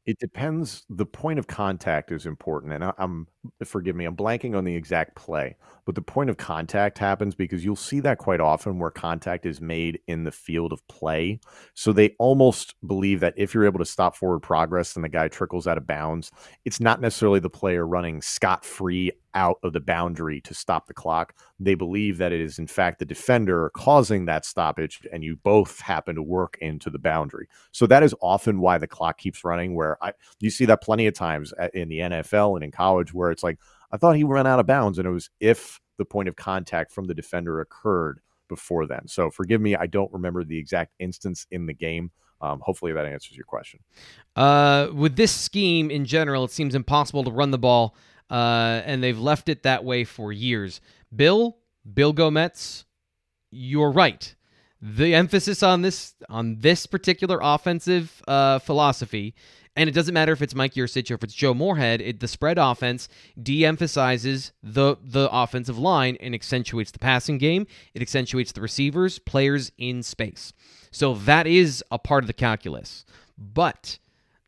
It 0.06 0.20
depends. 0.20 0.84
The 0.88 1.04
point 1.04 1.40
of 1.40 1.48
contact 1.48 2.12
is 2.12 2.26
important, 2.26 2.72
and 2.72 2.84
I, 2.84 2.92
I'm 2.96 3.26
forgive 3.64 3.96
me, 3.96 4.04
I'm 4.04 4.16
blanking 4.16 4.56
on 4.56 4.64
the 4.64 4.74
exact 4.74 5.16
play, 5.16 5.56
but 5.84 5.96
the 5.96 6.02
point 6.02 6.30
of 6.30 6.36
contact 6.36 6.96
happens 6.98 7.34
because 7.34 7.64
you'll 7.64 7.74
see 7.74 7.98
that 8.00 8.18
quite 8.18 8.40
often 8.40 8.78
where 8.78 8.90
contact 8.90 9.46
is 9.46 9.60
made 9.60 9.98
in 10.06 10.22
the 10.22 10.30
field 10.30 10.72
of 10.72 10.86
play. 10.86 11.40
So 11.74 11.92
they 11.92 12.14
almost 12.20 12.74
believe 12.86 13.18
that 13.20 13.34
if 13.36 13.52
you're 13.52 13.64
able 13.64 13.80
to 13.80 13.84
stop 13.84 14.14
forward 14.16 14.40
progress 14.40 14.94
and 14.94 15.04
the 15.04 15.08
guy 15.08 15.26
trickles 15.26 15.66
out 15.66 15.78
of 15.78 15.86
bounds, 15.88 16.30
it's 16.64 16.80
not 16.80 17.00
necessarily 17.00 17.40
the 17.40 17.50
player 17.50 17.84
running 17.84 18.22
scot 18.22 18.64
free 18.64 19.10
out 19.36 19.58
of 19.62 19.74
the 19.74 19.80
boundary 19.80 20.40
to 20.40 20.54
stop 20.54 20.86
the 20.86 20.94
clock. 20.94 21.34
They 21.60 21.74
believe 21.74 22.18
that 22.18 22.32
it 22.32 22.40
is 22.40 22.58
in 22.58 22.66
fact 22.66 22.98
the 22.98 23.04
defender 23.04 23.70
causing 23.76 24.24
that 24.24 24.44
stoppage, 24.44 25.00
and 25.12 25.22
you 25.22 25.36
both 25.36 25.78
happen 25.80 26.16
to 26.16 26.22
work 26.22 26.56
into 26.60 26.90
the 26.90 26.98
boundary. 26.98 27.46
So 27.70 27.86
that 27.86 28.02
is 28.02 28.14
often 28.20 28.58
why 28.60 28.78
the 28.78 28.88
clock 28.88 29.18
keeps 29.18 29.44
running. 29.44 29.76
Where 29.76 30.02
I 30.02 30.12
you 30.40 30.50
see 30.50 30.64
that 30.64 30.82
plenty 30.82 31.06
of 31.06 31.14
times 31.14 31.52
in 31.74 31.88
the 31.88 31.98
NFL 31.98 32.56
and 32.56 32.64
in 32.64 32.72
college, 32.72 33.14
where 33.14 33.30
it's 33.30 33.44
like 33.44 33.58
I 33.92 33.98
thought 33.98 34.16
he 34.16 34.24
ran 34.24 34.46
out 34.46 34.58
of 34.58 34.66
bounds, 34.66 34.98
and 34.98 35.06
it 35.06 35.12
was 35.12 35.30
if 35.38 35.80
the 35.98 36.04
point 36.04 36.28
of 36.28 36.36
contact 36.36 36.90
from 36.90 37.04
the 37.04 37.14
defender 37.14 37.60
occurred 37.60 38.20
before 38.48 38.86
then. 38.86 39.06
So 39.06 39.30
forgive 39.30 39.60
me, 39.60 39.76
I 39.76 39.86
don't 39.86 40.12
remember 40.12 40.44
the 40.44 40.58
exact 40.58 40.92
instance 40.98 41.46
in 41.50 41.66
the 41.66 41.74
game. 41.74 42.10
Um, 42.40 42.60
hopefully 42.62 42.92
that 42.92 43.06
answers 43.06 43.34
your 43.34 43.46
question. 43.46 43.80
Uh, 44.36 44.88
with 44.92 45.16
this 45.16 45.32
scheme 45.32 45.90
in 45.90 46.04
general, 46.04 46.44
it 46.44 46.50
seems 46.50 46.74
impossible 46.74 47.24
to 47.24 47.30
run 47.30 47.50
the 47.50 47.58
ball 47.58 47.96
uh, 48.30 48.82
and 48.84 49.02
they've 49.02 49.18
left 49.18 49.48
it 49.48 49.62
that 49.62 49.84
way 49.84 50.04
for 50.04 50.32
years. 50.32 50.80
Bill, 51.14 51.58
Bill 51.92 52.12
Gomez, 52.12 52.84
you're 53.50 53.92
right. 53.92 54.34
The 54.82 55.14
emphasis 55.14 55.62
on 55.62 55.82
this 55.82 56.14
on 56.28 56.60
this 56.60 56.86
particular 56.86 57.38
offensive 57.42 58.22
uh, 58.28 58.58
philosophy, 58.58 59.34
and 59.74 59.88
it 59.88 59.92
doesn't 59.92 60.12
matter 60.12 60.32
if 60.32 60.42
it's 60.42 60.54
Mike 60.54 60.74
Yurcich 60.74 61.10
or 61.10 61.14
if 61.14 61.24
it's 61.24 61.34
Joe 61.34 61.54
Moorhead. 61.54 62.00
It, 62.00 62.20
the 62.20 62.28
spread 62.28 62.58
offense 62.58 63.08
de-emphasizes 63.42 64.52
the 64.62 64.96
the 65.02 65.28
offensive 65.32 65.78
line 65.78 66.18
and 66.20 66.34
accentuates 66.34 66.90
the 66.90 66.98
passing 66.98 67.38
game. 67.38 67.66
It 67.94 68.02
accentuates 68.02 68.52
the 68.52 68.60
receivers, 68.60 69.18
players 69.18 69.72
in 69.78 70.02
space. 70.02 70.52
So 70.90 71.14
that 71.14 71.46
is 71.46 71.82
a 71.90 71.98
part 71.98 72.24
of 72.24 72.28
the 72.28 72.32
calculus. 72.34 73.04
But 73.38 73.98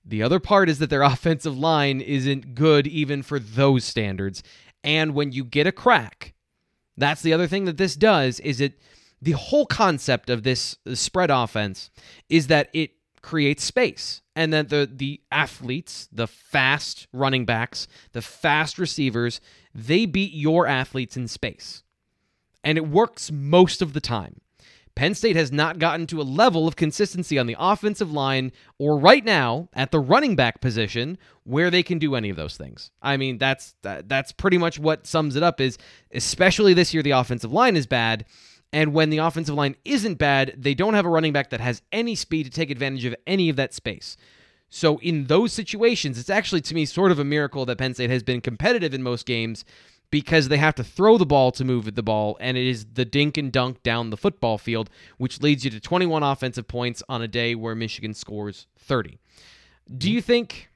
the 0.09 0.23
other 0.23 0.41
part 0.41 0.69
is 0.69 0.79
that 0.79 0.91
their 0.91 1.03
offensive 1.15 1.57
line 1.57 2.01
isn't 2.01 2.55
good 2.55 2.87
even 2.87 3.23
for 3.23 3.39
those 3.39 3.85
standards. 3.85 4.43
And 4.83 5.15
when 5.15 5.33
you 5.33 5.45
get 5.45 5.67
a 5.67 5.73
crack, 5.73 6.35
that's 6.97 7.23
the 7.23 7.33
other 7.33 7.47
thing 7.47 7.65
that 7.67 7.77
this 7.77 7.95
does 7.95 8.41
is 8.41 8.61
it 8.61 8.81
the 9.21 9.33
whole 9.33 9.67
concept 9.67 10.31
of 10.31 10.43
this 10.43 10.77
uh, 10.87 10.95
spread 10.95 11.31
offense 11.31 11.91
is 12.29 12.47
that 12.49 12.71
it 12.73 12.93
creates 13.21 13.65
space 13.65 14.23
and 14.37 14.53
that 14.53 14.69
the 14.69 14.89
the 14.91 15.21
athletes, 15.31 16.09
the 16.13 16.27
fast 16.29 17.09
running 17.13 17.45
backs, 17.45 17.89
the 18.13 18.23
fast 18.23 18.79
receivers, 18.79 19.41
they 19.75 20.07
beat 20.07 20.33
your 20.33 20.67
athletes 20.67 21.17
in 21.17 21.29
space. 21.29 21.83
And 22.65 22.79
it 22.79 22.89
works 22.89 23.31
most 23.31 23.83
of 23.83 23.93
the 23.93 24.01
time. 24.01 24.41
Penn 24.99 25.15
State 25.15 25.37
has 25.37 25.53
not 25.53 25.79
gotten 25.79 26.09
to 26.09 26.21
a 26.21 26.25
level 26.25 26.67
of 26.67 26.75
consistency 26.75 27.39
on 27.39 27.47
the 27.47 27.55
offensive 27.57 28.11
line 28.11 28.51
or 28.81 28.99
right 28.99 29.25
now 29.25 29.69
at 29.73 29.93
the 29.93 30.01
running 30.01 30.35
back 30.35 30.61
position 30.61 31.17
where 31.45 31.71
they 31.71 31.85
can 31.85 32.01
do 32.01 32.17
any 32.17 32.31
of 32.31 32.37
those 32.37 32.57
things. 32.57 32.91
I 33.01 33.17
mean, 33.17 33.39
that's 33.39 33.77
that, 33.83 34.09
that's 34.09 34.33
pretty 34.33 34.59
much 34.59 34.77
what 34.81 35.07
sums 35.07 35.37
it 35.37 35.43
up 35.45 35.61
is 35.61 35.79
especially 36.13 36.75
this 36.75 36.93
year 36.93 37.05
the 37.05 37.13
offensive 37.13 37.53
line 37.53 37.77
is 37.77 37.87
bad 37.87 38.25
and 38.73 38.93
when 38.93 39.11
the 39.11 39.19
offensive 39.19 39.55
line 39.55 39.77
isn't 39.85 40.17
bad, 40.17 40.55
they 40.59 40.75
don't 40.75 40.95
have 40.95 41.07
a 41.07 41.11
running 41.11 41.33
back 41.33 41.51
that 41.51 41.61
has 41.61 41.81
any 41.93 42.17
speed 42.17 42.47
to 42.47 42.51
take 42.51 42.69
advantage 42.69 43.05
of 43.05 43.15
any 43.25 43.49
of 43.49 43.55
that 43.55 43.75
space. 43.75 44.17
So 44.69 44.99
in 44.99 45.27
those 45.27 45.53
situations, 45.53 46.19
it's 46.19 46.29
actually 46.29 46.63
to 46.63 46.75
me 46.75 46.85
sort 46.87 47.13
of 47.13 47.21
a 47.21 47.25
miracle 47.25 47.65
that 47.67 47.79
Penn 47.79 47.95
State 47.95 48.11
has 48.11 48.25
been 48.25 48.41
competitive 48.41 48.93
in 48.93 49.05
most 49.05 49.27
games 49.27 49.65
because 50.11 50.49
they 50.49 50.57
have 50.57 50.75
to 50.77 50.85
throw 50.85 51.19
the 51.19 51.27
ball 51.27 51.53
to 51.53 51.65
move 51.65 51.95
the 51.95 52.03
ball, 52.03 52.37
and 52.41 52.57
it 52.57 52.67
is 52.67 52.87
the 52.95 53.05
dink 53.05 53.37
and 53.37 53.53
dunk 53.53 53.83
down 53.83 54.11
the 54.11 54.17
football 54.17 54.59
field, 54.59 54.89
which 55.19 55.43
leads 55.43 55.65
you 55.65 55.71
to 55.71 55.81
21 55.81 56.23
offensive 56.23 56.67
points 56.67 57.03
on 57.09 57.21
a 57.21 57.29
day 57.29 57.55
where 57.55 57.75
Michigan 57.75 58.15
scores 58.15 58.67
30. 58.79 59.19
Do 59.87 60.07
mm-hmm. 60.07 60.15
you 60.15 60.23
think? 60.23 60.71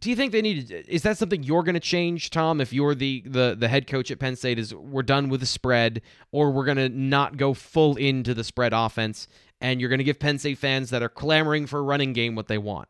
Do 0.00 0.10
you 0.10 0.16
think 0.16 0.32
they 0.32 0.42
need? 0.42 0.84
Is 0.88 1.02
that 1.02 1.16
something 1.16 1.44
you're 1.44 1.62
going 1.62 1.74
to 1.74 1.80
change, 1.80 2.30
Tom? 2.30 2.60
If 2.60 2.72
you're 2.72 2.94
the, 2.94 3.22
the 3.24 3.56
the 3.56 3.68
head 3.68 3.86
coach 3.86 4.10
at 4.10 4.18
Penn 4.18 4.34
State, 4.34 4.58
is 4.58 4.74
we're 4.74 5.04
done 5.04 5.28
with 5.28 5.40
the 5.40 5.46
spread, 5.46 6.02
or 6.32 6.50
we're 6.50 6.64
going 6.64 6.76
to 6.76 6.88
not 6.88 7.36
go 7.36 7.54
full 7.54 7.94
into 7.96 8.34
the 8.34 8.42
spread 8.42 8.72
offense, 8.72 9.28
and 9.60 9.80
you're 9.80 9.88
going 9.88 9.98
to 9.98 10.04
give 10.04 10.18
Penn 10.18 10.40
State 10.40 10.58
fans 10.58 10.90
that 10.90 11.02
are 11.02 11.08
clamoring 11.08 11.66
for 11.68 11.78
a 11.78 11.82
running 11.82 12.12
game 12.12 12.34
what 12.34 12.48
they 12.48 12.58
want? 12.58 12.88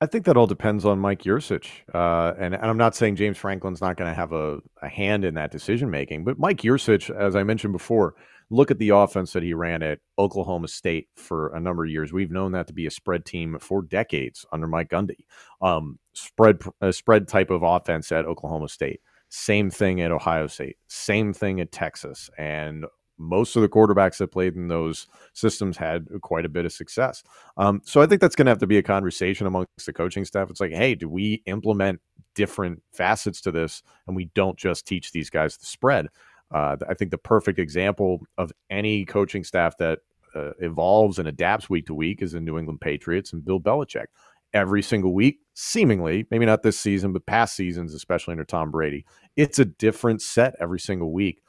I 0.00 0.06
think 0.06 0.26
that 0.26 0.36
all 0.36 0.46
depends 0.46 0.84
on 0.84 0.98
Mike 0.98 1.22
Yurcich. 1.22 1.68
Uh, 1.94 2.34
and, 2.38 2.54
and, 2.54 2.66
I'm 2.66 2.76
not 2.76 2.94
saying 2.94 3.16
James 3.16 3.38
Franklin's 3.38 3.80
not 3.80 3.96
going 3.96 4.10
to 4.10 4.14
have 4.14 4.32
a, 4.32 4.58
a, 4.82 4.88
hand 4.88 5.24
in 5.24 5.34
that 5.34 5.50
decision 5.50 5.90
making, 5.90 6.24
but 6.24 6.38
Mike 6.38 6.58
Yurcich, 6.58 7.08
as 7.14 7.34
I 7.34 7.44
mentioned 7.44 7.72
before, 7.72 8.14
look 8.50 8.70
at 8.70 8.78
the 8.78 8.90
offense 8.90 9.32
that 9.32 9.42
he 9.42 9.54
ran 9.54 9.82
at 9.82 10.00
Oklahoma 10.18 10.68
State 10.68 11.08
for 11.16 11.54
a 11.54 11.60
number 11.60 11.84
of 11.84 11.90
years. 11.90 12.12
We've 12.12 12.30
known 12.30 12.52
that 12.52 12.66
to 12.66 12.74
be 12.74 12.86
a 12.86 12.90
spread 12.90 13.24
team 13.24 13.56
for 13.58 13.82
decades 13.82 14.44
under 14.52 14.66
Mike 14.66 14.90
Gundy. 14.90 15.24
Um, 15.62 15.98
spread 16.12 16.60
a 16.82 16.92
spread 16.92 17.26
type 17.26 17.50
of 17.50 17.62
offense 17.62 18.12
at 18.12 18.26
Oklahoma 18.26 18.68
State. 18.68 19.00
Same 19.30 19.70
thing 19.70 20.02
at 20.02 20.12
Ohio 20.12 20.46
State. 20.46 20.76
Same 20.88 21.32
thing 21.32 21.60
at 21.60 21.72
Texas. 21.72 22.30
And 22.38 22.84
most 23.18 23.56
of 23.56 23.62
the 23.62 23.68
quarterbacks 23.68 24.18
that 24.18 24.32
played 24.32 24.56
in 24.56 24.68
those 24.68 25.06
systems 25.32 25.76
had 25.76 26.06
quite 26.22 26.44
a 26.44 26.50
bit 26.50 26.64
of 26.64 26.72
success. 26.72 27.22
Um, 27.56 27.80
so 27.84 28.00
I 28.00 28.06
think 28.06 28.20
that's 28.20 28.36
going 28.36 28.46
to 28.46 28.50
have 28.50 28.58
to 28.58 28.66
be 28.66 28.78
a 28.78 28.82
conversation 28.82 29.46
amongst 29.46 29.86
the 29.86 29.92
coaching 29.92 30.24
staff. 30.24 30.50
It's 30.50 30.60
like, 30.60 30.72
hey, 30.72 30.94
do 30.94 31.08
we 31.08 31.42
implement 31.46 32.00
different 32.34 32.82
facets 32.92 33.40
to 33.42 33.52
this 33.52 33.82
and 34.06 34.14
we 34.14 34.26
don't 34.34 34.58
just 34.58 34.86
teach 34.86 35.12
these 35.12 35.30
guys 35.30 35.56
the 35.56 35.66
spread? 35.66 36.08
Uh, 36.50 36.76
I 36.88 36.94
think 36.94 37.10
the 37.10 37.18
perfect 37.18 37.58
example 37.58 38.20
of 38.38 38.52
any 38.70 39.04
coaching 39.04 39.44
staff 39.44 39.76
that 39.78 40.00
uh, 40.34 40.52
evolves 40.60 41.18
and 41.18 41.26
adapts 41.26 41.70
week 41.70 41.86
to 41.86 41.94
week 41.94 42.22
is 42.22 42.32
the 42.32 42.40
New 42.40 42.58
England 42.58 42.80
Patriots 42.80 43.32
and 43.32 43.44
Bill 43.44 43.60
Belichick. 43.60 44.06
Every 44.52 44.82
single 44.82 45.12
week, 45.12 45.40
seemingly, 45.54 46.26
maybe 46.30 46.46
not 46.46 46.62
this 46.62 46.78
season, 46.78 47.12
but 47.12 47.26
past 47.26 47.56
seasons, 47.56 47.94
especially 47.94 48.32
under 48.32 48.44
Tom 48.44 48.70
Brady, 48.70 49.04
it's 49.34 49.58
a 49.58 49.64
different 49.64 50.22
set 50.22 50.54
every 50.60 50.78
single 50.78 51.12
week. 51.12 51.42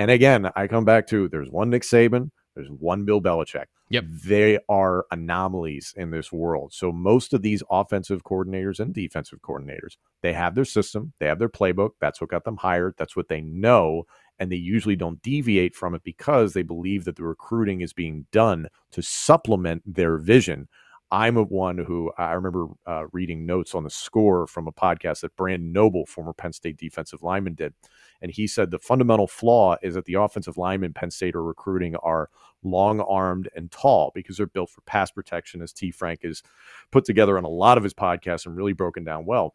And 0.00 0.10
again, 0.10 0.50
I 0.56 0.66
come 0.66 0.86
back 0.86 1.06
to 1.08 1.28
there's 1.28 1.50
one 1.50 1.68
Nick 1.68 1.82
Saban, 1.82 2.30
there's 2.54 2.70
one 2.70 3.04
Bill 3.04 3.20
Belichick. 3.20 3.66
Yep. 3.90 4.04
They 4.24 4.58
are 4.66 5.04
anomalies 5.10 5.92
in 5.94 6.10
this 6.10 6.32
world. 6.32 6.72
So 6.72 6.90
most 6.90 7.34
of 7.34 7.42
these 7.42 7.62
offensive 7.70 8.24
coordinators 8.24 8.80
and 8.80 8.94
defensive 8.94 9.42
coordinators, 9.42 9.98
they 10.22 10.32
have 10.32 10.54
their 10.54 10.64
system, 10.64 11.12
they 11.18 11.26
have 11.26 11.38
their 11.38 11.50
playbook. 11.50 11.90
That's 12.00 12.18
what 12.18 12.30
got 12.30 12.44
them 12.44 12.56
hired. 12.56 12.94
That's 12.96 13.14
what 13.14 13.28
they 13.28 13.42
know. 13.42 14.04
And 14.38 14.50
they 14.50 14.56
usually 14.56 14.96
don't 14.96 15.20
deviate 15.20 15.74
from 15.74 15.94
it 15.94 16.02
because 16.02 16.54
they 16.54 16.62
believe 16.62 17.04
that 17.04 17.16
the 17.16 17.24
recruiting 17.24 17.82
is 17.82 17.92
being 17.92 18.24
done 18.32 18.68
to 18.92 19.02
supplement 19.02 19.82
their 19.84 20.16
vision. 20.16 20.66
I'm 21.10 21.36
a 21.36 21.42
one 21.42 21.76
who 21.76 22.10
I 22.16 22.32
remember 22.32 22.68
uh, 22.86 23.04
reading 23.12 23.44
notes 23.44 23.74
on 23.74 23.84
the 23.84 23.90
score 23.90 24.46
from 24.46 24.66
a 24.66 24.72
podcast 24.72 25.20
that 25.20 25.36
Brandon 25.36 25.72
Noble, 25.72 26.06
former 26.06 26.32
Penn 26.32 26.54
State 26.54 26.78
defensive 26.78 27.22
lineman, 27.22 27.52
did. 27.54 27.74
And 28.22 28.30
he 28.30 28.46
said 28.46 28.70
the 28.70 28.78
fundamental 28.78 29.26
flaw 29.26 29.76
is 29.82 29.94
that 29.94 30.04
the 30.04 30.14
offensive 30.14 30.58
linemen 30.58 30.92
Penn 30.92 31.10
State 31.10 31.34
are 31.34 31.42
recruiting 31.42 31.96
are 31.96 32.28
long 32.62 33.00
armed 33.00 33.48
and 33.54 33.70
tall 33.70 34.12
because 34.14 34.36
they're 34.36 34.46
built 34.46 34.70
for 34.70 34.82
pass 34.82 35.10
protection, 35.10 35.62
as 35.62 35.72
T. 35.72 35.90
Frank 35.90 36.22
has 36.22 36.42
put 36.90 37.04
together 37.04 37.38
on 37.38 37.44
a 37.44 37.48
lot 37.48 37.78
of 37.78 37.84
his 37.84 37.94
podcasts 37.94 38.46
and 38.46 38.56
really 38.56 38.74
broken 38.74 39.04
down 39.04 39.24
well. 39.24 39.54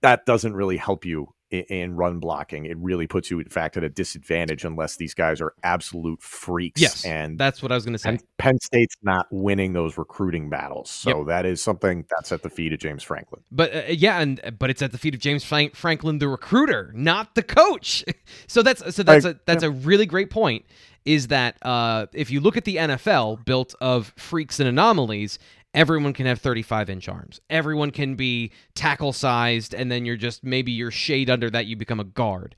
That 0.00 0.26
doesn't 0.26 0.54
really 0.54 0.76
help 0.76 1.04
you 1.04 1.34
in 1.60 1.96
run 1.96 2.18
blocking, 2.18 2.66
it 2.66 2.76
really 2.78 3.06
puts 3.06 3.30
you, 3.30 3.40
in 3.40 3.48
fact, 3.48 3.76
at 3.76 3.84
a 3.84 3.88
disadvantage 3.88 4.64
unless 4.64 4.96
these 4.96 5.14
guys 5.14 5.40
are 5.40 5.54
absolute 5.62 6.22
freaks. 6.22 6.80
Yes, 6.80 7.04
and 7.04 7.38
that's 7.38 7.62
what 7.62 7.72
I 7.72 7.74
was 7.74 7.84
going 7.84 7.94
to 7.94 7.98
say. 7.98 8.10
Penn, 8.10 8.20
Penn, 8.38 8.58
State's 8.60 8.96
not 9.02 9.26
winning 9.30 9.72
those 9.72 9.98
recruiting 9.98 10.50
battles, 10.50 10.90
so 10.90 11.18
yep. 11.18 11.26
that 11.28 11.46
is 11.46 11.62
something 11.62 12.04
that's 12.10 12.32
at 12.32 12.42
the 12.42 12.50
feet 12.50 12.72
of 12.72 12.78
James 12.78 13.02
Franklin. 13.02 13.42
But 13.50 13.74
uh, 13.74 13.82
yeah, 13.88 14.20
and 14.20 14.56
but 14.58 14.70
it's 14.70 14.82
at 14.82 14.92
the 14.92 14.98
feet 14.98 15.14
of 15.14 15.20
James 15.20 15.44
Frank- 15.44 15.74
Franklin, 15.74 16.18
the 16.18 16.28
recruiter, 16.28 16.92
not 16.94 17.34
the 17.34 17.42
coach. 17.42 18.04
so 18.46 18.62
that's 18.62 18.94
so 18.94 19.02
that's 19.02 19.24
I, 19.24 19.30
a 19.30 19.34
that's 19.46 19.62
yeah. 19.62 19.70
a 19.70 19.72
really 19.72 20.06
great 20.06 20.30
point. 20.30 20.64
Is 21.04 21.28
that 21.28 21.56
uh, 21.60 22.06
if 22.14 22.30
you 22.30 22.40
look 22.40 22.56
at 22.56 22.64
the 22.64 22.76
NFL, 22.76 23.44
built 23.44 23.74
of 23.80 24.14
freaks 24.16 24.58
and 24.58 24.66
anomalies, 24.66 25.38
everyone 25.74 26.12
can 26.12 26.26
have 26.26 26.40
35 26.40 26.88
inch 26.88 27.08
arms. 27.08 27.40
Everyone 27.50 27.90
can 27.90 28.14
be 28.14 28.52
tackle 28.74 29.12
sized, 29.12 29.74
and 29.74 29.90
then 29.90 30.06
you're 30.06 30.16
just 30.16 30.44
maybe 30.44 30.72
you're 30.72 30.90
shade 30.90 31.28
under 31.28 31.50
that, 31.50 31.66
you 31.66 31.76
become 31.76 32.00
a 32.00 32.04
guard. 32.04 32.54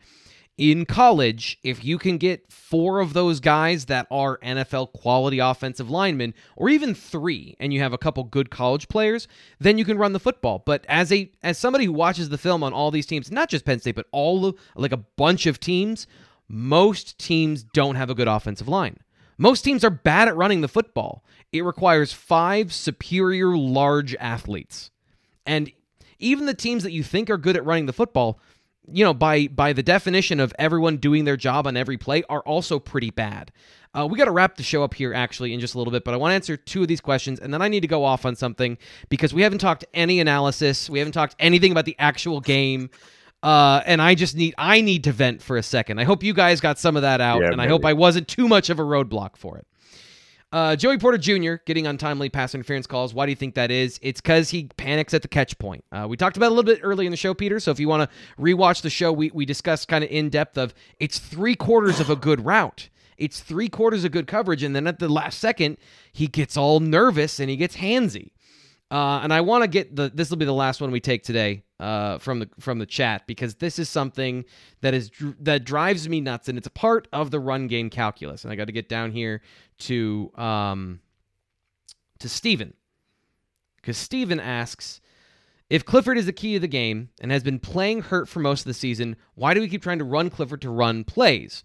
In 0.59 0.87
college, 0.87 1.59
if 1.62 1.85
you 1.85 1.99
can 1.99 2.17
get 2.17 2.51
four 2.51 3.01
of 3.01 3.12
those 3.12 3.41
guys 3.41 3.87
that 3.87 4.07
are 4.11 4.39
NFL 4.39 4.95
quality 4.95 5.39
offensive 5.39 5.91
linemen, 5.91 6.33
or 6.57 6.71
even 6.71 6.95
three, 6.95 7.55
and 7.61 7.75
you 7.75 7.81
have 7.81 7.93
a 7.93 7.99
couple 7.99 8.25
good 8.25 8.51
college 8.51 8.89
players, 8.89 9.29
then 9.59 9.77
you 9.77 9.85
can 9.85 9.99
run 9.99 10.14
the 10.14 10.21
football. 10.21 10.62
But 10.64 10.87
as 10.89 11.12
a 11.12 11.31
as 11.43 11.59
somebody 11.59 11.85
who 11.85 11.93
watches 11.93 12.31
the 12.31 12.39
film 12.39 12.62
on 12.62 12.73
all 12.73 12.91
these 12.91 13.07
teams, 13.07 13.31
not 13.31 13.51
just 13.51 13.67
Penn 13.67 13.81
State, 13.81 13.97
but 13.97 14.07
all 14.12 14.47
of, 14.47 14.57
like 14.77 14.93
a 14.93 14.97
bunch 14.97 15.45
of 15.45 15.61
teams, 15.61 16.07
most 16.49 17.19
teams 17.19 17.62
don't 17.62 17.97
have 17.97 18.09
a 18.09 18.14
good 18.14 18.29
offensive 18.29 18.69
line. 18.69 18.99
Most 19.39 19.62
teams 19.62 19.85
are 19.85 19.91
bad 19.91 20.29
at 20.29 20.37
running 20.37 20.62
the 20.62 20.69
football. 20.69 21.23
It 21.53 21.64
requires 21.64 22.12
five 22.12 22.72
superior 22.72 23.57
large 23.57 24.14
athletes. 24.16 24.90
And 25.47 25.70
even 26.18 26.47
the 26.47 26.55
teams 26.55 26.82
that 26.82 26.92
you 26.92 27.03
think 27.03 27.30
are 27.30 27.38
good 27.38 27.57
at 27.57 27.64
running 27.64 27.86
the 27.86 27.92
football, 27.92 28.40
you 28.90 29.05
know, 29.05 29.14
by 29.14 29.49
by 29.49 29.72
the 29.72 29.82
definition 29.82 30.40
of 30.40 30.55
everyone 30.59 30.97
doing 30.97 31.24
their 31.24 31.36
job 31.36 31.66
on 31.66 31.76
every 31.76 31.97
play, 31.97 32.22
are 32.28 32.40
also 32.40 32.78
pretty 32.78 33.11
bad. 33.11 33.53
Uh, 33.94 34.07
we 34.07 34.18
got 34.18 34.26
to 34.26 34.30
wrap 34.30 34.57
the 34.57 34.62
show 34.62 34.82
up 34.82 34.92
here 34.92 35.14
actually 35.14 35.55
in 35.55 35.61
just 35.61 35.74
a 35.74 35.78
little 35.78 35.90
bit, 35.90 36.05
but 36.05 36.12
I 36.12 36.18
want 36.18 36.32
to 36.32 36.34
answer 36.34 36.57
two 36.57 36.82
of 36.82 36.88
these 36.88 37.01
questions, 37.01 37.40
and 37.40 37.53
then 37.53 37.62
I 37.62 37.68
need 37.68 37.80
to 37.80 37.88
go 37.88 38.05
off 38.05 38.26
on 38.26 38.36
something 38.36 38.76
because 39.09 39.32
we 39.32 39.40
haven't 39.42 39.59
talked 39.59 39.86
any 39.94 40.20
analysis, 40.20 40.90
we 40.90 40.99
haven't 40.99 41.12
talked 41.12 41.34
anything 41.38 41.72
about 41.72 41.86
the 41.86 41.97
actual 41.99 42.40
game. 42.40 42.90
Uh, 43.42 43.82
and 43.86 44.03
I 44.03 44.14
just 44.14 44.34
need 44.34 44.55
I 44.59 44.80
need 44.80 45.05
to 45.05 45.12
vent 45.12 45.42
for 45.42 45.57
a 45.57 45.62
second. 45.62 46.01
I 46.01 46.05
hope 46.05 46.22
you 46.22 46.34
guys 46.34 46.61
got 46.61 46.78
some 46.78 46.97
of 46.97 47.03
that 47.03 47.20
out, 47.20 47.40
yeah, 47.40 47.49
and 47.49 47.59
maybe. 47.59 47.68
I 47.68 47.70
hope 47.70 47.84
I 47.84 47.92
wasn't 47.92 48.28
too 48.28 48.49
much 48.49 48.70
of 48.70 48.78
a 48.78 48.82
roadblock 48.82 49.36
for 49.36 49.59
it. 49.59 49.66
Uh, 50.53 50.76
Joey 50.76 50.97
Porter 50.97 51.18
Jr. 51.18 51.57
getting 51.66 51.86
untimely 51.86 52.28
pass 52.28 52.55
interference 52.55 52.86
calls. 52.86 53.12
Why 53.12 53.26
do 53.26 53.30
you 53.30 53.36
think 53.36 53.57
that 53.57 53.70
is? 53.70 53.99
It's 54.01 54.20
because 54.20 54.51
he 54.51 54.68
panics 54.76 55.12
at 55.12 55.22
the 55.22 55.28
catch 55.28 55.59
point. 55.59 55.84
Uh, 55.90 56.07
we 56.09 56.16
talked 56.16 56.36
about 56.36 56.47
a 56.47 56.55
little 56.55 56.62
bit 56.62 56.80
early 56.82 57.05
in 57.05 57.11
the 57.11 57.16
show, 57.16 57.34
Peter. 57.34 57.59
So 57.59 57.72
if 57.72 57.80
you 57.80 57.88
want 57.88 58.09
to 58.09 58.16
rewatch 58.40 58.82
the 58.82 58.90
show, 58.90 59.12
we 59.12 59.30
we 59.34 59.44
discussed 59.44 59.88
kind 59.88 60.05
of 60.05 60.11
in 60.11 60.30
depth 60.30 60.57
of 60.57 60.72
it's 61.01 61.18
three 61.18 61.57
quarters 61.57 62.01
of 62.01 62.11
a 62.11 62.16
good 62.16 62.44
route. 62.47 62.88
It's 63.18 63.40
three 63.40 63.68
quarters 63.68 64.05
of 64.05 64.12
good 64.12 64.26
coverage, 64.26 64.62
and 64.62 64.76
then 64.76 64.86
at 64.86 64.99
the 64.99 65.09
last 65.09 65.38
second, 65.38 65.78
he 66.12 66.26
gets 66.26 66.57
all 66.57 66.80
nervous 66.80 67.40
and 67.40 67.51
he 67.51 67.57
gets 67.57 67.78
handsy. 67.78 68.30
Uh, 68.91 69.20
and 69.22 69.32
I 69.32 69.41
want 69.41 69.62
to 69.62 69.68
get 69.68 69.97
the 69.97 70.11
this 70.14 70.30
will 70.30 70.37
be 70.37 70.45
the 70.45 70.55
last 70.55 70.80
one 70.80 70.93
we 70.93 71.01
take 71.01 71.24
today 71.24 71.64
uh, 71.80 72.18
from 72.18 72.39
the 72.39 72.49
from 72.61 72.78
the 72.78 72.87
chat 72.87 73.26
because 73.26 73.57
this 73.57 73.78
is 73.80 73.89
something 73.89 74.45
that 74.80 74.95
is 74.95 75.11
that 75.41 75.64
drives 75.64 76.09
me 76.09 76.20
nuts 76.20 76.49
and 76.49 76.57
it's 76.57 76.68
a 76.68 76.70
part 76.70 77.09
of 77.12 77.32
the 77.32 77.41
run 77.41 77.66
game 77.66 77.91
calculus. 77.91 78.45
And 78.45 78.53
I 78.53 78.57
got 78.57 78.66
to 78.66 78.72
get 78.72 78.89
down 78.89 79.11
here 79.11 79.43
to 79.78 80.30
um, 80.37 81.01
to 82.20 82.28
Steven 82.28 82.74
because 83.76 83.99
Steven 83.99 84.39
asks 84.39 85.01
if 85.68 85.84
Clifford 85.84 86.16
is 86.16 86.26
the 86.26 86.32
key 86.32 86.55
to 86.55 86.61
the 86.61 86.68
game 86.68 87.09
and 87.20 87.32
has 87.32 87.43
been 87.43 87.59
playing 87.59 88.03
hurt 88.03 88.28
for 88.28 88.39
most 88.39 88.61
of 88.61 88.66
the 88.66 88.74
season, 88.74 89.16
why 89.34 89.53
do 89.53 89.61
we 89.61 89.68
keep 89.68 89.82
trying 89.82 89.99
to 89.99 90.05
run 90.05 90.30
Clifford 90.30 90.62
to 90.62 90.70
run 90.70 91.03
plays? 91.03 91.64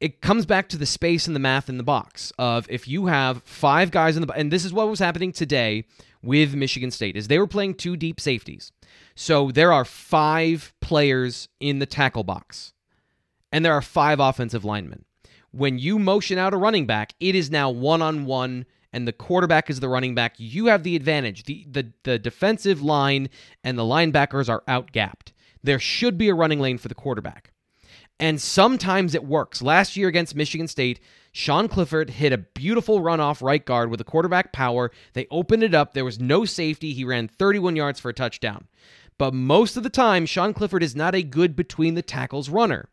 It 0.00 0.20
comes 0.20 0.46
back 0.46 0.68
to 0.70 0.76
the 0.76 0.84
space 0.84 1.28
and 1.28 1.36
the 1.36 1.40
math 1.40 1.68
in 1.68 1.78
the 1.78 1.84
box 1.84 2.32
of 2.38 2.66
if 2.68 2.88
you 2.88 3.06
have 3.06 3.42
five 3.44 3.92
guys 3.92 4.16
in 4.16 4.26
the 4.26 4.32
and 4.32 4.50
this 4.50 4.64
is 4.64 4.72
what 4.72 4.88
was 4.88 4.98
happening 4.98 5.32
today 5.32 5.84
with 6.24 6.54
Michigan 6.54 6.90
State 6.90 7.16
is 7.16 7.28
they 7.28 7.38
were 7.38 7.46
playing 7.46 7.74
two 7.74 7.96
deep 7.96 8.20
safeties. 8.20 8.72
So 9.14 9.50
there 9.50 9.72
are 9.72 9.84
five 9.84 10.72
players 10.80 11.48
in 11.60 11.78
the 11.78 11.86
tackle 11.86 12.24
box. 12.24 12.72
And 13.52 13.64
there 13.64 13.74
are 13.74 13.82
five 13.82 14.18
offensive 14.18 14.64
linemen. 14.64 15.04
When 15.52 15.78
you 15.78 15.98
motion 15.98 16.38
out 16.38 16.54
a 16.54 16.56
running 16.56 16.86
back, 16.86 17.14
it 17.20 17.34
is 17.36 17.50
now 17.50 17.70
one 17.70 18.02
on 18.02 18.26
one 18.26 18.66
and 18.94 19.08
the 19.08 19.12
quarterback 19.12 19.70
is 19.70 19.80
the 19.80 19.88
running 19.88 20.14
back, 20.14 20.34
you 20.38 20.66
have 20.66 20.84
the 20.84 20.94
advantage. 20.94 21.44
The, 21.44 21.66
the, 21.68 21.92
the 22.04 22.16
defensive 22.16 22.80
line 22.80 23.28
and 23.64 23.76
the 23.76 23.82
linebackers 23.82 24.48
are 24.48 24.62
outgapped. 24.68 25.32
There 25.64 25.80
should 25.80 26.16
be 26.16 26.28
a 26.28 26.34
running 26.34 26.60
lane 26.60 26.78
for 26.78 26.86
the 26.86 26.94
quarterback. 26.94 27.52
And 28.20 28.40
sometimes 28.40 29.16
it 29.16 29.24
works. 29.24 29.62
Last 29.62 29.96
year 29.96 30.06
against 30.06 30.36
Michigan 30.36 30.68
State, 30.68 31.00
Sean 31.36 31.66
Clifford 31.66 32.10
hit 32.10 32.32
a 32.32 32.38
beautiful 32.38 33.00
run 33.00 33.18
off 33.18 33.42
right 33.42 33.64
guard 33.64 33.90
with 33.90 34.00
a 34.00 34.04
quarterback 34.04 34.52
power. 34.52 34.92
They 35.14 35.26
opened 35.32 35.64
it 35.64 35.74
up. 35.74 35.92
There 35.92 36.04
was 36.04 36.20
no 36.20 36.44
safety. 36.44 36.92
He 36.92 37.04
ran 37.04 37.26
31 37.26 37.74
yards 37.74 37.98
for 37.98 38.08
a 38.08 38.14
touchdown. 38.14 38.68
But 39.18 39.34
most 39.34 39.76
of 39.76 39.82
the 39.82 39.90
time, 39.90 40.26
Sean 40.26 40.54
Clifford 40.54 40.84
is 40.84 40.94
not 40.94 41.12
a 41.12 41.24
good 41.24 41.56
between 41.56 41.94
the 41.94 42.02
tackles 42.02 42.48
runner. 42.48 42.88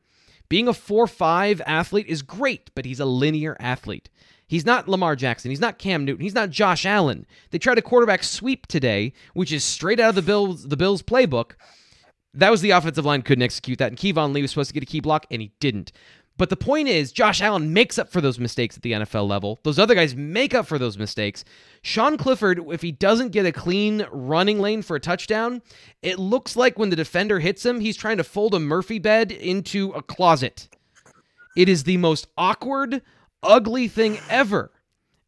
Being 0.50 0.68
a 0.68 0.74
4 0.74 1.06
5 1.06 1.62
athlete 1.68 2.08
is 2.08 2.24
great, 2.24 2.72
but 2.74 2.84
he's 2.84 3.00
a 3.00 3.06
linear 3.06 3.56
athlete. 3.60 4.10
He's 4.48 4.66
not 4.66 4.90
Lamar 4.90 5.16
Jackson. 5.16 5.52
He's 5.52 5.62
not 5.62 5.78
Cam 5.78 6.04
Newton. 6.04 6.24
He's 6.24 6.34
not 6.34 6.50
Josh 6.50 6.84
Allen. 6.84 7.28
They 7.52 7.60
tried 7.60 7.78
a 7.78 7.84
quarterback 7.84 8.24
sweep 8.24 8.66
today, 8.66 9.14
which 9.36 9.52
is 9.52 9.64
straight 9.64 10.00
out 10.00 10.10
of 10.10 10.16
the 10.16 10.24
Bills 10.24 10.68
the 10.68 10.76
Bills 10.76 11.04
playbook. 11.04 11.52
That 12.34 12.50
was 12.50 12.62
the 12.62 12.72
offensive 12.72 13.06
line 13.06 13.22
couldn't 13.22 13.44
execute 13.44 13.78
that, 13.80 13.90
and 13.90 13.98
Keyvone 13.98 14.34
Lee 14.34 14.42
was 14.42 14.52
supposed 14.52 14.70
to 14.70 14.74
get 14.74 14.84
a 14.84 14.88
key 14.88 15.00
block, 15.02 15.28
and 15.30 15.42
he 15.42 15.52
didn't. 15.60 15.92
But 16.38 16.50
the 16.50 16.58
point 16.58 16.88
is, 16.88 17.12
Josh 17.12 17.42
Allen 17.42 17.74
makes 17.74 18.00
up 18.00 18.10
for 18.10 18.20
those 18.20 18.40
mistakes 18.40 18.76
at 18.76 18.84
the 18.84 18.94
NFL 18.94 19.28
level. 19.28 19.60
Those 19.64 19.78
other 19.78 19.94
guys 19.94 20.16
make 20.16 20.56
up 20.56 20.66
for 20.66 20.80
those 20.80 20.98
mistakes. 20.98 21.44
Sean 21.84 22.18
Clifford, 22.18 22.62
if 22.70 22.82
he 22.82 22.92
doesn't 22.92 23.30
get 23.30 23.46
a 23.46 23.52
clean 23.52 24.08
running 24.12 24.60
lane 24.60 24.82
for 24.82 24.96
a 24.96 25.00
touchdown, 25.00 25.62
it 26.02 26.18
looks 26.18 26.56
like 26.56 26.80
when 26.80 26.90
the 26.90 26.96
defender 26.96 27.40
hits 27.40 27.66
him, 27.66 27.80
he's 27.80 27.98
trying 27.98 28.18
to 28.18 28.24
fold 28.24 28.56
a 28.56 28.60
Murphy 28.60 28.98
bed 28.98 29.32
into 29.32 29.92
a 29.92 30.02
closet. 30.02 30.68
It 31.56 31.70
is 31.70 31.84
the 31.84 31.98
most 31.98 32.28
awkward, 32.38 33.02
ugly 33.44 33.88
thing 33.88 34.20
ever. 34.30 34.72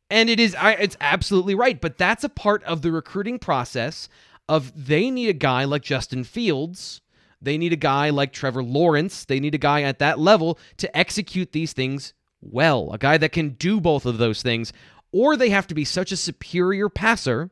And 0.09 0.29
it 0.29 0.39
is 0.39 0.55
I, 0.55 0.73
it's 0.73 0.97
absolutely 1.01 1.55
right, 1.55 1.79
but 1.79 1.97
that's 1.97 2.23
a 2.23 2.29
part 2.29 2.63
of 2.63 2.81
the 2.81 2.91
recruiting 2.91 3.39
process 3.39 4.09
of 4.47 4.85
they 4.85 5.09
need 5.09 5.29
a 5.29 5.33
guy 5.33 5.63
like 5.63 5.81
Justin 5.81 6.23
Fields, 6.23 7.01
they 7.43 7.57
need 7.57 7.73
a 7.73 7.77
guy 7.77 8.09
like 8.09 8.31
Trevor 8.33 8.63
Lawrence, 8.63 9.25
they 9.25 9.39
need 9.39 9.55
a 9.55 9.59
guy 9.59 9.81
at 9.81 9.99
that 9.99 10.19
level 10.19 10.57
to 10.77 10.97
execute 10.97 11.51
these 11.51 11.73
things 11.73 12.13
well, 12.51 12.91
a 12.91 12.97
guy 12.97 13.17
that 13.17 13.31
can 13.31 13.49
do 13.51 13.79
both 13.79 14.05
of 14.05 14.17
those 14.17 14.41
things, 14.41 14.73
or 15.11 15.35
they 15.35 15.49
have 15.49 15.67
to 15.67 15.75
be 15.75 15.85
such 15.85 16.11
a 16.11 16.17
superior 16.17 16.89
passer 16.89 17.51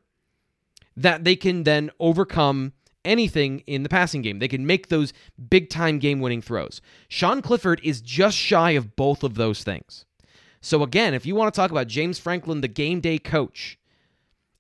that 0.98 1.24
they 1.24 1.36
can 1.36 1.64
then 1.64 1.90
overcome 2.00 2.74
anything 3.06 3.60
in 3.66 3.84
the 3.84 3.90
passing 3.90 4.22
game. 4.22 4.40
They 4.40 4.48
can 4.48 4.66
make 4.66 4.88
those 4.90 5.14
big 5.50 5.70
time 5.70 6.00
game 6.00 6.20
winning 6.20 6.42
throws. 6.42 6.82
Sean 7.08 7.42
Clifford 7.42 7.80
is 7.84 8.02
just 8.02 8.38
shy 8.38 8.72
of 8.72 8.96
both 8.96 9.24
of 9.24 9.36
those 9.36 9.64
things. 9.64 10.06
So, 10.60 10.84
again, 10.84 11.14
if 11.14 11.26
you 11.26 11.36
want 11.36 11.52
to 11.54 11.60
talk 11.60 11.72
about 11.72 11.88
James 11.88 12.20
Franklin, 12.20 12.62
the 12.62 12.68
game 12.68 13.00
day 13.00 13.18
coach, 13.18 13.80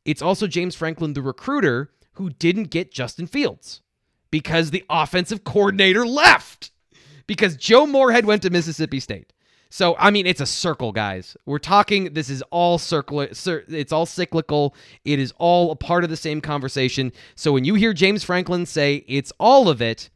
it's 0.04 0.22
also 0.22 0.48
James 0.48 0.76
Franklin, 0.76 1.14
the 1.14 1.22
recruiter, 1.22 1.92
who 2.14 2.32
didn't 2.32 2.72
get 2.72 2.92
Justin 2.92 3.28
Fields 3.28 3.82
because 4.32 4.72
the 4.72 4.84
offensive 4.90 5.44
coordinator 5.44 6.06
left 6.06 6.72
because 7.28 7.56
Joe 7.56 7.86
Moorhead 7.86 8.26
went 8.26 8.42
to 8.42 8.50
Mississippi 8.50 9.00
State. 9.00 9.32
So, 9.70 9.96
I 9.98 10.12
mean, 10.12 10.26
it's 10.28 10.42
a 10.42 10.46
circle, 10.46 10.92
guys. 10.92 11.38
We're 11.46 11.58
talking, 11.58 12.14
this 12.14 12.30
is 12.30 12.42
all 12.52 12.78
circular, 12.78 13.30
it's 13.32 13.94
all 13.94 14.06
cyclical. 14.06 14.76
It 15.06 15.18
is 15.18 15.34
all 15.38 15.72
a 15.72 15.78
part 15.78 16.04
of 16.04 16.10
the 16.10 16.18
same 16.18 16.42
conversation. 16.42 17.14
So, 17.36 17.54
when 17.54 17.64
you 17.64 17.76
hear 17.76 17.94
James 17.94 18.22
Franklin 18.22 18.66
say 18.66 19.06
it's 19.08 19.32
all 19.40 19.70
of 19.70 19.82
it, 19.82 20.10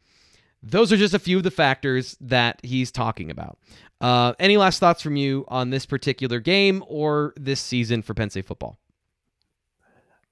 those 0.62 0.92
are 0.92 0.98
just 0.98 1.14
a 1.14 1.18
few 1.18 1.38
of 1.38 1.42
the 1.42 1.50
factors 1.50 2.18
that 2.20 2.60
he's 2.62 2.92
talking 2.92 3.30
about. 3.30 3.58
Uh, 3.98 4.34
any 4.38 4.58
last 4.58 4.78
thoughts 4.78 5.00
from 5.00 5.16
you 5.16 5.46
on 5.48 5.70
this 5.70 5.86
particular 5.86 6.38
game 6.38 6.84
or 6.86 7.32
this 7.36 7.60
season 7.60 8.02
for 8.02 8.12
Penn 8.12 8.28
State 8.28 8.44
football? 8.44 8.76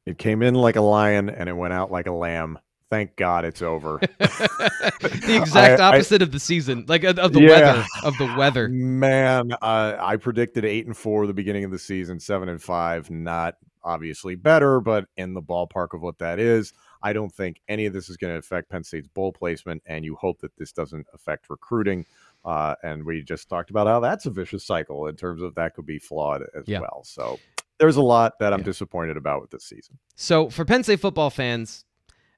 It 0.04 0.18
came 0.18 0.42
in 0.42 0.54
like 0.54 0.76
a 0.76 0.82
lion 0.82 1.30
and 1.30 1.48
it 1.48 1.54
went 1.54 1.72
out 1.72 1.90
like 1.90 2.06
a 2.06 2.12
lamb. 2.12 2.58
Thank 2.94 3.16
God 3.16 3.44
it's 3.44 3.60
over. 3.60 3.98
the 4.18 5.36
exact 5.42 5.80
I, 5.80 5.84
opposite 5.88 6.22
I, 6.22 6.26
of 6.26 6.30
the 6.30 6.38
season, 6.38 6.84
like 6.86 7.02
of 7.02 7.32
the 7.32 7.40
yeah, 7.40 7.48
weather 7.48 7.84
of 8.04 8.18
the 8.18 8.34
weather. 8.38 8.68
Man, 8.68 9.50
uh, 9.60 9.96
I 9.98 10.14
predicted 10.14 10.64
eight 10.64 10.86
and 10.86 10.96
four 10.96 11.26
the 11.26 11.34
beginning 11.34 11.64
of 11.64 11.72
the 11.72 11.78
season, 11.80 12.20
seven 12.20 12.48
and 12.48 12.62
five. 12.62 13.10
Not 13.10 13.56
obviously 13.82 14.36
better, 14.36 14.80
but 14.80 15.08
in 15.16 15.34
the 15.34 15.42
ballpark 15.42 15.88
of 15.92 16.02
what 16.02 16.20
that 16.20 16.38
is. 16.38 16.72
I 17.02 17.12
don't 17.12 17.32
think 17.32 17.60
any 17.66 17.86
of 17.86 17.92
this 17.92 18.08
is 18.08 18.16
going 18.16 18.32
to 18.32 18.38
affect 18.38 18.70
Penn 18.70 18.84
State's 18.84 19.08
bowl 19.08 19.32
placement, 19.32 19.82
and 19.86 20.04
you 20.04 20.14
hope 20.14 20.40
that 20.42 20.56
this 20.56 20.70
doesn't 20.70 21.04
affect 21.12 21.50
recruiting. 21.50 22.06
Uh, 22.44 22.76
and 22.84 23.04
we 23.04 23.22
just 23.22 23.48
talked 23.48 23.70
about 23.70 23.88
how 23.88 23.98
that's 23.98 24.26
a 24.26 24.30
vicious 24.30 24.64
cycle 24.64 25.08
in 25.08 25.16
terms 25.16 25.42
of 25.42 25.56
that 25.56 25.74
could 25.74 25.86
be 25.86 25.98
flawed 25.98 26.44
as 26.56 26.62
yeah. 26.68 26.78
well. 26.78 27.02
So 27.04 27.40
there's 27.80 27.96
a 27.96 28.02
lot 28.02 28.38
that 28.38 28.52
I'm 28.52 28.60
yeah. 28.60 28.66
disappointed 28.66 29.16
about 29.16 29.40
with 29.40 29.50
this 29.50 29.64
season. 29.64 29.98
So 30.14 30.48
for 30.48 30.64
Penn 30.64 30.84
State 30.84 31.00
football 31.00 31.30
fans, 31.30 31.84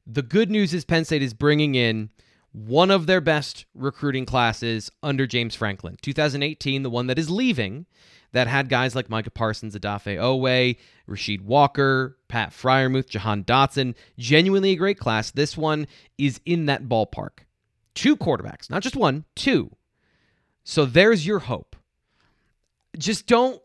the 0.06 0.22
good 0.22 0.50
news 0.50 0.72
is 0.72 0.84
Penn 0.84 1.04
State 1.04 1.22
is 1.22 1.34
bringing 1.34 1.74
in 1.74 2.10
one 2.52 2.90
of 2.90 3.06
their 3.06 3.20
best 3.20 3.66
recruiting 3.74 4.24
classes 4.24 4.90
under 5.02 5.26
James 5.26 5.54
Franklin. 5.54 5.98
2018, 6.00 6.82
the 6.82 6.90
one 6.90 7.06
that 7.08 7.18
is 7.18 7.28
leaving, 7.28 7.86
that 8.32 8.46
had 8.46 8.68
guys 8.68 8.94
like 8.94 9.10
Micah 9.10 9.30
Parsons, 9.30 9.76
Odafe 9.76 10.16
Oweh, 10.16 10.76
Rasheed 11.08 11.42
Walker, 11.42 12.16
Pat 12.28 12.50
Freiermuth, 12.50 13.08
Jahan 13.08 13.44
Dotson. 13.44 13.94
Genuinely 14.18 14.70
a 14.70 14.76
great 14.76 14.98
class. 14.98 15.30
This 15.30 15.56
one 15.56 15.86
is 16.18 16.40
in 16.44 16.66
that 16.66 16.84
ballpark. 16.84 17.40
Two 17.94 18.16
quarterbacks, 18.16 18.70
not 18.70 18.82
just 18.82 18.96
one, 18.96 19.24
two. 19.34 19.70
So 20.64 20.84
there's 20.84 21.26
your 21.26 21.40
hope. 21.40 21.76
Just 22.98 23.26
don't, 23.26 23.60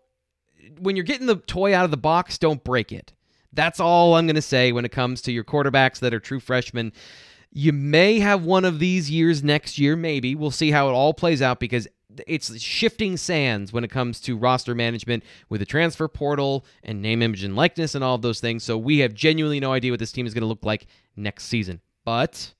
when 0.80 0.96
you're 0.96 1.04
getting 1.04 1.28
the 1.28 1.36
toy 1.36 1.76
out 1.76 1.86
of 1.86 1.92
the 1.92 1.98
box, 1.98 2.38
don't 2.38 2.64
break 2.64 2.92
it. 2.92 3.14
That's 3.54 3.80
all 3.80 4.16
I'm 4.16 4.28
going 4.28 4.36
to 4.36 4.42
say 4.42 4.72
when 4.72 4.86
it 4.86 4.92
comes 4.92 5.22
to 5.24 5.32
your 5.32 5.44
quarterbacks 5.44 6.00
that 6.00 6.14
are 6.14 6.20
true 6.20 6.40
freshmen. 6.40 6.94
You 7.52 7.74
may 7.74 8.20
have 8.20 8.44
one 8.44 8.64
of 8.64 8.80
these 8.80 9.12
years 9.12 9.44
next 9.44 9.78
year, 9.78 9.96
maybe. 9.96 10.36
We'll 10.36 10.52
see 10.52 10.72
how 10.72 10.88
it 10.88 10.94
all 10.94 11.14
plays 11.14 11.42
out 11.42 11.60
because 11.60 11.88
it's 12.28 12.60
shifting 12.60 13.18
sands 13.18 13.74
when 13.74 13.84
it 13.84 13.90
comes 13.90 14.20
to 14.22 14.38
roster 14.38 14.76
management 14.76 15.24
with 15.50 15.60
the 15.60 15.66
transfer 15.66 16.08
portal 16.08 16.66
and 16.84 17.02
name, 17.02 17.22
image, 17.22 17.44
and 17.44 17.56
likeness 17.56 17.96
and 17.96 18.04
all 18.04 18.16
of 18.16 18.22
those 18.22 18.40
things. 18.40 18.64
So 18.64 18.78
we 18.78 19.00
have 19.00 19.14
genuinely 19.14 19.60
no 19.60 19.74
idea 19.74 19.92
what 19.92 20.00
this 20.00 20.12
team 20.12 20.26
is 20.26 20.34
going 20.34 20.42
to 20.42 20.48
look 20.48 20.66
like 20.66 20.88
next 21.16 21.46
season. 21.46 21.82
But 22.06 22.54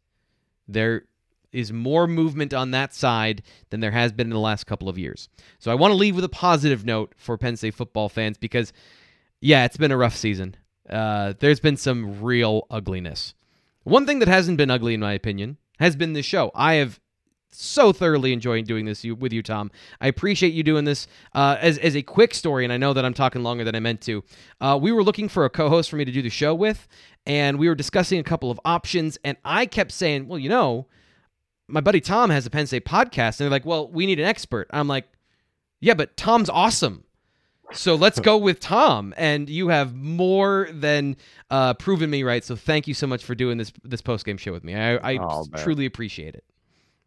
there 0.68 1.06
is 1.52 1.74
more 1.74 2.08
movement 2.08 2.54
on 2.54 2.72
that 2.72 2.94
side 2.94 3.44
than 3.70 3.80
there 3.80 3.92
has 3.92 4.12
been 4.12 4.28
in 4.28 4.34
the 4.34 4.40
last 4.40 4.66
couple 4.66 4.88
of 4.88 4.98
years. 4.98 5.28
So 5.60 5.72
I 5.72 5.76
want 5.76 5.92
to 5.92 5.96
leave 5.98 6.16
with 6.16 6.24
a 6.24 6.30
positive 6.30 6.86
note 6.86 7.14
for 7.18 7.38
Penn 7.38 7.58
State 7.58 7.76
football 7.76 8.10
fans 8.10 8.38
because, 8.38 8.72
yeah, 9.42 9.66
it's 9.66 9.78
been 9.78 9.92
a 9.92 9.98
rough 9.98 10.16
season. 10.16 10.56
Uh, 10.92 11.34
there's 11.40 11.60
been 11.60 11.78
some 11.78 12.22
real 12.22 12.68
ugliness. 12.70 13.34
One 13.84 14.06
thing 14.06 14.20
that 14.20 14.28
hasn't 14.28 14.58
been 14.58 14.70
ugly, 14.70 14.94
in 14.94 15.00
my 15.00 15.14
opinion, 15.14 15.58
has 15.80 15.96
been 15.96 16.14
this 16.14 16.26
show. 16.26 16.52
I 16.54 16.76
have 16.76 17.00
so 17.52 17.92
thoroughly 17.92 18.34
enjoying 18.34 18.64
doing 18.64 18.86
this 18.86 19.04
with 19.04 19.34
you, 19.34 19.44
Tom. 19.44 19.72
I 20.00 20.08
appreciate 20.08 20.54
you 20.54 20.64
doing 20.64 20.86
this. 20.86 21.08
Uh, 21.34 21.58
as, 21.60 21.78
as 21.80 21.96
a 21.96 22.02
quick 22.02 22.34
story, 22.34 22.64
and 22.64 22.72
I 22.72 22.78
know 22.78 22.94
that 22.94 23.04
I'm 23.04 23.14
talking 23.14 23.44
longer 23.44 23.64
than 23.64 23.76
I 23.76 23.80
meant 23.80 24.02
to, 24.02 24.24
uh, 24.62 24.78
we 24.82 24.92
were 24.92 25.04
looking 25.04 25.28
for 25.28 25.46
a 25.46 25.50
co 25.50 25.70
host 25.70 25.90
for 25.90 25.96
me 25.98 26.06
to 26.06 26.12
do 26.12 26.22
the 26.22 26.30
show 26.30 26.56
with, 26.56 26.88
and 27.26 27.60
we 27.60 27.68
were 27.68 27.76
discussing 27.76 28.20
a 28.20 28.24
couple 28.24 28.52
of 28.52 28.60
options, 28.66 29.18
and 29.24 29.38
I 29.44 29.66
kept 29.66 29.92
saying, 29.92 30.28
well, 30.28 30.40
you 30.40 30.50
know, 30.50 30.88
my 31.68 31.82
buddy 31.82 32.02
Tom 32.02 32.30
has 32.30 32.46
a 32.46 32.50
Penn 32.50 32.68
State 32.68 32.86
podcast, 32.86 33.40
and 33.40 33.46
they're 33.46 33.50
like, 33.50 33.66
well, 33.66 33.88
we 33.90 34.06
need 34.06 34.20
an 34.20 34.26
expert. 34.26 34.68
I'm 34.72 34.88
like, 34.88 35.08
yeah, 35.80 35.94
but 35.94 36.16
Tom's 36.16 36.50
awesome. 36.50 37.04
So 37.74 37.96
let's 37.96 38.20
go 38.20 38.38
with 38.38 38.60
Tom, 38.60 39.14
and 39.18 39.50
you 39.50 39.70
have 39.70 39.96
more 39.96 40.70
than 40.72 41.18
uh, 41.50 41.74
proven 41.76 42.10
me 42.10 42.24
right. 42.24 42.44
So 42.44 42.56
thank 42.56 42.88
you 42.88 42.94
so 42.94 43.08
much 43.08 43.24
for 43.24 43.36
doing 43.36 43.58
this 43.58 43.72
this 43.84 44.02
post 44.02 44.26
game 44.26 44.38
show 44.38 44.52
with 44.52 44.64
me. 44.64 44.76
I, 44.76 44.96
I 44.96 45.18
oh, 45.18 45.46
truly 45.58 45.86
appreciate 45.86 46.36
it. 46.36 46.44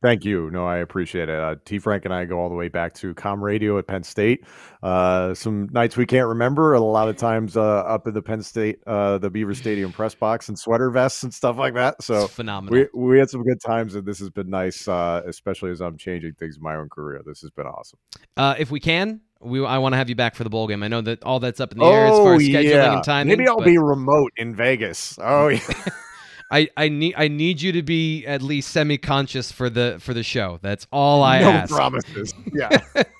Thank 0.04 0.26
you. 0.26 0.50
No, 0.50 0.66
I 0.66 0.78
appreciate 0.78 1.30
it. 1.30 1.34
Uh, 1.34 1.56
T. 1.64 1.78
Frank 1.78 2.04
and 2.04 2.12
I 2.12 2.26
go 2.26 2.38
all 2.38 2.50
the 2.50 2.54
way 2.54 2.68
back 2.68 2.92
to 2.96 3.14
ComRadio 3.14 3.78
at 3.78 3.86
Penn 3.86 4.02
State. 4.02 4.44
Uh, 4.82 5.32
some 5.32 5.70
nights 5.72 5.96
we 5.96 6.04
can't 6.04 6.28
remember. 6.28 6.74
A 6.74 6.80
lot 6.80 7.08
of 7.08 7.16
times 7.16 7.56
uh, 7.56 7.62
up 7.62 8.06
in 8.06 8.12
the 8.12 8.20
Penn 8.20 8.42
State, 8.42 8.80
uh, 8.86 9.16
the 9.16 9.30
Beaver 9.30 9.54
Stadium 9.54 9.92
press 9.92 10.14
box 10.14 10.50
and 10.50 10.58
sweater 10.58 10.90
vests 10.90 11.22
and 11.22 11.32
stuff 11.32 11.56
like 11.56 11.72
that. 11.72 12.02
So 12.02 12.24
It's 12.24 12.34
phenomenal. 12.34 12.86
we 12.92 13.12
we 13.12 13.18
had 13.18 13.30
some 13.30 13.44
good 13.44 13.62
times, 13.62 13.94
and 13.94 14.04
this 14.04 14.18
has 14.18 14.28
been 14.28 14.50
nice, 14.50 14.86
uh, 14.86 15.22
especially 15.26 15.70
as 15.70 15.80
I'm 15.80 15.96
changing 15.96 16.34
things 16.34 16.58
in 16.58 16.62
my 16.62 16.76
own 16.76 16.90
career. 16.90 17.22
This 17.24 17.40
has 17.40 17.50
been 17.52 17.66
awesome. 17.66 17.98
Uh, 18.36 18.56
if 18.58 18.70
we 18.70 18.80
can, 18.80 19.22
we 19.44 19.64
I 19.64 19.78
want 19.78 19.92
to 19.92 19.96
have 19.96 20.08
you 20.08 20.14
back 20.14 20.34
for 20.34 20.44
the 20.44 20.50
bowl 20.50 20.66
game. 20.66 20.82
I 20.82 20.88
know 20.88 21.00
that 21.02 21.22
all 21.22 21.40
that's 21.40 21.60
up 21.60 21.72
in 21.72 21.78
the 21.78 21.84
air 21.84 22.06
as 22.06 22.16
far 22.18 22.34
as 22.34 22.42
scheduling 22.42 22.94
and 22.94 23.04
timing. 23.04 23.32
Oh, 23.32 23.36
Maybe 23.36 23.48
I'll 23.48 23.58
but 23.58 23.66
be 23.66 23.78
remote 23.78 24.32
in 24.36 24.54
Vegas. 24.54 25.18
Oh 25.20 25.48
yeah. 25.48 25.60
I, 26.50 26.68
I 26.76 26.88
need 26.88 27.14
I 27.16 27.28
need 27.28 27.60
you 27.60 27.72
to 27.72 27.82
be 27.82 28.24
at 28.26 28.42
least 28.42 28.70
semi 28.70 28.98
conscious 28.98 29.50
for 29.50 29.70
the 29.70 29.96
for 30.00 30.14
the 30.14 30.22
show. 30.22 30.58
That's 30.62 30.86
all 30.92 31.22
I 31.22 31.40
no 31.40 31.50
ask. 31.50 31.74
promises. 31.74 32.34
Yeah. 32.52 32.78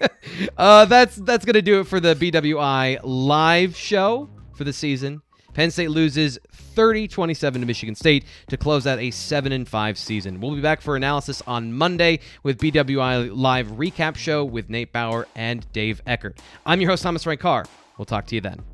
uh, 0.56 0.84
that's 0.84 1.16
that's 1.16 1.44
gonna 1.44 1.62
do 1.62 1.80
it 1.80 1.88
for 1.88 2.00
the 2.00 2.14
BWI 2.14 3.00
live 3.02 3.76
show 3.76 4.28
for 4.54 4.64
the 4.64 4.72
season. 4.72 5.22
Penn 5.54 5.70
State 5.70 5.90
loses 5.90 6.38
30-27 6.76 7.52
to 7.54 7.58
Michigan 7.60 7.94
State 7.94 8.24
to 8.48 8.56
close 8.56 8.86
out 8.86 8.98
a 8.98 9.10
7 9.10 9.52
and 9.52 9.66
5 9.66 9.96
season. 9.96 10.40
We'll 10.40 10.54
be 10.54 10.60
back 10.60 10.80
for 10.80 10.96
analysis 10.96 11.42
on 11.46 11.72
Monday 11.72 12.20
with 12.42 12.58
BWI 12.58 13.30
live 13.34 13.68
recap 13.68 14.16
show 14.16 14.44
with 14.44 14.68
Nate 14.68 14.92
Bauer 14.92 15.26
and 15.34 15.70
Dave 15.72 16.02
Eckert. 16.06 16.38
I'm 16.66 16.80
your 16.80 16.90
host 16.90 17.02
Thomas 17.02 17.24
Frank 17.24 17.40
Carr. 17.40 17.64
We'll 17.96 18.04
talk 18.04 18.26
to 18.26 18.34
you 18.34 18.40
then. 18.40 18.73